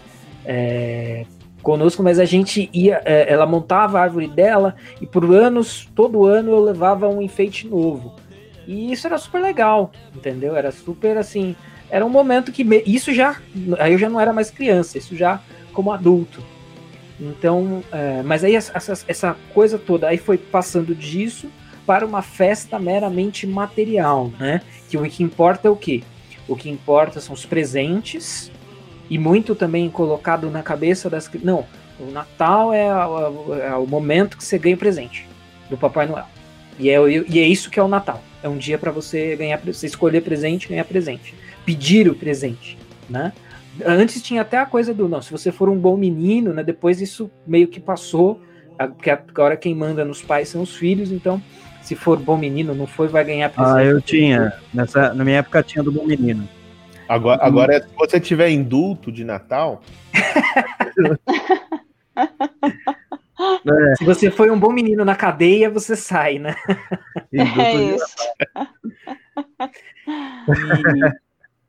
é, 0.44 1.24
conosco, 1.66 2.00
mas 2.00 2.20
a 2.20 2.24
gente 2.24 2.70
ia, 2.72 3.02
é, 3.04 3.26
ela 3.32 3.44
montava 3.44 3.98
a 3.98 4.02
árvore 4.02 4.28
dela 4.28 4.76
e 5.00 5.06
por 5.06 5.24
anos, 5.34 5.88
todo 5.96 6.24
ano 6.24 6.52
eu 6.52 6.60
levava 6.60 7.08
um 7.08 7.20
enfeite 7.20 7.66
novo. 7.66 8.14
E 8.68 8.92
isso 8.92 9.04
era 9.04 9.18
super 9.18 9.40
legal, 9.42 9.90
entendeu? 10.14 10.54
Era 10.54 10.70
super 10.70 11.18
assim, 11.18 11.56
era 11.90 12.06
um 12.06 12.08
momento 12.08 12.52
que 12.52 12.62
me- 12.62 12.84
isso 12.86 13.12
já, 13.12 13.40
aí 13.80 13.94
eu 13.94 13.98
já 13.98 14.08
não 14.08 14.20
era 14.20 14.32
mais 14.32 14.48
criança, 14.48 14.96
isso 14.96 15.16
já 15.16 15.40
como 15.72 15.90
adulto. 15.90 16.40
Então, 17.20 17.82
é, 17.90 18.22
mas 18.22 18.44
aí 18.44 18.54
essa, 18.54 18.72
essa- 19.08 19.36
coisa 19.52 19.76
toda 19.76 20.06
aí 20.06 20.18
foi 20.18 20.38
passando 20.38 20.94
disso 20.94 21.48
para 21.84 22.06
uma 22.06 22.22
festa 22.22 22.78
meramente 22.78 23.44
material, 23.44 24.30
né? 24.38 24.60
Que 24.88 24.96
o 24.96 25.02
que 25.02 25.24
importa 25.24 25.66
é 25.66 25.70
o 25.70 25.74
quê? 25.76 26.04
O 26.46 26.54
que 26.54 26.70
importa 26.70 27.20
são 27.20 27.34
os 27.34 27.44
presentes 27.44 28.52
e 29.09 29.18
muito 29.18 29.54
também 29.54 29.88
colocado 29.88 30.50
na 30.50 30.62
cabeça 30.62 31.09
das 31.09 31.30
não, 31.42 31.64
o 31.98 32.11
Natal 32.11 32.72
é, 32.72 32.86
é 32.86 33.74
o 33.74 33.86
momento 33.86 34.36
que 34.36 34.44
você 34.44 34.59
ganha 34.59 34.74
o 34.74 34.78
presente 34.78 35.26
do 35.70 35.76
Papai 35.76 36.07
Noel. 36.07 36.26
E 36.78 36.90
é, 36.90 36.96
e 37.28 37.40
é 37.40 37.46
isso 37.46 37.70
que 37.70 37.80
é 37.80 37.82
o 37.82 37.88
Natal. 37.88 38.22
É 38.42 38.48
um 38.48 38.59
dia 38.59 38.78
para 38.78 38.90
você 38.90 39.34
ganhar, 39.34 39.59
você 39.59 39.86
escolher 39.86 40.22
presente, 40.22 40.68
ganhar 40.68 40.84
presente, 40.84 41.34
pedir 41.64 42.09
o 42.09 42.14
presente, 42.14 42.78
né? 43.09 43.32
Antes 43.84 44.22
tinha 44.22 44.42
até 44.42 44.59
a 44.59 44.66
coisa 44.66 44.94
do 44.94 45.09
não, 45.09 45.20
se 45.20 45.30
você 45.30 45.52
for 45.52 45.68
um 45.68 45.76
bom 45.76 45.96
menino, 45.96 46.52
né? 46.52 46.62
Depois 46.62 47.00
isso 47.00 47.30
meio 47.46 47.68
que 47.68 47.80
passou, 47.80 48.40
porque 48.76 49.11
agora 49.11 49.57
quem 49.57 49.74
manda 49.74 50.04
nos 50.04 50.22
pais 50.22 50.48
são 50.48 50.62
os 50.62 50.76
filhos, 50.76 51.11
então 51.11 51.42
se 51.82 51.94
for 51.94 52.18
bom 52.18 52.36
menino, 52.36 52.74
não 52.74 52.86
foi, 52.86 53.09
vai 53.09 53.24
ganhar 53.24 53.48
presente. 53.48 53.78
Ah, 53.78 53.84
eu 53.84 54.00
tinha. 54.00 54.52
Nessa, 54.72 55.14
na 55.14 55.24
minha 55.24 55.38
época 55.38 55.62
tinha 55.62 55.82
do 55.82 55.92
bom 55.92 56.04
menino. 56.04 56.48
Agora, 57.09 57.44
agora, 57.44 57.82
se 57.82 57.94
você 57.94 58.20
tiver 58.20 58.50
indulto 58.50 59.12
de 59.12 59.24
Natal, 59.24 59.82
Se 63.98 64.04
você 64.04 64.30
foi 64.30 64.50
um 64.50 64.59
bom 64.59 64.72
menino 64.72 65.04
na 65.04 65.14
cadeia, 65.14 65.68
você 65.68 65.94
sai, 65.94 66.38
né? 66.38 66.54
É 67.32 67.74
isso. 67.74 68.16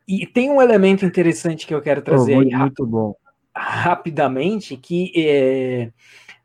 E, 0.07 0.23
e 0.23 0.27
tem 0.27 0.49
um 0.49 0.61
elemento 0.61 1.05
interessante 1.05 1.67
que 1.67 1.73
eu 1.73 1.81
quero 1.81 2.01
trazer 2.01 2.31
aí 2.33 2.38
muito, 2.38 2.57
muito 2.57 2.85
bom. 2.85 3.15
rapidamente 3.55 4.77
que 4.77 5.11
é, 5.17 5.89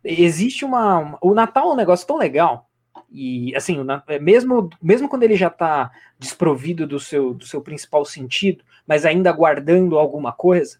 existe 0.03 0.65
uma, 0.65 0.99
uma- 0.99 1.19
o 1.23 1.35
Natal 1.35 1.71
é 1.71 1.75
um 1.75 1.77
negócio 1.77 2.07
tão 2.07 2.17
legal 2.17 2.69
e 3.13 3.55
assim 3.55 3.79
é, 4.07 4.19
mesmo 4.19 4.71
mesmo 4.81 5.09
quando 5.09 5.23
ele 5.23 5.37
já 5.37 5.49
está 5.49 5.91
desprovido 6.19 6.87
do 6.87 6.99
seu 6.99 7.35
do 7.35 7.45
seu 7.45 7.61
principal 7.61 8.05
sentido 8.05 8.65
mas 8.87 9.05
ainda 9.05 9.31
guardando 9.33 9.99
alguma 9.99 10.33
coisa 10.33 10.79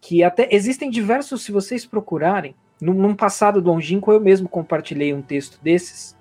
que 0.00 0.22
até 0.22 0.48
existem 0.50 0.90
diversos 0.90 1.42
se 1.42 1.52
vocês 1.52 1.86
procurarem 1.86 2.54
num, 2.80 2.94
num 2.94 3.14
passado 3.14 3.60
longínquo 3.60 4.12
eu 4.12 4.20
mesmo 4.20 4.48
compartilhei 4.48 5.14
um 5.14 5.22
texto 5.22 5.58
desses 5.62 6.18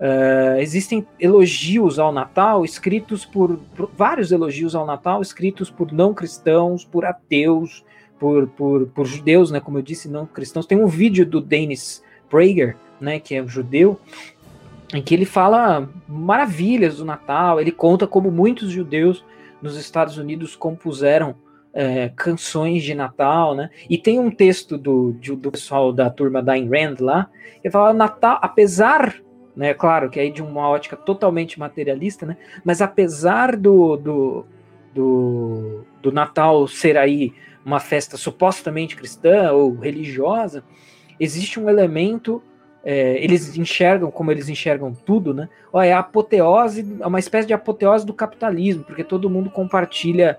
Uh, 0.00 0.60
existem 0.60 1.04
elogios 1.18 1.98
ao 1.98 2.12
Natal 2.12 2.64
escritos 2.64 3.24
por, 3.24 3.56
por- 3.74 3.90
vários 3.96 4.30
elogios 4.30 4.76
ao 4.76 4.86
Natal 4.86 5.20
escritos 5.20 5.72
por 5.72 5.90
não 5.90 6.14
cristãos, 6.14 6.84
por 6.84 7.04
ateus, 7.04 7.84
por, 8.16 8.46
por, 8.46 8.86
por 8.90 9.06
judeus, 9.06 9.50
né? 9.50 9.58
Como 9.58 9.76
eu 9.76 9.82
disse, 9.82 10.08
não 10.08 10.24
cristãos. 10.24 10.66
Tem 10.66 10.78
um 10.78 10.86
vídeo 10.86 11.26
do 11.26 11.40
Dennis 11.40 12.00
Prager, 12.30 12.76
né? 13.00 13.18
Que 13.18 13.34
é 13.34 13.42
um 13.42 13.48
judeu, 13.48 13.98
em 14.94 15.02
que 15.02 15.14
ele 15.14 15.24
fala 15.24 15.88
maravilhas 16.08 16.96
do 16.96 17.04
Natal. 17.04 17.60
Ele 17.60 17.72
conta 17.72 18.06
como 18.06 18.30
muitos 18.30 18.70
judeus 18.70 19.24
nos 19.60 19.76
Estados 19.76 20.16
Unidos 20.16 20.56
compuseram 20.56 21.34
é, 21.72 22.10
canções 22.16 22.82
de 22.82 22.94
Natal, 22.94 23.54
né? 23.54 23.70
E 23.88 23.98
tem 23.98 24.18
um 24.18 24.30
texto 24.30 24.78
do, 24.78 25.12
do 25.12 25.50
pessoal 25.50 25.92
da 25.92 26.08
turma 26.08 26.42
da 26.42 26.52
Ayn 26.52 26.68
Rand 26.68 26.96
lá, 27.00 27.28
que 27.62 27.70
fala 27.70 27.92
Natal, 27.92 28.38
apesar, 28.42 29.14
né? 29.54 29.74
Claro 29.74 30.08
que 30.08 30.18
aí 30.18 30.30
de 30.30 30.42
uma 30.42 30.68
ótica 30.68 30.96
totalmente 30.96 31.58
materialista, 31.58 32.24
né? 32.24 32.36
Mas 32.64 32.80
apesar 32.80 33.56
do, 33.56 33.96
do, 33.96 34.46
do, 34.94 35.84
do 36.02 36.12
Natal 36.12 36.66
ser 36.66 36.96
aí 36.96 37.32
uma 37.64 37.80
festa 37.80 38.16
supostamente 38.16 38.96
cristã 38.96 39.52
ou 39.52 39.76
religiosa, 39.76 40.64
existe 41.20 41.60
um 41.60 41.68
elemento. 41.68 42.42
É, 42.90 43.22
eles 43.22 43.54
enxergam 43.58 44.10
como 44.10 44.30
eles 44.30 44.48
enxergam 44.48 44.94
tudo, 44.94 45.34
né? 45.34 45.46
Ó, 45.70 45.82
é 45.82 45.92
a 45.92 45.98
apoteose, 45.98 46.96
é 46.98 47.06
uma 47.06 47.18
espécie 47.18 47.46
de 47.46 47.52
apoteose 47.52 48.06
do 48.06 48.14
capitalismo, 48.14 48.82
porque 48.82 49.04
todo 49.04 49.28
mundo 49.28 49.50
compartilha, 49.50 50.38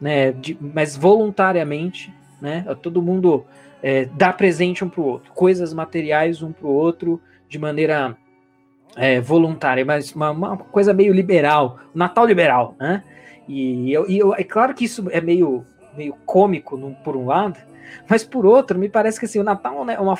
né? 0.00 0.32
de- 0.32 0.56
mas 0.58 0.96
voluntariamente, 0.96 2.10
né? 2.40 2.64
Todo 2.80 3.02
mundo 3.02 3.44
é, 3.82 4.06
dá 4.16 4.32
presente 4.32 4.82
um 4.82 4.88
para 4.88 5.00
o 5.02 5.04
outro, 5.06 5.30
coisas 5.32 5.74
materiais 5.74 6.42
um 6.42 6.52
para 6.52 6.66
o 6.66 6.72
outro 6.72 7.20
de 7.46 7.58
maneira 7.58 8.16
é, 8.96 9.20
voluntária, 9.20 9.84
mas 9.84 10.14
uma, 10.14 10.30
uma 10.30 10.56
coisa 10.56 10.94
meio 10.94 11.12
liberal, 11.12 11.78
Natal 11.94 12.24
liberal, 12.24 12.74
né? 12.80 13.02
E, 13.46 13.92
eu, 13.92 14.08
e 14.08 14.18
eu- 14.18 14.34
é 14.34 14.42
claro 14.42 14.72
que 14.74 14.86
isso 14.86 15.06
é 15.10 15.20
meio, 15.20 15.66
meio 15.94 16.14
cômico 16.24 16.78
num- 16.78 16.94
por 16.94 17.14
um 17.14 17.26
lado, 17.26 17.58
mas 18.08 18.24
por 18.24 18.44
outro, 18.46 18.78
me 18.78 18.88
parece 18.88 19.18
que 19.18 19.26
assim, 19.26 19.38
o 19.38 19.44
Natal 19.44 19.84
né, 19.84 19.94
é 19.94 20.00
uma 20.00 20.16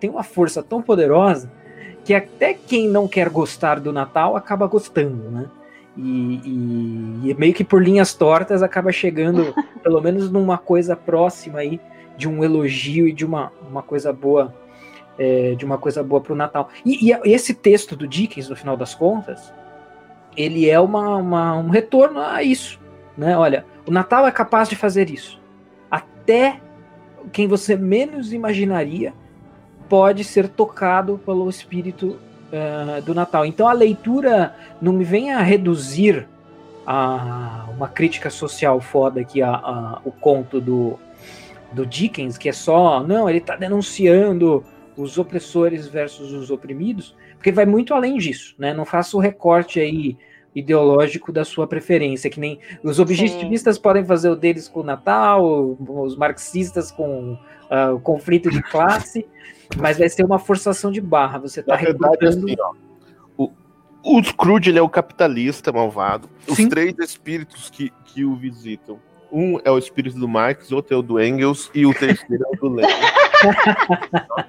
tem 0.00 0.10
uma 0.10 0.22
força 0.22 0.62
tão 0.62 0.80
poderosa 0.82 1.50
que 2.04 2.14
até 2.14 2.54
quem 2.54 2.88
não 2.88 3.08
quer 3.08 3.28
gostar 3.28 3.80
do 3.80 3.92
Natal 3.92 4.36
acaba 4.36 4.66
gostando, 4.66 5.30
né? 5.30 5.46
E, 5.96 6.40
e- 6.44 7.30
e 7.30 7.34
meio 7.38 7.54
que 7.54 7.64
por 7.64 7.82
linhas 7.82 8.12
tortas 8.14 8.62
acaba 8.62 8.92
chegando, 8.92 9.54
pelo 9.82 10.00
menos 10.00 10.30
numa 10.30 10.58
coisa 10.58 10.94
próxima 10.94 11.58
aí 11.60 11.80
de 12.16 12.28
um 12.28 12.44
elogio 12.44 13.08
e 13.08 13.12
de 13.12 13.24
uma, 13.24 13.50
uma 13.68 13.82
coisa 13.82 14.12
boa, 14.12 14.54
é, 15.18 15.54
de 15.54 15.64
uma 15.64 15.78
coisa 15.78 16.02
boa 16.02 16.20
para 16.20 16.32
o 16.32 16.36
Natal. 16.36 16.68
E, 16.84 17.10
e 17.10 17.18
esse 17.24 17.52
texto 17.54 17.96
do 17.96 18.06
Dickens, 18.06 18.48
no 18.48 18.54
final 18.56 18.76
das 18.76 18.94
contas, 18.94 19.52
ele 20.36 20.68
é 20.68 20.78
uma, 20.78 21.16
uma- 21.16 21.54
um 21.58 21.70
retorno 21.70 22.20
a 22.20 22.42
isso, 22.42 22.78
né? 23.16 23.36
Olha, 23.36 23.64
o 23.86 23.90
Natal 23.90 24.26
é 24.26 24.30
capaz 24.30 24.68
de 24.68 24.76
fazer 24.76 25.10
isso. 25.10 25.40
Até 25.90 26.60
quem 27.32 27.46
você 27.46 27.76
menos 27.76 28.32
imaginaria 28.32 29.12
pode 29.88 30.24
ser 30.24 30.48
tocado 30.48 31.20
pelo 31.24 31.48
espírito 31.48 32.16
ah, 32.52 33.00
do 33.00 33.14
Natal. 33.14 33.44
Então 33.46 33.68
a 33.68 33.72
leitura 33.72 34.54
não 34.80 34.92
me 34.92 35.04
venha 35.04 35.38
reduzir 35.40 36.26
a 36.86 37.66
uma 37.76 37.88
crítica 37.88 38.30
social 38.30 38.80
foda 38.80 39.20
aqui 39.20 39.42
a, 39.42 39.50
a- 39.50 40.00
o 40.04 40.12
conto 40.12 40.60
do, 40.60 40.98
do 41.72 41.84
Dickens, 41.84 42.38
que 42.38 42.48
é 42.48 42.52
só, 42.52 43.02
não, 43.02 43.28
ele 43.28 43.38
está 43.38 43.56
denunciando 43.56 44.64
os 44.96 45.18
opressores 45.18 45.86
versus 45.88 46.32
os 46.32 46.50
oprimidos, 46.50 47.14
porque 47.34 47.52
vai 47.52 47.66
muito 47.66 47.92
além 47.92 48.16
disso, 48.16 48.54
né? 48.58 48.72
Não 48.72 48.84
faça 48.84 49.16
o 49.16 49.20
recorte 49.20 49.78
aí 49.78 50.16
ideológico 50.56 51.30
da 51.30 51.44
sua 51.44 51.66
preferência, 51.66 52.30
que 52.30 52.40
nem 52.40 52.58
os 52.82 52.98
objetivistas 52.98 53.78
podem 53.78 54.02
fazer 54.02 54.30
o 54.30 54.34
deles 54.34 54.66
com 54.66 54.80
o 54.80 54.82
Natal, 54.82 55.76
os 55.78 56.16
marxistas 56.16 56.90
com 56.90 57.38
o 57.94 58.00
conflito 58.00 58.50
de 58.50 58.62
classe, 58.62 59.26
mas 59.76 59.98
vai 59.98 60.08
ser 60.08 60.24
uma 60.24 60.38
forçação 60.38 60.90
de 60.90 61.00
barra. 61.00 61.38
Você 61.40 61.60
está 61.60 61.76
recortando 61.76 62.26
assim, 62.26 62.56
ó. 62.58 62.72
O, 63.36 63.52
o 64.02 64.24
Scrooge 64.24 64.76
é 64.76 64.80
o 64.80 64.88
capitalista 64.88 65.70
malvado. 65.70 66.26
Os 66.48 66.56
Sim. 66.56 66.70
três 66.70 66.94
espíritos 66.98 67.68
que, 67.68 67.92
que 68.06 68.24
o 68.24 68.34
visitam. 68.34 68.98
Um 69.32 69.58
é 69.64 69.70
o 69.70 69.78
espírito 69.78 70.18
do 70.18 70.28
Marx, 70.28 70.72
outro 70.72 70.94
é 70.94 70.96
o 70.96 71.02
do 71.02 71.20
Engels 71.20 71.70
e 71.74 71.84
o 71.84 71.92
terceiro 71.92 72.44
é 72.44 72.56
o 72.56 72.60
do 72.60 72.74
Lenin. 72.74 72.92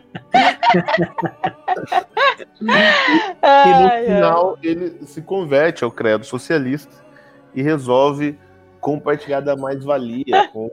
E 2.60 2.64
no 2.64 2.74
Ai, 2.74 3.38
ai. 3.42 4.06
final 4.06 4.58
ele 4.62 5.06
se 5.06 5.22
converte 5.22 5.84
ao 5.84 5.92
credo 5.92 6.26
socialista 6.26 6.96
e 7.54 7.62
resolve 7.62 8.38
compartilhar 8.80 9.42
da 9.42 9.56
mais-valia 9.56 10.50
com 10.52 10.66
os 10.66 10.72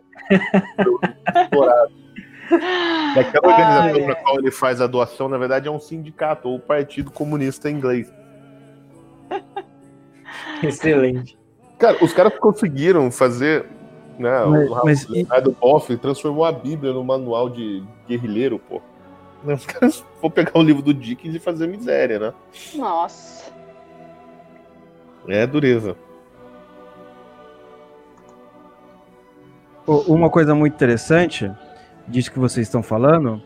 explorados. 1.42 1.94
E 2.50 3.18
aquela 3.18 3.48
organização 3.48 4.04
para 4.04 4.14
qual 4.16 4.38
ele 4.38 4.50
faz 4.50 4.80
a 4.80 4.86
doação, 4.86 5.28
na 5.28 5.38
verdade, 5.38 5.68
é 5.68 5.70
um 5.70 5.80
sindicato 5.80 6.48
ou 6.48 6.58
Partido 6.58 7.10
Comunista 7.10 7.70
Inglês. 7.70 8.12
excelente. 10.62 11.38
Cara, 11.78 12.02
os 12.04 12.12
caras 12.12 12.38
conseguiram 12.38 13.10
fazer. 13.10 13.66
Né, 14.18 14.30
Mas- 14.44 14.70
o 14.70 14.84
mas- 14.84 15.08
Leonardo 15.08 15.56
Boff 15.60 15.96
transformou 15.96 16.44
a 16.44 16.52
Bíblia 16.52 16.92
no 16.92 17.02
manual 17.02 17.50
de 17.50 17.82
guerrilheiro, 18.08 18.58
pô. 18.58 18.80
Os 19.44 19.66
caras 19.66 20.04
vão 20.22 20.30
pegar 20.30 20.52
o 20.58 20.62
livro 20.62 20.82
do 20.82 20.94
Dickens 20.94 21.34
e 21.34 21.38
fazer 21.38 21.66
miséria, 21.66 22.18
né? 22.18 22.32
Nossa. 22.74 23.52
É 25.28 25.46
dureza. 25.46 25.96
Uma 29.86 30.30
coisa 30.30 30.54
muito 30.54 30.74
interessante 30.74 31.50
disso 32.08 32.32
que 32.32 32.38
vocês 32.38 32.66
estão 32.66 32.82
falando, 32.82 33.42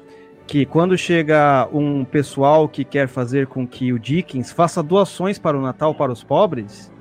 que 0.46 0.64
quando 0.64 0.96
chega 0.96 1.68
um 1.72 2.04
pessoal 2.04 2.68
que 2.68 2.84
quer 2.84 3.08
fazer 3.08 3.46
com 3.48 3.66
que 3.66 3.92
o 3.92 3.98
Dickens 3.98 4.52
faça 4.52 4.82
doações 4.82 5.38
para 5.38 5.58
o 5.58 5.60
Natal 5.60 5.94
para 5.94 6.12
os 6.12 6.22
pobres, 6.22 6.92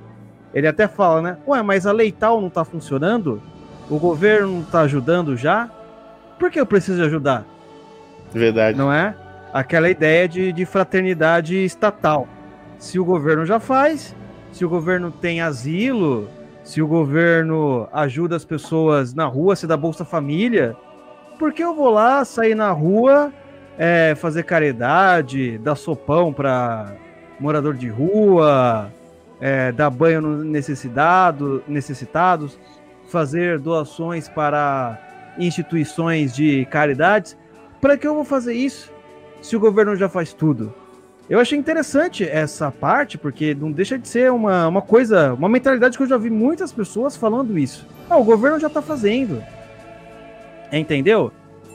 ele 0.53 0.68
até 0.68 0.88
fala, 0.88 1.22
né? 1.22 1.38
Ué, 1.47 1.61
mas 1.61 1.86
a 1.86 1.91
Leital 1.91 2.41
não 2.41 2.49
tá 2.49 2.65
funcionando? 2.65 3.41
O 3.90 3.98
governo 3.98 4.48
não 4.48 4.64
tá 4.64 4.82
ajudando 4.82 5.38
já? 5.38 5.70
Por 6.38 6.52
que 6.52 6.60
eu 6.60 6.66
preciso 6.66 7.02
ajudar? 7.04 7.46
Verdade. 8.34 8.78
Não 8.78 8.92
é? 8.92 9.16
Aquela 9.54 9.90
ideia 9.90 10.28
de, 10.28 10.52
de 10.52 10.66
fraternidade 10.66 11.56
estatal. 11.56 12.28
Se 12.78 13.00
o 13.00 13.06
governo 13.06 13.46
já 13.46 13.60
faz, 13.60 14.16
se 14.52 14.66
o 14.66 14.70
governo 14.70 15.10
tem 15.10 15.42
asilo, 15.42 16.28
se 16.64 16.82
o 16.82 16.88
governo 16.88 17.88
ajuda 17.94 18.36
as 18.36 18.44
pessoas 18.44 19.14
na 19.14 19.26
rua, 19.26 19.56
se 19.56 19.66
dá 19.66 19.78
Bolsa 19.78 20.04
Família, 20.04 20.76
por 21.40 21.54
que 21.54 21.64
eu 21.64 21.74
vou 21.74 21.90
lá 21.90 22.26
sair 22.26 22.56
na 22.56 22.72
rua, 22.72 23.32
é, 23.78 24.16
fazer 24.16 24.44
caridade, 24.44 25.58
dar 25.60 25.76
sopão 25.76 26.34
para 26.34 26.94
morador 27.40 27.74
de 27.74 27.88
rua, 27.88 28.92
é, 29.40 29.72
dar 29.72 29.90
banho 29.90 30.22
no 30.22 30.44
necessitado, 30.44 31.64
necessitados, 31.68 32.60
fazer 33.08 33.60
doações 33.60 34.28
para 34.28 34.97
instituições 35.38 36.34
de 36.36 36.66
caridades? 36.66 37.38
Para 37.82 37.97
que 37.97 38.08
eu 38.08 38.16
vou 38.16 38.24
fazer 38.24 38.53
isso 38.53 38.91
se 39.41 39.55
o 39.55 39.60
governo 39.60 39.95
já 39.95 40.10
faz 40.10 40.34
tudo? 40.34 40.74
Eu 41.30 41.39
achei 41.39 41.58
interessante 41.60 42.24
essa 42.28 42.72
parte, 42.72 43.18
porque 43.18 43.53
não 43.53 43.70
deixa 43.72 43.97
de 43.97 44.08
ser 44.08 44.32
uma, 44.32 44.68
uma 44.68 44.82
coisa, 44.82 45.34
uma 45.34 45.49
mentalidade 45.49 45.97
que 45.97 46.03
eu 46.03 46.08
já 46.08 46.18
vi 46.18 46.30
muitas 46.30 46.72
pessoas 46.72 47.18
falando 47.18 47.58
isso. 47.58 47.86
Ah, 48.10 48.16
o 48.18 48.24
governo 48.24 48.58
já 48.60 48.70
tá 48.70 48.82
fazendo. 48.82 49.43
Entendeu? 50.72 51.32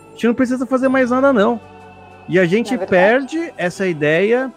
A 0.09 0.11
gente 0.13 0.27
não 0.27 0.35
precisa 0.35 0.67
fazer 0.67 0.89
mais 0.89 1.11
nada, 1.11 1.33
não. 1.33 1.61
E 2.29 2.39
a 2.39 2.45
gente 2.45 2.75
É 2.75 2.79
perde 2.79 3.53
essa 3.57 3.87
ideia 3.87 4.51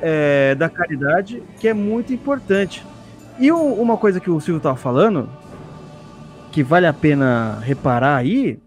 é, 0.00 0.54
da 0.54 0.68
caridade, 0.70 1.42
que 1.58 1.68
é 1.68 1.74
muito 1.74 2.12
importante. 2.12 2.82
E 3.38 3.52
o- 3.52 3.74
uma 3.74 3.96
coisa 3.98 4.20
que 4.20 4.30
o 4.30 4.40
Silvio 4.40 4.60
tava 4.60 4.76
falando, 4.76 5.28
que 6.52 6.62
vale 6.62 6.86
a 6.86 6.92
pena 6.92 7.58
reparar 7.60 8.16
aí, 8.16 8.58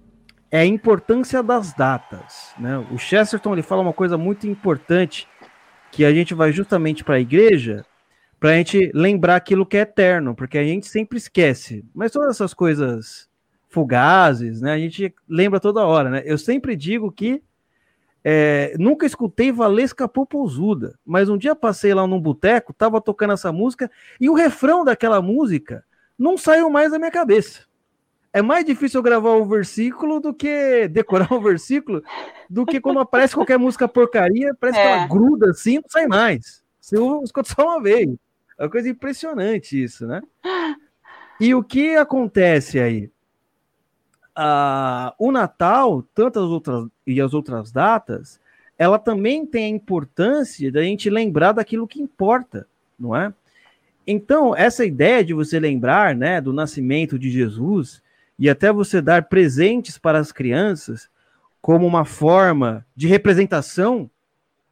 é 0.50 0.60
a 0.60 0.66
importância 0.66 1.42
das 1.42 1.74
datas. 1.74 2.54
Né? 2.58 2.78
O 2.92 2.98
Chesterton 2.98 3.54
ele 3.54 3.62
fala 3.62 3.82
uma 3.82 3.94
coisa 3.94 4.18
muito 4.18 4.48
importante, 4.48 5.28
que 5.92 6.06
a 6.06 6.14
gente 6.14 6.34
vai 6.34 6.52
justamente 6.52 7.04
para 7.04 7.16
a 7.16 7.20
igreja 7.20 7.86
para 8.44 8.50
a 8.52 8.56
gente 8.56 8.92
lembrar 8.94 9.38
aquilo 9.38 9.66
que 9.66 9.78
é 9.78 9.82
eterno, 9.82 10.36
porque 10.36 10.58
a 10.58 10.66
gente 10.66 10.86
sempre 10.88 11.18
esquece. 11.18 11.86
Mas 11.96 12.12
todas 12.12 12.36
essas 12.36 12.54
coisas 12.54 13.30
fugazes, 13.70 14.60
né? 14.60 14.74
A 14.74 14.78
gente 14.78 15.16
lembra 15.30 15.62
toda 15.62 15.86
hora, 15.86 16.10
né? 16.10 16.24
Eu 16.26 16.38
sempre 16.38 16.76
digo 16.76 17.10
que 17.10 17.42
é, 18.22 18.76
nunca 18.78 19.06
escutei 19.06 19.50
Valesca 19.50 20.10
Popozuda, 20.10 21.00
mas 21.06 21.30
um 21.30 21.38
dia 21.38 21.56
passei 21.56 21.94
lá 21.94 22.06
num 22.06 22.20
boteco, 22.20 22.74
tava 22.74 23.00
tocando 23.00 23.32
essa 23.32 23.50
música 23.50 23.90
e 24.20 24.30
o 24.30 24.34
refrão 24.34 24.84
daquela 24.84 25.22
música 25.22 25.86
não 26.20 26.38
saiu 26.38 26.70
mais 26.70 26.92
da 26.92 27.00
minha 27.00 27.12
cabeça. 27.12 27.62
É 28.34 28.42
mais 28.42 28.66
difícil 28.66 28.98
eu 28.98 29.04
gravar 29.04 29.36
o 29.36 29.46
versículo 29.46 30.20
do 30.20 30.34
que 30.34 30.88
decorar 30.88 31.32
o 31.32 31.40
versículo, 31.40 32.04
do 32.50 32.66
que 32.66 32.82
quando 32.82 33.00
aparece 33.00 33.36
qualquer 33.36 33.60
música 33.60 33.88
porcaria, 33.88 34.56
parece 34.60 34.80
que 34.80 34.84
É. 34.84 34.92
ela 34.92 35.08
gruda 35.08 35.52
assim, 35.52 35.76
não 35.76 35.84
sai 35.88 36.08
mais. 36.08 36.64
Você 36.82 36.98
escuta 37.24 37.54
só 37.54 37.64
uma 37.64 37.82
vez. 37.82 38.10
É 38.58 38.64
uma 38.64 38.70
coisa 38.70 38.90
impressionante 38.90 39.82
isso, 39.82 40.08
né? 40.08 40.22
E 41.40 41.54
o 41.54 41.64
que 41.64 41.96
acontece 41.96 42.80
aí? 42.80 43.10
Ah, 44.36 45.14
o 45.20 45.32
Natal, 45.32 46.04
tantas 46.14 46.44
outras 46.44 46.88
e 47.06 47.22
as 47.22 47.34
outras 47.34 47.72
datas, 47.72 48.40
ela 48.78 48.98
também 48.98 49.46
tem 49.46 49.66
a 49.66 49.76
importância 49.76 50.72
da 50.72 50.82
gente 50.82 51.10
lembrar 51.10 51.52
daquilo 51.52 51.88
que 51.88 52.02
importa, 52.02 52.68
não 53.00 53.16
é? 53.16 53.32
Então, 54.06 54.56
essa 54.56 54.84
ideia 54.84 55.24
de 55.24 55.34
você 55.34 55.60
lembrar, 55.60 56.16
né, 56.16 56.42
do 56.42 56.52
nascimento 56.52 57.18
de 57.18 57.30
Jesus 57.30 58.02
e 58.44 58.50
até 58.50 58.74
você 58.74 59.02
dar 59.02 59.30
presentes 59.30 59.98
para 59.98 60.20
as 60.20 60.34
crianças 60.34 61.10
como 61.62 61.88
uma 61.88 62.04
forma 62.04 62.86
de 62.94 63.08
representação, 63.08 64.12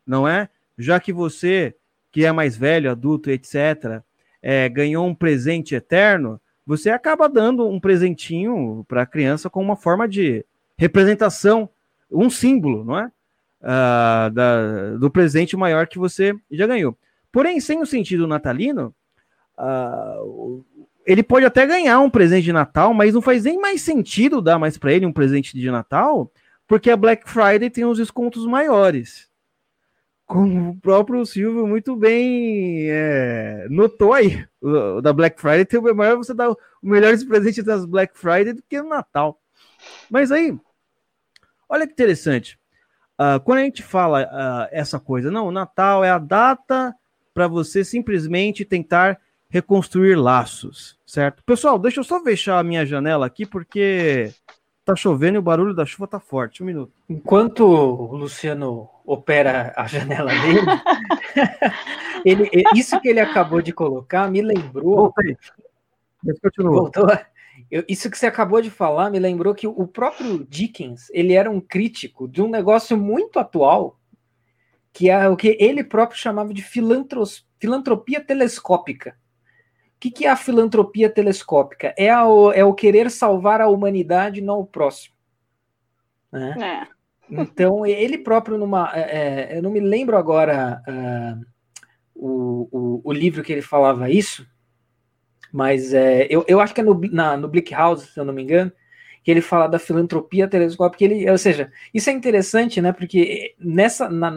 não 0.05 0.28
é? 0.28 0.49
Já 0.78 0.99
que 0.99 1.13
você, 1.13 1.74
que 2.11 2.26
é 2.26 2.34
mais 2.34 2.57
velho, 2.57 2.91
adulto, 2.91 3.32
etc., 3.32 4.01
é, 4.41 4.67
ganhou 4.67 5.07
um 5.07 5.15
presente 5.15 5.74
eterno, 5.74 6.38
você 6.67 6.89
acaba 6.89 7.30
dando 7.30 7.65
um 7.65 7.80
presentinho 7.80 8.86
para 8.89 9.03
a 9.03 9.05
criança 9.05 9.49
como 9.49 9.63
uma 9.69 9.78
forma 9.78 10.05
de 10.05 10.45
representação, 10.78 11.69
um 12.11 12.30
símbolo, 12.30 12.84
não 12.84 12.99
é? 12.99 13.09
Ah, 13.63 14.30
da- 14.34 14.97
do 14.97 15.09
presente 15.09 15.55
maior 15.55 15.88
que 15.88 15.97
você 15.97 16.36
já 16.51 16.67
ganhou. 16.67 16.97
Porém, 17.32 17.61
sem 17.61 17.80
o 17.80 17.86
sentido 17.86 18.28
natalino, 18.28 18.93
ah, 19.57 20.17
ele 21.06 21.24
pode 21.24 21.45
até 21.45 21.66
ganhar 21.66 21.99
um 21.99 22.10
presente 22.10 22.45
de 22.45 22.54
Natal, 22.54 22.93
mas 22.93 23.14
não 23.14 23.22
faz 23.22 23.43
nem 23.43 23.60
mais 23.60 23.82
sentido 23.82 24.41
dar 24.41 24.60
mais 24.60 24.78
para 24.78 24.93
ele 24.93 25.06
um 25.06 25.14
presente 25.14 25.58
de 25.58 25.72
Natal, 25.72 26.32
porque 26.68 26.89
a 26.89 26.97
Black 26.97 27.30
Friday 27.30 27.70
tem 27.70 27.86
os 27.86 27.97
descontos 27.97 28.45
maiores. 28.45 29.30
Como 30.26 30.72
o 30.72 30.80
próprio 30.80 31.26
Silvio 31.26 31.68
muito 31.68 31.95
bem 31.95 32.89
é, 32.89 33.68
notou 33.70 34.14
aí. 34.14 34.45
O, 34.62 35.02
da 35.02 35.12
Black 35.12 35.41
Friday 35.41 35.66
tem 35.66 35.80
o 35.80 35.95
maior 35.95 36.16
você 36.16 36.34
dá 36.34 36.49
o 36.49 36.58
melhores 36.82 37.24
presentes 37.24 37.64
das 37.64 37.86
Black 37.86 38.18
Friday 38.18 38.54
do 38.54 38.64
que 38.64 38.82
no 38.82 38.89
Natal. 38.89 39.39
Mas 40.10 40.32
aí, 40.32 40.58
olha 41.68 41.86
que 41.86 41.93
interessante. 41.93 42.58
Ah, 43.18 43.39
quando 43.39 43.60
a 43.60 43.64
gente 43.64 43.84
fala 43.84 44.28
ah, 44.32 44.70
essa 44.72 44.99
coisa, 44.99 45.30
não, 45.30 45.47
o 45.47 45.52
Natal 45.52 46.04
é 46.04 46.10
a 46.10 46.18
data 46.18 46.95
para 47.34 47.47
você 47.47 47.84
simplesmente 47.84 48.66
tentar 48.66 49.20
reconstruir 49.52 50.16
laços, 50.16 50.97
certo? 51.06 51.43
Pessoal, 51.43 51.78
deixa 51.78 51.99
eu 51.99 52.04
só 52.04 52.20
fechar 52.24 52.58
a 52.58 52.64
minha 52.64 52.86
janela 52.86 53.26
aqui 53.26 53.45
porque 53.45 54.34
tá 54.86 54.95
chovendo 54.95 55.36
e 55.36 55.39
o 55.39 55.43
barulho 55.43 55.76
da 55.76 55.86
chuva 55.86 56.08
tá 56.08 56.20
forte. 56.20 56.64
Um 56.64 56.66
minuto. 56.66 56.93
Enquanto 57.10 57.66
o 57.66 58.16
Luciano 58.16 58.89
opera 59.06 59.74
a 59.76 59.86
janela 59.88 60.32
dele, 60.32 60.62
ele, 62.26 62.49
isso 62.76 62.99
que 63.02 63.10
ele 63.10 63.20
acabou 63.20 63.62
de 63.62 63.74
colocar 63.74 64.32
me 64.32 64.41
lembrou. 64.41 64.95
Voltei. 64.95 65.38
Mas 66.24 66.39
continua. 66.39 66.72
Voltou. 66.72 67.08
Eu- 67.70 67.84
isso 67.88 68.10
que 68.10 68.18
você 68.18 68.26
acabou 68.26 68.62
de 68.62 68.70
falar 68.70 69.10
me 69.10 69.20
lembrou 69.20 69.54
que 69.54 69.68
o 69.68 69.86
próprio 69.88 70.45
Dickens 70.45 71.10
ele 71.12 71.34
era 71.34 71.52
um 71.52 71.60
crítico 71.60 72.28
de 72.28 72.41
um 72.41 72.49
negócio 72.49 72.97
muito 72.97 73.38
atual, 73.38 73.99
que 74.93 75.10
é 75.10 75.28
o 75.28 75.36
que 75.36 75.58
ele 75.60 75.84
próprio 75.84 76.18
chamava 76.18 76.54
de 76.54 76.62
filantros- 76.62 77.45
filantropia 77.60 78.22
telescópica. 78.24 79.16
O 80.02 80.04
que, 80.04 80.12
que 80.12 80.26
é 80.26 80.30
a 80.30 80.36
filantropia 80.36 81.10
telescópica? 81.10 81.93
É, 81.97 82.10
a- 82.10 82.26
o- 82.28 82.52
é 82.52 82.66
o 82.66 82.74
querer 82.74 83.12
salvar 83.12 83.62
a 83.62 83.68
humanidade, 83.70 84.41
não 84.41 84.60
o 84.60 84.66
próximo. 84.66 85.16
né? 86.32 86.86
É. 86.88 86.88
Então, 87.30 87.86
ele 87.86 88.18
próprio, 88.18 88.58
numa. 88.58 88.91
é, 88.93 89.52
é, 89.54 89.58
eu 89.58 89.62
não 89.64 89.72
me 89.72 89.80
lembro 89.80 90.18
agora 90.18 90.82
ah, 90.86 91.38
o, 92.16 92.70
o, 92.72 93.02
o 93.06 93.14
livro 93.14 93.43
que 93.43 93.52
ele 93.54 93.62
falava 93.62 94.10
isso, 94.10 94.45
mas 95.52 95.93
é, 95.93 96.28
eu, 96.30 96.45
eu 96.47 96.60
acho 96.60 96.74
que 96.74 96.82
é 96.82 96.84
no, 96.84 96.99
na, 97.12 97.36
no 97.36 97.47
Bleak 97.47 97.74
House, 97.74 98.10
se 98.14 98.20
eu 98.20 98.24
não 98.26 98.34
me 98.34 98.41
engano, 98.43 98.72
que 99.24 99.30
ele 99.30 99.41
fala 99.41 99.68
da 99.68 99.78
filantropia 99.80 100.47
telescópica. 100.47 101.04
Ele, 101.04 101.30
ou 101.30 101.38
seja, 101.38 101.72
isso 101.93 102.10
é 102.10 102.14
interessante, 102.14 102.82
né? 102.82 102.91
Porque 102.93 103.54
nessa, 103.60 104.10
na, 104.10 104.32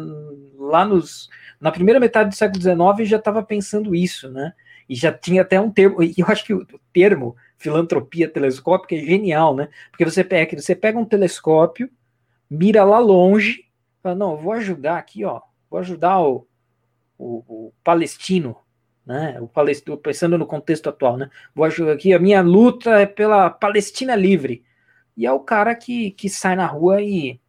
lá 0.59 0.85
nos, 0.85 1.29
na 1.61 1.71
primeira 1.71 2.01
metade 2.01 2.31
do 2.31 2.35
século 2.37 2.61
XIX 2.61 3.09
já 3.09 3.17
estava 3.17 3.43
pensando 3.43 3.95
isso, 3.95 4.31
né? 4.31 4.53
E 4.89 4.95
já 4.95 5.13
tinha 5.13 5.43
até 5.43 5.61
um 5.61 5.71
termo, 5.71 6.03
e 6.03 6.15
eu 6.19 6.27
acho 6.27 6.45
que 6.45 6.55
o, 6.55 6.67
termo 6.93 7.37
filantropia 7.57 8.29
telescópica 8.29 8.95
é 8.95 8.99
genial, 8.99 9.55
né? 9.55 9.69
Porque 9.91 10.05
você 10.05 10.23
pega, 10.23 10.61
você 10.61 10.75
pega 10.75 10.99
um 10.99 11.05
telescópio, 11.05 11.91
mira 12.51 12.85
lá 12.85 12.99
longe, 12.99 13.67
fala, 14.03 14.15
não, 14.15 14.37
vou 14.37 14.53
ajudar 14.53 14.99
aqui, 14.99 15.25
ó, 15.25 15.41
vou 15.71 15.81
ajudar 15.81 16.21
o, 16.21 16.47
o, 17.19 17.45
o 17.49 17.73
palestino, 17.83 18.57
né? 19.07 19.39
O 19.41 19.49
palestino, 19.49 19.97
pensando 19.97 20.37
no 20.37 20.47
contexto 20.47 20.89
atual, 20.89 21.17
né? 21.17 21.31
Vou 21.55 21.65
ajudar 21.65 21.93
aqui, 21.93 22.13
a 22.13 22.19
minha 22.19 22.43
luta 22.43 23.01
é 23.01 23.07
pela 23.07 23.49
Palestina 23.51 24.15
livre. 24.15 24.65
E 25.17 25.27
é 25.27 25.33
o 25.33 25.41
cara 25.41 25.75
que, 25.75 26.11
que 26.11 26.29
sai 26.29 26.57
na 26.57 26.67
rua 26.67 27.01
e, 27.01 27.41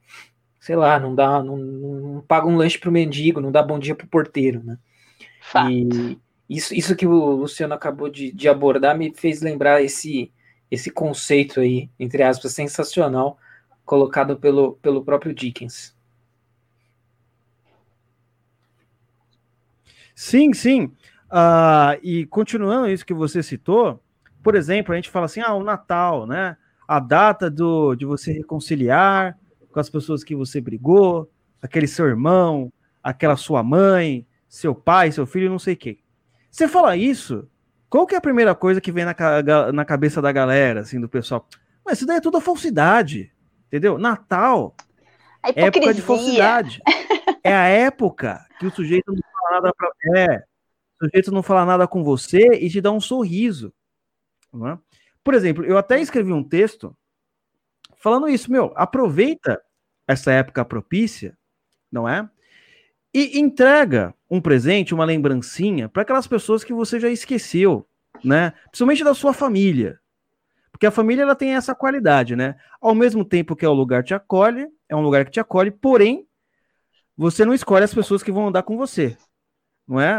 sei 0.60 0.76
lá, 0.76 1.00
não 1.00 1.16
dá, 1.16 1.44
não, 1.44 1.58
não 1.58 2.22
paga 2.22 2.48
um 2.48 2.56
lanche 2.56 2.78
pro 2.78 2.92
mendigo, 2.92 3.42
não 3.42 3.52
dá 3.52 3.62
bom 3.62 3.80
dia 3.80 3.96
pro 3.96 4.08
porteiro, 4.08 4.64
né? 4.64 4.78
Fato. 5.42 5.72
E 5.72 6.18
isso, 6.50 6.74
isso 6.74 6.96
que 6.96 7.08
o 7.08 7.32
Luciano 7.32 7.74
acabou 7.74 8.10
de, 8.10 8.32
de 8.32 8.48
abordar 8.48 8.98
me 8.98 9.14
fez 9.14 9.42
lembrar 9.42 9.82
esse, 9.82 10.32
esse 10.70 10.92
conceito 10.92 11.60
aí, 11.60 11.90
entre 12.00 12.22
aspas, 12.22 12.54
sensacional, 12.54 13.38
colocado 13.84 14.38
pelo, 14.38 14.74
pelo 14.74 15.04
próprio 15.04 15.34
Dickens. 15.34 15.96
Sim, 20.14 20.54
sim. 20.54 20.92
Ah, 21.30 21.98
e 22.02 22.26
continuando 22.28 22.88
isso 22.90 23.06
que 23.06 23.14
você 23.14 23.44
citou, 23.44 24.02
por 24.42 24.56
exemplo, 24.56 24.94
a 24.94 24.96
gente 24.96 25.10
fala 25.10 25.26
assim, 25.26 25.42
ah, 25.42 25.54
o 25.54 25.64
Natal, 25.64 26.26
né? 26.26 26.56
A 26.88 27.00
data 27.00 27.50
do, 27.50 27.96
de 27.96 28.06
você 28.06 28.32
reconciliar 28.32 29.38
com 29.72 29.80
as 29.80 29.90
pessoas 29.90 30.24
que 30.24 30.36
você 30.36 30.62
brigou, 30.62 31.30
aquele 31.62 31.88
seu 31.88 32.06
irmão, 32.06 32.72
aquela 33.04 33.36
sua 33.36 33.64
mãe, 33.64 34.26
seu 34.48 34.74
pai, 34.74 35.12
seu 35.12 35.26
filho, 35.26 35.50
não 35.50 35.60
sei 35.60 35.74
o 35.74 35.78
quê. 35.78 35.98
Você 36.56 36.70
fala 36.70 36.96
isso, 36.96 37.50
qual 37.90 38.08
que 38.08 38.16
é 38.16 38.18
a 38.18 38.22
primeira 38.22 38.56
coisa 38.56 38.80
que 38.80 38.90
vem 38.90 39.04
na, 39.04 39.14
na 39.74 39.84
cabeça 39.84 40.22
da 40.22 40.32
galera, 40.32 40.80
assim, 40.80 41.02
do 41.02 41.10
pessoal? 41.10 41.46
Mas 41.86 41.98
isso 41.98 42.08
daí 42.08 42.16
é 42.16 42.22
tudo 42.22 42.40
falsidade. 42.40 43.30
Entendeu? 43.68 43.98
Natal 43.98 44.74
é 45.44 45.66
época 45.66 45.94
de 45.94 46.02
falsidade. 46.02 46.82
É 47.44 47.54
a 47.54 47.68
época 47.68 48.48
que 48.58 48.66
o 48.66 48.72
sujeito 48.72 49.12
não 49.12 49.22
fala 49.22 49.52
nada 49.52 49.74
pra. 49.76 49.92
É. 50.16 50.38
O 50.38 51.06
sujeito 51.06 51.30
não 51.30 51.44
fala 51.44 51.66
nada 51.66 51.88
com 51.90 52.06
você 52.06 52.48
e 52.54 52.70
te 52.70 52.80
dá 52.80 52.90
um 52.90 53.02
sorriso. 53.02 53.74
não 54.54 54.70
é? 54.70 54.80
Por 55.22 55.34
exemplo, 55.34 55.66
eu 55.66 55.78
até 55.78 56.00
escrevi 56.00 56.32
um 56.32 56.44
texto 56.44 56.96
falando 57.98 58.30
isso, 58.30 58.50
meu, 58.50 58.72
aproveita 58.78 59.62
essa 60.08 60.32
época 60.32 60.64
propícia, 60.64 61.38
não 61.92 62.08
é? 62.08 62.30
E 63.14 63.38
entrega 63.38 64.15
um 64.30 64.42
presente, 64.42 64.94
uma 64.94 65.06
lembrancinha 65.06 65.88
para 65.88 66.02
aquelas 66.02 66.28
pessoas 66.28 66.64
que 66.64 66.74
você 66.74 67.00
já 67.00 67.10
esqueceu, 67.10 67.88
né? 68.24 68.54
Principalmente 68.66 69.04
da 69.04 69.14
sua 69.14 69.34
família. 69.34 70.00
Porque 70.72 70.86
a 70.86 70.92
família 70.92 71.22
ela 71.22 71.36
tem 71.36 71.56
essa 71.56 71.74
qualidade, 71.74 72.36
né? 72.36 72.56
Ao 72.82 72.94
mesmo 72.94 73.24
tempo 73.24 73.56
que 73.56 73.66
é 73.66 73.70
o 73.70 73.74
lugar 73.74 74.04
que 74.04 74.08
te 74.08 74.14
acolhe, 74.14 74.68
é 74.90 74.96
um 74.96 75.02
lugar 75.02 75.24
que 75.26 75.32
te 75.32 75.40
acolhe, 75.40 75.72
porém, 75.72 76.28
você 77.16 77.46
não 77.46 77.54
escolhe 77.54 77.86
as 77.86 77.94
pessoas 77.94 78.22
que 78.22 78.32
vão 78.32 78.48
andar 78.48 78.64
com 78.64 78.76
você. 78.76 79.18
Não 79.88 80.02
é? 80.02 80.18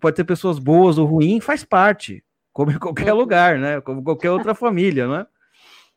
Pode 0.00 0.16
ter 0.16 0.24
pessoas 0.24 0.58
boas 0.58 0.98
ou 0.98 1.06
ruins, 1.06 1.44
faz 1.44 1.64
parte, 1.64 2.22
como 2.52 2.70
em 2.70 2.78
qualquer 2.78 3.12
lugar, 3.12 3.58
né? 3.58 3.80
Como 3.80 4.02
qualquer 4.02 4.30
outra 4.30 4.54
família, 4.54 5.06
não 5.06 5.16
é? 5.16 5.26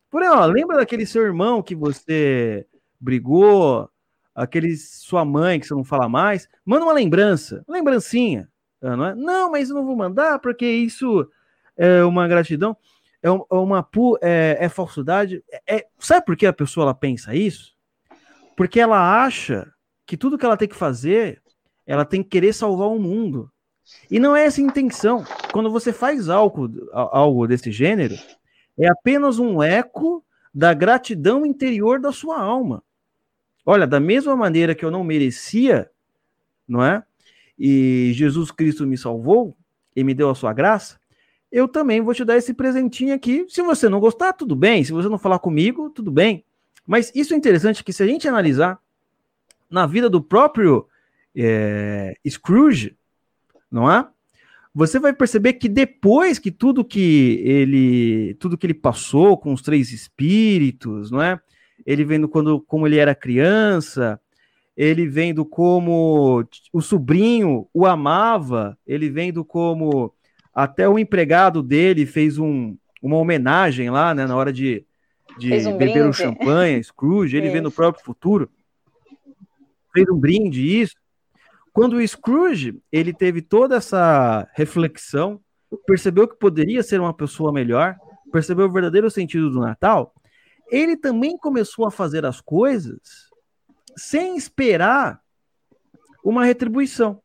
Porém, 0.09 0.29
ó, 0.29 0.45
lembra 0.45 0.77
daquele 0.77 1.05
seu 1.05 1.23
irmão 1.23 1.61
que 1.61 1.75
você 1.75 2.65
brigou, 2.99 3.89
aquele 4.37 4.75
sua 4.77 5.25
mãe 5.25 5.59
que 5.59 5.67
você 5.67 5.73
não 5.73 5.83
fala 5.83 6.07
mais? 6.07 6.47
Manda 6.65 6.85
uma 6.85 6.93
lembrança, 6.93 7.63
lembrancinha, 7.67 8.47
não 8.81 9.05
é? 9.05 9.15
Não, 9.15 9.51
mas 9.51 9.69
eu 9.69 9.75
não 9.75 9.85
vou 9.85 9.95
mandar 9.95 10.39
porque 10.39 10.65
isso 10.65 11.27
é 11.75 12.03
uma 12.03 12.27
gratidão 12.27 12.77
é 13.21 13.27
é 13.29 13.55
uma 13.55 13.81
pu- 13.83 14.17
é, 14.21 14.57
é 14.59 14.69
falsidade. 14.69 15.43
É, 15.51 15.77
é- 15.77 15.87
sabe 15.99 16.25
por 16.25 16.37
que 16.37 16.45
a 16.45 16.53
pessoa 16.53 16.85
ela 16.85 16.93
pensa 16.93 17.35
isso? 17.35 17.75
Porque 18.55 18.79
ela 18.79 19.23
acha 19.23 19.71
que 20.05 20.15
tudo 20.15 20.37
que 20.37 20.45
ela 20.45 20.55
tem 20.57 20.67
que 20.67 20.75
fazer, 20.75 21.41
ela 21.85 22.05
tem 22.05 22.21
que 22.23 22.29
querer 22.29 22.53
salvar 22.53 22.87
o 22.89 22.99
mundo. 22.99 23.51
E 24.09 24.19
não 24.19 24.35
é 24.35 24.45
essa 24.45 24.61
a 24.61 24.63
intenção. 24.63 25.23
Quando 25.51 25.71
você 25.71 25.91
faz 25.91 26.29
algo, 26.29 26.69
algo 26.91 27.47
desse 27.47 27.71
gênero, 27.71 28.15
é 28.77 28.87
apenas 28.87 29.39
um 29.39 29.63
eco 29.63 30.23
da 30.53 30.73
gratidão 30.73 31.45
interior 31.45 31.99
da 31.99 32.11
sua 32.11 32.39
alma. 32.39 32.83
Olha, 33.69 33.85
da 33.85 33.99
mesma 33.99 34.33
maneira 34.33 34.73
que 34.73 34.85
eu 34.85 34.89
não 34.89 35.03
merecia, 35.03 35.91
não 36.65 36.81
é? 36.81 37.03
E 37.59 38.13
Jesus 38.13 38.49
Cristo 38.49 38.87
me 38.87 38.97
salvou 38.97 39.57
e 39.93 40.05
me 40.05 40.13
deu 40.13 40.29
a 40.29 40.35
sua 40.35 40.53
graça, 40.53 40.97
eu 41.51 41.67
também 41.67 41.99
vou 41.99 42.13
te 42.13 42.23
dar 42.23 42.37
esse 42.37 42.53
presentinho 42.53 43.13
aqui. 43.13 43.45
Se 43.49 43.61
você 43.61 43.89
não 43.89 43.99
gostar, 43.99 44.31
tudo 44.31 44.55
bem. 44.55 44.85
Se 44.85 44.93
você 44.93 45.09
não 45.09 45.19
falar 45.19 45.39
comigo, 45.39 45.89
tudo 45.89 46.09
bem. 46.09 46.45
Mas 46.87 47.11
isso 47.13 47.33
é 47.33 47.37
interessante 47.37 47.83
que 47.83 47.91
se 47.91 48.01
a 48.01 48.07
gente 48.07 48.25
analisar 48.25 48.79
na 49.69 49.85
vida 49.85 50.09
do 50.09 50.21
próprio 50.21 50.87
é, 51.35 52.15
Scrooge, 52.25 52.95
não 53.69 53.91
é? 53.91 54.07
Você 54.73 54.97
vai 54.97 55.11
perceber 55.11 55.53
que 55.53 55.67
depois 55.67 56.39
que 56.39 56.51
tudo 56.51 56.85
que 56.85 57.41
ele 57.43 58.33
tudo 58.35 58.57
que 58.57 58.65
ele 58.65 58.73
passou 58.73 59.37
com 59.37 59.51
os 59.51 59.61
três 59.61 59.91
espíritos, 59.91 61.11
não 61.11 61.21
é? 61.21 61.41
Ele 61.85 62.03
vendo 62.03 62.27
quando 62.27 62.59
como 62.61 62.87
ele 62.87 62.97
era 62.97 63.15
criança, 63.15 64.19
ele 64.75 65.07
vendo 65.07 65.43
como 65.43 66.45
o 66.71 66.81
sobrinho 66.81 67.67
o 67.73 67.85
amava, 67.85 68.77
ele 68.85 69.09
vendo 69.09 69.43
como 69.43 70.13
até 70.53 70.87
o 70.87 70.99
empregado 70.99 71.63
dele 71.63 72.05
fez 72.05 72.37
um, 72.37 72.75
uma 73.01 73.17
homenagem 73.17 73.89
lá, 73.89 74.13
né, 74.13 74.25
na 74.25 74.35
hora 74.35 74.51
de, 74.51 74.85
de 75.37 75.53
um 75.67 75.77
beber 75.77 76.01
o 76.01 76.09
brinde. 76.09 76.17
champanhe, 76.17 76.81
Scrooge, 76.83 77.37
ele 77.37 77.49
vê 77.49 77.61
no 77.61 77.69
Isso. 77.69 77.75
próprio 77.75 78.03
futuro. 78.03 78.49
Fez 79.93 80.07
um 80.09 80.17
brinde, 80.17 80.81
isso. 80.81 80.95
Quando 81.73 81.97
o 81.97 82.07
Scrooge, 82.07 82.79
ele 82.91 83.13
teve 83.13 83.41
toda 83.41 83.75
essa 83.75 84.47
reflexão, 84.53 85.39
percebeu 85.85 86.27
que 86.27 86.35
poderia 86.35 86.81
ser 86.81 86.99
uma 86.99 87.13
pessoa 87.13 87.51
melhor, 87.51 87.95
percebeu 88.31 88.65
o 88.65 88.71
verdadeiro 88.71 89.09
sentido 89.11 89.49
do 89.49 89.59
Natal, 89.59 90.13
ele 90.69 90.97
também 90.97 91.37
começou 91.37 91.85
a 91.85 91.91
fazer 91.91 92.25
as 92.25 92.41
coisas 92.41 93.29
sem 93.95 94.37
esperar 94.37 95.21
uma 96.23 96.45
retribuição, 96.45 97.21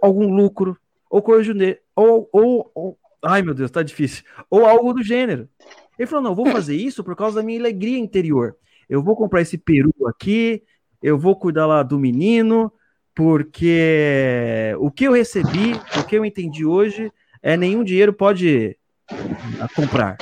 algum 0.00 0.34
lucro, 0.34 0.76
ou 1.10 1.22
coisa 1.22 1.52
ou, 1.94 2.28
ou, 2.32 2.70
ou 2.74 2.98
ai 3.22 3.42
meu 3.42 3.54
Deus, 3.54 3.70
tá 3.70 3.82
difícil, 3.82 4.24
ou 4.50 4.66
algo 4.66 4.92
do 4.92 5.02
gênero. 5.02 5.48
Ele 5.98 6.06
falou: 6.06 6.24
não, 6.24 6.34
vou 6.34 6.46
fazer 6.46 6.74
isso 6.74 7.04
por 7.04 7.14
causa 7.14 7.36
da 7.36 7.42
minha 7.42 7.60
alegria 7.60 7.98
interior. 7.98 8.56
Eu 8.88 9.02
vou 9.02 9.16
comprar 9.16 9.40
esse 9.40 9.56
peru 9.56 9.92
aqui, 10.06 10.62
eu 11.02 11.18
vou 11.18 11.36
cuidar 11.36 11.66
lá 11.66 11.82
do 11.82 11.98
menino, 11.98 12.72
porque 13.14 14.74
o 14.78 14.90
que 14.90 15.04
eu 15.04 15.12
recebi, 15.12 15.72
o 15.98 16.04
que 16.06 16.16
eu 16.16 16.24
entendi 16.24 16.64
hoje, 16.64 17.12
é 17.42 17.56
nenhum 17.56 17.84
dinheiro 17.84 18.12
pode 18.12 18.76
comprar. 19.76 20.16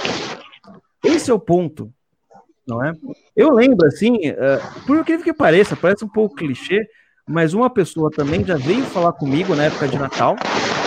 Esse 1.02 1.30
é 1.30 1.34
o 1.34 1.38
ponto, 1.38 1.92
não 2.66 2.84
é? 2.84 2.92
Eu 3.34 3.50
lembro, 3.50 3.86
assim, 3.86 4.18
eh, 4.24 4.60
por 4.86 4.98
incrível 4.98 5.24
que 5.24 5.32
pareça, 5.32 5.76
parece 5.76 6.04
um 6.04 6.08
pouco 6.08 6.36
clichê, 6.36 6.86
mas 7.26 7.54
uma 7.54 7.68
pessoa 7.68 8.10
também 8.10 8.44
já 8.44 8.56
veio 8.56 8.84
falar 8.84 9.12
comigo 9.12 9.54
na 9.54 9.64
época 9.64 9.88
de 9.88 9.98
Natal, 9.98 10.36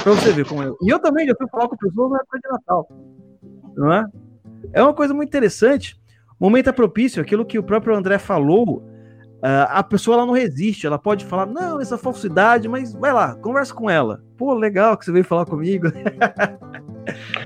pra 0.03 0.11
você 0.13 0.31
ver 0.31 0.45
como 0.45 0.63
eu. 0.63 0.77
E 0.81 0.89
eu 0.89 0.99
também 0.99 1.27
já 1.27 1.35
fui 1.35 1.47
falar 1.49 1.67
com 1.67 1.75
pessoas 1.75 2.11
na 2.11 2.17
época 2.17 2.39
de 2.39 2.49
Natal, 2.49 2.87
não 3.75 3.93
é? 3.93 4.05
É 4.73 4.81
uma 4.81 4.93
coisa 4.93 5.13
muito 5.13 5.29
interessante. 5.29 5.99
Momento 6.39 6.69
é 6.69 6.73
propício, 6.73 7.21
aquilo 7.21 7.45
que 7.45 7.59
o 7.59 7.63
próprio 7.63 7.95
André 7.95 8.17
falou, 8.19 8.83
ah, 9.41 9.79
a 9.79 9.83
pessoa 9.83 10.17
ela 10.17 10.25
não 10.25 10.33
resiste, 10.33 10.87
ela 10.87 10.97
pode 10.97 11.25
falar, 11.25 11.45
não, 11.45 11.79
essa 11.79 11.97
falsidade, 11.97 12.67
mas 12.67 12.93
vai 12.93 13.13
lá, 13.13 13.35
conversa 13.35 13.73
com 13.73 13.89
ela. 13.89 14.23
Pô, 14.37 14.53
legal 14.53 14.97
que 14.97 15.05
você 15.05 15.11
veio 15.11 15.23
falar 15.25 15.45
comigo. 15.45 15.87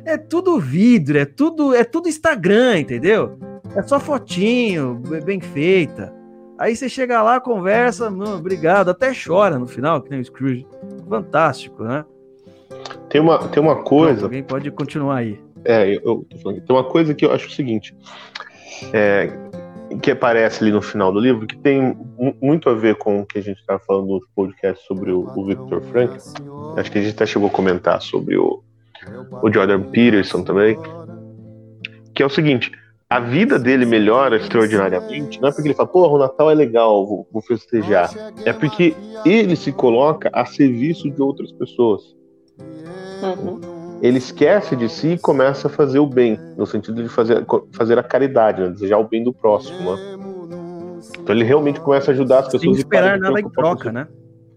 é 0.05 0.17
tudo 0.17 0.59
vidro, 0.59 1.17
é 1.17 1.25
tudo, 1.25 1.73
é 1.73 1.83
tudo 1.83 2.07
Instagram, 2.09 2.79
entendeu? 2.79 3.37
É 3.75 3.81
só 3.83 3.99
fotinho, 3.99 4.95
be- 4.95 5.21
bem 5.21 5.39
feita. 5.39 6.13
Aí 6.57 6.75
você 6.75 6.89
chega 6.89 7.21
lá, 7.21 7.39
conversa, 7.39 8.09
"Não, 8.09 8.37
obrigado, 8.37 8.89
até 8.89 9.11
chora 9.13 9.57
no 9.57 9.67
final, 9.67 10.01
que 10.01 10.09
nem 10.09 10.19
o 10.19 10.25
Scrooge. 10.25 10.65
Fantástico, 11.07 11.83
né? 11.83 12.03
Tem 13.09 13.21
uma, 13.21 13.37
tem 13.47 13.61
uma 13.61 13.77
coisa. 13.83 14.23
Alguém 14.25 14.43
pode 14.43 14.69
continuar 14.71 15.17
aí. 15.17 15.39
É, 15.65 15.87
eu, 15.95 16.01
eu 16.03 16.25
tô 16.29 16.37
falando, 16.37 16.61
tem 16.61 16.75
uma 16.75 16.83
coisa 16.83 17.13
que 17.13 17.25
eu 17.25 17.31
acho 17.33 17.47
o 17.47 17.51
seguinte, 17.51 17.95
é, 18.93 19.29
que 20.01 20.11
aparece 20.11 20.63
ali 20.63 20.71
no 20.71 20.81
final 20.81 21.11
do 21.11 21.19
livro, 21.19 21.45
que 21.47 21.57
tem 21.57 21.81
mu- 22.17 22.35
muito 22.41 22.69
a 22.69 22.73
ver 22.73 22.95
com 22.95 23.21
o 23.21 23.25
que 23.25 23.39
a 23.39 23.41
gente 23.41 23.59
estava 23.59 23.79
falando 23.79 24.07
no 24.07 24.21
podcast 24.35 24.85
sobre 24.85 25.11
o, 25.11 25.21
o 25.35 25.45
Victor 25.45 25.81
Frank. 25.81 26.17
Acho 26.77 26.91
que 26.91 26.97
a 26.99 27.01
gente 27.01 27.13
até 27.15 27.25
chegou 27.25 27.47
a 27.49 27.51
comentar 27.51 28.01
sobre 28.01 28.37
o, 28.37 28.61
o 29.41 29.51
Jordan 29.51 29.83
Peterson 29.83 30.43
também. 30.43 30.77
Que 32.13 32.23
é 32.23 32.25
o 32.25 32.29
seguinte, 32.29 32.71
a 33.09 33.19
vida 33.19 33.57
dele 33.57 33.85
melhora 33.85 34.37
extraordinariamente, 34.37 35.41
não 35.41 35.49
é 35.49 35.51
porque 35.51 35.67
ele 35.67 35.75
fala, 35.75 35.89
porra, 35.89 36.13
o 36.13 36.17
Natal 36.17 36.51
é 36.51 36.53
legal, 36.53 37.07
vou, 37.07 37.27
vou 37.31 37.41
festejar. 37.41 38.09
É 38.45 38.53
porque 38.53 38.95
ele 39.25 39.55
se 39.55 39.71
coloca 39.71 40.29
a 40.33 40.45
serviço 40.45 41.09
de 41.09 41.21
outras 41.21 41.51
pessoas 41.51 42.19
Uhum. 43.21 43.59
ele 44.01 44.17
esquece 44.17 44.75
de 44.75 44.87
si 44.87 45.09
e 45.09 45.17
começa 45.17 45.67
a 45.67 45.69
fazer 45.69 45.99
o 45.99 46.05
bem, 46.05 46.39
no 46.57 46.65
sentido 46.65 47.03
de 47.03 47.09
fazer, 47.09 47.45
fazer 47.73 47.99
a 47.99 48.03
caridade, 48.03 48.61
né? 48.61 48.69
desejar 48.69 48.97
o 48.97 49.07
bem 49.07 49.23
do 49.23 49.33
próximo. 49.33 49.95
Né? 49.95 50.17
Então 51.19 51.35
ele 51.35 51.43
realmente 51.43 51.79
começa 51.81 52.11
a 52.11 52.13
ajudar 52.13 52.39
as 52.39 52.45
pessoas. 52.45 52.77
Sem 52.77 52.85
e 52.85 52.85
para 52.85 52.99
esperar 52.99 53.19
nada 53.19 53.39
em 53.39 53.49
troca, 53.49 53.91
né? 53.91 54.07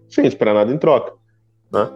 Sem 0.09 0.25
esperar 0.25 0.53
nada 0.53 0.71
em 0.71 0.77
troca. 0.77 1.13
Né? 1.71 1.89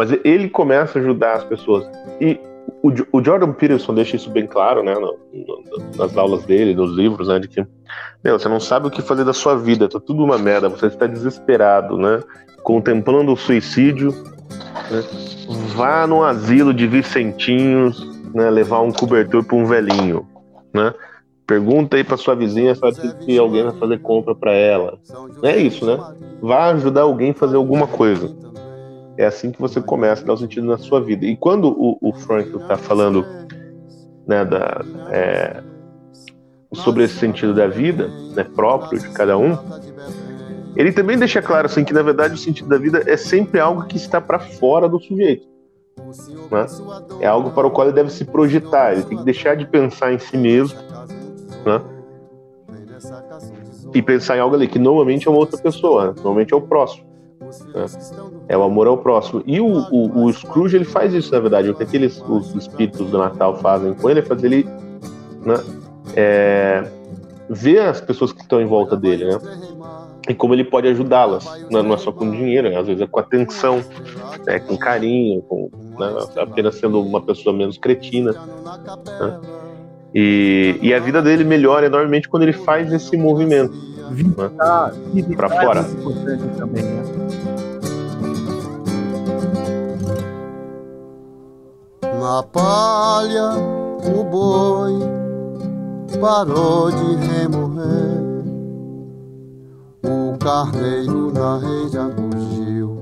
Mas 0.00 0.18
ele 0.24 0.48
começa 0.48 0.98
a 0.98 1.02
ajudar 1.02 1.34
as 1.34 1.44
pessoas. 1.44 1.84
E 2.18 2.40
o, 2.82 2.90
o 3.12 3.22
Jordan 3.22 3.52
Peterson 3.52 3.92
deixa 3.92 4.16
isso 4.16 4.30
bem 4.30 4.46
claro, 4.46 4.82
né? 4.82 4.94
no- 4.94 5.18
no- 5.30 5.96
nas 5.98 6.16
aulas 6.16 6.42
dele, 6.46 6.74
nos 6.74 6.96
livros, 6.96 7.28
né? 7.28 7.38
De 7.38 7.46
que 7.48 7.66
meu, 8.24 8.38
você 8.38 8.48
não 8.48 8.58
sabe 8.58 8.86
o 8.86 8.90
que 8.90 9.02
fazer 9.02 9.24
da 9.26 9.34
sua 9.34 9.56
vida, 9.58 9.90
tá 9.90 10.00
tudo 10.00 10.24
uma 10.24 10.38
merda, 10.38 10.70
você 10.70 10.86
está 10.86 11.06
desesperado, 11.06 11.98
né? 11.98 12.22
Contemplando 12.62 13.30
o 13.30 13.36
suicídio. 13.36 14.10
né? 14.90 15.02
Vá 15.76 16.06
num 16.06 16.22
asilo 16.22 16.72
de 16.72 16.86
Vicentinhos, 16.86 18.02
né? 18.34 18.48
Levar 18.48 18.80
um 18.80 18.92
cobertor 18.92 19.44
para 19.44 19.56
um 19.56 19.66
velhinho, 19.66 20.26
né? 20.72 20.94
Pergunta 21.46 21.96
aí 21.98 22.04
para 22.04 22.16
sua 22.16 22.34
vizinha 22.34 22.74
se 22.74 23.38
alguém 23.38 23.64
vai 23.64 23.72
fazer 23.74 23.98
compra 23.98 24.34
para 24.34 24.52
ela. 24.52 24.98
É 25.42 25.58
isso, 25.58 25.84
né? 25.84 25.98
Vá 26.40 26.70
ajudar 26.70 27.02
alguém 27.02 27.32
a 27.32 27.34
fazer 27.34 27.56
alguma 27.56 27.86
coisa. 27.86 28.34
É 29.20 29.26
assim 29.26 29.52
que 29.52 29.60
você 29.60 29.82
começa 29.82 30.22
a 30.22 30.26
dar 30.26 30.32
o 30.32 30.38
sentido 30.38 30.66
na 30.66 30.78
sua 30.78 30.98
vida. 30.98 31.26
E 31.26 31.36
quando 31.36 31.68
o, 31.68 31.98
o 32.00 32.10
Frank 32.14 32.56
está 32.56 32.78
falando 32.78 33.22
né, 34.26 34.46
da, 34.46 34.82
é, 35.10 35.62
sobre 36.72 37.04
esse 37.04 37.16
sentido 37.16 37.52
da 37.52 37.66
vida, 37.66 38.08
né, 38.34 38.44
próprio 38.44 38.98
de 38.98 39.10
cada 39.10 39.36
um, 39.36 39.58
ele 40.74 40.90
também 40.90 41.18
deixa 41.18 41.42
claro 41.42 41.66
assim 41.66 41.84
que 41.84 41.92
na 41.92 42.00
verdade 42.00 42.32
o 42.32 42.38
sentido 42.38 42.70
da 42.70 42.78
vida 42.78 43.02
é 43.06 43.14
sempre 43.14 43.60
algo 43.60 43.84
que 43.84 43.98
está 43.98 44.22
para 44.22 44.38
fora 44.38 44.88
do 44.88 44.98
sujeito. 44.98 45.46
né? 46.50 46.66
É 47.20 47.26
algo 47.26 47.50
para 47.50 47.66
o 47.66 47.70
qual 47.70 47.88
ele 47.88 47.94
deve 47.94 48.10
se 48.10 48.24
projetar. 48.24 48.94
Ele 48.94 49.02
tem 49.02 49.18
que 49.18 49.24
deixar 49.24 49.54
de 49.54 49.66
pensar 49.66 50.14
em 50.14 50.18
si 50.18 50.38
mesmo, 50.38 50.78
né? 51.66 51.82
e 53.92 54.00
pensar 54.00 54.38
em 54.38 54.40
algo 54.40 54.54
ali 54.54 54.66
que 54.66 54.78
normalmente 54.78 55.28
é 55.28 55.30
uma 55.30 55.40
outra 55.40 55.58
pessoa, 55.58 56.06
né? 56.06 56.12
normalmente 56.16 56.54
é 56.54 56.56
o 56.56 56.62
próximo. 56.62 57.04
Né? 57.74 57.84
É 58.50 58.56
o 58.56 58.64
amor 58.64 58.88
ao 58.88 58.98
próximo. 58.98 59.44
E 59.46 59.60
o, 59.60 59.66
o, 59.92 60.24
o, 60.24 60.32
Scrooge 60.32 60.74
ele 60.74 60.84
faz 60.84 61.14
isso, 61.14 61.30
na 61.30 61.38
verdade. 61.38 61.70
O 61.70 61.74
que 61.74 61.84
aqueles 61.84 62.20
os 62.28 62.52
espíritos 62.56 63.08
do 63.08 63.16
Natal 63.16 63.56
fazem 63.58 63.94
com 63.94 64.10
ele 64.10 64.18
é 64.18 64.22
fazer 64.24 64.48
ele 64.48 64.68
né, 65.46 65.54
é, 66.16 66.84
ver 67.48 67.78
as 67.82 68.00
pessoas 68.00 68.32
que 68.32 68.42
estão 68.42 68.60
em 68.60 68.66
volta 68.66 68.96
dele, 68.96 69.24
né? 69.24 69.38
E 70.28 70.34
como 70.34 70.52
ele 70.52 70.64
pode 70.64 70.88
ajudá-las. 70.88 71.46
Não, 71.70 71.94
é 71.94 71.96
só 71.96 72.10
com 72.10 72.28
dinheiro, 72.28 72.68
né? 72.68 72.76
às 72.76 72.88
vezes 72.88 73.00
é 73.00 73.06
com 73.06 73.20
atenção, 73.20 73.84
né? 74.44 74.58
com 74.58 74.76
carinho, 74.76 75.42
com, 75.42 75.70
né? 75.96 76.12
apenas 76.36 76.74
sendo 76.74 77.00
uma 77.00 77.20
pessoa 77.20 77.54
menos 77.56 77.78
cretina. 77.78 78.32
Né? 78.32 79.40
E, 80.12 80.76
e, 80.82 80.92
a 80.92 80.98
vida 80.98 81.22
dele 81.22 81.44
melhora 81.44 81.86
enormemente 81.86 82.28
quando 82.28 82.42
ele 82.42 82.52
faz 82.52 82.92
esse 82.92 83.16
movimento 83.16 83.72
né? 84.36 84.50
para 85.36 85.48
fora. 85.48 85.84
Também, 86.58 86.82
né? 86.82 87.49
Na 92.20 92.42
palha, 92.42 93.48
o 94.14 94.22
boi 94.24 94.98
parou 96.20 96.90
de 96.90 97.16
remorrer. 97.16 98.20
O 100.04 100.36
carneiro 100.36 101.32
na 101.32 101.56
reja 101.56 102.10
fugiu. 102.14 102.98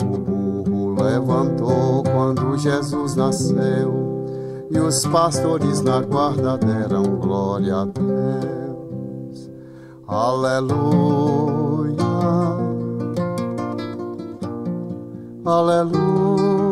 O 0.00 0.16
burro 0.18 0.94
levantou 0.94 2.02
quando 2.04 2.56
Jesus 2.56 3.16
nasceu. 3.16 4.24
E 4.70 4.78
os 4.78 5.04
pastores 5.04 5.82
na 5.82 6.00
guarda 6.00 6.56
deram 6.56 7.02
glória 7.02 7.82
a 7.82 7.84
Deus. 7.84 9.50
Aleluia. 10.08 10.72
Aleluia. 15.44 16.71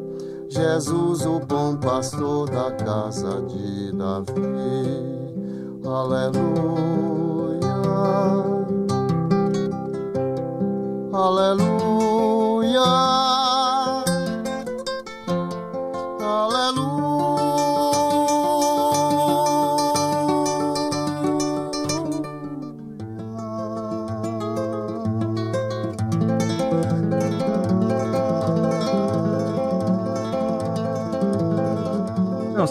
Jesus, 0.51 1.25
o 1.25 1.39
bom 1.39 1.77
pastor 1.77 2.49
da 2.49 2.71
casa 2.71 3.41
de 3.43 3.93
Davi. 3.93 4.33
Aleluia. 5.85 7.71
Aleluia. 11.13 12.81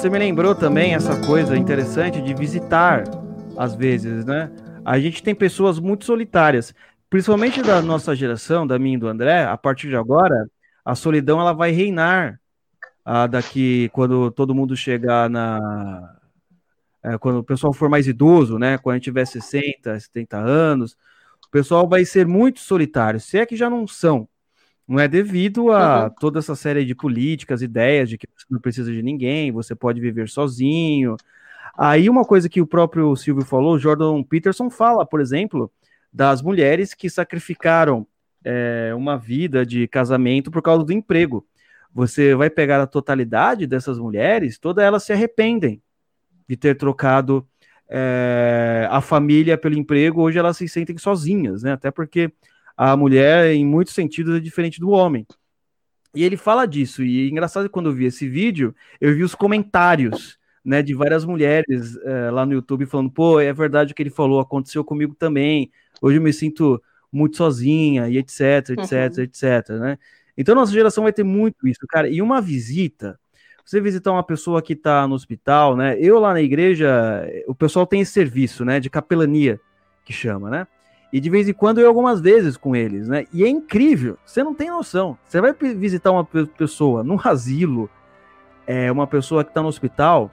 Você 0.00 0.08
me 0.08 0.18
lembrou 0.18 0.54
também 0.54 0.94
essa 0.94 1.14
coisa 1.26 1.54
interessante 1.54 2.22
de 2.22 2.32
visitar, 2.32 3.04
às 3.54 3.74
vezes, 3.74 4.24
né? 4.24 4.50
A 4.82 4.98
gente 4.98 5.22
tem 5.22 5.34
pessoas 5.34 5.78
muito 5.78 6.06
solitárias, 6.06 6.74
principalmente 7.10 7.60
da 7.60 7.82
nossa 7.82 8.16
geração, 8.16 8.66
da 8.66 8.78
minha 8.78 8.96
e 8.96 8.98
do 8.98 9.06
André, 9.06 9.44
a 9.44 9.58
partir 9.58 9.88
de 9.88 9.96
agora, 9.96 10.48
a 10.82 10.94
solidão 10.94 11.38
ela 11.38 11.52
vai 11.52 11.70
reinar 11.70 12.40
ah, 13.04 13.26
daqui 13.26 13.90
quando 13.92 14.30
todo 14.30 14.54
mundo 14.54 14.74
chegar 14.74 15.28
na. 15.28 16.16
é, 17.02 17.18
quando 17.18 17.40
o 17.40 17.44
pessoal 17.44 17.74
for 17.74 17.90
mais 17.90 18.08
idoso, 18.08 18.58
né? 18.58 18.78
Quando 18.78 18.94
a 18.94 18.96
gente 18.96 19.04
tiver 19.04 19.26
60, 19.26 20.00
70 20.00 20.38
anos, 20.38 20.96
o 21.46 21.50
pessoal 21.50 21.86
vai 21.86 22.06
ser 22.06 22.26
muito 22.26 22.60
solitário, 22.60 23.20
se 23.20 23.36
é 23.36 23.44
que 23.44 23.54
já 23.54 23.68
não 23.68 23.86
são. 23.86 24.26
Não 24.90 24.98
é 24.98 25.06
devido 25.06 25.70
a 25.70 26.06
Uhum. 26.06 26.10
toda 26.18 26.40
essa 26.40 26.56
série 26.56 26.84
de 26.84 26.96
políticas, 26.96 27.62
ideias 27.62 28.08
de 28.08 28.18
que 28.18 28.26
você 28.36 28.44
não 28.50 28.58
precisa 28.58 28.90
de 28.90 29.00
ninguém, 29.00 29.52
você 29.52 29.72
pode 29.72 30.00
viver 30.00 30.28
sozinho. 30.28 31.16
Aí 31.78 32.10
uma 32.10 32.24
coisa 32.24 32.48
que 32.48 32.60
o 32.60 32.66
próprio 32.66 33.14
Silvio 33.14 33.44
falou, 33.44 33.74
o 33.74 33.78
Jordan 33.78 34.20
Peterson 34.24 34.68
fala, 34.68 35.06
por 35.06 35.20
exemplo, 35.20 35.70
das 36.12 36.42
mulheres 36.42 36.92
que 36.92 37.08
sacrificaram 37.08 38.04
é, 38.44 38.92
uma 38.96 39.16
vida 39.16 39.64
de 39.64 39.86
casamento 39.86 40.50
por 40.50 40.60
causa 40.60 40.84
do 40.84 40.92
emprego. 40.92 41.46
Você 41.94 42.34
vai 42.34 42.50
pegar 42.50 42.82
a 42.82 42.86
totalidade 42.86 43.68
dessas 43.68 43.96
mulheres, 43.96 44.58
todas 44.58 44.84
elas 44.84 45.04
se 45.04 45.12
arrependem 45.12 45.80
de 46.48 46.56
ter 46.56 46.74
trocado 46.74 47.46
é, 47.88 48.88
a 48.90 49.00
família 49.00 49.56
pelo 49.56 49.76
emprego. 49.76 50.20
Hoje 50.20 50.36
elas 50.40 50.56
se 50.56 50.66
sentem 50.66 50.98
sozinhas, 50.98 51.62
né? 51.62 51.74
Até 51.74 51.92
porque 51.92 52.32
a 52.82 52.96
mulher, 52.96 53.52
em 53.52 53.62
muitos 53.62 53.92
sentidos, 53.92 54.34
é 54.34 54.40
diferente 54.40 54.80
do 54.80 54.88
homem. 54.88 55.26
E 56.14 56.24
ele 56.24 56.38
fala 56.38 56.64
disso. 56.64 57.02
E 57.04 57.26
é 57.26 57.28
engraçado 57.28 57.64
que 57.64 57.68
quando 57.68 57.90
eu 57.90 57.94
vi 57.94 58.06
esse 58.06 58.26
vídeo, 58.26 58.74
eu 58.98 59.14
vi 59.14 59.22
os 59.22 59.34
comentários 59.34 60.38
né, 60.64 60.80
de 60.80 60.94
várias 60.94 61.26
mulheres 61.26 61.98
é, 61.98 62.30
lá 62.30 62.46
no 62.46 62.54
YouTube 62.54 62.86
falando: 62.86 63.10
pô, 63.10 63.38
é 63.38 63.52
verdade 63.52 63.92
o 63.92 63.94
que 63.94 64.02
ele 64.02 64.08
falou, 64.08 64.40
aconteceu 64.40 64.82
comigo 64.82 65.14
também. 65.14 65.70
Hoje 66.00 66.16
eu 66.16 66.22
me 66.22 66.32
sinto 66.32 66.82
muito 67.12 67.36
sozinha, 67.36 68.08
e 68.08 68.16
etc, 68.16 68.70
etc, 68.70 69.18
Uhum. 69.18 69.24
etc, 69.24 69.68
né? 69.78 69.98
Então 70.34 70.54
nossa 70.54 70.72
geração 70.72 71.04
vai 71.04 71.12
ter 71.12 71.22
muito 71.22 71.68
isso, 71.68 71.86
cara. 71.86 72.08
E 72.08 72.22
uma 72.22 72.40
visita, 72.40 73.20
você 73.62 73.78
visitar 73.78 74.10
uma 74.10 74.24
pessoa 74.24 74.62
que 74.62 74.74
tá 74.74 75.06
no 75.06 75.14
hospital, 75.14 75.76
né? 75.76 75.98
Eu 76.00 76.18
lá 76.18 76.32
na 76.32 76.40
igreja, 76.40 77.28
o 77.46 77.54
pessoal 77.54 77.86
tem 77.86 78.00
esse 78.00 78.12
serviço, 78.12 78.64
né, 78.64 78.80
de 78.80 78.88
capelania, 78.88 79.60
que 80.02 80.14
chama, 80.14 80.48
né? 80.48 80.66
E 81.12 81.18
de 81.18 81.28
vez 81.28 81.48
em 81.48 81.52
quando 81.52 81.80
eu 81.80 81.88
algumas 81.88 82.20
vezes 82.20 82.56
com 82.56 82.74
eles, 82.76 83.08
né? 83.08 83.24
E 83.32 83.42
é 83.44 83.48
incrível, 83.48 84.16
você 84.24 84.44
não 84.44 84.54
tem 84.54 84.70
noção. 84.70 85.18
Você 85.26 85.40
vai 85.40 85.52
visitar 85.52 86.10
uma 86.12 86.24
pe- 86.24 86.46
pessoa 86.46 87.02
num 87.02 87.18
asilo, 87.24 87.90
é, 88.66 88.90
uma 88.92 89.06
pessoa 89.06 89.42
que 89.42 89.50
está 89.50 89.60
no 89.60 89.68
hospital, 89.68 90.30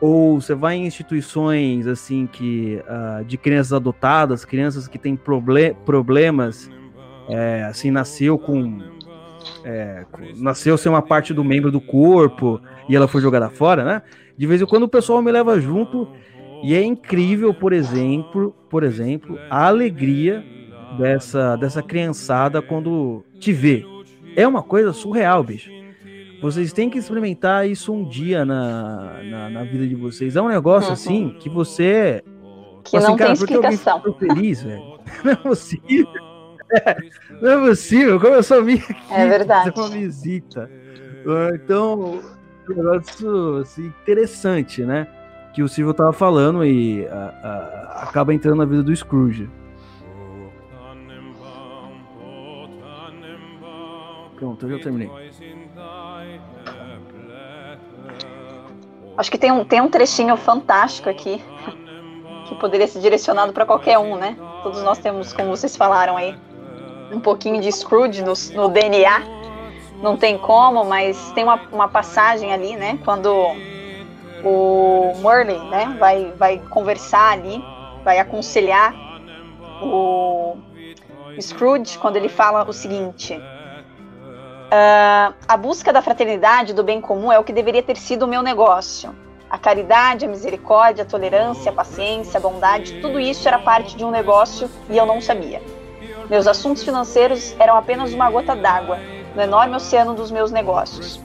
ou 0.00 0.40
você 0.40 0.54
vai 0.54 0.76
em 0.76 0.86
instituições 0.86 1.86
assim 1.86 2.26
que 2.26 2.82
ah, 2.88 3.22
de 3.26 3.36
crianças 3.36 3.72
adotadas, 3.72 4.44
crianças 4.44 4.88
que 4.88 4.98
têm 4.98 5.16
proble 5.16 5.74
problemas, 5.86 6.68
é, 7.28 7.62
assim 7.64 7.90
nasceu 7.90 8.38
com, 8.38 8.80
é, 9.64 10.04
com- 10.10 10.22
nasceu 10.42 10.76
sem 10.78 10.90
uma 10.90 11.02
parte 11.02 11.32
do 11.34 11.44
membro 11.44 11.70
do 11.70 11.80
corpo 11.80 12.60
e 12.88 12.96
ela 12.96 13.06
foi 13.06 13.20
jogada 13.20 13.50
fora, 13.50 13.84
né? 13.84 14.02
De 14.36 14.46
vez 14.46 14.62
em 14.62 14.66
quando 14.66 14.84
o 14.84 14.88
pessoal 14.88 15.20
me 15.22 15.30
leva 15.32 15.60
junto 15.60 16.08
e 16.62 16.74
é 16.74 16.82
incrível, 16.82 17.52
por 17.54 17.72
exemplo, 17.72 18.54
por 18.70 18.82
exemplo, 18.82 19.38
a 19.50 19.66
alegria 19.66 20.44
dessa 20.98 21.56
dessa 21.56 21.82
criançada 21.82 22.60
quando 22.62 23.24
te 23.38 23.52
vê. 23.52 23.84
É 24.36 24.46
uma 24.46 24.62
coisa 24.62 24.92
surreal, 24.92 25.42
bicho. 25.42 25.70
Vocês 26.40 26.72
têm 26.72 26.88
que 26.88 26.98
experimentar 26.98 27.68
isso 27.68 27.92
um 27.92 28.04
dia 28.08 28.44
na, 28.44 29.20
na, 29.24 29.50
na 29.50 29.64
vida 29.64 29.86
de 29.86 29.94
vocês. 29.96 30.36
É 30.36 30.42
um 30.42 30.48
negócio 30.48 30.88
Uhum. 30.88 30.92
assim 30.94 31.36
que 31.40 31.48
você. 31.48 32.22
Que 32.84 32.96
assim, 32.96 33.06
não 33.08 33.16
cara, 33.16 33.34
tem 33.34 33.44
explicação. 33.44 33.98
ficou 33.98 34.14
feliz, 34.14 34.62
velho? 34.62 34.82
Não 35.24 35.32
é 35.32 35.36
possível. 35.36 36.06
É, 36.70 36.96
não 37.42 37.50
é 37.50 37.68
possível. 37.68 38.20
Como 38.20 38.34
eu 38.34 38.42
só 38.42 38.62
vim 38.62 38.74
aqui 38.76 38.94
É 39.10 39.26
verdade. 39.28 39.70
fazer 39.72 39.80
uma 39.80 39.88
visita. 39.98 40.70
Então, 41.54 42.20
um 42.70 42.74
negócio 42.74 43.56
assim, 43.56 43.86
interessante, 44.02 44.82
né? 44.84 45.08
Que 45.58 45.62
o 45.64 45.68
Silvio 45.68 45.92
tava 45.92 46.12
falando 46.12 46.64
e 46.64 47.04
ah, 47.08 47.34
ah, 47.42 48.02
acaba 48.04 48.32
entrando 48.32 48.58
na 48.58 48.64
vida 48.64 48.80
do 48.80 48.94
Scrooge. 48.94 49.50
Pronto, 54.36 54.64
eu 54.64 54.78
já 54.78 54.84
terminei. 54.84 55.10
Acho 59.16 59.30
que 59.32 59.36
tem 59.36 59.50
um, 59.50 59.64
tem 59.64 59.80
um 59.80 59.88
trechinho 59.88 60.36
fantástico 60.36 61.10
aqui 61.10 61.42
que 62.46 62.54
poderia 62.54 62.86
ser 62.86 63.00
direcionado 63.00 63.52
para 63.52 63.66
qualquer 63.66 63.98
um, 63.98 64.14
né? 64.16 64.36
Todos 64.62 64.80
nós 64.84 64.98
temos, 64.98 65.32
como 65.32 65.48
vocês 65.48 65.76
falaram 65.76 66.16
aí, 66.16 66.36
um 67.10 67.18
pouquinho 67.18 67.60
de 67.60 67.72
Scrooge 67.72 68.22
no, 68.22 68.34
no 68.54 68.68
DNA. 68.68 69.22
Não 70.00 70.16
tem 70.16 70.38
como, 70.38 70.84
mas 70.84 71.32
tem 71.32 71.42
uma, 71.42 71.60
uma 71.72 71.88
passagem 71.88 72.52
ali, 72.52 72.76
né? 72.76 72.96
Quando 73.04 73.56
o 74.44 75.12
Merlin, 75.22 75.68
né, 75.70 75.96
vai, 75.98 76.32
vai 76.36 76.58
conversar 76.70 77.32
ali, 77.32 77.62
vai 78.04 78.18
aconselhar 78.18 78.94
o 79.82 80.56
Scrooge 81.40 81.98
quando 81.98 82.16
ele 82.16 82.28
fala 82.28 82.68
o 82.68 82.72
seguinte: 82.72 83.40
ah, 84.70 85.32
a 85.46 85.56
busca 85.56 85.92
da 85.92 86.02
fraternidade, 86.02 86.74
do 86.74 86.84
bem 86.84 87.00
comum, 87.00 87.32
é 87.32 87.38
o 87.38 87.44
que 87.44 87.52
deveria 87.52 87.82
ter 87.82 87.96
sido 87.96 88.24
o 88.24 88.28
meu 88.28 88.42
negócio. 88.42 89.14
A 89.48 89.56
caridade, 89.56 90.26
a 90.26 90.28
misericórdia, 90.28 91.04
a 91.04 91.06
tolerância, 91.06 91.70
a 91.70 91.74
paciência, 91.74 92.36
a 92.36 92.40
bondade, 92.40 93.00
tudo 93.00 93.18
isso 93.18 93.48
era 93.48 93.58
parte 93.58 93.96
de 93.96 94.04
um 94.04 94.10
negócio 94.10 94.70
e 94.90 94.96
eu 94.96 95.06
não 95.06 95.22
sabia. 95.22 95.62
Meus 96.28 96.46
assuntos 96.46 96.82
financeiros 96.82 97.56
eram 97.58 97.74
apenas 97.74 98.12
uma 98.12 98.30
gota 98.30 98.54
d'água 98.54 98.98
no 99.34 99.40
enorme 99.40 99.76
oceano 99.76 100.12
dos 100.12 100.30
meus 100.30 100.50
negócios. 100.50 101.18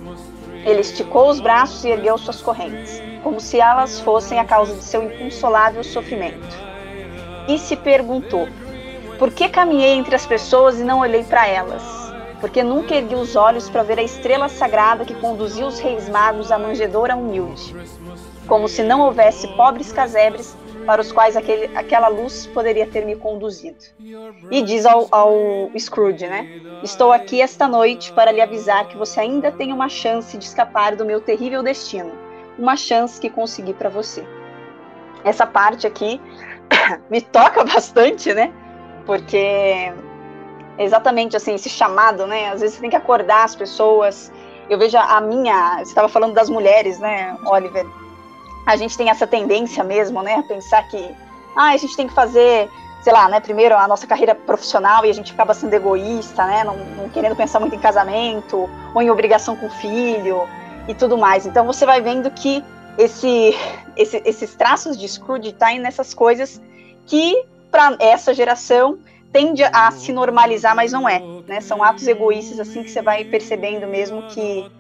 Ele 0.66 0.82
esticou 0.82 1.30
os 1.30 1.40
braços 1.40 1.84
e 1.84 1.90
ergueu 1.90 2.18
suas 2.18 2.42
correntes, 2.42 3.02
como 3.22 3.40
se 3.40 3.60
elas 3.60 4.00
fossem 4.00 4.40
a 4.40 4.46
causa 4.46 4.76
de 4.76 4.84
seu 4.84 5.04
inconsolável 5.04 5.84
sofrimento. 5.84 6.56
E 7.48 7.58
se 7.60 7.76
perguntou: 7.76 8.48
por 9.20 9.32
que 9.32 9.48
caminhei 9.48 9.94
entre 9.94 10.16
as 10.16 10.26
pessoas 10.26 10.80
e 10.80 10.84
não 10.84 11.00
olhei 11.00 11.24
para 11.24 11.48
elas? 11.48 11.84
Porque 12.40 12.64
nunca 12.64 12.96
ergui 12.96 13.16
os 13.16 13.36
olhos 13.36 13.70
para 13.70 13.84
ver 13.84 14.00
a 14.00 14.04
estrela 14.04 14.50
sagrada 14.50 15.06
que 15.06 15.14
conduziu 15.16 15.68
os 15.68 15.80
reis 15.80 16.10
magos 16.10 16.52
à 16.52 16.58
manjedoura 16.58 17.16
humilde. 17.16 17.76
Como 18.48 18.68
se 18.68 18.84
não 18.84 19.02
houvesse 19.02 19.48
pobres 19.56 19.94
casebres 19.94 20.56
para 20.86 21.02
os 21.02 21.12
quais 21.12 21.36
aquele, 21.36 21.76
aquela 21.78 22.08
luz 22.08 22.48
poderia 22.48 22.88
ter 22.88 23.06
me 23.06 23.16
conduzido. 23.16 23.78
E 24.52 24.62
diz 24.62 24.86
ao, 24.86 25.08
ao 25.12 25.72
Scrooge, 25.78 26.28
né? 26.28 26.62
Estou 26.84 27.12
aqui 27.12 27.42
esta 27.42 27.68
noite 27.68 28.12
para 28.14 28.32
lhe 28.32 28.42
avisar 28.42 28.88
que 28.88 28.98
você 28.98 29.20
ainda 29.20 29.52
tem 29.52 29.72
uma 29.72 29.90
chance 29.90 30.38
de 30.38 30.44
escapar 30.44 30.96
do 30.96 31.06
meu 31.06 31.22
terrível 31.22 31.64
destino. 31.64 32.12
Uma 32.58 32.76
chance 32.76 33.20
que 33.20 33.30
consegui 33.30 33.74
para 33.74 33.90
você. 33.90 34.26
Essa 35.24 35.48
parte 35.48 35.88
aqui 35.88 36.22
me 37.10 37.22
toca 37.22 37.64
bastante, 37.64 38.34
né? 38.34 38.52
Porque 39.06 39.92
exatamente 40.78 41.36
assim, 41.36 41.56
esse 41.56 41.70
chamado, 41.70 42.28
né? 42.28 42.50
Às 42.50 42.62
vezes 42.62 42.76
você 42.76 42.82
tem 42.82 42.90
que 42.90 42.96
acordar 42.96 43.44
as 43.46 43.56
pessoas. 43.56 44.32
Eu 44.70 44.78
vejo 44.78 44.98
a 44.98 45.20
minha, 45.22 45.78
você 45.78 45.84
estava 45.84 46.08
falando 46.08 46.34
das 46.34 46.50
mulheres, 46.50 47.00
né, 47.00 47.36
Oliver? 47.46 47.86
A 48.66 48.76
gente 48.76 48.98
tem 48.98 49.10
essa 49.10 49.28
tendência 49.28 49.84
mesmo, 49.84 50.22
né, 50.22 50.36
a 50.36 50.44
pensar 50.44 50.88
que 50.88 51.16
ah, 51.56 51.72
a 51.72 51.78
gente 51.78 51.96
tem 51.96 52.08
que 52.08 52.14
fazer, 52.14 52.70
sei 53.04 53.14
lá, 53.14 53.28
né, 53.30 53.40
primeiro 53.40 53.76
a 53.78 53.88
nossa 53.88 54.08
carreira 54.08 54.34
profissional 54.34 55.06
e 55.06 55.10
a 55.10 55.14
gente 55.14 55.34
acaba 55.34 55.54
sendo 55.54 55.74
egoísta, 55.74 56.46
né, 56.46 56.64
não, 56.64 56.78
não 56.78 57.10
querendo 57.10 57.36
pensar 57.36 57.60
muito 57.60 57.76
em 57.76 57.80
casamento 57.80 58.70
ou 58.94 59.02
em 59.02 59.10
obrigação 59.10 59.56
com 59.56 59.68
o 59.68 59.72
filho 59.72 60.48
e 60.88 60.94
tudo 60.94 61.18
mais. 61.18 61.46
Então 61.46 61.66
você 61.66 61.86
vai 61.86 62.02
vendo 62.02 62.32
que 62.32 62.64
esse, 62.98 63.56
esse 63.96 64.22
esses 64.26 64.56
traços 64.56 64.98
de 64.98 65.08
Scrooge 65.08 65.52
tá 65.54 65.74
nessas 65.74 66.14
coisas 66.14 66.62
que 67.06 67.44
para 67.72 67.96
essa 68.00 68.34
geração 68.34 69.00
tende 69.32 69.64
a 69.64 69.90
se 69.92 70.14
normalizar, 70.14 70.76
mas 70.76 70.92
não 70.92 71.10
é. 71.10 71.20
Né? 71.48 71.60
São 71.60 71.84
atos 71.84 72.08
egoístas 72.08 72.60
assim 72.60 72.84
que 72.84 72.92
você 72.92 73.02
vai 73.02 73.26
percebendo 73.26 73.88
mesmo 73.88 74.22
que 74.28 74.72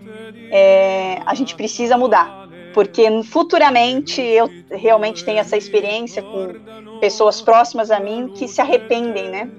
é, 0.52 1.20
a 1.26 1.34
gente 1.34 1.56
precisa 1.56 1.98
mudar. 1.98 2.43
Porque 2.74 3.08
futuramente 3.24 4.22
eu 4.22 4.50
realmente 4.72 5.24
tenho 5.24 5.40
essa 5.40 5.56
experiência 5.56 6.22
com 6.22 6.54
pessoas 7.00 7.42
próximas 7.42 7.92
a 7.92 8.00
mim 8.00 8.32
que 8.36 8.48
se 8.48 8.60
arrependem, 8.62 9.30
né? 9.30 9.50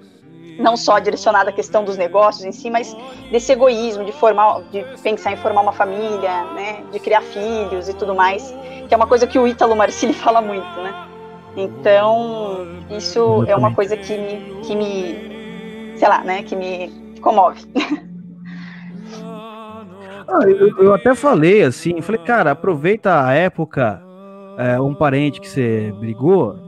Não 0.59 0.77
só 0.77 0.99
direcionada 0.99 1.51
à 1.51 1.53
questão 1.53 1.85
dos 1.85 1.97
negócios 1.97 2.45
em 2.45 2.53
si, 2.53 2.71
mas 2.71 2.97
desse 3.31 3.53
egoísmo 3.53 4.05
de 4.05 4.13
formar, 4.13 4.63
de 4.71 4.85
pensar 5.03 5.33
em 5.33 5.37
formar 5.37 5.63
uma 5.63 5.73
família, 5.73 6.45
né? 6.55 6.83
De 6.93 6.99
criar 6.99 7.23
filhos 7.23 7.89
e 7.89 7.95
tudo 7.95 8.15
mais, 8.15 8.55
que 8.89 8.95
é 8.95 8.97
uma 8.97 9.07
coisa 9.07 9.27
que 9.27 9.39
o 9.39 9.47
Ítalo 9.47 9.77
Marcilli 9.77 10.15
fala 10.15 10.41
muito, 10.41 10.81
né? 10.81 11.09
Então, 11.57 12.67
isso 12.91 13.45
é 13.47 13.55
uma 13.55 13.73
coisa 13.75 13.97
que 13.97 14.17
me, 14.17 14.61
que 14.63 14.75
me, 14.75 15.97
sei 15.97 16.09
lá, 16.09 16.25
né, 16.25 16.43
que 16.43 16.57
me 16.57 16.91
comove. 17.21 17.65
Ah, 20.29 20.49
eu, 20.49 20.79
eu, 20.79 20.95
até 20.95 21.15
falei 21.15 21.63
assim, 21.63 22.01
falei, 22.01 22.21
cara, 22.23 22.53
aproveita 22.53 23.25
a 23.25 23.33
época, 23.33 24.03
é, 24.57 24.81
um 24.81 24.95
parente 24.95 25.41
que 25.41 25.49
você 25.49 25.93
brigou, 25.99 26.59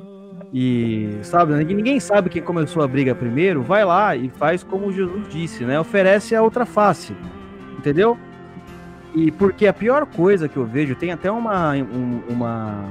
e 0.53 1.19
sabe, 1.23 1.53
ninguém 1.65 1.99
sabe 2.01 2.31
quem 2.31 2.43
começou 2.43 2.83
a 2.83 2.89
briga 2.89 3.15
primeiro, 3.15 3.63
vai 3.63 3.85
lá 3.85 4.15
e 4.17 4.29
faz 4.29 4.63
como 4.63 4.93
Jesus 4.93 5.29
disse, 5.29 5.65
né? 5.65 5.79
Oferece 5.79 6.35
a 6.35 6.43
outra 6.43 6.65
face, 6.65 7.15
entendeu? 7.79 8.17
E 9.15 9.31
porque 9.31 9.67
a 9.67 9.73
pior 9.73 10.07
coisa 10.07 10.49
que 10.49 10.57
eu 10.57 10.65
vejo, 10.65 10.95
tem 10.95 11.11
até 11.11 11.31
uma, 11.31 11.73
um, 11.75 12.23
uma 12.29 12.85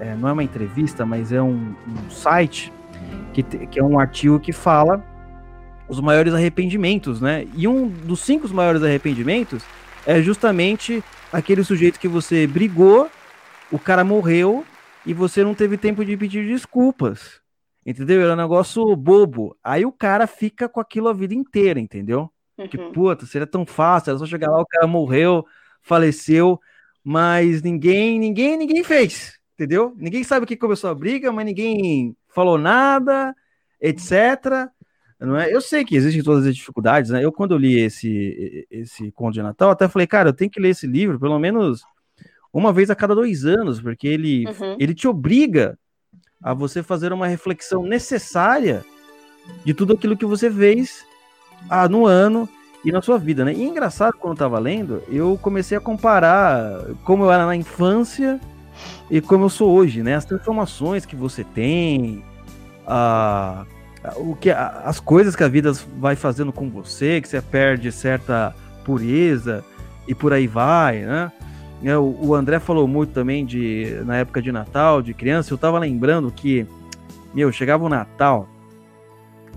é, 0.00 0.14
não 0.16 0.28
é 0.28 0.32
uma 0.32 0.42
entrevista, 0.42 1.06
mas 1.06 1.32
é 1.32 1.42
um, 1.42 1.74
um 1.86 2.10
site 2.10 2.72
que, 3.32 3.42
que 3.42 3.78
é 3.78 3.84
um 3.84 3.98
artigo 3.98 4.40
que 4.40 4.52
fala 4.52 5.04
os 5.88 6.00
maiores 6.00 6.34
arrependimentos, 6.34 7.20
né? 7.20 7.46
E 7.54 7.68
um 7.68 7.86
dos 7.88 8.20
cinco 8.20 8.48
maiores 8.48 8.82
arrependimentos 8.82 9.62
é 10.06 10.20
justamente 10.22 11.02
aquele 11.32 11.64
sujeito 11.64 11.98
que 11.98 12.08
você 12.08 12.46
brigou, 12.46 13.10
o 13.70 13.78
cara 13.78 14.04
morreu 14.04 14.64
e 15.04 15.12
você 15.12 15.42
não 15.42 15.54
teve 15.54 15.76
tempo 15.76 16.04
de 16.04 16.16
pedir 16.16 16.46
desculpas. 16.46 17.40
Entendeu? 17.84 18.22
Era 18.22 18.34
um 18.34 18.36
negócio 18.36 18.94
bobo. 18.94 19.56
Aí 19.62 19.84
o 19.84 19.90
cara 19.92 20.26
fica 20.26 20.68
com 20.68 20.80
aquilo 20.80 21.08
a 21.08 21.12
vida 21.12 21.34
inteira, 21.34 21.80
entendeu? 21.80 22.30
Uhum. 22.56 22.68
Que 22.68 22.78
puta, 22.78 23.26
seria 23.26 23.46
tão 23.46 23.66
fácil, 23.66 24.10
era 24.10 24.18
só 24.18 24.26
chegar 24.26 24.50
lá, 24.50 24.60
o 24.60 24.66
cara 24.66 24.86
morreu, 24.86 25.44
faleceu, 25.80 26.60
mas 27.02 27.62
ninguém, 27.62 28.18
ninguém, 28.18 28.56
ninguém 28.56 28.84
fez 28.84 29.42
entendeu? 29.62 29.94
Ninguém 29.96 30.24
sabe 30.24 30.44
o 30.44 30.46
que 30.46 30.56
começou 30.56 30.90
a 30.90 30.94
briga, 30.94 31.30
mas 31.30 31.46
ninguém 31.46 32.16
falou 32.28 32.58
nada, 32.58 33.34
etc. 33.80 34.68
Não 35.22 35.36
é? 35.36 35.54
Eu 35.54 35.60
sei 35.60 35.84
que 35.84 35.94
existem 35.94 36.22
todas 36.22 36.46
as 36.46 36.54
dificuldades, 36.54 37.10
né? 37.10 37.24
Eu, 37.24 37.32
quando 37.32 37.52
eu 37.52 37.58
li 37.58 37.80
esse, 37.80 38.66
esse 38.70 39.12
Conto 39.12 39.34
de 39.34 39.42
Natal, 39.42 39.70
até 39.70 39.88
falei, 39.88 40.06
cara, 40.06 40.30
eu 40.30 40.32
tenho 40.32 40.50
que 40.50 40.60
ler 40.60 40.70
esse 40.70 40.86
livro 40.86 41.18
pelo 41.18 41.38
menos 41.38 41.82
uma 42.52 42.72
vez 42.72 42.90
a 42.90 42.94
cada 42.94 43.14
dois 43.14 43.44
anos, 43.44 43.80
porque 43.80 44.06
ele, 44.06 44.46
uhum. 44.46 44.76
ele 44.78 44.94
te 44.94 45.08
obriga 45.08 45.78
a 46.42 46.52
você 46.52 46.82
fazer 46.82 47.12
uma 47.12 47.26
reflexão 47.26 47.84
necessária 47.84 48.84
de 49.64 49.72
tudo 49.72 49.94
aquilo 49.94 50.16
que 50.16 50.26
você 50.26 50.50
fez 50.50 51.04
ah, 51.70 51.88
no 51.88 52.04
ano 52.04 52.48
e 52.84 52.90
na 52.90 53.00
sua 53.00 53.16
vida, 53.16 53.44
né? 53.44 53.54
E 53.54 53.62
engraçado, 53.62 54.14
quando 54.18 54.34
eu 54.34 54.38
tava 54.38 54.58
lendo, 54.58 55.02
eu 55.08 55.38
comecei 55.40 55.78
a 55.78 55.80
comparar 55.80 56.84
como 57.04 57.24
eu 57.24 57.32
era 57.32 57.46
na 57.46 57.54
infância 57.54 58.40
e 59.08 59.20
como 59.20 59.44
eu 59.44 59.48
sou 59.48 59.70
hoje, 59.70 60.02
né? 60.02 60.16
As 60.16 60.24
transformações 60.24 61.06
que 61.06 61.14
você 61.14 61.44
tem, 61.44 62.24
a, 62.86 63.64
o 64.16 64.34
que, 64.34 64.50
as 64.50 64.98
coisas 64.98 65.36
que 65.36 65.44
a 65.44 65.48
vida 65.48 65.72
vai 65.98 66.16
fazendo 66.16 66.52
com 66.52 66.68
você, 66.68 67.20
que 67.20 67.28
você 67.28 67.40
perde 67.40 67.92
certa 67.92 68.54
pureza 68.84 69.64
e 70.08 70.14
por 70.14 70.32
aí 70.32 70.46
vai, 70.46 71.00
né? 71.00 71.30
É, 71.84 71.98
o, 71.98 72.34
André 72.34 72.60
falou 72.60 72.86
muito 72.86 73.12
também 73.12 73.44
de 73.44 74.00
na 74.04 74.16
época 74.16 74.40
de 74.40 74.52
Natal, 74.52 75.02
de 75.02 75.12
criança. 75.12 75.52
Eu 75.52 75.58
tava 75.58 75.80
lembrando 75.80 76.30
que, 76.30 76.64
meu, 77.34 77.50
chegava 77.50 77.84
o 77.84 77.88
Natal 77.88 78.48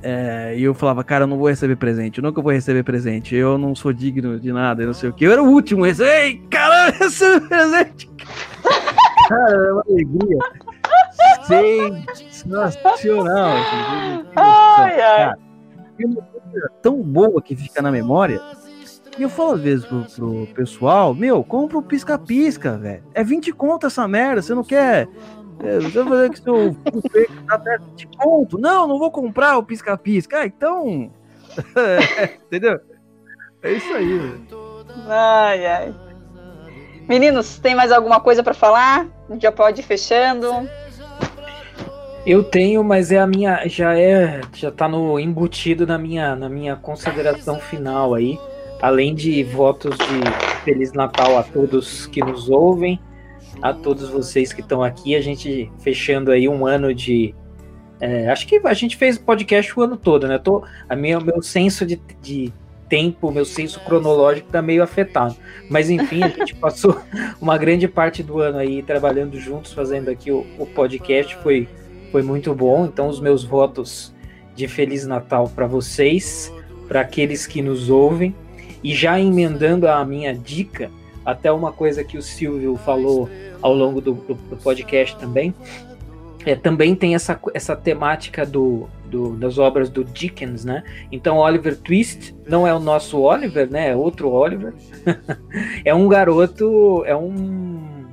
é, 0.01 0.55
e 0.57 0.63
eu 0.63 0.73
falava, 0.73 1.03
cara, 1.03 1.23
eu 1.23 1.27
não 1.27 1.37
vou 1.37 1.49
receber 1.49 1.75
presente, 1.75 2.17
eu 2.17 2.23
nunca 2.23 2.41
vou 2.41 2.51
receber 2.51 2.83
presente, 2.83 3.35
eu 3.35 3.57
não 3.57 3.75
sou 3.75 3.93
digno 3.93 4.39
de 4.39 4.51
nada, 4.51 4.81
eu 4.81 4.87
não 4.87 4.93
sei 4.93 5.09
o 5.09 5.13
que. 5.13 5.23
Eu 5.23 5.31
era 5.31 5.43
o 5.43 5.47
último 5.47 5.83
a 5.83 5.87
receber. 5.87 6.23
Ei, 6.23 6.37
caramba, 6.49 6.97
receber 7.03 7.47
presente! 7.47 8.09
Cara, 9.29 9.55
é 9.55 9.71
uma 9.71 9.83
alegria. 9.87 10.37
Sensacional. 12.31 13.51
Ai, 14.35 15.01
ai. 15.01 15.33
É 15.99 16.05
uma 16.05 16.21
coisa 16.21 16.71
tão 16.81 17.01
boa 17.01 17.41
que 17.41 17.55
fica 17.55 17.81
na 17.81 17.91
memória. 17.91 18.41
E 19.17 19.23
eu 19.23 19.29
falo 19.29 19.53
às 19.53 19.61
vezes 19.61 19.85
pro, 19.85 20.03
pro 20.03 20.47
pessoal, 20.53 21.13
meu, 21.13 21.43
compra 21.43 21.77
o 21.77 21.81
pisca-pisca, 21.81 22.77
velho. 22.77 23.03
É 23.13 23.23
20 23.23 23.53
conto 23.53 23.87
essa 23.87 24.07
merda, 24.07 24.41
você 24.41 24.53
não 24.53 24.63
quer. 24.63 25.07
É, 25.63 25.79
você 25.79 26.03
vai 26.03 26.09
fazer 26.09 26.29
que 26.31 26.41
seu 26.41 26.75
tá 27.47 27.55
até 27.55 27.77
20 27.77 28.09
conto. 28.17 28.57
Não, 28.57 28.87
não 28.87 28.99
vou 28.99 29.09
comprar 29.09 29.57
o 29.57 29.63
pisca-pisca. 29.63 30.39
Ah, 30.39 30.45
então. 30.45 31.09
Entendeu? 32.47 32.79
É 33.63 33.71
isso 33.71 33.93
aí. 33.93 34.45
Ai, 35.07 35.65
ai. 35.65 35.95
Meninos, 37.07 37.57
tem 37.59 37.73
mais 37.73 37.91
alguma 37.91 38.19
coisa 38.19 38.43
para 38.43 38.53
falar? 38.53 39.07
Já 39.39 39.51
pode 39.51 39.81
ir 39.81 39.83
fechando. 39.83 40.47
Eu 42.25 42.43
tenho, 42.43 42.83
mas 42.83 43.11
é 43.11 43.19
a 43.19 43.27
minha, 43.27 43.67
já 43.67 43.97
é, 43.97 44.41
já 44.51 44.71
tá 44.71 44.87
no 44.87 45.19
embutido 45.19 45.85
na 45.85 45.95
minha, 45.95 46.35
na 46.35 46.49
minha 46.49 46.75
consideração 46.75 47.59
final 47.59 48.15
aí. 48.15 48.39
Além 48.81 49.13
de 49.13 49.43
votos 49.43 49.95
de 49.95 50.63
Feliz 50.63 50.91
Natal 50.91 51.37
a 51.37 51.43
todos 51.43 52.07
que 52.07 52.21
nos 52.21 52.49
ouvem, 52.49 52.99
a 53.61 53.71
todos 53.73 54.09
vocês 54.09 54.51
que 54.51 54.61
estão 54.61 54.83
aqui, 54.83 55.15
a 55.15 55.21
gente 55.21 55.71
fechando 55.79 56.31
aí 56.31 56.49
um 56.49 56.65
ano 56.65 56.93
de. 56.95 57.35
É, 58.01 58.29
acho 58.29 58.47
que 58.47 58.59
a 58.63 58.73
gente 58.73 58.97
fez 58.97 59.19
podcast 59.19 59.79
o 59.79 59.83
ano 59.83 59.95
todo, 59.95 60.27
né? 60.27 60.39
Tô, 60.39 60.63
a 60.89 60.95
minha, 60.95 61.19
meu 61.19 61.43
senso 61.43 61.85
de, 61.85 62.01
de 62.21 62.51
tempo, 62.89 63.31
meu 63.31 63.45
senso 63.45 63.79
cronológico 63.81 64.51
tá 64.51 64.63
meio 64.63 64.81
afetado. 64.81 65.35
Mas 65.69 65.91
enfim, 65.91 66.23
a 66.23 66.29
gente 66.29 66.55
passou 66.59 66.99
uma 67.39 67.55
grande 67.57 67.87
parte 67.87 68.23
do 68.23 68.39
ano 68.39 68.57
aí 68.57 68.81
trabalhando 68.81 69.39
juntos, 69.39 69.73
fazendo 69.73 70.09
aqui 70.09 70.31
o, 70.31 70.45
o 70.57 70.65
podcast, 70.65 71.35
foi, 71.37 71.69
foi 72.15 72.21
muito 72.21 72.55
bom. 72.55 72.85
Então, 72.85 73.09
os 73.09 73.19
meus 73.19 73.43
votos 73.43 74.15
de 74.55 74.69
Feliz 74.69 75.05
Natal 75.05 75.49
para 75.49 75.67
vocês, 75.67 76.49
para 76.87 77.01
aqueles 77.01 77.45
que 77.45 77.61
nos 77.61 77.89
ouvem. 77.89 78.33
E 78.81 78.95
já 78.95 79.19
emendando 79.19 79.85
a 79.85 80.05
minha 80.05 80.33
dica, 80.33 80.89
até 81.25 81.51
uma 81.51 81.73
coisa 81.73 82.05
que 82.05 82.17
o 82.17 82.21
Silvio 82.21 82.77
falou 82.77 83.29
ao 83.61 83.73
longo 83.73 83.99
do, 83.99 84.13
do, 84.13 84.33
do 84.33 84.55
podcast 84.55 85.17
também, 85.17 85.53
é, 86.45 86.55
também 86.55 86.95
tem 86.95 87.15
essa, 87.15 87.37
essa 87.53 87.75
temática 87.75 88.45
do, 88.45 88.87
do, 89.07 89.31
das 89.35 89.57
obras 89.57 89.89
do 89.89 90.01
Dickens, 90.01 90.63
né? 90.63 90.85
Então 91.11 91.35
Oliver 91.35 91.75
Twist 91.75 92.33
não 92.47 92.65
é 92.65 92.73
o 92.73 92.79
nosso 92.79 93.19
Oliver, 93.19 93.69
né? 93.69 93.89
É 93.89 93.95
outro 93.95 94.31
Oliver. 94.31 94.73
é 95.83 95.93
um 95.93 96.07
garoto, 96.07 97.03
é 97.05 97.13
um 97.13 98.05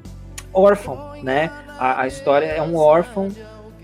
órfão, 0.53 1.13
né? 1.23 1.53
A, 1.79 2.03
a, 2.03 2.07
história 2.09 2.47
é 2.47 2.61
um 2.61 2.75
órfão 2.75 3.29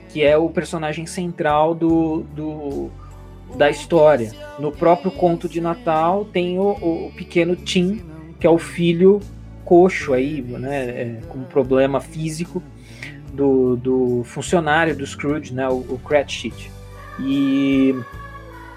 que 0.09 0.23
é 0.23 0.37
o 0.37 0.49
personagem 0.49 1.07
central 1.07 1.75
do, 1.75 2.25
do 2.35 2.91
da 3.57 3.71
história. 3.71 4.31
No 4.59 4.71
próprio 4.71 5.11
conto 5.11 5.49
de 5.49 5.61
Natal 5.61 6.25
tem 6.27 6.59
o, 6.59 6.71
o 6.71 7.13
pequeno 7.17 7.57
Tim, 7.57 8.03
que 8.39 8.47
é 8.47 8.51
o 8.51 8.59
filho 8.59 9.21
coxo 9.65 10.15
aí, 10.15 10.43
né? 10.43 10.85
É, 10.85 11.21
com 11.29 11.43
problema 11.45 12.01
físico 12.01 12.63
do, 13.33 13.77
do 13.77 14.23
funcionário 14.25 14.97
do 14.97 15.07
Scrooge, 15.07 15.55
né, 15.55 15.69
o, 15.69 15.77
o 15.77 16.01
Cratchit. 16.05 16.71
E, 17.21 17.95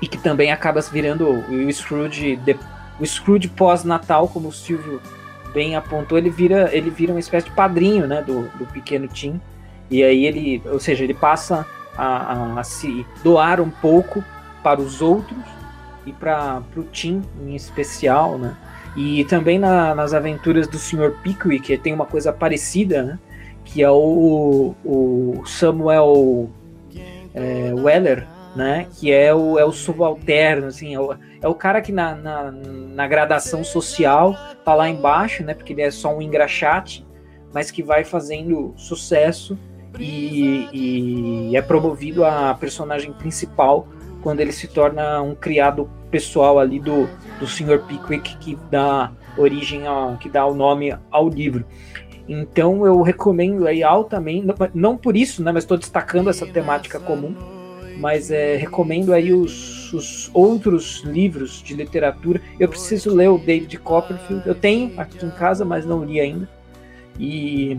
e 0.02 0.08
que 0.08 0.18
também 0.18 0.52
acaba 0.52 0.82
virando 0.82 1.28
o 1.28 1.72
Scrooge, 1.74 2.36
de, 2.38 2.56
o 3.00 3.06
Scrooge 3.06 3.48
pós-natal, 3.48 4.28
como 4.28 4.50
o 4.50 4.54
Silvio 4.54 5.02
bem 5.54 5.76
apontou, 5.76 6.18
ele 6.18 6.30
vira, 6.30 6.70
ele 6.72 6.90
vira 6.90 7.14
uma 7.14 7.20
espécie 7.20 7.50
de 7.50 7.56
padrinho 7.56 8.08
né, 8.08 8.22
do, 8.22 8.44
do 8.58 8.66
pequeno 8.68 9.08
Tim. 9.08 9.40
E 9.92 10.04
aí 10.04 10.26
ele, 10.26 10.64
ou 10.66 10.80
seja, 10.80 11.04
ele 11.04 11.14
passa 11.14 11.68
a, 11.96 12.06
a, 12.06 12.60
a 12.60 12.64
se 12.64 13.06
doar 13.24 13.62
um 13.62 13.70
pouco 13.70 14.24
para 14.64 14.82
os 14.82 15.02
outros 15.02 15.38
e 16.06 16.12
para 16.12 16.64
o 16.76 16.84
Tim 16.84 17.22
em 17.46 17.56
especial, 17.56 18.38
né? 18.38 18.56
E 18.96 19.24
também 19.26 19.60
na, 19.60 19.94
nas 19.94 20.14
aventuras 20.14 20.68
do 20.68 20.78
Sr. 20.78 21.12
Pickwick 21.22 21.78
tem 21.78 21.94
uma 21.94 22.06
coisa 22.06 22.34
parecida, 22.34 23.04
né? 23.04 23.20
que 23.64 23.82
é 23.82 23.90
o, 23.90 24.76
o 24.84 25.44
Samuel 25.46 26.50
é, 27.34 27.74
Weller, 27.74 28.28
né? 28.56 28.88
Que 29.00 29.12
é 29.12 29.34
o, 29.34 29.58
é 29.58 29.64
o 29.64 29.72
subalterno, 29.72 30.68
assim, 30.68 30.94
é 30.94 31.00
o, 31.00 31.16
é 31.42 31.48
o 31.48 31.56
cara 31.56 31.82
que 31.82 31.92
na, 31.92 32.16
na, 32.16 32.52
na, 32.52 33.08
gradação 33.08 33.64
social 33.64 34.36
tá 34.66 34.74
lá 34.74 34.90
embaixo, 34.90 35.44
né? 35.44 35.54
Porque 35.54 35.74
ele 35.74 35.84
é 35.84 35.92
só 35.92 36.16
um 36.16 36.22
engraxate, 36.22 37.06
mas 37.54 37.72
que 37.72 37.82
vai 37.82 38.04
fazendo 38.04 38.74
sucesso 38.76 39.58
e, 40.00 41.50
e 41.52 41.58
é 41.58 41.62
promovido 41.62 42.24
a 42.26 42.54
personagem 42.54 43.12
principal 43.14 43.88
quando 44.22 44.40
ele 44.40 44.52
se 44.52 44.68
torna 44.68 45.22
um 45.22 45.36
criado 45.36 45.90
pessoal 46.10 46.60
ali 46.60 46.80
do, 46.80 47.08
do 47.40 47.48
Sr. 47.48 47.80
Pickwick 47.88 48.38
que 48.38 48.58
dá 48.70 49.12
origem 49.38 49.88
a, 49.88 50.18
que 50.20 50.30
dá 50.30 50.46
o 50.46 50.54
nome 50.54 50.96
ao 51.10 51.28
livro. 51.28 51.66
Então 52.28 52.86
eu 52.86 53.02
recomendo 53.02 53.68
aí 53.68 53.84
altamente, 53.84 54.48
não 54.74 54.96
por 54.96 55.18
isso, 55.18 55.44
né, 55.44 55.52
mas 55.52 55.64
estou 55.64 55.78
destacando 55.78 56.30
essa 56.30 56.46
temática 56.46 57.00
comum, 57.00 57.36
mas 57.98 58.32
é, 58.32 58.56
recomendo 58.56 59.14
aí 59.14 59.34
os, 59.34 59.92
os, 59.94 60.30
outros 60.34 61.04
livros 61.06 61.62
de 61.62 61.74
literatura. 61.74 62.42
Eu 62.60 62.70
preciso 62.70 63.14
ler 63.14 63.30
o 63.30 63.38
David 63.38 63.78
Copperfield, 63.80 64.48
eu 64.48 64.56
tenho 64.56 65.00
aqui 65.00 65.26
em 65.26 65.30
casa, 65.32 65.66
mas 65.66 65.86
não 65.86 66.04
li 66.04 66.20
ainda. 66.20 66.48
E 67.20 67.78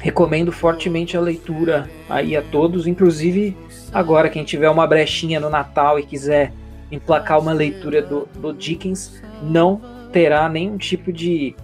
recomendo 0.00 0.52
fortemente 0.52 1.16
a 1.16 1.20
leitura 1.20 1.88
aí 2.08 2.36
a 2.36 2.42
todos, 2.42 2.86
inclusive 2.86 3.56
agora 3.92 4.28
quem 4.28 4.44
tiver 4.44 4.68
uma 4.68 4.86
brechinha 4.86 5.40
no 5.40 5.50
Natal 5.50 5.98
e 5.98 6.02
quiser 6.02 6.52
emplacar 6.90 7.40
uma 7.40 7.52
leitura 7.52 8.02
do, 8.02 8.28
do 8.34 8.52
Dickens, 8.52 9.22
não 9.42 9.80
terá 10.12 10.48
nenhum 10.48 10.76
tipo 10.76 11.12
de 11.12 11.54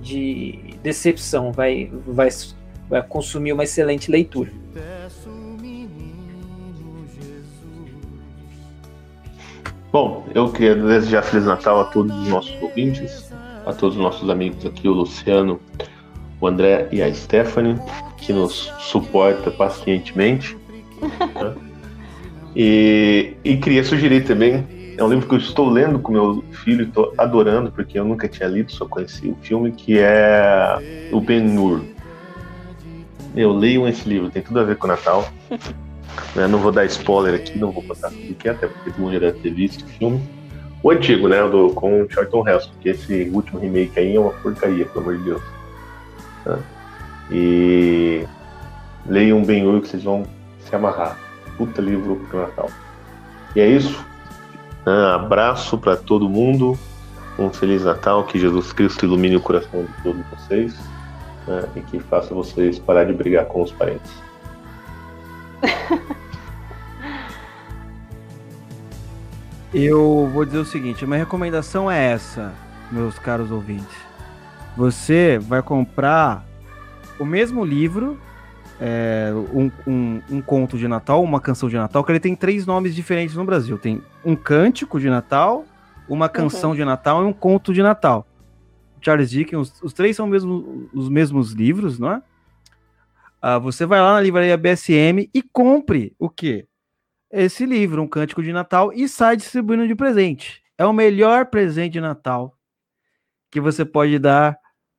de 0.00 0.78
decepção, 0.82 1.52
vai, 1.52 1.90
vai, 2.06 2.28
vai 2.88 3.02
consumir 3.02 3.52
uma 3.52 3.64
excelente 3.64 4.10
leitura. 4.10 4.50
Bom, 9.90 10.26
eu 10.34 10.52
queria 10.52 10.74
desejar 10.74 11.22
Feliz 11.22 11.46
Natal 11.46 11.80
a 11.80 11.84
todos 11.84 12.14
os 12.14 12.28
nossos 12.28 12.62
ouvintes, 12.62 13.32
a 13.64 13.72
todos 13.72 13.96
os 13.96 14.02
nossos 14.02 14.28
amigos 14.28 14.64
aqui, 14.66 14.86
o 14.86 14.92
Luciano, 14.92 15.58
o 16.40 16.46
André 16.46 16.88
e 16.92 17.02
a 17.02 17.12
Stephanie, 17.12 17.76
que 18.16 18.32
nos 18.32 18.72
suporta 18.78 19.50
pacientemente. 19.50 20.56
né? 21.00 21.54
e, 22.54 23.34
e 23.44 23.56
queria 23.56 23.84
sugerir 23.84 24.24
também 24.24 24.78
é 24.98 25.04
um 25.04 25.08
livro 25.08 25.28
que 25.28 25.34
eu 25.36 25.38
estou 25.38 25.70
lendo 25.70 26.00
com 26.00 26.10
meu 26.10 26.44
filho 26.50 26.84
estou 26.84 27.14
adorando, 27.16 27.70
porque 27.70 27.96
eu 28.00 28.04
nunca 28.04 28.26
tinha 28.26 28.48
lido, 28.48 28.72
só 28.72 28.84
conheci 28.84 29.28
o 29.28 29.36
filme, 29.40 29.70
que 29.70 29.96
é 29.96 31.08
o 31.12 31.20
Ben-Hur. 31.20 31.82
Eu 33.36 33.52
leio 33.52 33.86
esse 33.86 34.08
livro, 34.08 34.28
tem 34.28 34.42
tudo 34.42 34.58
a 34.58 34.64
ver 34.64 34.74
com 34.74 34.88
o 34.88 34.90
Natal. 34.90 35.30
né? 36.34 36.48
Não 36.48 36.58
vou 36.58 36.72
dar 36.72 36.84
spoiler 36.86 37.36
aqui, 37.36 37.56
não 37.56 37.70
vou 37.70 37.84
contar 37.84 38.10
tudo 38.10 38.34
que 38.34 38.48
é, 38.48 38.50
até 38.50 38.66
porque 38.66 38.90
todo 38.90 39.00
mundo 39.00 39.12
já 39.12 39.20
deve 39.20 39.38
ter 39.38 39.54
visto 39.54 39.84
o 39.84 39.86
filme. 39.86 40.20
O 40.82 40.90
antigo, 40.90 41.28
né? 41.28 41.48
Do, 41.48 41.70
com 41.74 42.02
o 42.02 42.10
Charlton 42.10 42.48
Heston, 42.48 42.72
porque 42.72 42.88
esse 42.88 43.30
último 43.32 43.60
remake 43.60 44.00
aí 44.00 44.16
é 44.16 44.20
uma 44.20 44.32
porcaria, 44.32 44.84
pelo 44.84 45.04
amor 45.04 45.18
de 45.18 45.24
Deus. 45.24 45.42
Né? 46.48 46.58
E 47.30 48.26
leiam 49.06 49.44
Ben-Hur 49.44 49.82
que 49.82 49.88
vocês 49.88 50.02
vão 50.02 50.24
se 50.60 50.74
amarrar. 50.74 51.16
Puta 51.56 51.80
livro 51.80 52.16
pro 52.28 52.40
Natal. 52.40 52.70
E 53.54 53.60
é 53.60 53.66
isso. 53.66 54.04
Né? 54.86 55.14
Abraço 55.14 55.76
para 55.78 55.96
todo 55.96 56.28
mundo. 56.28 56.78
Um 57.38 57.50
Feliz 57.50 57.84
Natal. 57.84 58.24
Que 58.24 58.38
Jesus 58.38 58.72
Cristo 58.72 59.04
ilumine 59.04 59.36
o 59.36 59.40
coração 59.40 59.84
de 59.84 60.02
todos 60.02 60.22
vocês. 60.30 60.74
Né? 61.46 61.68
E 61.76 61.80
que 61.80 62.00
faça 62.00 62.34
vocês 62.34 62.78
parar 62.78 63.04
de 63.04 63.12
brigar 63.12 63.44
com 63.46 63.62
os 63.62 63.72
parentes. 63.72 64.10
Eu 69.74 70.30
vou 70.32 70.44
dizer 70.46 70.58
o 70.58 70.64
seguinte: 70.64 71.04
minha 71.04 71.18
recomendação 71.18 71.90
é 71.90 72.12
essa, 72.12 72.54
meus 72.90 73.18
caros 73.18 73.50
ouvintes. 73.50 74.07
Você 74.78 75.40
vai 75.40 75.60
comprar 75.60 76.46
o 77.18 77.24
mesmo 77.24 77.64
livro 77.64 78.16
é, 78.80 79.32
um, 79.52 79.72
um, 79.84 80.22
um, 80.30 80.40
conto 80.40 80.78
de 80.78 80.86
Natal, 80.86 81.20
uma 81.20 81.40
canção 81.40 81.68
de 81.68 81.74
Natal, 81.74 82.04
que 82.04 82.12
ele 82.12 82.20
tem 82.20 82.36
três 82.36 82.64
nomes 82.64 82.94
diferentes 82.94 83.34
no 83.34 83.44
Brasil. 83.44 83.76
Tem 83.76 84.00
um 84.24 84.36
cântico 84.36 85.00
de 85.00 85.10
Natal, 85.10 85.64
uma 86.08 86.28
canção 86.28 86.70
uhum. 86.70 86.76
de 86.76 86.84
Natal 86.84 87.24
e 87.24 87.26
um 87.26 87.32
conto 87.32 87.74
de 87.74 87.82
Natal. 87.82 88.24
Charles 89.00 89.30
Dickens, 89.30 89.58
os, 89.62 89.82
os 89.82 89.92
três 89.92 90.14
são 90.14 90.28
mesmo, 90.28 90.88
os 90.94 91.08
mesmos 91.08 91.50
livros, 91.50 91.98
não 91.98 92.12
é? 92.12 92.22
Ah, 93.42 93.58
você 93.58 93.84
vai 93.84 94.00
lá 94.00 94.12
na 94.12 94.20
livraria 94.20 94.56
BSM 94.56 95.28
e 95.34 95.42
compre 95.42 96.14
o 96.20 96.30
quê? 96.30 96.68
Esse 97.32 97.66
livro, 97.66 98.00
um 98.00 98.06
cântico 98.06 98.44
de 98.44 98.52
Natal, 98.52 98.92
e 98.92 99.08
sai 99.08 99.36
distribuindo 99.36 99.88
de 99.88 99.96
presente. 99.96 100.62
É 100.78 100.86
o 100.86 100.92
melhor 100.92 101.46
presente 101.46 101.94
de 101.94 102.00
Natal 102.00 102.54
que 103.50 103.60
você 103.60 103.84
pode 103.84 104.20
dar 104.20 104.56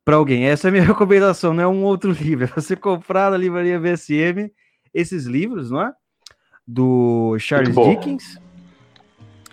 para 0.10 0.18
alguém. 0.18 0.46
Essa 0.46 0.68
é 0.68 0.70
a 0.70 0.72
minha 0.72 0.84
recomendação, 0.86 1.54
não 1.54 1.64
é 1.64 1.68
um 1.68 1.84
outro 1.84 2.12
livro. 2.12 2.46
É 2.46 2.48
você 2.48 2.76
comprar 2.76 3.30
na 3.30 3.38
livraria 3.38 3.80
VSM 3.80 4.50
esses 4.92 5.26
livros, 5.26 5.70
não 5.70 5.84
é? 5.84 5.94
Do 6.68 7.38
Charles 7.38 7.76
Dickens, 7.76 8.40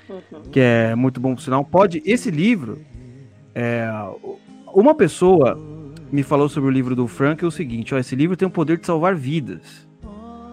uhum. 0.08 0.42
que 0.50 0.58
é 0.58 0.94
muito 0.94 1.20
bom 1.20 1.34
por 1.34 1.42
sinal. 1.42 1.62
Pode, 1.62 2.02
esse 2.06 2.30
livro, 2.30 2.78
é, 3.54 3.86
uma 4.68 4.94
pessoa 4.94 5.60
me 6.10 6.22
falou 6.22 6.48
sobre 6.48 6.70
o 6.70 6.72
livro 6.72 6.96
do 6.96 7.06
Frank 7.06 7.44
é 7.44 7.46
o 7.46 7.50
seguinte: 7.50 7.94
ó, 7.94 7.98
esse 7.98 8.16
livro 8.16 8.34
tem 8.34 8.48
o 8.48 8.50
poder 8.50 8.78
de 8.78 8.86
salvar 8.86 9.14
vidas. 9.14 9.86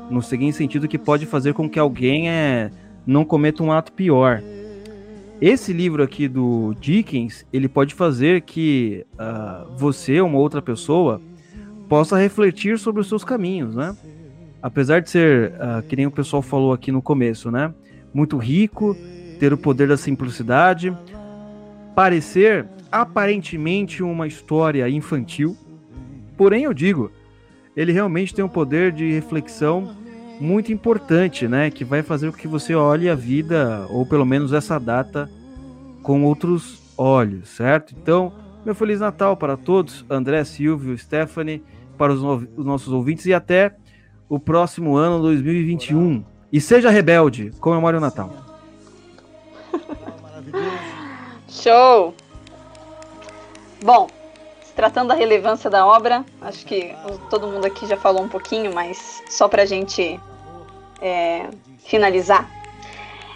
No 0.10 0.22
seguinte 0.22 0.58
sentido, 0.58 0.88
que 0.88 0.98
pode 0.98 1.26
fazer 1.26 1.54
com 1.54 1.70
que 1.70 1.80
alguém 1.80 2.30
é, 2.30 2.70
não 3.06 3.24
cometa 3.24 3.64
um 3.64 3.72
ato 3.72 3.94
pior. 3.94 4.42
Esse 5.46 5.74
livro 5.74 6.02
aqui 6.02 6.30
do 6.30 6.74
Dickens, 6.80 7.46
ele 7.52 7.68
pode 7.68 7.94
fazer 7.94 8.44
que 8.44 9.06
uh, 9.16 9.78
você, 9.78 10.22
uma 10.22 10.38
outra 10.38 10.62
pessoa, 10.62 11.22
possa 11.90 12.18
refletir 12.18 12.80
sobre 12.80 13.02
os 13.02 13.10
seus 13.10 13.26
caminhos, 13.26 13.76
né? 13.76 13.94
Apesar 14.62 15.02
de 15.02 15.10
ser, 15.10 15.52
uh, 15.56 15.84
que 15.86 15.98
nem 15.98 16.08
o 16.08 16.12
pessoal 16.12 16.42
falou 16.42 16.72
aqui 16.72 16.94
no 16.94 17.02
começo, 17.02 17.52
né? 17.52 17.74
Muito 18.14 18.38
rico, 18.38 18.96
ter 19.38 19.52
o 19.52 19.58
poder 19.58 19.90
da 19.90 19.98
simplicidade, 19.98 20.98
parecer 21.94 22.66
aparentemente 22.90 24.02
uma 24.02 24.26
história 24.26 24.88
infantil, 24.88 25.58
porém 26.38 26.64
eu 26.64 26.74
digo, 26.74 27.12
ele 27.76 27.92
realmente 27.92 28.34
tem 28.34 28.46
um 28.46 28.50
poder 28.50 28.94
de 28.94 29.12
reflexão 29.12 29.94
muito 30.40 30.72
importante, 30.72 31.48
né? 31.48 31.70
Que 31.70 31.84
vai 31.84 32.04
fazer 32.04 32.32
com 32.32 32.38
que 32.38 32.48
você 32.48 32.76
olhe 32.76 33.10
a 33.10 33.16
vida, 33.16 33.86
ou 33.90 34.06
pelo 34.06 34.26
menos 34.26 34.54
essa 34.54 34.80
data, 34.80 35.30
com 36.02 36.24
outros 36.24 36.82
olhos, 36.98 37.50
certo? 37.50 37.96
Então, 38.00 38.34
meu 38.66 38.76
Feliz 38.76 39.00
Natal 39.00 39.36
para 39.36 39.58
todos, 39.58 40.06
André, 40.10 40.44
Silvio, 40.44 40.98
Stephanie, 40.98 41.64
para 41.98 42.14
os, 42.14 42.22
os 42.58 42.66
nossos 42.66 42.92
ouvintes 42.92 43.26
e 43.26 43.34
até 43.34 43.76
o 44.30 44.40
próximo 44.40 44.96
ano, 44.96 45.22
2021. 45.22 46.24
E 46.52 46.62
seja 46.62 46.90
rebelde, 46.90 47.52
comemore 47.60 47.98
o 47.98 48.00
Natal. 48.00 48.32
Show! 51.50 52.14
Bom, 53.84 54.08
tratando 54.76 55.10
da 55.10 55.14
relevância 55.14 55.70
da 55.70 55.86
obra, 55.86 56.26
acho 56.42 56.66
que 56.66 56.96
todo 57.30 57.48
mundo 57.48 57.66
aqui 57.66 57.86
já 57.86 57.98
falou 57.98 58.24
um 58.24 58.30
pouquinho, 58.30 58.74
mas 58.74 59.24
só 59.30 59.48
para 59.48 59.64
a 59.64 59.66
gente 59.66 60.20
é, 61.02 61.48
finalizar. 61.80 62.50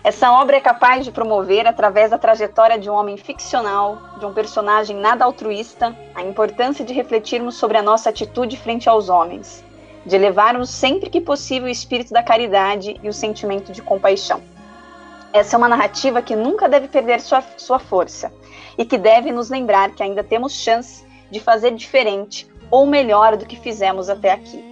Essa 0.04 0.32
obra 0.32 0.56
é 0.56 0.62
capaz 0.62 1.04
de 1.04 1.12
promover, 1.12 1.68
através 1.68 2.12
da 2.12 2.18
trajetória 2.18 2.80
de 2.80 2.90
um 2.90 2.94
homem 2.94 3.18
ficcional, 3.18 3.98
de 4.18 4.26
um 4.26 4.34
personagem 4.34 4.96
nada 4.96 5.26
altruísta, 5.26 5.94
a 6.16 6.24
importância 6.24 6.86
de 6.86 6.94
refletirmos 6.94 7.56
sobre 7.56 7.78
a 7.78 7.82
nossa 7.82 8.10
atitude 8.10 8.56
frente 8.56 8.88
aos 8.88 9.10
homens, 9.10 9.64
de 10.06 10.16
elevarmos 10.16 10.70
sempre 10.70 11.10
que 11.10 11.20
possível 11.20 11.68
o 11.68 11.72
espírito 11.72 12.14
da 12.14 12.24
caridade 12.24 12.98
e 13.04 13.10
o 13.10 13.14
sentimento 13.14 13.74
de 13.74 13.82
compaixão. 13.82 14.42
Essa 15.34 15.56
é 15.56 15.58
uma 15.58 15.68
narrativa 15.68 16.22
que 16.22 16.36
nunca 16.36 16.70
deve 16.70 16.88
perder 16.88 17.20
sua, 17.20 17.44
sua 17.58 17.78
força 17.78 18.32
e 18.78 18.86
que 18.86 18.98
deve 18.98 19.32
nos 19.32 19.50
lembrar 19.50 19.92
que 19.92 20.02
ainda 20.02 20.24
temos 20.24 20.54
chance 20.54 21.06
de 21.32 21.40
fazer 21.40 21.72
diferente 21.72 22.48
ou 22.70 22.86
melhor 22.86 23.38
do 23.38 23.46
que 23.46 23.56
fizemos 23.56 24.10
até 24.10 24.32
aqui. 24.32 24.64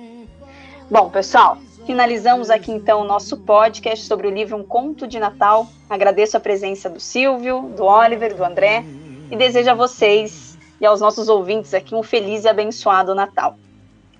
Bom, 0.89 1.09
pessoal, 1.09 1.57
finalizamos 1.85 2.49
aqui 2.49 2.71
então 2.71 3.01
o 3.01 3.05
nosso 3.05 3.37
podcast 3.37 4.05
sobre 4.05 4.27
o 4.27 4.31
livro 4.31 4.57
Um 4.57 4.63
Conto 4.63 5.07
de 5.07 5.19
Natal. 5.19 5.67
Agradeço 5.89 6.37
a 6.37 6.39
presença 6.39 6.89
do 6.89 6.99
Silvio, 6.99 7.73
do 7.75 7.85
Oliver, 7.85 8.35
do 8.35 8.43
André 8.43 8.83
e 9.31 9.35
desejo 9.35 9.71
a 9.71 9.73
vocês 9.73 10.57
e 10.79 10.85
aos 10.85 11.01
nossos 11.01 11.29
ouvintes 11.29 11.73
aqui 11.73 11.95
um 11.95 12.03
feliz 12.03 12.43
e 12.43 12.49
abençoado 12.49 13.15
Natal. 13.15 13.57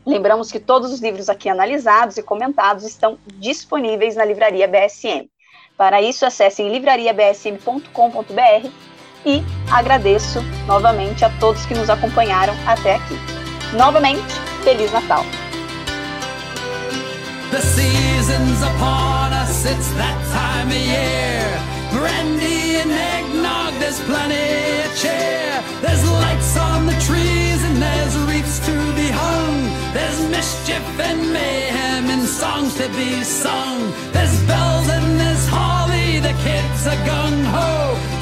Lembramos 0.06 0.52
que 0.52 0.60
todos 0.60 0.92
os 0.92 1.02
livros 1.02 1.30
aqui 1.30 1.50
analisados 1.50 2.18
e 2.18 2.24
comentados 2.24 2.84
estão 2.84 3.18
disponíveis 3.36 4.16
na 4.16 4.24
livraria 4.24 4.68
BSM. 4.68 5.30
Para 5.76 6.02
isso, 6.02 6.26
acessem 6.26 6.72
livrariabsm.com.br 6.72 8.95
e 9.26 9.44
agradeço 9.72 10.42
novamente 10.68 11.26
a 11.26 11.30
todos 11.40 11.66
que 11.66 11.74
nos 11.74 11.90
acompanharam 11.90 12.54
até 12.68 12.96
aqui. 12.96 13.20
Novamente, 13.74 14.24
Feliz 14.64 14.92
Natal! 14.92 15.26
The 17.52 17.62
season's 17.62 18.62
upon 18.62 19.34
us, 19.34 19.66
it's 19.66 19.90
that 19.94 20.18
time 20.34 20.68
of 20.68 20.76
year. 20.76 21.46
Brandy 21.92 22.76
and 22.82 22.92
eggnog, 22.92 23.74
there's 23.80 24.00
plenty 24.02 24.84
of 24.84 24.96
cheer. 24.98 25.64
There's 25.82 26.04
lights 26.10 26.58
on 26.58 26.86
the 26.86 26.98
trees 27.00 27.64
and 27.64 27.82
there's 27.82 28.18
wreaths 28.28 28.60
to 28.66 28.74
be 28.96 29.10
hung. 29.10 29.70
There's 29.94 30.20
mischief 30.30 30.84
and 31.00 31.32
mayhem 31.32 32.10
and 32.10 32.24
songs 32.24 32.76
to 32.76 32.90
be 32.90 33.24
sung. 33.24 33.94
There's 34.12 34.36
bells 34.44 34.90
and 34.90 35.20
there's 35.20 35.48
holly, 35.48 36.20
the 36.20 36.34
kids 36.44 36.88
are 36.88 36.98
ho. 37.08 37.45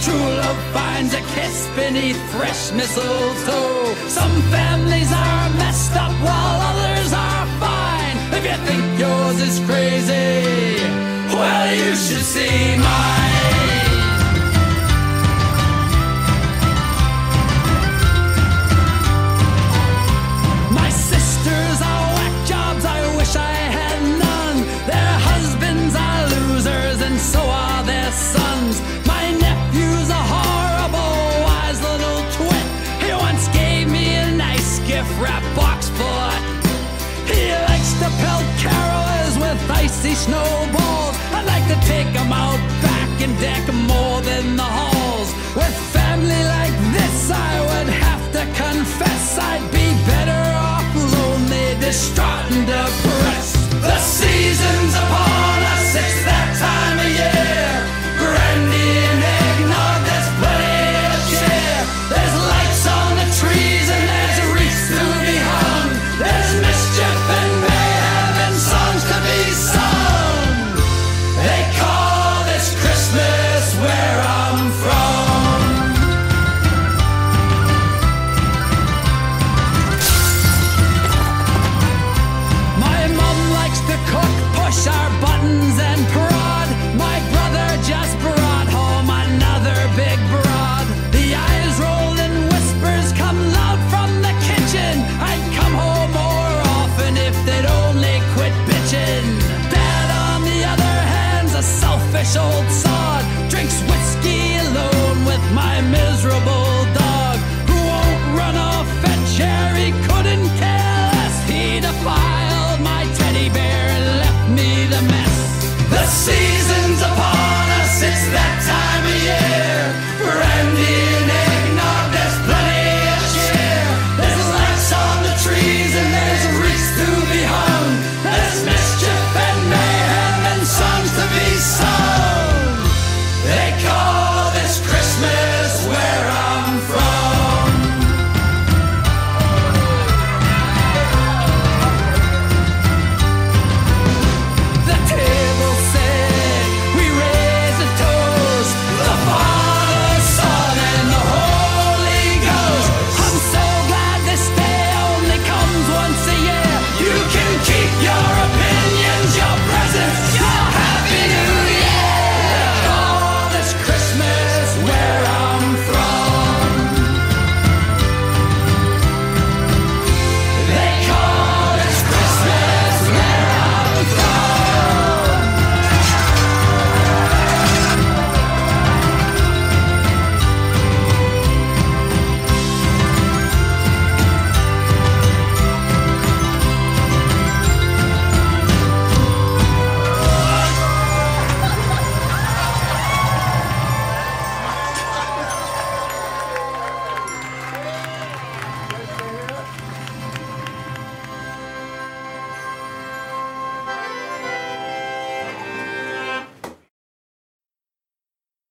True 0.04 0.16
love 0.16 0.62
finds 0.74 1.14
a 1.14 1.22
kiss 1.34 1.70
beneath 1.78 2.20
fresh 2.34 2.74
mistletoe. 2.74 3.96
Some 4.10 4.42
families 4.52 5.10
are 5.14 5.50
messed 5.52 5.96
up 5.96 6.12
while 6.22 6.60
others 6.72 7.14
are 7.14 7.46
fine. 7.58 8.18
If 8.34 8.44
you 8.44 8.58
think 8.68 9.00
yours 9.00 9.40
is 9.40 9.60
crazy, 9.66 10.84
well, 11.34 11.74
you 11.74 11.96
should 11.96 12.26
see 12.36 12.76
mine. 12.78 13.33
With 40.04 40.18
snowballs. 40.20 41.16
I'd 41.32 41.46
like 41.46 41.66
to 41.68 41.88
take 41.88 42.08
him 42.08 42.32
out 42.32 42.60
back 42.82 43.22
and 43.22 43.40
deck 43.40 43.64
more 43.74 44.20
than 44.22 44.58
the 44.58 44.64
halls. 44.64 45.30
With 45.56 45.76
family 45.96 46.44
like 46.58 46.76
this, 46.92 47.32
I 47.32 47.73